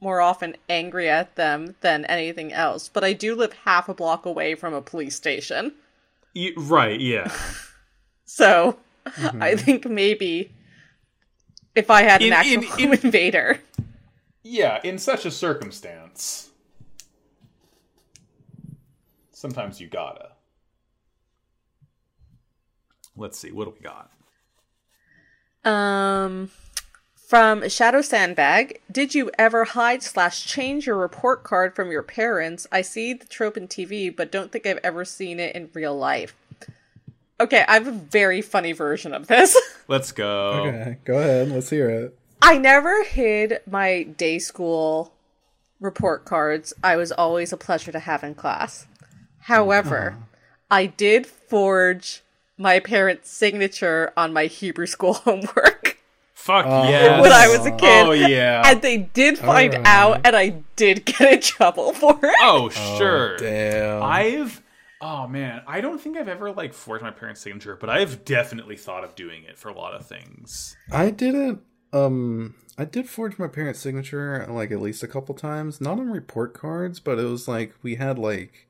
more 0.00 0.20
often 0.20 0.56
angry 0.68 1.08
at 1.08 1.36
them 1.36 1.76
than 1.80 2.04
anything 2.06 2.52
else, 2.52 2.88
but 2.88 3.02
I 3.04 3.12
do 3.14 3.34
live 3.34 3.52
half 3.64 3.88
a 3.88 3.94
block 3.94 4.26
away 4.26 4.54
from 4.54 4.74
a 4.74 4.82
police 4.82 5.16
station. 5.16 5.72
Y- 6.34 6.52
right? 6.56 7.00
Yeah. 7.00 7.32
So 8.26 8.78
I 9.38 9.54
think 9.54 9.84
maybe 9.86 10.50
if 11.74 11.90
I 11.90 12.02
had 12.02 12.20
an 12.22 12.28
In- 12.28 12.32
actual 12.32 12.62
in- 12.78 12.92
in- 12.94 12.98
invader. 13.04 13.60
Yeah, 14.42 14.80
in 14.82 14.98
such 14.98 15.24
a 15.26 15.30
circumstance, 15.30 16.48
sometimes 19.30 19.80
you 19.80 19.88
gotta. 19.88 20.30
Let's 23.16 23.38
see, 23.38 23.52
what 23.52 23.66
do 23.66 23.74
we 23.78 23.80
got? 23.80 24.10
Um, 25.70 26.50
from 27.26 27.68
Shadow 27.68 28.02
Sandbag, 28.02 28.80
did 28.90 29.14
you 29.14 29.30
ever 29.38 29.64
hide 29.64 30.02
slash 30.02 30.46
change 30.46 30.86
your 30.86 30.96
report 30.96 31.42
card 31.42 31.74
from 31.74 31.90
your 31.90 32.02
parents? 32.02 32.66
I 32.70 32.82
see 32.82 33.14
the 33.14 33.24
trope 33.24 33.56
in 33.56 33.66
TV, 33.66 34.14
but 34.14 34.30
don't 34.30 34.52
think 34.52 34.66
I've 34.66 34.80
ever 34.84 35.04
seen 35.04 35.40
it 35.40 35.56
in 35.56 35.70
real 35.72 35.96
life. 35.96 36.36
Okay, 37.40 37.64
I 37.66 37.74
have 37.74 37.88
a 37.88 37.92
very 37.92 38.42
funny 38.42 38.72
version 38.72 39.14
of 39.14 39.26
this. 39.26 39.58
Let's 39.88 40.12
go. 40.12 40.66
Okay, 40.66 40.98
go 41.04 41.18
ahead. 41.18 41.50
Let's 41.50 41.70
hear 41.70 41.88
it. 41.88 42.18
I 42.42 42.58
never 42.58 43.02
hid 43.04 43.60
my 43.68 44.02
day 44.02 44.38
school 44.38 45.12
report 45.80 46.24
cards. 46.26 46.74
I 46.84 46.96
was 46.96 47.10
always 47.10 47.52
a 47.52 47.56
pleasure 47.56 47.90
to 47.90 47.98
have 47.98 48.22
in 48.22 48.34
class. 48.34 48.86
However, 49.40 50.10
uh-huh. 50.10 50.24
I 50.70 50.86
did 50.86 51.26
forge 51.26 52.22
my 52.56 52.80
parents' 52.80 53.30
signature 53.30 54.12
on 54.16 54.32
my 54.32 54.46
Hebrew 54.46 54.86
school 54.86 55.14
homework 55.24 55.73
Fuck 56.34 56.66
Oh. 56.66 56.88
yes. 56.88 57.22
when 57.22 57.32
I 57.32 57.48
was 57.48 57.64
a 57.64 57.70
kid. 57.70 58.06
Oh 58.06 58.12
yeah. 58.12 58.62
And 58.66 58.82
they 58.82 58.98
did 58.98 59.38
find 59.38 59.72
Alright. 59.74 59.86
out, 59.86 60.20
and 60.26 60.36
I 60.36 60.62
did 60.76 61.04
get 61.06 61.32
in 61.32 61.40
trouble 61.40 61.92
for 61.92 62.18
it. 62.22 62.34
oh 62.40 62.68
sure. 62.68 63.36
Damn. 63.38 64.02
I've 64.02 64.60
oh 65.00 65.26
man, 65.28 65.62
I 65.66 65.80
don't 65.80 66.00
think 66.00 66.16
I've 66.16 66.28
ever 66.28 66.50
like 66.52 66.74
forged 66.74 67.02
my 67.02 67.10
parents' 67.10 67.40
signature, 67.40 67.76
but 67.80 67.88
I've 67.88 68.24
definitely 68.24 68.76
thought 68.76 69.04
of 69.04 69.14
doing 69.14 69.44
it 69.44 69.58
for 69.58 69.68
a 69.68 69.74
lot 69.74 69.94
of 69.94 70.06
things. 70.06 70.76
I 70.92 71.10
didn't. 71.10 71.60
Um, 71.92 72.56
I 72.76 72.84
did 72.84 73.08
forge 73.08 73.38
my 73.38 73.46
parents' 73.46 73.78
signature 73.80 74.44
like 74.50 74.72
at 74.72 74.80
least 74.80 75.02
a 75.02 75.08
couple 75.08 75.34
times. 75.34 75.80
Not 75.80 75.98
on 76.00 76.10
report 76.10 76.52
cards, 76.52 76.98
but 77.00 77.18
it 77.18 77.24
was 77.24 77.46
like 77.46 77.72
we 77.82 77.94
had 77.94 78.18
like 78.18 78.66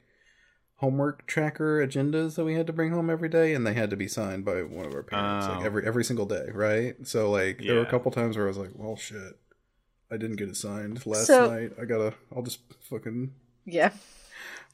homework 0.84 1.26
tracker 1.26 1.84
agendas 1.86 2.34
that 2.36 2.44
we 2.44 2.54
had 2.54 2.66
to 2.66 2.72
bring 2.72 2.92
home 2.92 3.08
every 3.08 3.28
day, 3.28 3.54
and 3.54 3.66
they 3.66 3.72
had 3.74 3.88
to 3.90 3.96
be 3.96 4.06
signed 4.06 4.44
by 4.44 4.62
one 4.62 4.84
of 4.86 4.94
our 4.94 5.02
parents, 5.02 5.46
Oh. 5.48 5.56
like 5.56 5.64
every 5.64 5.86
every 5.86 6.04
single 6.04 6.26
day, 6.26 6.48
right? 6.52 6.94
So 7.06 7.30
like 7.30 7.58
there 7.58 7.76
were 7.76 7.80
a 7.82 7.86
couple 7.90 8.10
times 8.10 8.36
where 8.36 8.44
I 8.46 8.48
was 8.48 8.58
like, 8.58 8.70
"Well, 8.74 8.96
shit, 8.96 9.38
I 10.10 10.16
didn't 10.18 10.36
get 10.36 10.48
it 10.48 10.56
signed 10.56 11.04
last 11.06 11.26
So- 11.26 11.50
night. 11.50 11.72
I 11.80 11.84
gotta. 11.86 12.14
I'll 12.34 12.42
just 12.42 12.60
fucking 12.90 13.32
Yeah. 13.64 13.90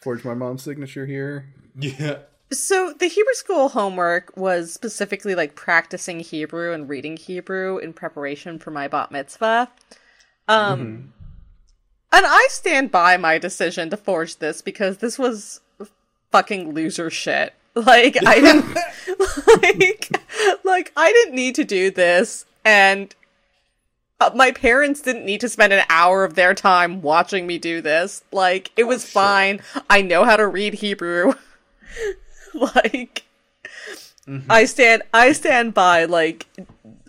forge 0.00 0.24
my 0.24 0.34
mom's 0.34 0.62
signature 0.62 1.06
here." 1.06 1.46
Yeah. 1.78 2.18
So 2.52 2.92
the 2.98 3.06
Hebrew 3.06 3.34
school 3.34 3.68
homework 3.68 4.36
was 4.36 4.72
specifically 4.72 5.36
like 5.36 5.54
practicing 5.54 6.18
Hebrew 6.18 6.72
and 6.72 6.88
reading 6.88 7.16
Hebrew 7.16 7.78
in 7.78 7.92
preparation 7.92 8.58
for 8.58 8.72
my 8.72 8.88
bat 8.88 9.12
mitzvah. 9.12 9.70
Um, 10.48 11.12
and 12.12 12.26
I 12.26 12.48
stand 12.50 12.90
by 12.90 13.16
my 13.16 13.38
decision 13.38 13.88
to 13.90 13.96
forge 13.96 14.38
this 14.38 14.62
because 14.62 14.98
this 14.98 15.16
was 15.16 15.60
fucking 16.32 16.72
loser 16.74 17.10
shit. 17.10 17.54
Like 17.74 18.16
I 18.26 18.40
didn't 18.40 18.74
like 19.62 20.10
like 20.64 20.92
I 20.96 21.12
didn't 21.12 21.34
need 21.34 21.54
to 21.56 21.64
do 21.64 21.90
this 21.90 22.44
and 22.64 23.14
uh, 24.20 24.30
my 24.34 24.50
parents 24.52 25.00
didn't 25.00 25.24
need 25.24 25.40
to 25.40 25.48
spend 25.48 25.72
an 25.72 25.84
hour 25.88 26.24
of 26.24 26.34
their 26.34 26.52
time 26.52 27.00
watching 27.00 27.46
me 27.46 27.58
do 27.58 27.80
this. 27.80 28.22
Like 28.32 28.70
it 28.76 28.84
was 28.84 29.08
fine. 29.10 29.60
I 29.88 30.02
know 30.02 30.24
how 30.24 30.36
to 30.36 30.46
read 30.46 30.74
Hebrew. 30.74 31.34
like 32.54 33.22
I 34.48 34.64
stand 34.64 35.02
I 35.14 35.32
stand 35.32 35.72
by 35.74 36.04
like 36.04 36.46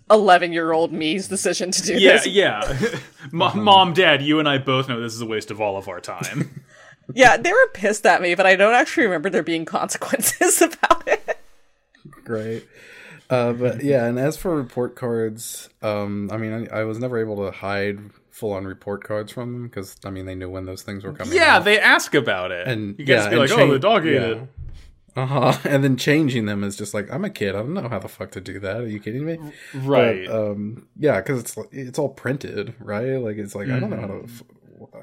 11 0.09 0.53
year 0.53 0.71
old 0.71 0.91
me's 0.91 1.27
decision 1.27 1.71
to 1.71 1.81
do 1.81 1.93
Yeah, 1.97 2.13
this. 2.13 2.27
yeah. 2.27 2.77
Mo- 3.31 3.53
Mom, 3.53 3.93
Dad, 3.93 4.21
you 4.21 4.39
and 4.39 4.47
I 4.47 4.57
both 4.57 4.89
know 4.89 4.99
this 5.01 5.13
is 5.13 5.21
a 5.21 5.25
waste 5.25 5.51
of 5.51 5.59
all 5.61 5.77
of 5.77 5.87
our 5.87 5.99
time. 5.99 6.63
Yeah, 7.13 7.37
they 7.37 7.51
were 7.51 7.67
pissed 7.73 8.05
at 8.05 8.21
me, 8.21 8.35
but 8.35 8.45
I 8.45 8.55
don't 8.55 8.73
actually 8.73 9.03
remember 9.05 9.29
there 9.29 9.43
being 9.43 9.65
consequences 9.65 10.61
about 10.61 11.07
it. 11.07 11.37
Great. 12.23 12.65
Uh, 13.29 13.53
but 13.53 13.83
yeah, 13.83 14.05
and 14.05 14.19
as 14.19 14.37
for 14.37 14.55
report 14.55 14.95
cards, 14.95 15.69
um, 15.81 16.29
I 16.31 16.37
mean, 16.37 16.67
I, 16.71 16.79
I 16.79 16.83
was 16.83 16.99
never 16.99 17.17
able 17.17 17.37
to 17.45 17.51
hide 17.51 17.99
full 18.29 18.53
on 18.53 18.65
report 18.65 19.03
cards 19.03 19.31
from 19.31 19.53
them 19.53 19.63
because 19.67 19.95
I 20.05 20.09
mean 20.09 20.25
they 20.25 20.35
knew 20.35 20.49
when 20.49 20.65
those 20.65 20.81
things 20.83 21.03
were 21.03 21.13
coming. 21.13 21.33
yeah, 21.35 21.57
out. 21.57 21.65
they 21.65 21.79
ask 21.79 22.13
about 22.13 22.51
it. 22.51 22.67
and 22.67 22.97
you 22.99 23.05
guys 23.05 23.23
yeah, 23.25 23.29
be 23.29 23.39
and 23.39 23.49
like, 23.49 23.59
"Oh, 23.59 23.71
the 23.71 23.79
dog 23.79 24.05
ate 24.05 24.13
yeah. 24.15 24.21
it." 24.27 24.41
Uh 25.15 25.25
huh. 25.25 25.57
And 25.65 25.83
then 25.83 25.95
changing 25.97 26.45
them 26.45 26.63
is 26.63 26.75
just 26.77 26.93
like 26.93 27.11
I'm 27.11 27.23
a 27.25 27.29
kid. 27.29 27.55
I 27.55 27.59
don't 27.59 27.73
know 27.73 27.87
how 27.89 27.99
the 27.99 28.07
fuck 28.09 28.31
to 28.31 28.41
do 28.41 28.59
that. 28.59 28.77
Are 28.77 28.87
you 28.87 28.99
kidding 28.99 29.25
me? 29.25 29.37
Right. 29.75 30.25
But, 30.27 30.51
um. 30.51 30.87
Yeah, 30.97 31.17
because 31.21 31.39
it's 31.39 31.55
like- 31.57 31.69
it's 31.71 31.99
all 31.99 32.09
printed, 32.09 32.73
right? 32.79 33.15
Like 33.17 33.37
it's 33.37 33.55
like 33.55 33.69
I 33.69 33.79
don't 33.79 33.89
know 33.91 34.01
how 34.01 34.07
to. 34.07 34.23
f- 34.23 34.43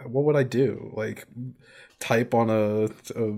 What 0.07 0.25
would 0.25 0.37
I 0.37 0.43
do? 0.43 0.91
Like 0.95 1.27
type 2.01 2.33
on 2.33 2.49
a, 2.49 2.85
a 3.17 3.33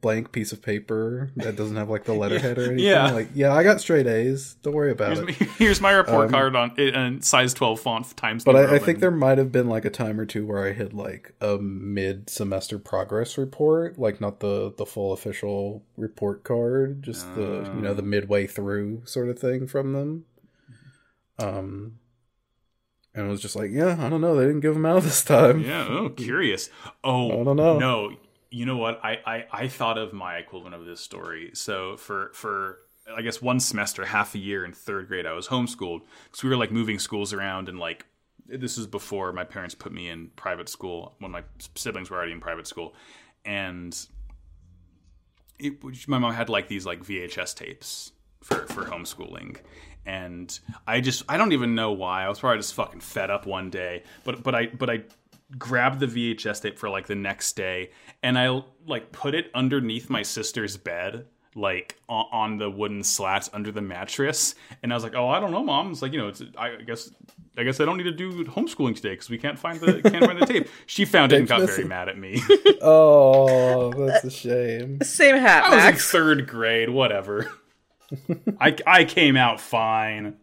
blank 0.00 0.30
piece 0.30 0.52
of 0.52 0.62
paper 0.62 1.32
that 1.36 1.56
doesn't 1.56 1.76
have 1.76 1.90
like 1.90 2.04
the 2.04 2.12
letterhead 2.14 2.58
or 2.58 2.66
anything. 2.66 2.78
Yeah. 2.78 3.10
Like 3.10 3.28
yeah, 3.34 3.52
I 3.52 3.62
got 3.64 3.80
straight 3.80 4.06
A's. 4.06 4.54
Don't 4.62 4.74
worry 4.74 4.92
about 4.92 5.18
it. 5.18 5.30
here's, 5.30 5.52
here's 5.58 5.80
my 5.80 5.90
report 5.90 6.30
card 6.30 6.54
on 6.54 6.78
in 6.78 7.20
size 7.22 7.54
12 7.54 7.80
font 7.80 8.16
times. 8.16 8.46
Um, 8.46 8.52
But 8.52 8.70
I, 8.70 8.76
I 8.76 8.78
think 8.78 9.00
there 9.00 9.10
might 9.10 9.38
have 9.38 9.50
been 9.50 9.68
like 9.68 9.84
a 9.84 9.90
time 9.90 10.20
or 10.20 10.26
two 10.26 10.46
where 10.46 10.64
I 10.64 10.72
hit 10.72 10.94
like 10.94 11.34
a 11.40 11.58
mid 11.58 12.30
semester 12.30 12.78
progress 12.78 13.36
report, 13.36 13.98
like 13.98 14.20
not 14.20 14.40
the 14.40 14.72
the 14.76 14.86
full 14.86 15.12
official 15.12 15.82
report 15.96 16.44
card, 16.44 17.02
just 17.02 17.34
the 17.34 17.70
you 17.74 17.80
know 17.80 17.94
the 17.94 18.02
midway 18.02 18.46
through 18.46 19.02
sort 19.06 19.28
of 19.28 19.38
thing 19.38 19.66
from 19.66 19.92
them. 19.92 20.24
Um, 21.38 21.98
and 23.14 23.28
was 23.28 23.40
just 23.40 23.56
like, 23.56 23.70
yeah, 23.70 23.96
I 23.98 24.08
don't 24.08 24.20
know, 24.20 24.36
they 24.36 24.46
didn't 24.46 24.60
give 24.60 24.74
them 24.74 24.86
out 24.86 25.02
this 25.04 25.22
time. 25.22 25.60
Yeah. 25.60 25.86
Oh, 25.88 26.08
curious. 26.10 26.70
Oh, 27.02 27.40
I 27.40 27.44
don't 27.44 27.56
know. 27.56 27.78
No, 27.78 28.16
you 28.50 28.66
know 28.66 28.76
what? 28.76 29.00
I, 29.04 29.18
I 29.26 29.44
I 29.52 29.68
thought 29.68 29.98
of 29.98 30.12
my 30.12 30.36
equivalent 30.36 30.74
of 30.74 30.84
this 30.84 31.00
story. 31.00 31.50
So 31.54 31.96
for 31.96 32.30
for 32.34 32.78
I 33.14 33.22
guess 33.22 33.42
one 33.42 33.60
semester, 33.60 34.04
half 34.04 34.34
a 34.34 34.38
year 34.38 34.64
in 34.64 34.72
third 34.72 35.08
grade, 35.08 35.26
I 35.26 35.32
was 35.32 35.48
homeschooled 35.48 36.02
because 36.24 36.42
we 36.42 36.50
were 36.50 36.56
like 36.56 36.70
moving 36.70 36.98
schools 36.98 37.32
around 37.32 37.68
and 37.68 37.78
like 37.78 38.06
this 38.46 38.76
was 38.76 38.86
before 38.86 39.32
my 39.32 39.44
parents 39.44 39.74
put 39.74 39.92
me 39.92 40.08
in 40.08 40.28
private 40.36 40.68
school 40.68 41.14
when 41.18 41.30
my 41.30 41.42
siblings 41.74 42.10
were 42.10 42.16
already 42.16 42.32
in 42.32 42.40
private 42.40 42.66
school, 42.66 42.94
and 43.44 44.06
it, 45.58 45.82
my 46.08 46.18
mom 46.18 46.32
had 46.34 46.48
like 46.48 46.68
these 46.68 46.86
like 46.86 47.02
VHS 47.02 47.54
tapes 47.56 48.12
for 48.42 48.66
for 48.66 48.84
homeschooling, 48.84 49.56
and 50.06 50.58
I 50.86 51.00
just 51.00 51.22
I 51.28 51.36
don't 51.36 51.52
even 51.52 51.74
know 51.74 51.92
why 51.92 52.24
I 52.24 52.28
was 52.28 52.40
probably 52.40 52.58
just 52.58 52.74
fucking 52.74 53.00
fed 53.00 53.30
up 53.30 53.46
one 53.46 53.70
day, 53.70 54.02
but 54.24 54.42
but 54.42 54.54
I 54.54 54.66
but 54.66 54.90
I 54.90 55.02
grabbed 55.58 56.00
the 56.00 56.06
VHS 56.06 56.62
tape 56.62 56.78
for 56.78 56.88
like 56.88 57.06
the 57.06 57.14
next 57.14 57.54
day, 57.54 57.90
and 58.22 58.38
I 58.38 58.62
like 58.86 59.12
put 59.12 59.34
it 59.34 59.50
underneath 59.54 60.10
my 60.10 60.22
sister's 60.22 60.76
bed. 60.76 61.26
Like 61.56 61.96
on, 62.08 62.26
on 62.32 62.58
the 62.58 62.68
wooden 62.68 63.04
slats 63.04 63.48
under 63.52 63.70
the 63.70 63.80
mattress, 63.80 64.56
and 64.82 64.92
I 64.92 64.96
was 64.96 65.04
like, 65.04 65.14
"Oh, 65.14 65.28
I 65.28 65.38
don't 65.38 65.52
know, 65.52 65.62
mom." 65.62 65.92
It's 65.92 66.02
like 66.02 66.12
you 66.12 66.18
know, 66.18 66.26
it's 66.26 66.42
I 66.58 66.74
guess 66.84 67.12
I 67.56 67.62
guess 67.62 67.78
I 67.78 67.84
don't 67.84 67.96
need 67.96 68.02
to 68.04 68.10
do 68.10 68.44
homeschooling 68.46 68.96
today 68.96 69.10
because 69.10 69.30
we 69.30 69.38
can't 69.38 69.56
find 69.56 69.78
the 69.78 70.02
can't 70.02 70.24
find 70.24 70.40
the 70.42 70.46
tape. 70.46 70.68
She 70.86 71.04
found 71.04 71.32
it 71.32 71.38
and 71.38 71.46
got 71.46 71.60
very 71.62 71.84
mad 71.84 72.08
at 72.08 72.18
me. 72.18 72.42
Oh, 72.86 73.92
that's 73.92 74.24
a 74.24 74.30
shame. 74.30 75.00
Same 75.02 75.36
hat, 75.36 75.64
I 75.64 75.76
was 75.76 75.84
in 75.86 75.94
third 75.96 76.48
grade, 76.48 76.90
whatever. 76.90 77.50
I 78.60 78.76
I 78.86 79.04
came 79.04 79.36
out 79.36 79.60
fine. 79.60 80.36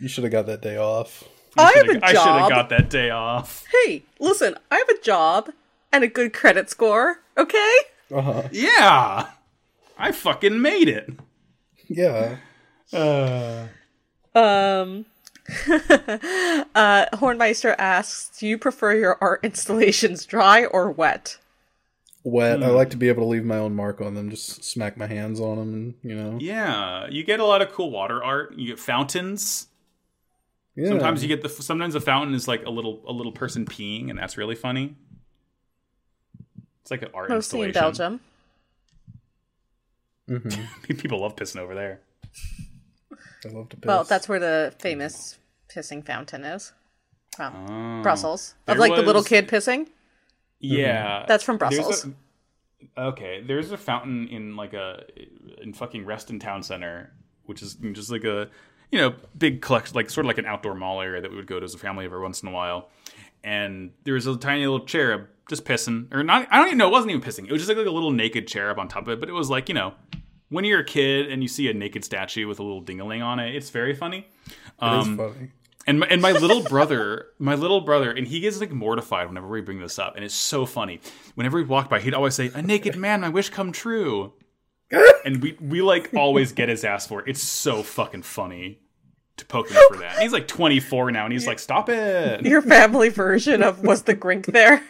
You 0.00 0.08
should 0.08 0.24
have 0.24 0.32
got 0.32 0.46
that 0.46 0.62
day 0.62 0.76
off. 0.76 1.24
I 1.56 1.64
have 1.64 1.86
Should've- 1.86 2.02
a 2.02 2.06
I 2.06 2.08
should 2.08 2.18
have 2.18 2.48
got 2.50 2.68
that 2.70 2.88
day 2.90 3.10
off. 3.10 3.64
Hey, 3.84 4.02
listen, 4.18 4.54
I 4.70 4.76
have 4.78 4.88
a 4.88 5.00
job 5.02 5.50
and 5.92 6.02
a 6.02 6.08
good 6.08 6.32
credit 6.32 6.70
score. 6.70 7.20
Okay. 7.36 7.76
Uh 8.14 8.20
huh. 8.22 8.42
Yeah, 8.52 9.26
I 9.98 10.12
fucking 10.12 10.60
made 10.60 10.88
it. 10.88 11.10
Yeah. 11.88 12.36
Uh, 12.92 13.66
Um, 14.34 15.04
uh, 15.68 17.06
Hornmeister 17.14 17.74
asks, 17.78 18.38
"Do 18.38 18.46
you 18.46 18.58
prefer 18.58 18.94
your 18.94 19.18
art 19.20 19.40
installations 19.42 20.24
dry 20.26 20.64
or 20.64 20.90
wet?" 20.90 21.36
Wet. 22.24 22.62
I 22.62 22.68
like 22.68 22.90
to 22.90 22.96
be 22.96 23.08
able 23.08 23.22
to 23.24 23.28
leave 23.28 23.44
my 23.44 23.56
own 23.58 23.74
mark 23.74 24.00
on 24.00 24.14
them. 24.14 24.30
Just 24.30 24.62
smack 24.64 24.96
my 24.96 25.06
hands 25.06 25.40
on 25.40 25.56
them, 25.58 25.74
and 25.74 25.94
you 26.02 26.14
know. 26.14 26.38
yeah, 26.40 27.08
you 27.08 27.24
get 27.24 27.40
a 27.40 27.44
lot 27.44 27.62
of 27.62 27.72
cool 27.72 27.90
water 27.90 28.22
art. 28.22 28.54
You 28.56 28.68
get 28.68 28.78
fountains. 28.78 29.66
Yeah. 30.76 30.88
Sometimes 30.88 31.20
you 31.22 31.28
get 31.28 31.42
the 31.42 31.48
sometimes 31.48 31.94
the 31.94 32.00
fountain 32.00 32.34
is 32.34 32.46
like 32.46 32.64
a 32.64 32.70
little 32.70 33.02
a 33.06 33.12
little 33.12 33.32
person 33.32 33.64
peeing, 33.66 34.08
and 34.08 34.18
that's 34.18 34.36
really 34.38 34.54
funny. 34.54 34.94
It's 36.82 36.90
like 36.90 37.02
an 37.02 37.08
art 37.14 37.28
Mostly 37.28 37.62
in 37.62 37.66
installation. 37.68 37.92
Belgium. 37.92 38.20
Mhm. 40.28 40.98
People 40.98 41.20
love 41.20 41.34
pissing 41.36 41.58
over 41.58 41.74
there. 41.74 42.00
I 43.44 43.48
love 43.48 43.68
to 43.70 43.76
piss. 43.76 43.86
Well, 43.88 44.04
that's 44.04 44.28
where 44.28 44.38
the 44.38 44.72
famous 44.78 45.36
pissing 45.68 46.06
fountain 46.06 46.44
is. 46.44 46.72
From 47.36 47.54
Oh. 47.68 48.02
Brussels. 48.02 48.54
Of 48.68 48.76
There 48.76 48.88
like 48.88 48.94
the 48.94 49.02
little 49.02 49.24
kid 49.24 49.48
pissing. 49.48 49.88
Yeah, 50.62 51.24
That's 51.28 51.44
from 51.44 51.58
There's 51.58 51.74
Brussels. 51.76 52.06
a- 52.96 53.00
okay, 53.08 53.42
there's 53.46 53.72
a 53.72 53.76
fountain 53.76 54.28
in 54.28 54.56
like 54.56 54.72
a 54.74 55.04
in 55.62 55.72
fucking 55.72 56.04
Reston 56.06 56.38
Town 56.38 56.62
Center, 56.62 57.12
which 57.44 57.62
is 57.62 57.74
just 57.92 58.10
like 58.10 58.24
a 58.24 58.48
you 58.90 58.98
know 58.98 59.14
big 59.36 59.60
collection, 59.62 59.94
like 59.94 60.08
sort 60.10 60.24
of 60.24 60.28
like 60.28 60.38
an 60.38 60.46
outdoor 60.46 60.74
mall 60.74 61.00
area 61.00 61.20
that 61.20 61.30
we 61.30 61.36
would 61.36 61.46
go 61.46 61.58
to 61.60 61.64
as 61.64 61.74
a 61.74 61.78
family 61.78 62.04
every 62.04 62.20
once 62.20 62.42
in 62.42 62.48
a 62.48 62.52
while. 62.52 62.88
And 63.44 63.90
there 64.04 64.14
was 64.14 64.26
a 64.26 64.36
tiny 64.36 64.60
little 64.66 64.86
cherub 64.86 65.26
just 65.48 65.64
pissing, 65.64 66.12
or 66.14 66.22
not. 66.22 66.46
I 66.50 66.58
don't 66.58 66.66
even 66.68 66.78
know. 66.78 66.86
It 66.88 66.92
wasn't 66.92 67.10
even 67.10 67.22
pissing. 67.22 67.46
It 67.46 67.52
was 67.52 67.62
just 67.66 67.76
like 67.76 67.86
a 67.86 67.90
little 67.90 68.12
naked 68.12 68.46
cherub 68.46 68.78
on 68.78 68.86
top 68.88 69.02
of 69.08 69.08
it. 69.14 69.20
But 69.20 69.28
it 69.28 69.32
was 69.32 69.50
like 69.50 69.68
you 69.68 69.74
know, 69.74 69.94
when 70.48 70.64
you're 70.64 70.80
a 70.80 70.84
kid 70.84 71.30
and 71.30 71.42
you 71.42 71.48
see 71.48 71.68
a 71.68 71.74
naked 71.74 72.04
statue 72.04 72.46
with 72.46 72.60
a 72.60 72.62
little 72.62 72.82
dingaling 72.82 73.22
on 73.24 73.40
it, 73.40 73.54
it's 73.56 73.70
very 73.70 73.94
funny. 73.94 74.28
It 74.46 74.52
is 75.00 75.06
Um, 75.08 75.16
funny. 75.16 75.50
And 75.86 76.00
my, 76.00 76.06
and 76.06 76.22
my 76.22 76.32
little 76.32 76.62
brother, 76.62 77.26
my 77.38 77.54
little 77.54 77.80
brother, 77.80 78.10
and 78.10 78.26
he 78.26 78.40
gets 78.40 78.60
like 78.60 78.70
mortified 78.70 79.28
whenever 79.28 79.48
we 79.48 79.60
bring 79.60 79.80
this 79.80 79.98
up, 79.98 80.16
and 80.16 80.24
it's 80.24 80.34
so 80.34 80.66
funny. 80.66 81.00
Whenever 81.34 81.56
we 81.56 81.64
walk 81.64 81.90
by, 81.90 82.00
he'd 82.00 82.14
always 82.14 82.34
say, 82.34 82.50
"A 82.54 82.62
naked 82.62 82.96
man, 82.96 83.20
my 83.20 83.28
wish 83.28 83.48
come 83.48 83.72
true," 83.72 84.32
and 85.24 85.42
we 85.42 85.56
we 85.60 85.82
like 85.82 86.10
always 86.14 86.52
get 86.52 86.68
his 86.68 86.84
ass 86.84 87.06
for 87.06 87.20
it. 87.20 87.28
It's 87.28 87.42
so 87.42 87.82
fucking 87.82 88.22
funny 88.22 88.80
to 89.36 89.44
poke 89.46 89.70
him 89.70 89.80
for 89.88 89.96
that. 89.98 90.18
He's 90.20 90.32
like 90.32 90.46
24 90.46 91.10
now, 91.10 91.24
and 91.24 91.32
he's 91.32 91.46
like, 91.46 91.58
"Stop 91.58 91.88
it!" 91.88 92.44
Your 92.44 92.62
family 92.62 93.08
version 93.08 93.62
of 93.62 93.82
was 93.82 94.02
the 94.02 94.14
Grink 94.14 94.46
there? 94.46 94.82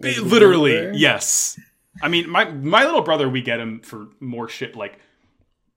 Literally, 0.00 0.96
yes. 0.96 1.58
I 2.02 2.08
mean, 2.08 2.30
my 2.30 2.44
my 2.50 2.84
little 2.84 3.02
brother, 3.02 3.28
we 3.28 3.42
get 3.42 3.60
him 3.60 3.80
for 3.80 4.08
more 4.20 4.48
shit 4.48 4.76
like 4.76 4.98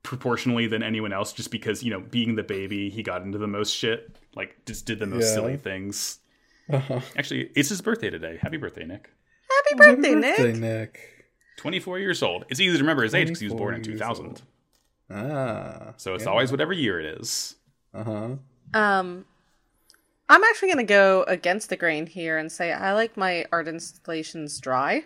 proportionally 0.02 0.66
than 0.66 0.82
anyone 0.82 1.12
else, 1.12 1.32
just 1.32 1.50
because 1.50 1.82
you 1.82 1.90
know, 1.90 2.00
being 2.00 2.36
the 2.36 2.42
baby, 2.42 2.90
he 2.90 3.02
got 3.02 3.22
into 3.22 3.38
the 3.38 3.46
most 3.46 3.74
shit. 3.74 4.16
Like, 4.34 4.64
just 4.66 4.86
did 4.86 4.98
the 4.98 5.06
most 5.06 5.24
Yeah. 5.28 5.34
silly 5.34 5.56
things. 5.56 6.18
Uh-huh. 6.72 7.00
Actually, 7.16 7.50
it's 7.54 7.68
his 7.68 7.80
birthday 7.82 8.08
today. 8.10 8.38
Happy 8.40 8.56
birthday, 8.56 8.84
Nick. 8.84 9.10
Happy 9.50 9.84
Happy 9.84 9.94
birthday, 9.96 10.14
Nick. 10.14 10.56
Nick. 10.56 11.26
24 11.56 11.98
years 11.98 12.22
old. 12.22 12.44
It's 12.48 12.60
easy 12.60 12.76
to 12.76 12.82
remember 12.82 13.02
his 13.02 13.14
age 13.14 13.26
because 13.26 13.40
he 13.40 13.46
was 13.46 13.54
born 13.54 13.74
in 13.74 13.82
2000. 13.82 14.26
old. 14.26 14.42
Ah. 15.10 15.92
So 15.98 16.14
it's 16.14 16.26
always 16.26 16.50
whatever 16.50 16.72
year 16.72 16.98
it 16.98 17.20
is. 17.20 17.56
Uh 17.92 18.04
huh. 18.04 18.28
Um, 18.74 19.26
I'm 20.30 20.42
actually 20.44 20.68
going 20.68 20.86
to 20.86 20.90
go 20.90 21.24
against 21.24 21.68
the 21.68 21.76
grain 21.76 22.06
here 22.06 22.38
and 22.38 22.50
say 22.50 22.72
I 22.72 22.94
like 22.94 23.16
my 23.18 23.44
art 23.52 23.68
installations 23.68 24.58
dry. 24.58 25.04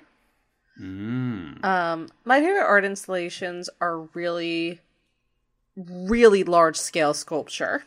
Mm. 0.80 1.64
Um, 1.64 2.08
my 2.24 2.38
favorite 2.40 2.62
art 2.66 2.84
installations 2.84 3.68
are 3.80 4.00
really, 4.14 4.78
really 5.76 6.44
large 6.44 6.76
scale 6.76 7.12
sculpture, 7.14 7.84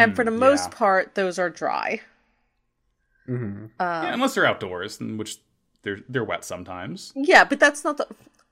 and 0.00 0.14
for 0.16 0.24
the 0.24 0.30
Mm, 0.30 0.38
most 0.38 0.70
yeah. 0.70 0.76
part, 0.76 1.14
those 1.14 1.38
are 1.38 1.50
dry. 1.50 2.00
hmm 3.26 3.66
Yeah, 3.78 4.14
unless 4.14 4.34
they're 4.34 4.46
outdoors, 4.46 5.00
in 5.00 5.16
which 5.18 5.38
they're 5.82 6.00
they're 6.08 6.24
wet 6.24 6.44
sometimes. 6.44 7.12
Yeah, 7.14 7.44
but 7.44 7.60
that's 7.60 7.84
not 7.84 7.96
the. 7.96 8.06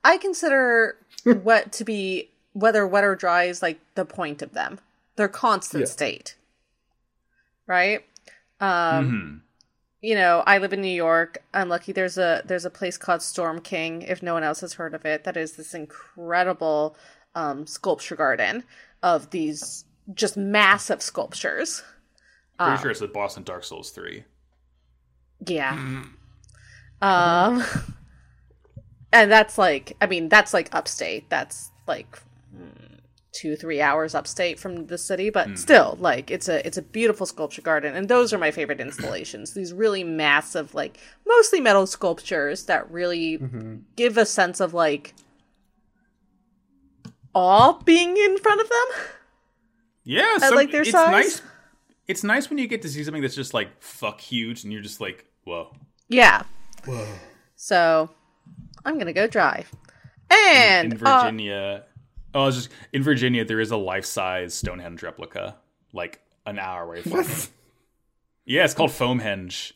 I 0.04 0.18
consider 0.18 0.96
wet 1.24 1.72
to 1.72 1.84
be 1.84 2.30
whether 2.52 2.86
wet 2.86 3.04
or 3.04 3.16
dry 3.16 3.44
is 3.44 3.62
like 3.62 3.80
the 3.94 4.04
point 4.04 4.42
of 4.42 4.52
them. 4.52 4.78
They're 5.16 5.28
constant 5.28 5.82
Yeah. 5.82 5.86
state, 5.86 6.36
right? 7.66 8.04
Um, 8.60 9.10
Mhm. 9.10 9.40
you 10.00 10.14
know, 10.14 10.42
I 10.46 10.58
live 10.58 10.72
in 10.72 10.80
New 10.82 10.88
York. 10.88 11.42
I'm 11.54 11.68
lucky 11.68 11.92
there's 11.92 12.18
a 12.18 12.42
there's 12.44 12.64
a 12.64 12.70
place 12.70 12.96
called 12.98 13.22
Storm 13.22 13.60
King. 13.60 14.02
If 14.02 14.22
no 14.22 14.34
one 14.34 14.44
else 14.44 14.60
has 14.60 14.74
heard 14.74 14.94
of 14.94 15.04
it, 15.04 15.24
that 15.24 15.36
is 15.36 15.52
this 15.56 15.74
incredible 15.74 16.96
um, 17.34 17.66
sculpture 17.66 18.16
garden 18.16 18.64
of 19.02 19.30
these 19.30 19.84
just 20.14 20.36
massive 20.36 21.02
sculptures. 21.02 21.82
Pretty 22.58 22.72
Ah. 22.72 22.78
sure 22.80 22.90
it's 22.90 23.00
the 23.00 23.08
Boston 23.08 23.42
Dark 23.42 23.64
Souls 23.64 23.90
3. 23.90 24.24
Yeah. 25.46 26.04
Um 27.02 27.62
and 29.12 29.30
that's 29.30 29.58
like 29.58 29.96
I 30.00 30.06
mean 30.06 30.28
that's 30.28 30.54
like 30.54 30.74
upstate. 30.74 31.28
That's 31.28 31.70
like 31.86 32.18
mm, 32.56 33.00
2 33.32 33.56
3 33.56 33.80
hours 33.82 34.14
upstate 34.14 34.58
from 34.58 34.86
the 34.86 34.96
city, 34.96 35.28
but 35.28 35.58
still 35.58 35.96
like 36.00 36.30
it's 36.30 36.48
a 36.48 36.66
it's 36.66 36.78
a 36.78 36.82
beautiful 36.82 37.26
sculpture 37.26 37.60
garden 37.62 37.94
and 37.94 38.08
those 38.08 38.32
are 38.32 38.38
my 38.38 38.50
favorite 38.50 38.80
installations. 38.80 39.52
These 39.52 39.74
really 39.74 40.02
massive 40.04 40.74
like 40.74 40.98
mostly 41.26 41.60
metal 41.60 41.86
sculptures 41.86 42.64
that 42.64 42.90
really 42.90 43.38
give 43.96 44.16
a 44.16 44.24
sense 44.24 44.60
of 44.60 44.72
like 44.72 45.12
all 47.34 47.82
being 47.82 48.16
in 48.16 48.38
front 48.38 48.60
of 48.62 48.68
them. 48.70 48.86
Yeah, 50.06 50.38
I 50.40 50.50
like 50.50 50.70
their 50.70 50.82
it's 50.82 50.92
size. 50.92 51.10
nice. 51.10 51.42
It's 52.06 52.22
nice 52.22 52.48
when 52.48 52.58
you 52.58 52.68
get 52.68 52.82
to 52.82 52.88
see 52.88 53.02
something 53.02 53.22
that's 53.22 53.34
just 53.34 53.52
like 53.52 53.82
fuck 53.82 54.20
huge, 54.20 54.62
and 54.62 54.72
you're 54.72 54.80
just 54.82 55.00
like, 55.00 55.26
whoa. 55.44 55.74
Yeah. 56.08 56.44
Whoa. 56.84 57.06
So 57.56 58.08
I'm 58.84 58.98
gonna 58.98 59.12
go 59.12 59.26
drive. 59.26 59.70
And 60.30 60.92
in 60.92 61.04
uh, 61.04 61.22
Virginia. 61.22 61.84
oh, 62.34 62.42
I 62.42 62.46
was 62.46 62.56
just 62.56 62.68
in 62.92 63.02
Virginia. 63.02 63.44
There 63.44 63.58
is 63.60 63.72
a 63.72 63.76
life-size 63.76 64.54
Stonehenge 64.54 65.02
replica, 65.02 65.56
like 65.92 66.20
an 66.46 66.60
hour 66.60 66.84
away 66.84 67.02
from. 67.02 67.12
What? 67.12 67.48
Yeah, 68.44 68.64
it's 68.64 68.74
called 68.74 68.90
Foamhenge. 68.92 69.72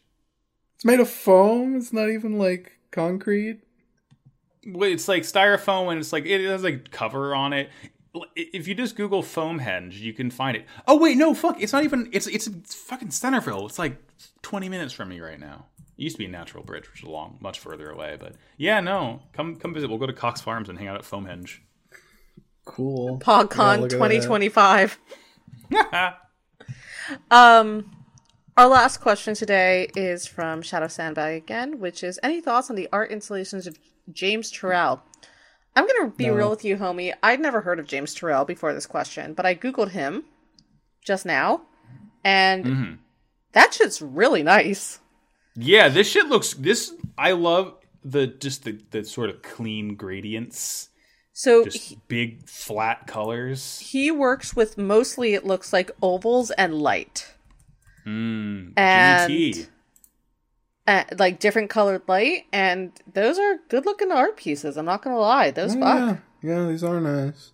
It's 0.77 0.85
made 0.85 1.01
of 1.01 1.11
foam. 1.11 1.77
It's 1.77 1.93
not 1.93 2.09
even 2.09 2.39
like 2.39 2.79
concrete. 2.93 3.63
Well, 4.67 4.89
It's 4.91 5.09
like 5.09 5.25
styrofoam, 5.25 5.91
and 5.91 5.99
it's 5.99 6.13
like 6.13 6.25
it 6.25 6.49
has 6.49 6.63
like 6.63 6.93
cover 6.93 7.35
on 7.35 7.53
it. 7.53 7.69
If 8.35 8.67
you 8.67 8.75
just 8.75 8.97
Google 8.97 9.23
Foamhenge, 9.23 9.95
you 9.95 10.13
can 10.13 10.31
find 10.31 10.57
it. 10.57 10.67
Oh 10.87 10.99
wait, 10.99 11.17
no, 11.17 11.35
fuck! 11.35 11.61
It's 11.63 11.73
not 11.73 11.85
even. 11.85 12.09
It's 12.13 12.27
it's, 12.27 12.47
it's 12.47 12.75
fucking 12.75 13.11
Centreville. 13.11 13.67
It's 13.67 13.79
like 13.79 13.97
twenty 14.43 14.69
minutes 14.69 14.93
from 14.93 15.09
me 15.09 15.21
right 15.21 15.39
now. 15.39 15.67
It 15.97 16.03
used 16.05 16.17
to 16.17 16.19
be 16.19 16.27
Natural 16.27 16.65
Bridge, 16.65 16.91
which 16.91 17.03
is 17.03 17.09
long, 17.09 17.39
much 17.41 17.61
further 17.61 17.91
away. 17.91 18.17
But 18.19 18.35
yeah, 18.57 18.81
no, 18.81 19.21
come 19.33 19.57
come 19.57 19.75
visit. 19.75 19.89
We'll 19.89 19.99
go 19.99 20.07
to 20.07 20.13
Cox 20.13 20.41
Farms 20.41 20.69
and 20.69 20.79
hang 20.79 20.89
out 20.89 20.97
at 20.97 21.03
Foamhenge. 21.03 21.59
Cool. 22.65 23.19
Yeah, 23.21 23.27
PogCon 23.27 23.81
look 23.81 23.91
2025. 23.91 24.99
Um, 27.31 27.91
our 28.57 28.69
last 28.69 28.99
question 28.99 29.35
today 29.35 29.89
is 29.97 30.27
from 30.27 30.63
Shadow 30.63 30.89
Sandbag 30.89 31.43
again, 31.43 31.81
which 31.81 32.05
is 32.05 32.21
any 32.23 32.41
thoughts 32.41 32.71
on 32.71 32.77
the 32.77 32.89
art 32.93 33.11
installations 33.11 33.67
of 33.67 33.79
James 34.13 34.53
Turrell? 34.53 35.01
I'm 35.77 35.87
gonna 35.87 36.11
be 36.11 36.27
No. 36.27 36.35
real 36.35 36.51
with 36.51 36.65
you, 36.65 36.77
homie. 36.77 37.13
I'd 37.23 37.41
never 37.41 37.61
heard 37.61 37.79
of 37.79 37.87
James 37.87 38.15
Turrell 38.15 38.47
before 38.47 38.75
this 38.75 38.87
question, 38.87 39.35
but 39.35 39.47
I 39.47 39.55
googled 39.55 39.91
him 39.91 40.25
just 41.05 41.25
now, 41.25 41.63
and 42.25 42.65
Mm-hmm. 42.65 42.93
that 43.53 43.75
shit's 43.75 44.03
really 44.03 44.43
nice. 44.43 44.99
Yeah, 45.55 45.89
this 45.89 46.09
shit 46.11 46.27
looks. 46.27 46.55
This 46.55 46.93
I 47.19 47.33
love 47.33 47.75
the 48.05 48.27
just 48.27 48.65
the 48.65 48.81
the 48.91 49.05
sort 49.05 49.31
of 49.31 49.43
clean 49.43 49.95
gradients, 49.95 50.89
So 51.33 51.65
just 51.65 51.77
he, 51.91 51.99
big 52.09 52.49
flat 52.49 53.07
colors. 53.07 53.79
he 53.81 54.11
works 54.11 54.55
with 54.57 54.77
mostly 54.79 55.35
it 55.35 55.45
looks 55.47 55.73
like 55.73 55.91
ovals 56.03 56.51
and 56.53 56.75
light, 56.75 57.35
Mm, 58.07 58.73
And- 58.77 59.31
GT. 59.33 59.69
Uh, 60.91 61.05
like 61.19 61.39
different 61.39 61.71
colored 61.71 62.03
light, 62.09 62.47
and 62.53 62.93
those 63.13 63.39
are 63.39 63.59
good 63.69 63.87
looking 63.87 64.11
art 64.11 64.37
pieces. 64.37 64.77
I'm 64.77 64.85
not 64.87 65.03
gonna 65.03 65.19
lie, 65.19 65.51
those 65.51 65.77
Oh, 65.77 65.81
fuck. 65.81 66.19
yeah, 66.43 66.51
yeah, 66.51 66.69
these 66.69 66.83
are 66.85 67.01
nice. 67.01 67.53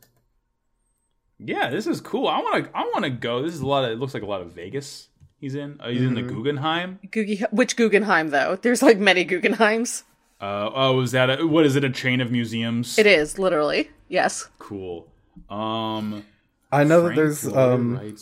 Yeah, 1.38 1.68
this 1.70 1.86
is 1.86 2.00
cool. 2.00 2.28
I 2.28 2.38
want 2.40 2.64
to. 2.64 2.70
I 2.76 2.82
want 2.84 3.04
to 3.04 3.10
go. 3.10 3.42
This 3.42 3.54
is 3.54 3.60
a 3.60 3.66
lot 3.66 3.84
of. 3.84 3.90
It 3.90 3.98
looks 3.98 4.14
like 4.14 4.22
a 4.22 4.26
lot 4.26 4.40
of 4.40 4.52
Vegas. 4.52 5.08
He's 5.38 5.54
in. 5.54 5.78
Uh, 5.80 5.88
he's 5.90 6.00
in 6.00 6.14
the 6.14 6.22
Guggenheim. 6.22 6.98
Googie, 7.08 7.44
which 7.52 7.76
Guggenheim 7.76 8.30
though? 8.30 8.56
There's 8.56 8.82
like 8.82 8.98
many 8.98 9.24
Guggenheims. 9.24 10.04
Uh, 10.40 10.70
oh, 10.74 11.00
is 11.00 11.12
that 11.12 11.40
a, 11.40 11.46
what 11.46 11.66
is 11.66 11.76
it? 11.76 11.84
A 11.84 11.90
chain 11.90 12.20
of 12.22 12.30
museums? 12.30 12.98
It 12.98 13.06
is 13.06 13.38
literally 13.38 13.90
yes. 14.08 14.48
Cool. 14.58 15.06
Um, 15.50 16.24
I 16.72 16.84
know 16.84 17.02
that 17.08 17.14
there's 17.16 17.44
Lloyd 17.44 17.56
um 17.58 18.14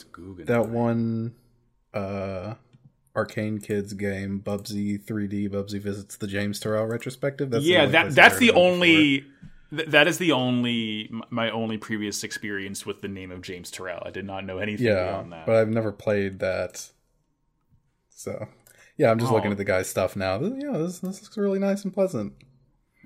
that 0.46 0.68
one 0.68 1.34
uh 1.92 2.54
arcane 3.16 3.58
kids 3.60 3.92
game 3.92 4.40
bubsy 4.44 5.00
3d 5.00 5.48
bubsy 5.50 5.80
visits 5.80 6.16
the 6.16 6.26
james 6.26 6.58
Turrell 6.60 6.88
retrospective 6.88 7.50
that's 7.50 7.64
the 7.64 7.70
yeah, 7.70 7.80
only 7.82 7.92
that 7.92 8.14
that's 8.14 8.38
the 8.38 8.50
only. 8.52 9.24
th- 9.74 9.88
that 9.88 10.06
is 10.08 10.18
the 10.18 10.32
only 10.32 11.10
my 11.30 11.50
only 11.50 11.78
previous 11.78 12.24
experience 12.24 12.84
with 12.86 13.00
the 13.02 13.08
name 13.08 13.30
of 13.32 13.40
James 13.42 13.70
Turrell. 13.70 14.04
I 14.06 14.10
did 14.10 14.24
not 14.24 14.44
know 14.44 14.58
anything 14.58 14.86
before. 14.86 14.98
yeah 15.00 15.10
beyond 15.12 15.32
that. 15.32 15.46
but 15.46 15.56
i've 15.56 15.68
never 15.68 15.90
played 15.92 16.38
that 16.40 16.90
so 18.08 18.46
yeah 18.96 19.10
i'm 19.10 19.18
just 19.18 19.30
Oh. 19.30 19.34
looking 19.34 19.50
at 19.50 19.58
the 19.58 19.64
guy's 19.64 19.88
stuff 19.88 20.16
now 20.16 20.38
This- 20.38 20.52
yeah 20.62 20.76
this, 20.78 20.98
this 21.00 21.22
looks 21.22 21.36
really 21.36 21.58
nice 21.58 21.84
and 21.84 21.92
pleasant 21.92 22.32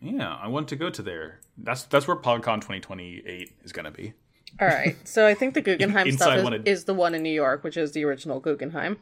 yeah, 0.00 0.32
I 0.40 0.46
want 0.46 0.68
to 0.68 0.76
go 0.76 0.90
to 0.90 1.02
there. 1.02 1.40
That's 1.56 1.82
that's 1.82 2.06
where 2.06 2.16
PodCon 2.16 2.60
2028 2.60 3.50
is 3.64 3.72
going 3.72 3.84
to 3.84 3.90
be. 3.90 4.12
All 4.60 4.68
right. 4.68 4.94
So 5.02 5.26
I 5.26 5.34
think 5.34 5.54
the 5.54 5.60
Guggenheim 5.68 6.12
stuff 6.12 6.36
is, 6.36 6.44
one 6.44 6.52
of- 6.52 6.68
is 6.68 6.84
the 6.84 6.94
one 6.94 7.16
in 7.16 7.22
New 7.24 7.32
York, 7.32 7.64
which 7.64 7.76
is 7.76 7.90
the 7.90 8.04
original 8.04 8.38
Guggenheim. 8.38 8.98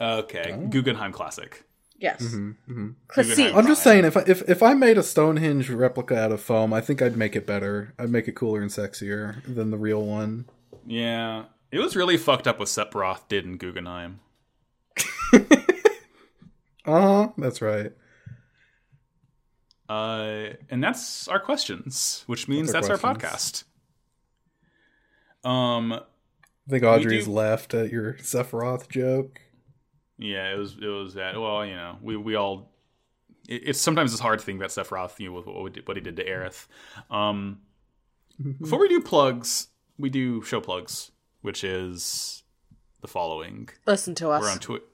Okay, 0.00 0.52
Oh. 0.54 0.66
Guggenheim 0.68 1.12
Classic. 1.12 1.62
Yes. 1.98 2.20
Guggenheim. 2.22 2.96
Classique. 3.08 3.54
i'm 3.54 3.66
just 3.66 3.82
saying 3.82 4.04
if 4.04 4.16
I, 4.18 4.24
if 4.26 4.42
if 4.48 4.62
i 4.62 4.74
made 4.74 4.98
a 4.98 5.02
stonehenge 5.02 5.70
replica 5.70 6.14
out 6.18 6.30
of 6.30 6.42
foam 6.42 6.74
i 6.74 6.82
think 6.82 7.00
i'd 7.00 7.16
make 7.16 7.34
it 7.34 7.46
better 7.46 7.94
i'd 7.98 8.10
make 8.10 8.28
it 8.28 8.32
cooler 8.32 8.60
and 8.60 8.70
sexier 8.70 9.42
than 9.46 9.70
the 9.70 9.78
real 9.78 10.04
one 10.04 10.44
Yeah, 10.86 11.44
it 11.72 11.78
was 11.78 11.96
really 11.96 12.18
fucked 12.18 12.46
up 12.46 12.58
what 12.58 12.68
Sephiroth 12.68 13.26
did 13.28 13.46
in 13.46 13.56
Guggenheim. 13.56 14.20
uh-huh 16.84 17.28
that's 17.38 17.60
right 17.62 17.92
Uh, 19.88 20.50
and 20.68 20.82
that's 20.82 21.28
our 21.28 21.38
questions, 21.40 22.24
which 22.26 22.48
means 22.48 22.72
That's 22.72 22.88
that's 22.88 23.02
our 23.04 23.08
our 23.10 23.14
podcast. 23.16 23.64
Um, 25.44 25.92
i 25.92 26.00
think 26.68 26.82
audrey's 26.84 27.26
do- 27.26 27.30
left 27.32 27.72
at 27.72 27.90
your 27.92 28.14
sephiroth 28.14 28.88
joke 28.88 29.40
yeah, 30.18 30.52
it 30.52 30.58
was 30.58 30.76
it 30.80 30.86
was 30.86 31.14
that. 31.14 31.40
Well, 31.40 31.64
you 31.64 31.74
know, 31.74 31.98
we 32.02 32.16
we 32.16 32.34
all. 32.34 32.72
It, 33.48 33.62
it's 33.68 33.80
sometimes 33.80 34.12
it's 34.12 34.20
hard 34.20 34.38
to 34.38 34.44
think 34.44 34.58
about 34.58 34.70
Sephiroth, 34.70 35.18
you 35.18 35.28
know, 35.28 35.36
with 35.36 35.46
what, 35.46 35.62
we 35.62 35.70
did, 35.70 35.86
what 35.86 35.96
he 35.96 36.02
did 36.02 36.16
to 36.16 36.24
Aerith. 36.24 36.66
Um, 37.10 37.60
before 38.60 38.78
we 38.78 38.88
do 38.88 39.00
plugs, 39.00 39.68
we 39.98 40.10
do 40.10 40.42
show 40.42 40.60
plugs, 40.60 41.10
which 41.42 41.64
is 41.64 42.42
the 43.00 43.08
following. 43.08 43.68
Listen 43.86 44.14
to 44.16 44.30
us. 44.30 44.42
We're 44.42 44.50
on 44.50 44.58
Twitter. 44.58 44.84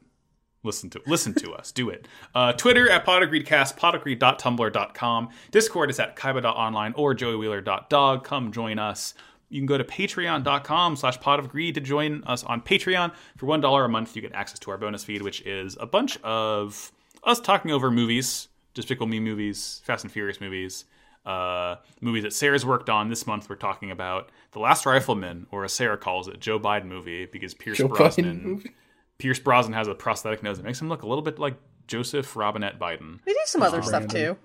Listen 0.65 0.90
to 0.90 1.01
listen 1.07 1.35
to 1.35 1.53
us. 1.53 1.73
Do 1.73 1.90
it. 1.90 2.07
Uh, 2.35 2.53
Twitter 2.53 2.89
at 2.89 3.05
podagreedcast, 3.05 3.77
podagreed.tumblr.com. 3.77 5.31
Discord 5.51 5.90
is 5.90 5.99
at 5.99 6.15
kaiba.online 6.15 6.94
or 6.97 7.16
joeywheeler.dog. 7.16 8.23
Come 8.23 8.53
join 8.53 8.78
us. 8.78 9.15
You 9.53 9.61
can 9.61 9.66
go 9.66 9.77
to 9.77 9.85
patreon.com 9.85 10.97
slash 10.97 11.20
pod 11.20 11.39
of 11.39 11.49
greed 11.51 11.74
to 11.74 11.81
join 11.81 12.24
us 12.24 12.43
on 12.45 12.62
Patreon. 12.62 13.12
For 13.37 13.47
$1 13.47 13.85
a 13.85 13.89
month, 13.89 14.16
you 14.16 14.23
get 14.23 14.33
access 14.33 14.59
to 14.61 14.70
our 14.70 14.79
bonus 14.79 15.05
feed, 15.05 15.23
which 15.23 15.43
is 15.43 15.77
a 15.79 15.87
bunch 15.87 16.19
of 16.23 16.91
us 17.23 17.39
talking 17.39 17.70
over 17.70 17.91
movies, 17.91 18.49
Despicable 18.74 19.07
Me 19.09 19.20
movies, 19.20 19.83
Fast 19.85 20.05
and 20.05 20.12
Furious 20.12 20.41
movies, 20.41 20.87
uh, 21.27 21.77
movies 22.01 22.23
that 22.23 22.33
Sarah's 22.33 22.65
worked 22.65 22.89
on. 22.89 23.11
This 23.11 23.27
month, 23.27 23.51
we're 23.51 23.57
talking 23.57 23.91
about 23.91 24.31
The 24.53 24.59
Last 24.59 24.87
Rifleman, 24.87 25.47
or 25.51 25.65
as 25.65 25.73
Sarah 25.74 25.99
calls 25.99 26.29
it, 26.29 26.41
Joe 26.41 26.59
Biden 26.59 26.87
movie, 26.87 27.27
because 27.27 27.53
Pierce 27.53 27.77
Joe 27.79 27.89
Biden 27.89 27.97
Brosnan 27.97 28.43
movie? 28.43 28.70
Pierce 29.19 29.39
Brosnan 29.39 29.74
has 29.74 29.87
a 29.87 29.95
prosthetic 29.95 30.43
nose 30.43 30.57
that 30.57 30.65
makes 30.65 30.81
him 30.81 30.89
look 30.89 31.03
a 31.03 31.07
little 31.07 31.23
bit 31.23 31.39
like 31.39 31.57
Joseph 31.87 32.35
Robinette 32.35 32.79
Biden. 32.79 33.20
we 33.27 33.35
do 33.35 33.41
some 33.45 33.62
other 33.62 33.83
stuff 33.83 34.09
Brandon. 34.09 34.35
too. 34.35 34.41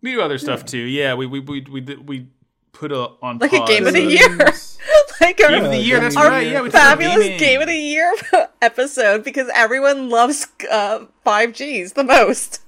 We 0.00 0.12
do 0.12 0.22
other 0.22 0.38
stuff 0.38 0.64
too. 0.64 0.78
Yeah, 0.78 1.14
we 1.14 1.26
we 1.26 1.40
we 1.40 1.60
we, 1.60 1.80
we 1.80 2.26
put 2.74 2.92
a 2.92 3.10
on 3.22 3.38
Like 3.38 3.52
a 3.52 3.64
game 3.64 3.86
of 3.86 3.94
the 3.94 4.02
year. 4.02 4.36
like 5.20 5.40
our, 5.42 5.48
Game 5.50 5.64
of 5.64 5.70
the 5.70 5.78
year. 5.78 6.00
That's 6.00 6.16
Our 6.16 6.28
right. 6.28 6.46
Yeah, 6.46 6.68
fabulous 6.68 7.18
gaming. 7.24 7.38
game 7.38 7.60
of 7.62 7.68
the 7.68 7.76
year 7.76 8.12
episode 8.62 9.24
because 9.24 9.48
everyone 9.54 10.10
loves 10.10 10.46
uh, 10.70 11.06
5Gs 11.24 11.94
the 11.94 12.04
most. 12.04 12.60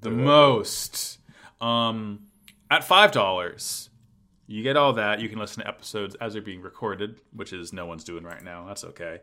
the 0.00 0.10
most. 0.10 1.18
Um, 1.60 2.24
at 2.70 2.84
five 2.84 3.12
dollars, 3.12 3.88
you 4.46 4.62
get 4.62 4.76
all 4.76 4.92
that. 4.94 5.20
You 5.20 5.28
can 5.28 5.38
listen 5.38 5.62
to 5.62 5.68
episodes 5.68 6.14
as 6.16 6.34
they're 6.34 6.42
being 6.42 6.60
recorded, 6.60 7.20
which 7.32 7.52
is 7.52 7.72
no 7.72 7.86
one's 7.86 8.04
doing 8.04 8.24
right 8.24 8.42
now. 8.42 8.66
That's 8.66 8.84
okay. 8.84 9.20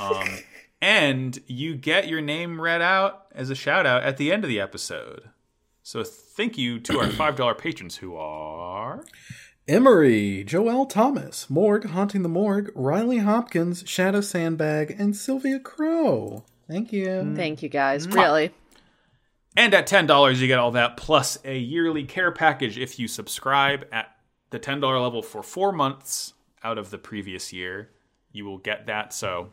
Um, 0.00 0.26
and 0.82 1.38
you 1.46 1.76
get 1.76 2.08
your 2.08 2.20
name 2.20 2.60
read 2.60 2.82
out 2.82 3.26
as 3.32 3.50
a 3.50 3.54
shout 3.54 3.86
out 3.86 4.02
at 4.02 4.16
the 4.16 4.32
end 4.32 4.42
of 4.44 4.48
the 4.48 4.60
episode. 4.60 5.30
So 5.82 6.02
thank 6.02 6.58
you 6.58 6.80
to 6.80 6.98
our 6.98 7.08
five 7.10 7.36
dollar 7.36 7.54
patrons 7.54 7.96
who 7.98 8.16
are. 8.16 9.04
Emery, 9.68 10.44
Joel 10.44 10.86
Thomas, 10.86 11.50
Morgue, 11.50 11.86
Haunting 11.86 12.22
the 12.22 12.28
Morgue, 12.28 12.70
Riley 12.76 13.18
Hopkins, 13.18 13.82
Shadow 13.84 14.20
Sandbag, 14.20 14.94
and 14.96 15.16
Sylvia 15.16 15.58
Crow. 15.58 16.44
Thank 16.68 16.92
you. 16.92 17.06
Mm. 17.08 17.34
Thank 17.34 17.64
you 17.64 17.68
guys. 17.68 18.06
Really. 18.06 18.52
And 19.56 19.74
at 19.74 19.88
$10, 19.88 20.36
you 20.36 20.46
get 20.46 20.60
all 20.60 20.70
that 20.72 20.96
plus 20.96 21.38
a 21.44 21.58
yearly 21.58 22.04
care 22.04 22.30
package 22.30 22.78
if 22.78 23.00
you 23.00 23.08
subscribe 23.08 23.88
at 23.90 24.14
the 24.50 24.60
$10 24.60 24.80
level 25.02 25.20
for 25.20 25.42
four 25.42 25.72
months 25.72 26.34
out 26.62 26.78
of 26.78 26.90
the 26.90 26.98
previous 26.98 27.52
year. 27.52 27.90
You 28.30 28.44
will 28.44 28.58
get 28.58 28.86
that. 28.86 29.12
So 29.12 29.48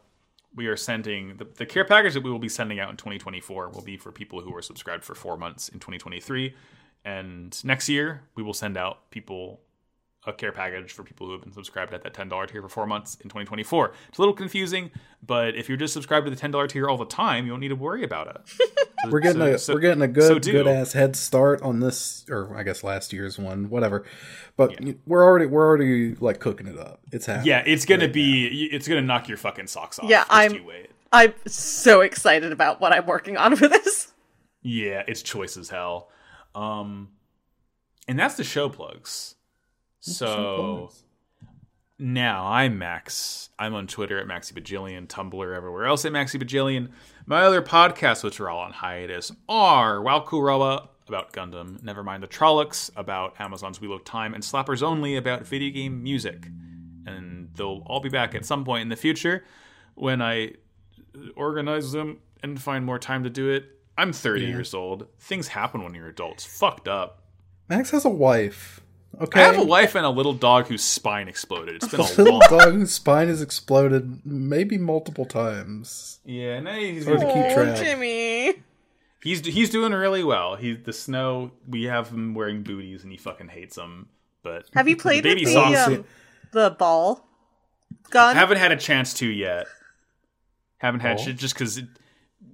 we 0.54 0.68
are 0.68 0.78
sending 0.78 1.38
the, 1.38 1.46
the 1.46 1.66
care 1.66 1.86
package 1.86 2.14
that 2.14 2.22
we 2.22 2.30
will 2.30 2.38
be 2.38 2.50
sending 2.50 2.80
out 2.80 2.92
in 2.92 2.98
2024 2.98 3.70
will 3.70 3.82
be 3.82 3.98
for 3.98 4.12
people 4.12 4.42
who 4.42 4.56
are 4.56 4.62
subscribed 4.62 5.04
for 5.04 5.16
four 5.16 5.38
months 5.38 5.70
in 5.70 5.80
2023. 5.80 6.54
And 7.04 7.66
next 7.66 7.90
year, 7.90 8.22
we 8.36 8.44
will 8.44 8.54
send 8.54 8.78
out 8.78 9.10
people 9.10 9.60
a 10.26 10.34
care 10.34 10.52
package 10.52 10.92
for 10.94 11.04
people 11.04 11.28
who 11.28 11.34
have 11.34 11.42
been 11.42 11.52
subscribed 11.52 11.94
at 11.94 12.04
that 12.04 12.14
$10 12.14 12.48
tier 12.48 12.62
for 12.62 12.70
four 12.70 12.86
months 12.88 13.16
in 13.16 13.24
2024. 13.24 13.94
It's 14.10 14.18
a 14.18 14.22
little 14.22 14.34
confusing, 14.34 14.90
but 15.26 15.56
if 15.56 15.68
you're 15.68 15.78
just 15.78 15.94
subscribed 15.94 16.26
to 16.26 16.30
the 16.34 16.38
$10 16.38 16.70
tier 16.70 16.88
all 16.88 16.98
the 16.98 17.06
time, 17.06 17.46
you 17.46 17.52
don't 17.52 17.60
need 17.60 17.68
to 17.70 17.76
worry 17.76 18.04
about 18.04 18.28
it. 18.28 18.42
So- 19.04 19.10
We're 19.10 19.20
getting 19.20 19.42
so- 19.42 19.54
a 19.54 19.60
so- 19.60 19.74
we're 19.74 19.82
getting 19.82 20.02
a 20.02 20.08
good 20.08 20.42
do. 20.42 20.52
good 20.54 20.66
ass 20.66 20.94
head 20.94 21.18
start 21.18 21.62
on 21.62 21.82
this, 21.82 22.24
or 22.30 22.56
I 22.56 22.64
guess 22.64 22.86
last 22.86 23.12
year's 23.12 23.38
one, 23.38 23.70
whatever. 23.70 24.06
But 24.56 24.80
we're 25.06 25.26
already 25.26 25.46
we're 25.46 25.68
already 25.68 26.16
like 26.16 26.40
cooking 26.40 26.68
it 26.68 26.80
up. 26.80 27.02
It's 27.12 27.26
happening. 27.26 27.48
Yeah, 27.48 27.64
it's 27.66 27.84
gonna 27.84 28.08
be. 28.08 28.70
It's 28.72 28.88
gonna 28.88 29.02
knock 29.02 29.28
your 29.28 29.36
fucking 29.36 29.68
socks 29.68 30.00
off. 30.00 30.10
Yeah, 30.10 30.24
I'm- 30.30 30.56
I'm 31.12 31.34
so 31.48 32.00
excited 32.00 32.54
about 32.54 32.80
what 32.80 32.94
I'm 32.94 33.06
working 33.06 33.36
on 33.36 33.58
for 33.58 33.68
this. 33.68 34.14
Yeah, 34.62 35.04
it's 35.06 35.22
choice 35.22 35.58
as 35.58 35.68
hell. 35.68 36.10
Um, 36.56 37.10
and 38.08 38.18
that's 38.18 38.36
the 38.36 38.46
show 38.46 38.70
plugs. 38.70 39.36
So 40.06 40.92
now 41.98 42.46
I'm 42.46 42.78
Max. 42.78 43.50
I'm 43.58 43.74
on 43.74 43.88
Twitter 43.88 44.20
at 44.20 44.28
Maxi 44.28 44.52
Bajillion, 44.52 45.08
Tumblr, 45.08 45.56
everywhere 45.56 45.86
else 45.86 46.04
at 46.04 46.12
Maxi 46.12 46.44
Bajillion. 46.44 46.90
My 47.26 47.44
other 47.44 47.62
podcasts, 47.62 48.22
which 48.22 48.38
are 48.42 48.50
all 48.50 48.60
on 48.60 48.74
hiatus, 48.74 49.32
are 49.48 50.02
Wow 50.02 50.20
Kuroa 50.28 50.90
about 51.08 51.32
Gundam, 51.32 51.82
Nevermind 51.82 52.20
the 52.20 52.28
Trollocs 52.28 52.92
about 52.98 53.40
Amazon's 53.40 53.80
Wheel 53.80 53.94
of 53.94 54.04
Time, 54.04 54.34
and 54.34 54.44
Slappers 54.44 54.84
Only 54.84 55.16
about 55.16 55.48
video 55.48 55.74
game 55.74 56.04
music. 56.04 56.50
And 57.06 57.52
they'll 57.56 57.84
all 57.86 58.02
be 58.02 58.10
back 58.10 58.36
at 58.36 58.46
some 58.46 58.66
point 58.66 58.82
in 58.82 58.90
the 58.90 58.98
future 58.98 59.46
when 59.96 60.22
I 60.22 60.56
organize 61.38 61.94
them 61.94 62.20
and 62.42 62.62
find 62.62 62.84
more 62.84 63.00
time 63.00 63.24
to 63.24 63.30
do 63.30 63.50
it. 63.50 63.64
I'm 63.98 64.12
30 64.12 64.48
years 64.48 64.74
old. 64.74 65.08
Things 65.18 65.48
happen 65.48 65.82
when 65.82 65.94
you're 65.94 66.10
adults. 66.10 66.44
Fucked 66.44 66.90
up. 66.90 67.24
Max 67.70 67.92
has 67.92 68.04
a 68.04 68.10
wife. 68.10 68.83
Okay. 69.22 69.42
I 69.42 69.44
have 69.46 69.58
a 69.60 69.64
wife 69.66 69.94
and 69.96 70.06
a 70.06 70.10
little 70.10 70.34
dog 70.34 70.68
whose 70.68 70.84
spine 70.84 71.28
exploded. 71.28 71.76
It's 71.76 71.88
been 71.92 72.00
A 72.00 72.04
a 72.04 72.06
little 72.18 72.40
long. 72.40 72.50
dog 72.50 72.74
whose 72.74 72.92
spine 72.92 73.28
has 73.28 73.42
exploded 73.42 74.26
maybe 74.26 74.78
multiple 74.78 75.26
times. 75.26 76.20
Yeah, 76.26 76.60
no, 76.60 76.74
he's, 76.74 77.06
Hard 77.06 77.20
to 77.20 77.26
keep 77.28 77.36
Oh, 77.36 77.54
track. 77.54 77.78
Jimmy. 77.78 78.54
he's 79.22 79.46
he's 79.46 79.70
doing 79.70 79.94
really 79.94 80.24
well. 80.24 80.56
He 80.56 80.74
the 80.76 80.94
snow. 80.94 81.52
We 81.68 81.84
have 81.84 82.10
him 82.10 82.34
wearing 82.34 82.64
booties, 82.64 83.04
and 83.04 83.12
he 83.12 83.18
fucking 83.18 83.50
hates 83.50 83.76
them. 83.76 84.08
But 84.42 84.66
Have 84.74 84.88
you 84.90 84.98
played 84.98 85.24
the 85.24 85.30
with 85.30 85.38
baby 85.38 85.46
the 85.46 85.52
socks? 85.54 85.88
um, 85.88 86.06
the 86.52 86.72
ball 86.72 87.28
gun? 88.10 88.36
haven't 88.36 88.58
had 88.58 88.72
a 88.72 88.78
chance 88.78 89.14
to 89.16 89.28
yet. 89.28 89.68
Haven't 90.80 91.02
had 91.02 91.20
Oh. 91.20 91.24
shit 91.24 91.38
just 91.38 91.54
because 91.54 91.78
it 91.78 91.86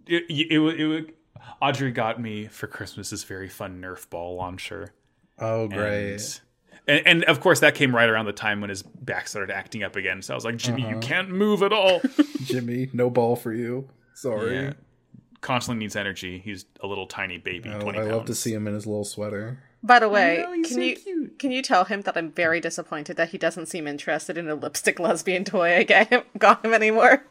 it, 0.07 0.23
it, 0.30 0.52
it, 0.52 0.60
would- 0.60 0.80
it, 0.80 1.15
Audrey 1.61 1.91
got 1.91 2.22
me 2.22 2.48
for 2.48 2.68
Christmas 2.68 3.10
this 3.11 3.23
very 3.23 3.48
fun 3.48 3.81
Nerf 3.81 4.10
ball 4.10 4.36
launcher. 4.36 4.94
Oh, 5.40 5.68
great. 5.69 6.14
and, 6.15 6.41
and 6.89 7.23
of 7.25 7.39
course, 7.39 7.59
that 7.61 7.75
came 7.75 7.95
right 7.95 8.09
around 8.09 8.25
the 8.25 8.33
time 8.33 8.61
when 8.61 8.69
his 8.69 8.81
back 8.81 9.27
started 9.27 9.53
acting 9.53 9.83
up 9.83 9.95
again. 9.95 10.21
So 10.21 10.33
I 10.33 10.35
was 10.35 10.45
like, 10.45 10.57
Jimmy, 10.57 10.83
Uh-huh. 10.83 10.95
you 10.95 10.99
can't 10.99 11.29
move 11.29 11.61
at 11.63 11.71
all. 11.73 12.01
Jimmy, 12.43 12.89
no 12.93 13.09
ball 13.09 13.35
for 13.35 13.53
you. 13.53 13.89
Sorry. 14.13 14.55
yeah. 14.55 14.73
Constantly 15.41 15.79
needs 15.83 15.95
energy. 15.95 16.39
He's 16.39 16.65
a 16.81 16.87
little 16.87 17.07
tiny 17.07 17.37
baby, 17.37 17.69
I, 17.73 17.79
twenty 17.79 17.99
I 17.99 18.01
pounds. 18.01 18.13
love 18.13 18.25
to 18.25 18.35
see 18.35 18.53
him 18.53 18.67
in 18.67 18.73
his 18.73 18.85
little 18.85 19.05
sweater. 19.05 19.59
By 19.81 19.99
the 19.99 20.09
way, 20.09 20.39
know, 20.39 20.51
can 20.51 20.65
so 20.65 20.79
you 20.81 20.95
cute. 20.97 21.39
can 21.39 21.51
you 21.51 21.61
tell 21.61 21.85
him 21.85 22.01
that 22.01 22.17
I'm 22.17 22.31
very 22.31 22.59
disappointed 22.59 23.15
that 23.15 23.29
he 23.29 23.37
doesn't 23.37 23.67
seem 23.67 23.87
interested 23.87 24.37
in 24.37 24.49
a 24.49 24.55
lipstick 24.55 24.99
lesbian 24.99 25.45
toy 25.45 25.77
I 25.77 25.83
got 25.83 26.07
him, 26.07 26.23
got 26.37 26.65
him 26.65 26.73
anymore? 26.73 27.23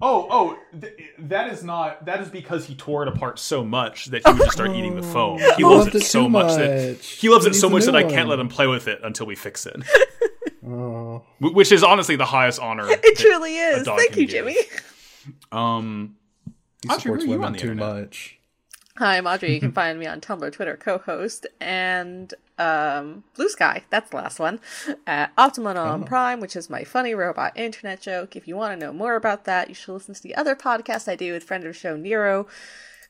Oh, 0.00 0.26
oh, 0.30 0.58
th- 0.80 0.92
that 1.18 1.52
is 1.52 1.62
not. 1.62 2.04
That 2.06 2.20
is 2.20 2.28
because 2.28 2.66
he 2.66 2.74
tore 2.74 3.02
it 3.02 3.08
apart 3.08 3.38
so 3.38 3.64
much 3.64 4.06
that 4.06 4.26
he 4.26 4.32
would 4.32 4.40
just 4.42 4.52
start 4.52 4.70
eating 4.70 4.96
the 4.96 5.02
foam. 5.14 5.38
He 5.38 5.52
He 5.58 5.64
loves 5.64 5.86
it 5.86 5.94
it 5.94 6.02
so 6.02 6.24
too 6.24 6.28
much 6.28 6.56
that 6.56 6.98
he 6.98 7.28
loves 7.28 7.44
He 7.44 7.50
it 7.52 7.54
so 7.54 7.70
much 7.70 7.84
that 7.84 7.94
I 7.96 8.02
can't 8.02 8.28
one. 8.28 8.28
let 8.28 8.38
him 8.40 8.48
play 8.48 8.66
with 8.66 8.88
it 8.88 9.00
until 9.04 9.26
we 9.26 9.34
fix 9.36 9.66
it. 9.66 9.76
Oh, 10.66 11.22
Which 11.40 11.70
is 11.72 11.84
honestly 11.84 12.16
the 12.16 12.24
highest 12.24 12.58
honor. 12.58 12.86
It 12.88 13.18
truly 13.18 13.54
is. 13.58 13.82
dog 13.84 13.98
Thank 13.98 14.16
you, 14.16 14.26
give. 14.26 14.30
Jimmy. 14.46 14.56
Um, 15.52 16.16
he 16.82 16.88
Audrey, 16.88 17.00
supports 17.02 17.04
where 17.04 17.16
are 17.16 17.20
you 17.26 17.32
on 17.34 17.40
women 17.40 17.52
the 17.52 17.58
too 17.58 17.70
internet? 17.72 17.94
much. 17.96 18.38
Hi, 18.96 19.18
I'm 19.18 19.26
Audrey. 19.26 19.52
You 19.52 19.60
can 19.60 19.72
find 19.80 19.98
me 19.98 20.06
on 20.06 20.22
Tumblr, 20.22 20.50
Twitter, 20.52 20.78
co-host, 20.78 21.46
and 21.60 22.32
um, 22.58 23.24
Blue 23.34 23.48
Sky. 23.48 23.82
That's 23.90 24.10
the 24.10 24.16
last 24.16 24.38
one. 24.38 24.60
At 25.06 25.32
Optimum 25.36 25.76
on 25.76 26.04
Prime, 26.04 26.40
which 26.40 26.56
is 26.56 26.70
my 26.70 26.84
funny 26.84 27.14
robot 27.14 27.52
internet 27.56 28.00
joke. 28.00 28.36
If 28.36 28.46
you 28.48 28.56
want 28.56 28.78
to 28.78 28.86
know 28.86 28.92
more 28.92 29.16
about 29.16 29.44
that, 29.44 29.68
you 29.68 29.74
should 29.74 29.92
listen 29.92 30.14
to 30.14 30.22
the 30.22 30.34
other 30.34 30.54
podcast 30.54 31.08
I 31.08 31.16
do 31.16 31.32
with 31.32 31.44
friend 31.44 31.64
of 31.64 31.72
the 31.72 31.78
show 31.78 31.96
Nero 31.96 32.46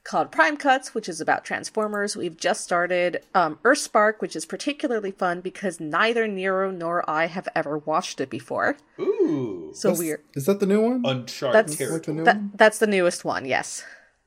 called 0.02 0.30
Prime 0.30 0.58
Cuts, 0.58 0.94
which 0.94 1.08
is 1.08 1.18
about 1.18 1.46
Transformers. 1.46 2.14
We've 2.14 2.36
just 2.36 2.62
started 2.62 3.22
um, 3.34 3.58
Earthspark, 3.64 4.14
which 4.18 4.36
is 4.36 4.44
particularly 4.44 5.10
fun 5.12 5.40
because 5.40 5.80
neither 5.80 6.28
Nero 6.28 6.70
nor 6.70 7.08
I 7.08 7.26
have 7.26 7.48
ever 7.56 7.78
watched 7.78 8.20
it 8.20 8.28
before. 8.28 8.76
ooh, 9.00 9.70
So 9.74 9.88
That's- 9.88 9.98
we're 9.98 10.20
Is 10.34 10.44
that 10.44 10.60
the 10.60 10.66
new 10.66 10.82
one? 10.82 11.02
uncharted 11.06 11.54
That's- 11.70 11.90
like 11.90 12.02
the 12.02 12.12
new 12.12 12.24
that, 12.24 12.36
one? 12.36 12.50
that's 12.54 12.78
the 12.78 12.86
newest 12.86 13.24
one. 13.24 13.46
Yes. 13.46 13.82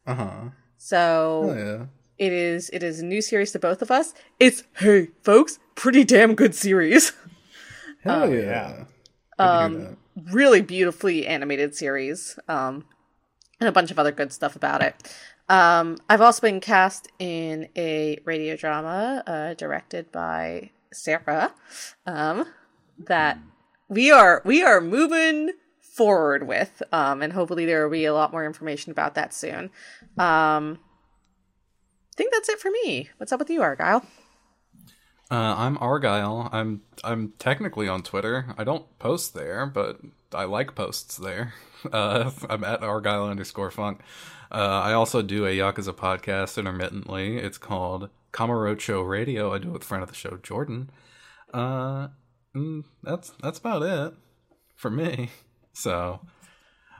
Uh 0.07 0.15
huh. 0.15 0.31
So 0.79 1.41
Oh 1.45 1.55
yeah. 1.55 1.85
It 2.17 2.33
is 2.33 2.69
it 2.71 2.83
is 2.83 2.99
a 2.99 3.05
new 3.05 3.21
series 3.21 3.51
to 3.51 3.59
both 3.59 3.81
of 3.81 3.91
us. 3.91 4.13
It's 4.39 4.63
hey 4.77 5.09
folks, 5.23 5.59
pretty 5.75 6.03
damn 6.03 6.33
good 6.35 6.55
series. 6.55 7.13
Hell 8.03 8.23
Oh, 8.23 8.31
yeah. 8.31 8.85
I 9.39 9.67
can 9.67 9.73
do 9.73 9.79
that. 9.79 10.33
really 10.33 10.61
beautifully 10.61 11.27
animated 11.27 11.75
series. 11.75 12.39
Um 12.47 12.85
and 13.59 13.67
a 13.67 13.71
bunch 13.71 13.91
of 13.91 13.99
other 13.99 14.11
good 14.11 14.31
stuff 14.33 14.55
about 14.55 14.81
it. 14.81 14.95
Um 15.49 15.97
I've 16.09 16.21
also 16.21 16.41
been 16.41 16.59
cast 16.59 17.07
in 17.19 17.69
a 17.75 18.19
radio 18.25 18.55
drama 18.55 19.23
uh 19.27 19.53
directed 19.53 20.11
by 20.11 20.71
Sarah. 20.91 21.53
Um 22.07 22.45
that 22.97 23.37
we 23.89 24.09
are 24.11 24.41
we 24.43 24.63
are 24.63 24.81
moving 24.81 25.51
forward 25.79 26.47
with 26.47 26.81
um 26.91 27.21
and 27.21 27.33
hopefully 27.33 27.65
there 27.65 27.83
will 27.83 27.91
be 27.91 28.05
a 28.05 28.13
lot 28.13 28.31
more 28.31 28.45
information 28.45 28.91
about 28.91 29.13
that 29.15 29.33
soon. 29.35 29.69
Um 30.17 30.79
I 30.79 30.86
think 32.17 32.33
that's 32.33 32.49
it 32.49 32.59
for 32.59 32.71
me. 32.71 33.09
What's 33.17 33.31
up 33.31 33.39
with 33.39 33.49
you, 33.49 33.61
Argyle? 33.61 34.03
Uh, 35.29 35.55
I'm 35.57 35.77
Argyle. 35.79 36.49
I'm 36.51 36.81
I'm 37.03 37.33
technically 37.37 37.87
on 37.87 38.01
Twitter. 38.01 38.53
I 38.57 38.63
don't 38.63 38.85
post 38.99 39.33
there, 39.33 39.65
but 39.65 39.99
I 40.33 40.45
like 40.45 40.75
posts 40.75 41.17
there. 41.17 41.53
Uh, 41.93 42.31
I'm 42.49 42.63
at 42.63 42.81
Argyle 42.81 43.27
underscore 43.29 43.69
funk. 43.69 44.01
Uh, 44.51 44.81
I 44.83 44.93
also 44.93 45.21
do 45.21 45.45
a 45.45 45.49
Yakuza 45.55 45.93
podcast 45.93 46.57
intermittently. 46.57 47.37
It's 47.37 47.59
called 47.59 48.09
Kamurocho 48.33 49.07
Radio. 49.07 49.53
I 49.53 49.59
do 49.59 49.69
it 49.69 49.73
with 49.73 49.83
friend 49.83 50.01
of 50.01 50.09
the 50.09 50.15
show 50.15 50.39
Jordan. 50.41 50.89
Uh, 51.53 52.07
mm, 52.55 52.83
that's 53.03 53.31
that's 53.43 53.59
about 53.59 53.83
it 53.83 54.15
for 54.75 54.89
me. 54.89 55.29
So 55.73 56.21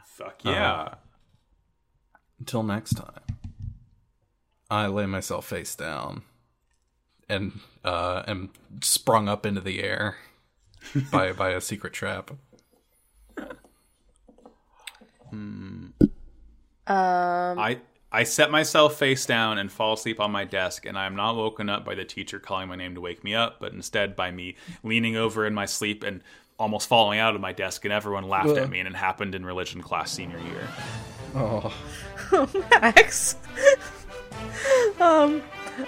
Fuck 0.06 0.46
yeah. 0.46 0.94
until 2.40 2.62
next 2.62 2.94
time, 2.94 3.22
I 4.70 4.88
lay 4.88 5.06
myself 5.06 5.48
face 5.48 5.76
down 5.76 6.24
and 7.30 7.60
uh, 7.84 8.24
am 8.28 8.50
sprung 8.82 9.28
up 9.28 9.46
into 9.46 9.62
the 9.62 9.84
air 9.84 10.18
by 11.12 11.32
by 11.32 11.52
a 11.52 11.62
secret 11.62 11.94
trap. 11.94 12.32
Um, 15.32 15.94
I 16.88 17.80
I 18.12 18.24
set 18.24 18.50
myself 18.50 18.98
face 18.98 19.26
down 19.26 19.58
and 19.58 19.72
fall 19.72 19.94
asleep 19.94 20.20
on 20.20 20.32
my 20.32 20.46
desk, 20.46 20.86
and 20.86 20.98
I 20.98 21.06
am 21.06 21.16
not 21.16 21.36
woken 21.36 21.70
up 21.70 21.84
by 21.84 21.96
the 21.96 22.06
teacher 22.06 22.40
calling 22.40 22.70
my 22.70 22.76
name 22.76 22.96
to 22.96 23.02
wake 23.02 23.24
me 23.24 23.36
up, 23.36 23.60
but 23.60 23.74
instead 23.74 24.16
by 24.16 24.32
me 24.32 24.56
leaning 24.84 25.18
over 25.18 25.46
in 25.46 25.54
my 25.54 25.66
sleep 25.66 26.04
and 26.04 26.22
almost 26.58 26.88
falling 26.88 27.20
out 27.20 27.36
of 27.36 27.42
my 27.42 27.52
desk, 27.52 27.84
and 27.86 27.94
everyone 27.94 28.28
laughed 28.28 28.50
Ugh. 28.50 28.58
at 28.58 28.70
me, 28.70 28.80
and 28.80 28.88
it 28.88 28.96
happened 28.96 29.36
in 29.36 29.46
religion 29.46 29.82
class 29.82 30.12
senior 30.12 30.40
year. 30.40 30.68
Oh, 31.36 31.72
Max. 32.82 33.36
Um, 35.00 35.42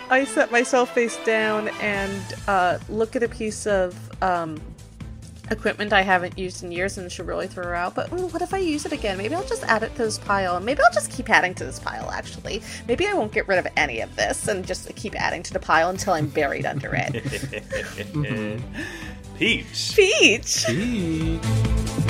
I 0.10 0.26
set 0.26 0.52
myself 0.52 0.94
face 0.94 1.18
down 1.26 1.70
and 1.82 2.22
uh, 2.48 2.80
look 2.90 3.16
at 3.16 3.24
a 3.24 3.30
piece 3.30 3.66
of 3.66 3.96
um, 4.22 4.60
equipment 5.52 5.94
I 5.94 6.02
haven't 6.02 6.38
used 6.38 6.64
in 6.64 6.72
years 6.72 6.98
and 6.98 7.12
should 7.12 7.28
really 7.28 7.48
throw 7.48 7.76
out. 7.76 7.96
But 7.96 8.12
ooh, 8.14 8.28
what 8.28 8.42
if 8.42 8.54
I 8.54 8.58
use 8.60 8.86
it 8.86 8.92
again? 8.92 9.18
Maybe 9.18 9.36
I'll 9.36 9.48
just 9.48 9.64
add 9.64 9.84
it 9.84 9.96
to 9.96 10.04
this 10.04 10.20
pile. 10.20 10.58
and 10.58 10.66
Maybe 10.66 10.82
I'll 10.82 10.94
just 10.94 11.12
keep 11.12 11.30
adding 11.30 11.54
to 11.56 11.66
this 11.66 11.80
pile. 11.80 12.10
Actually, 12.12 12.62
maybe 12.88 13.08
I 13.08 13.14
won't 13.14 13.32
get 13.32 13.48
rid 13.48 13.60
of 13.60 13.68
any 13.76 14.02
of 14.02 14.16
this 14.16 14.48
and 14.48 14.66
just 14.66 14.94
keep 14.96 15.16
adding 15.20 15.44
to 15.44 15.54
the 15.54 15.60
pile 15.60 15.90
until 15.90 16.14
I'm 16.14 16.28
buried 16.28 16.66
under 16.66 16.92
it. 16.94 17.24
Peach. 19.38 19.94
Peach. 19.96 20.70
Eek. 20.70 22.09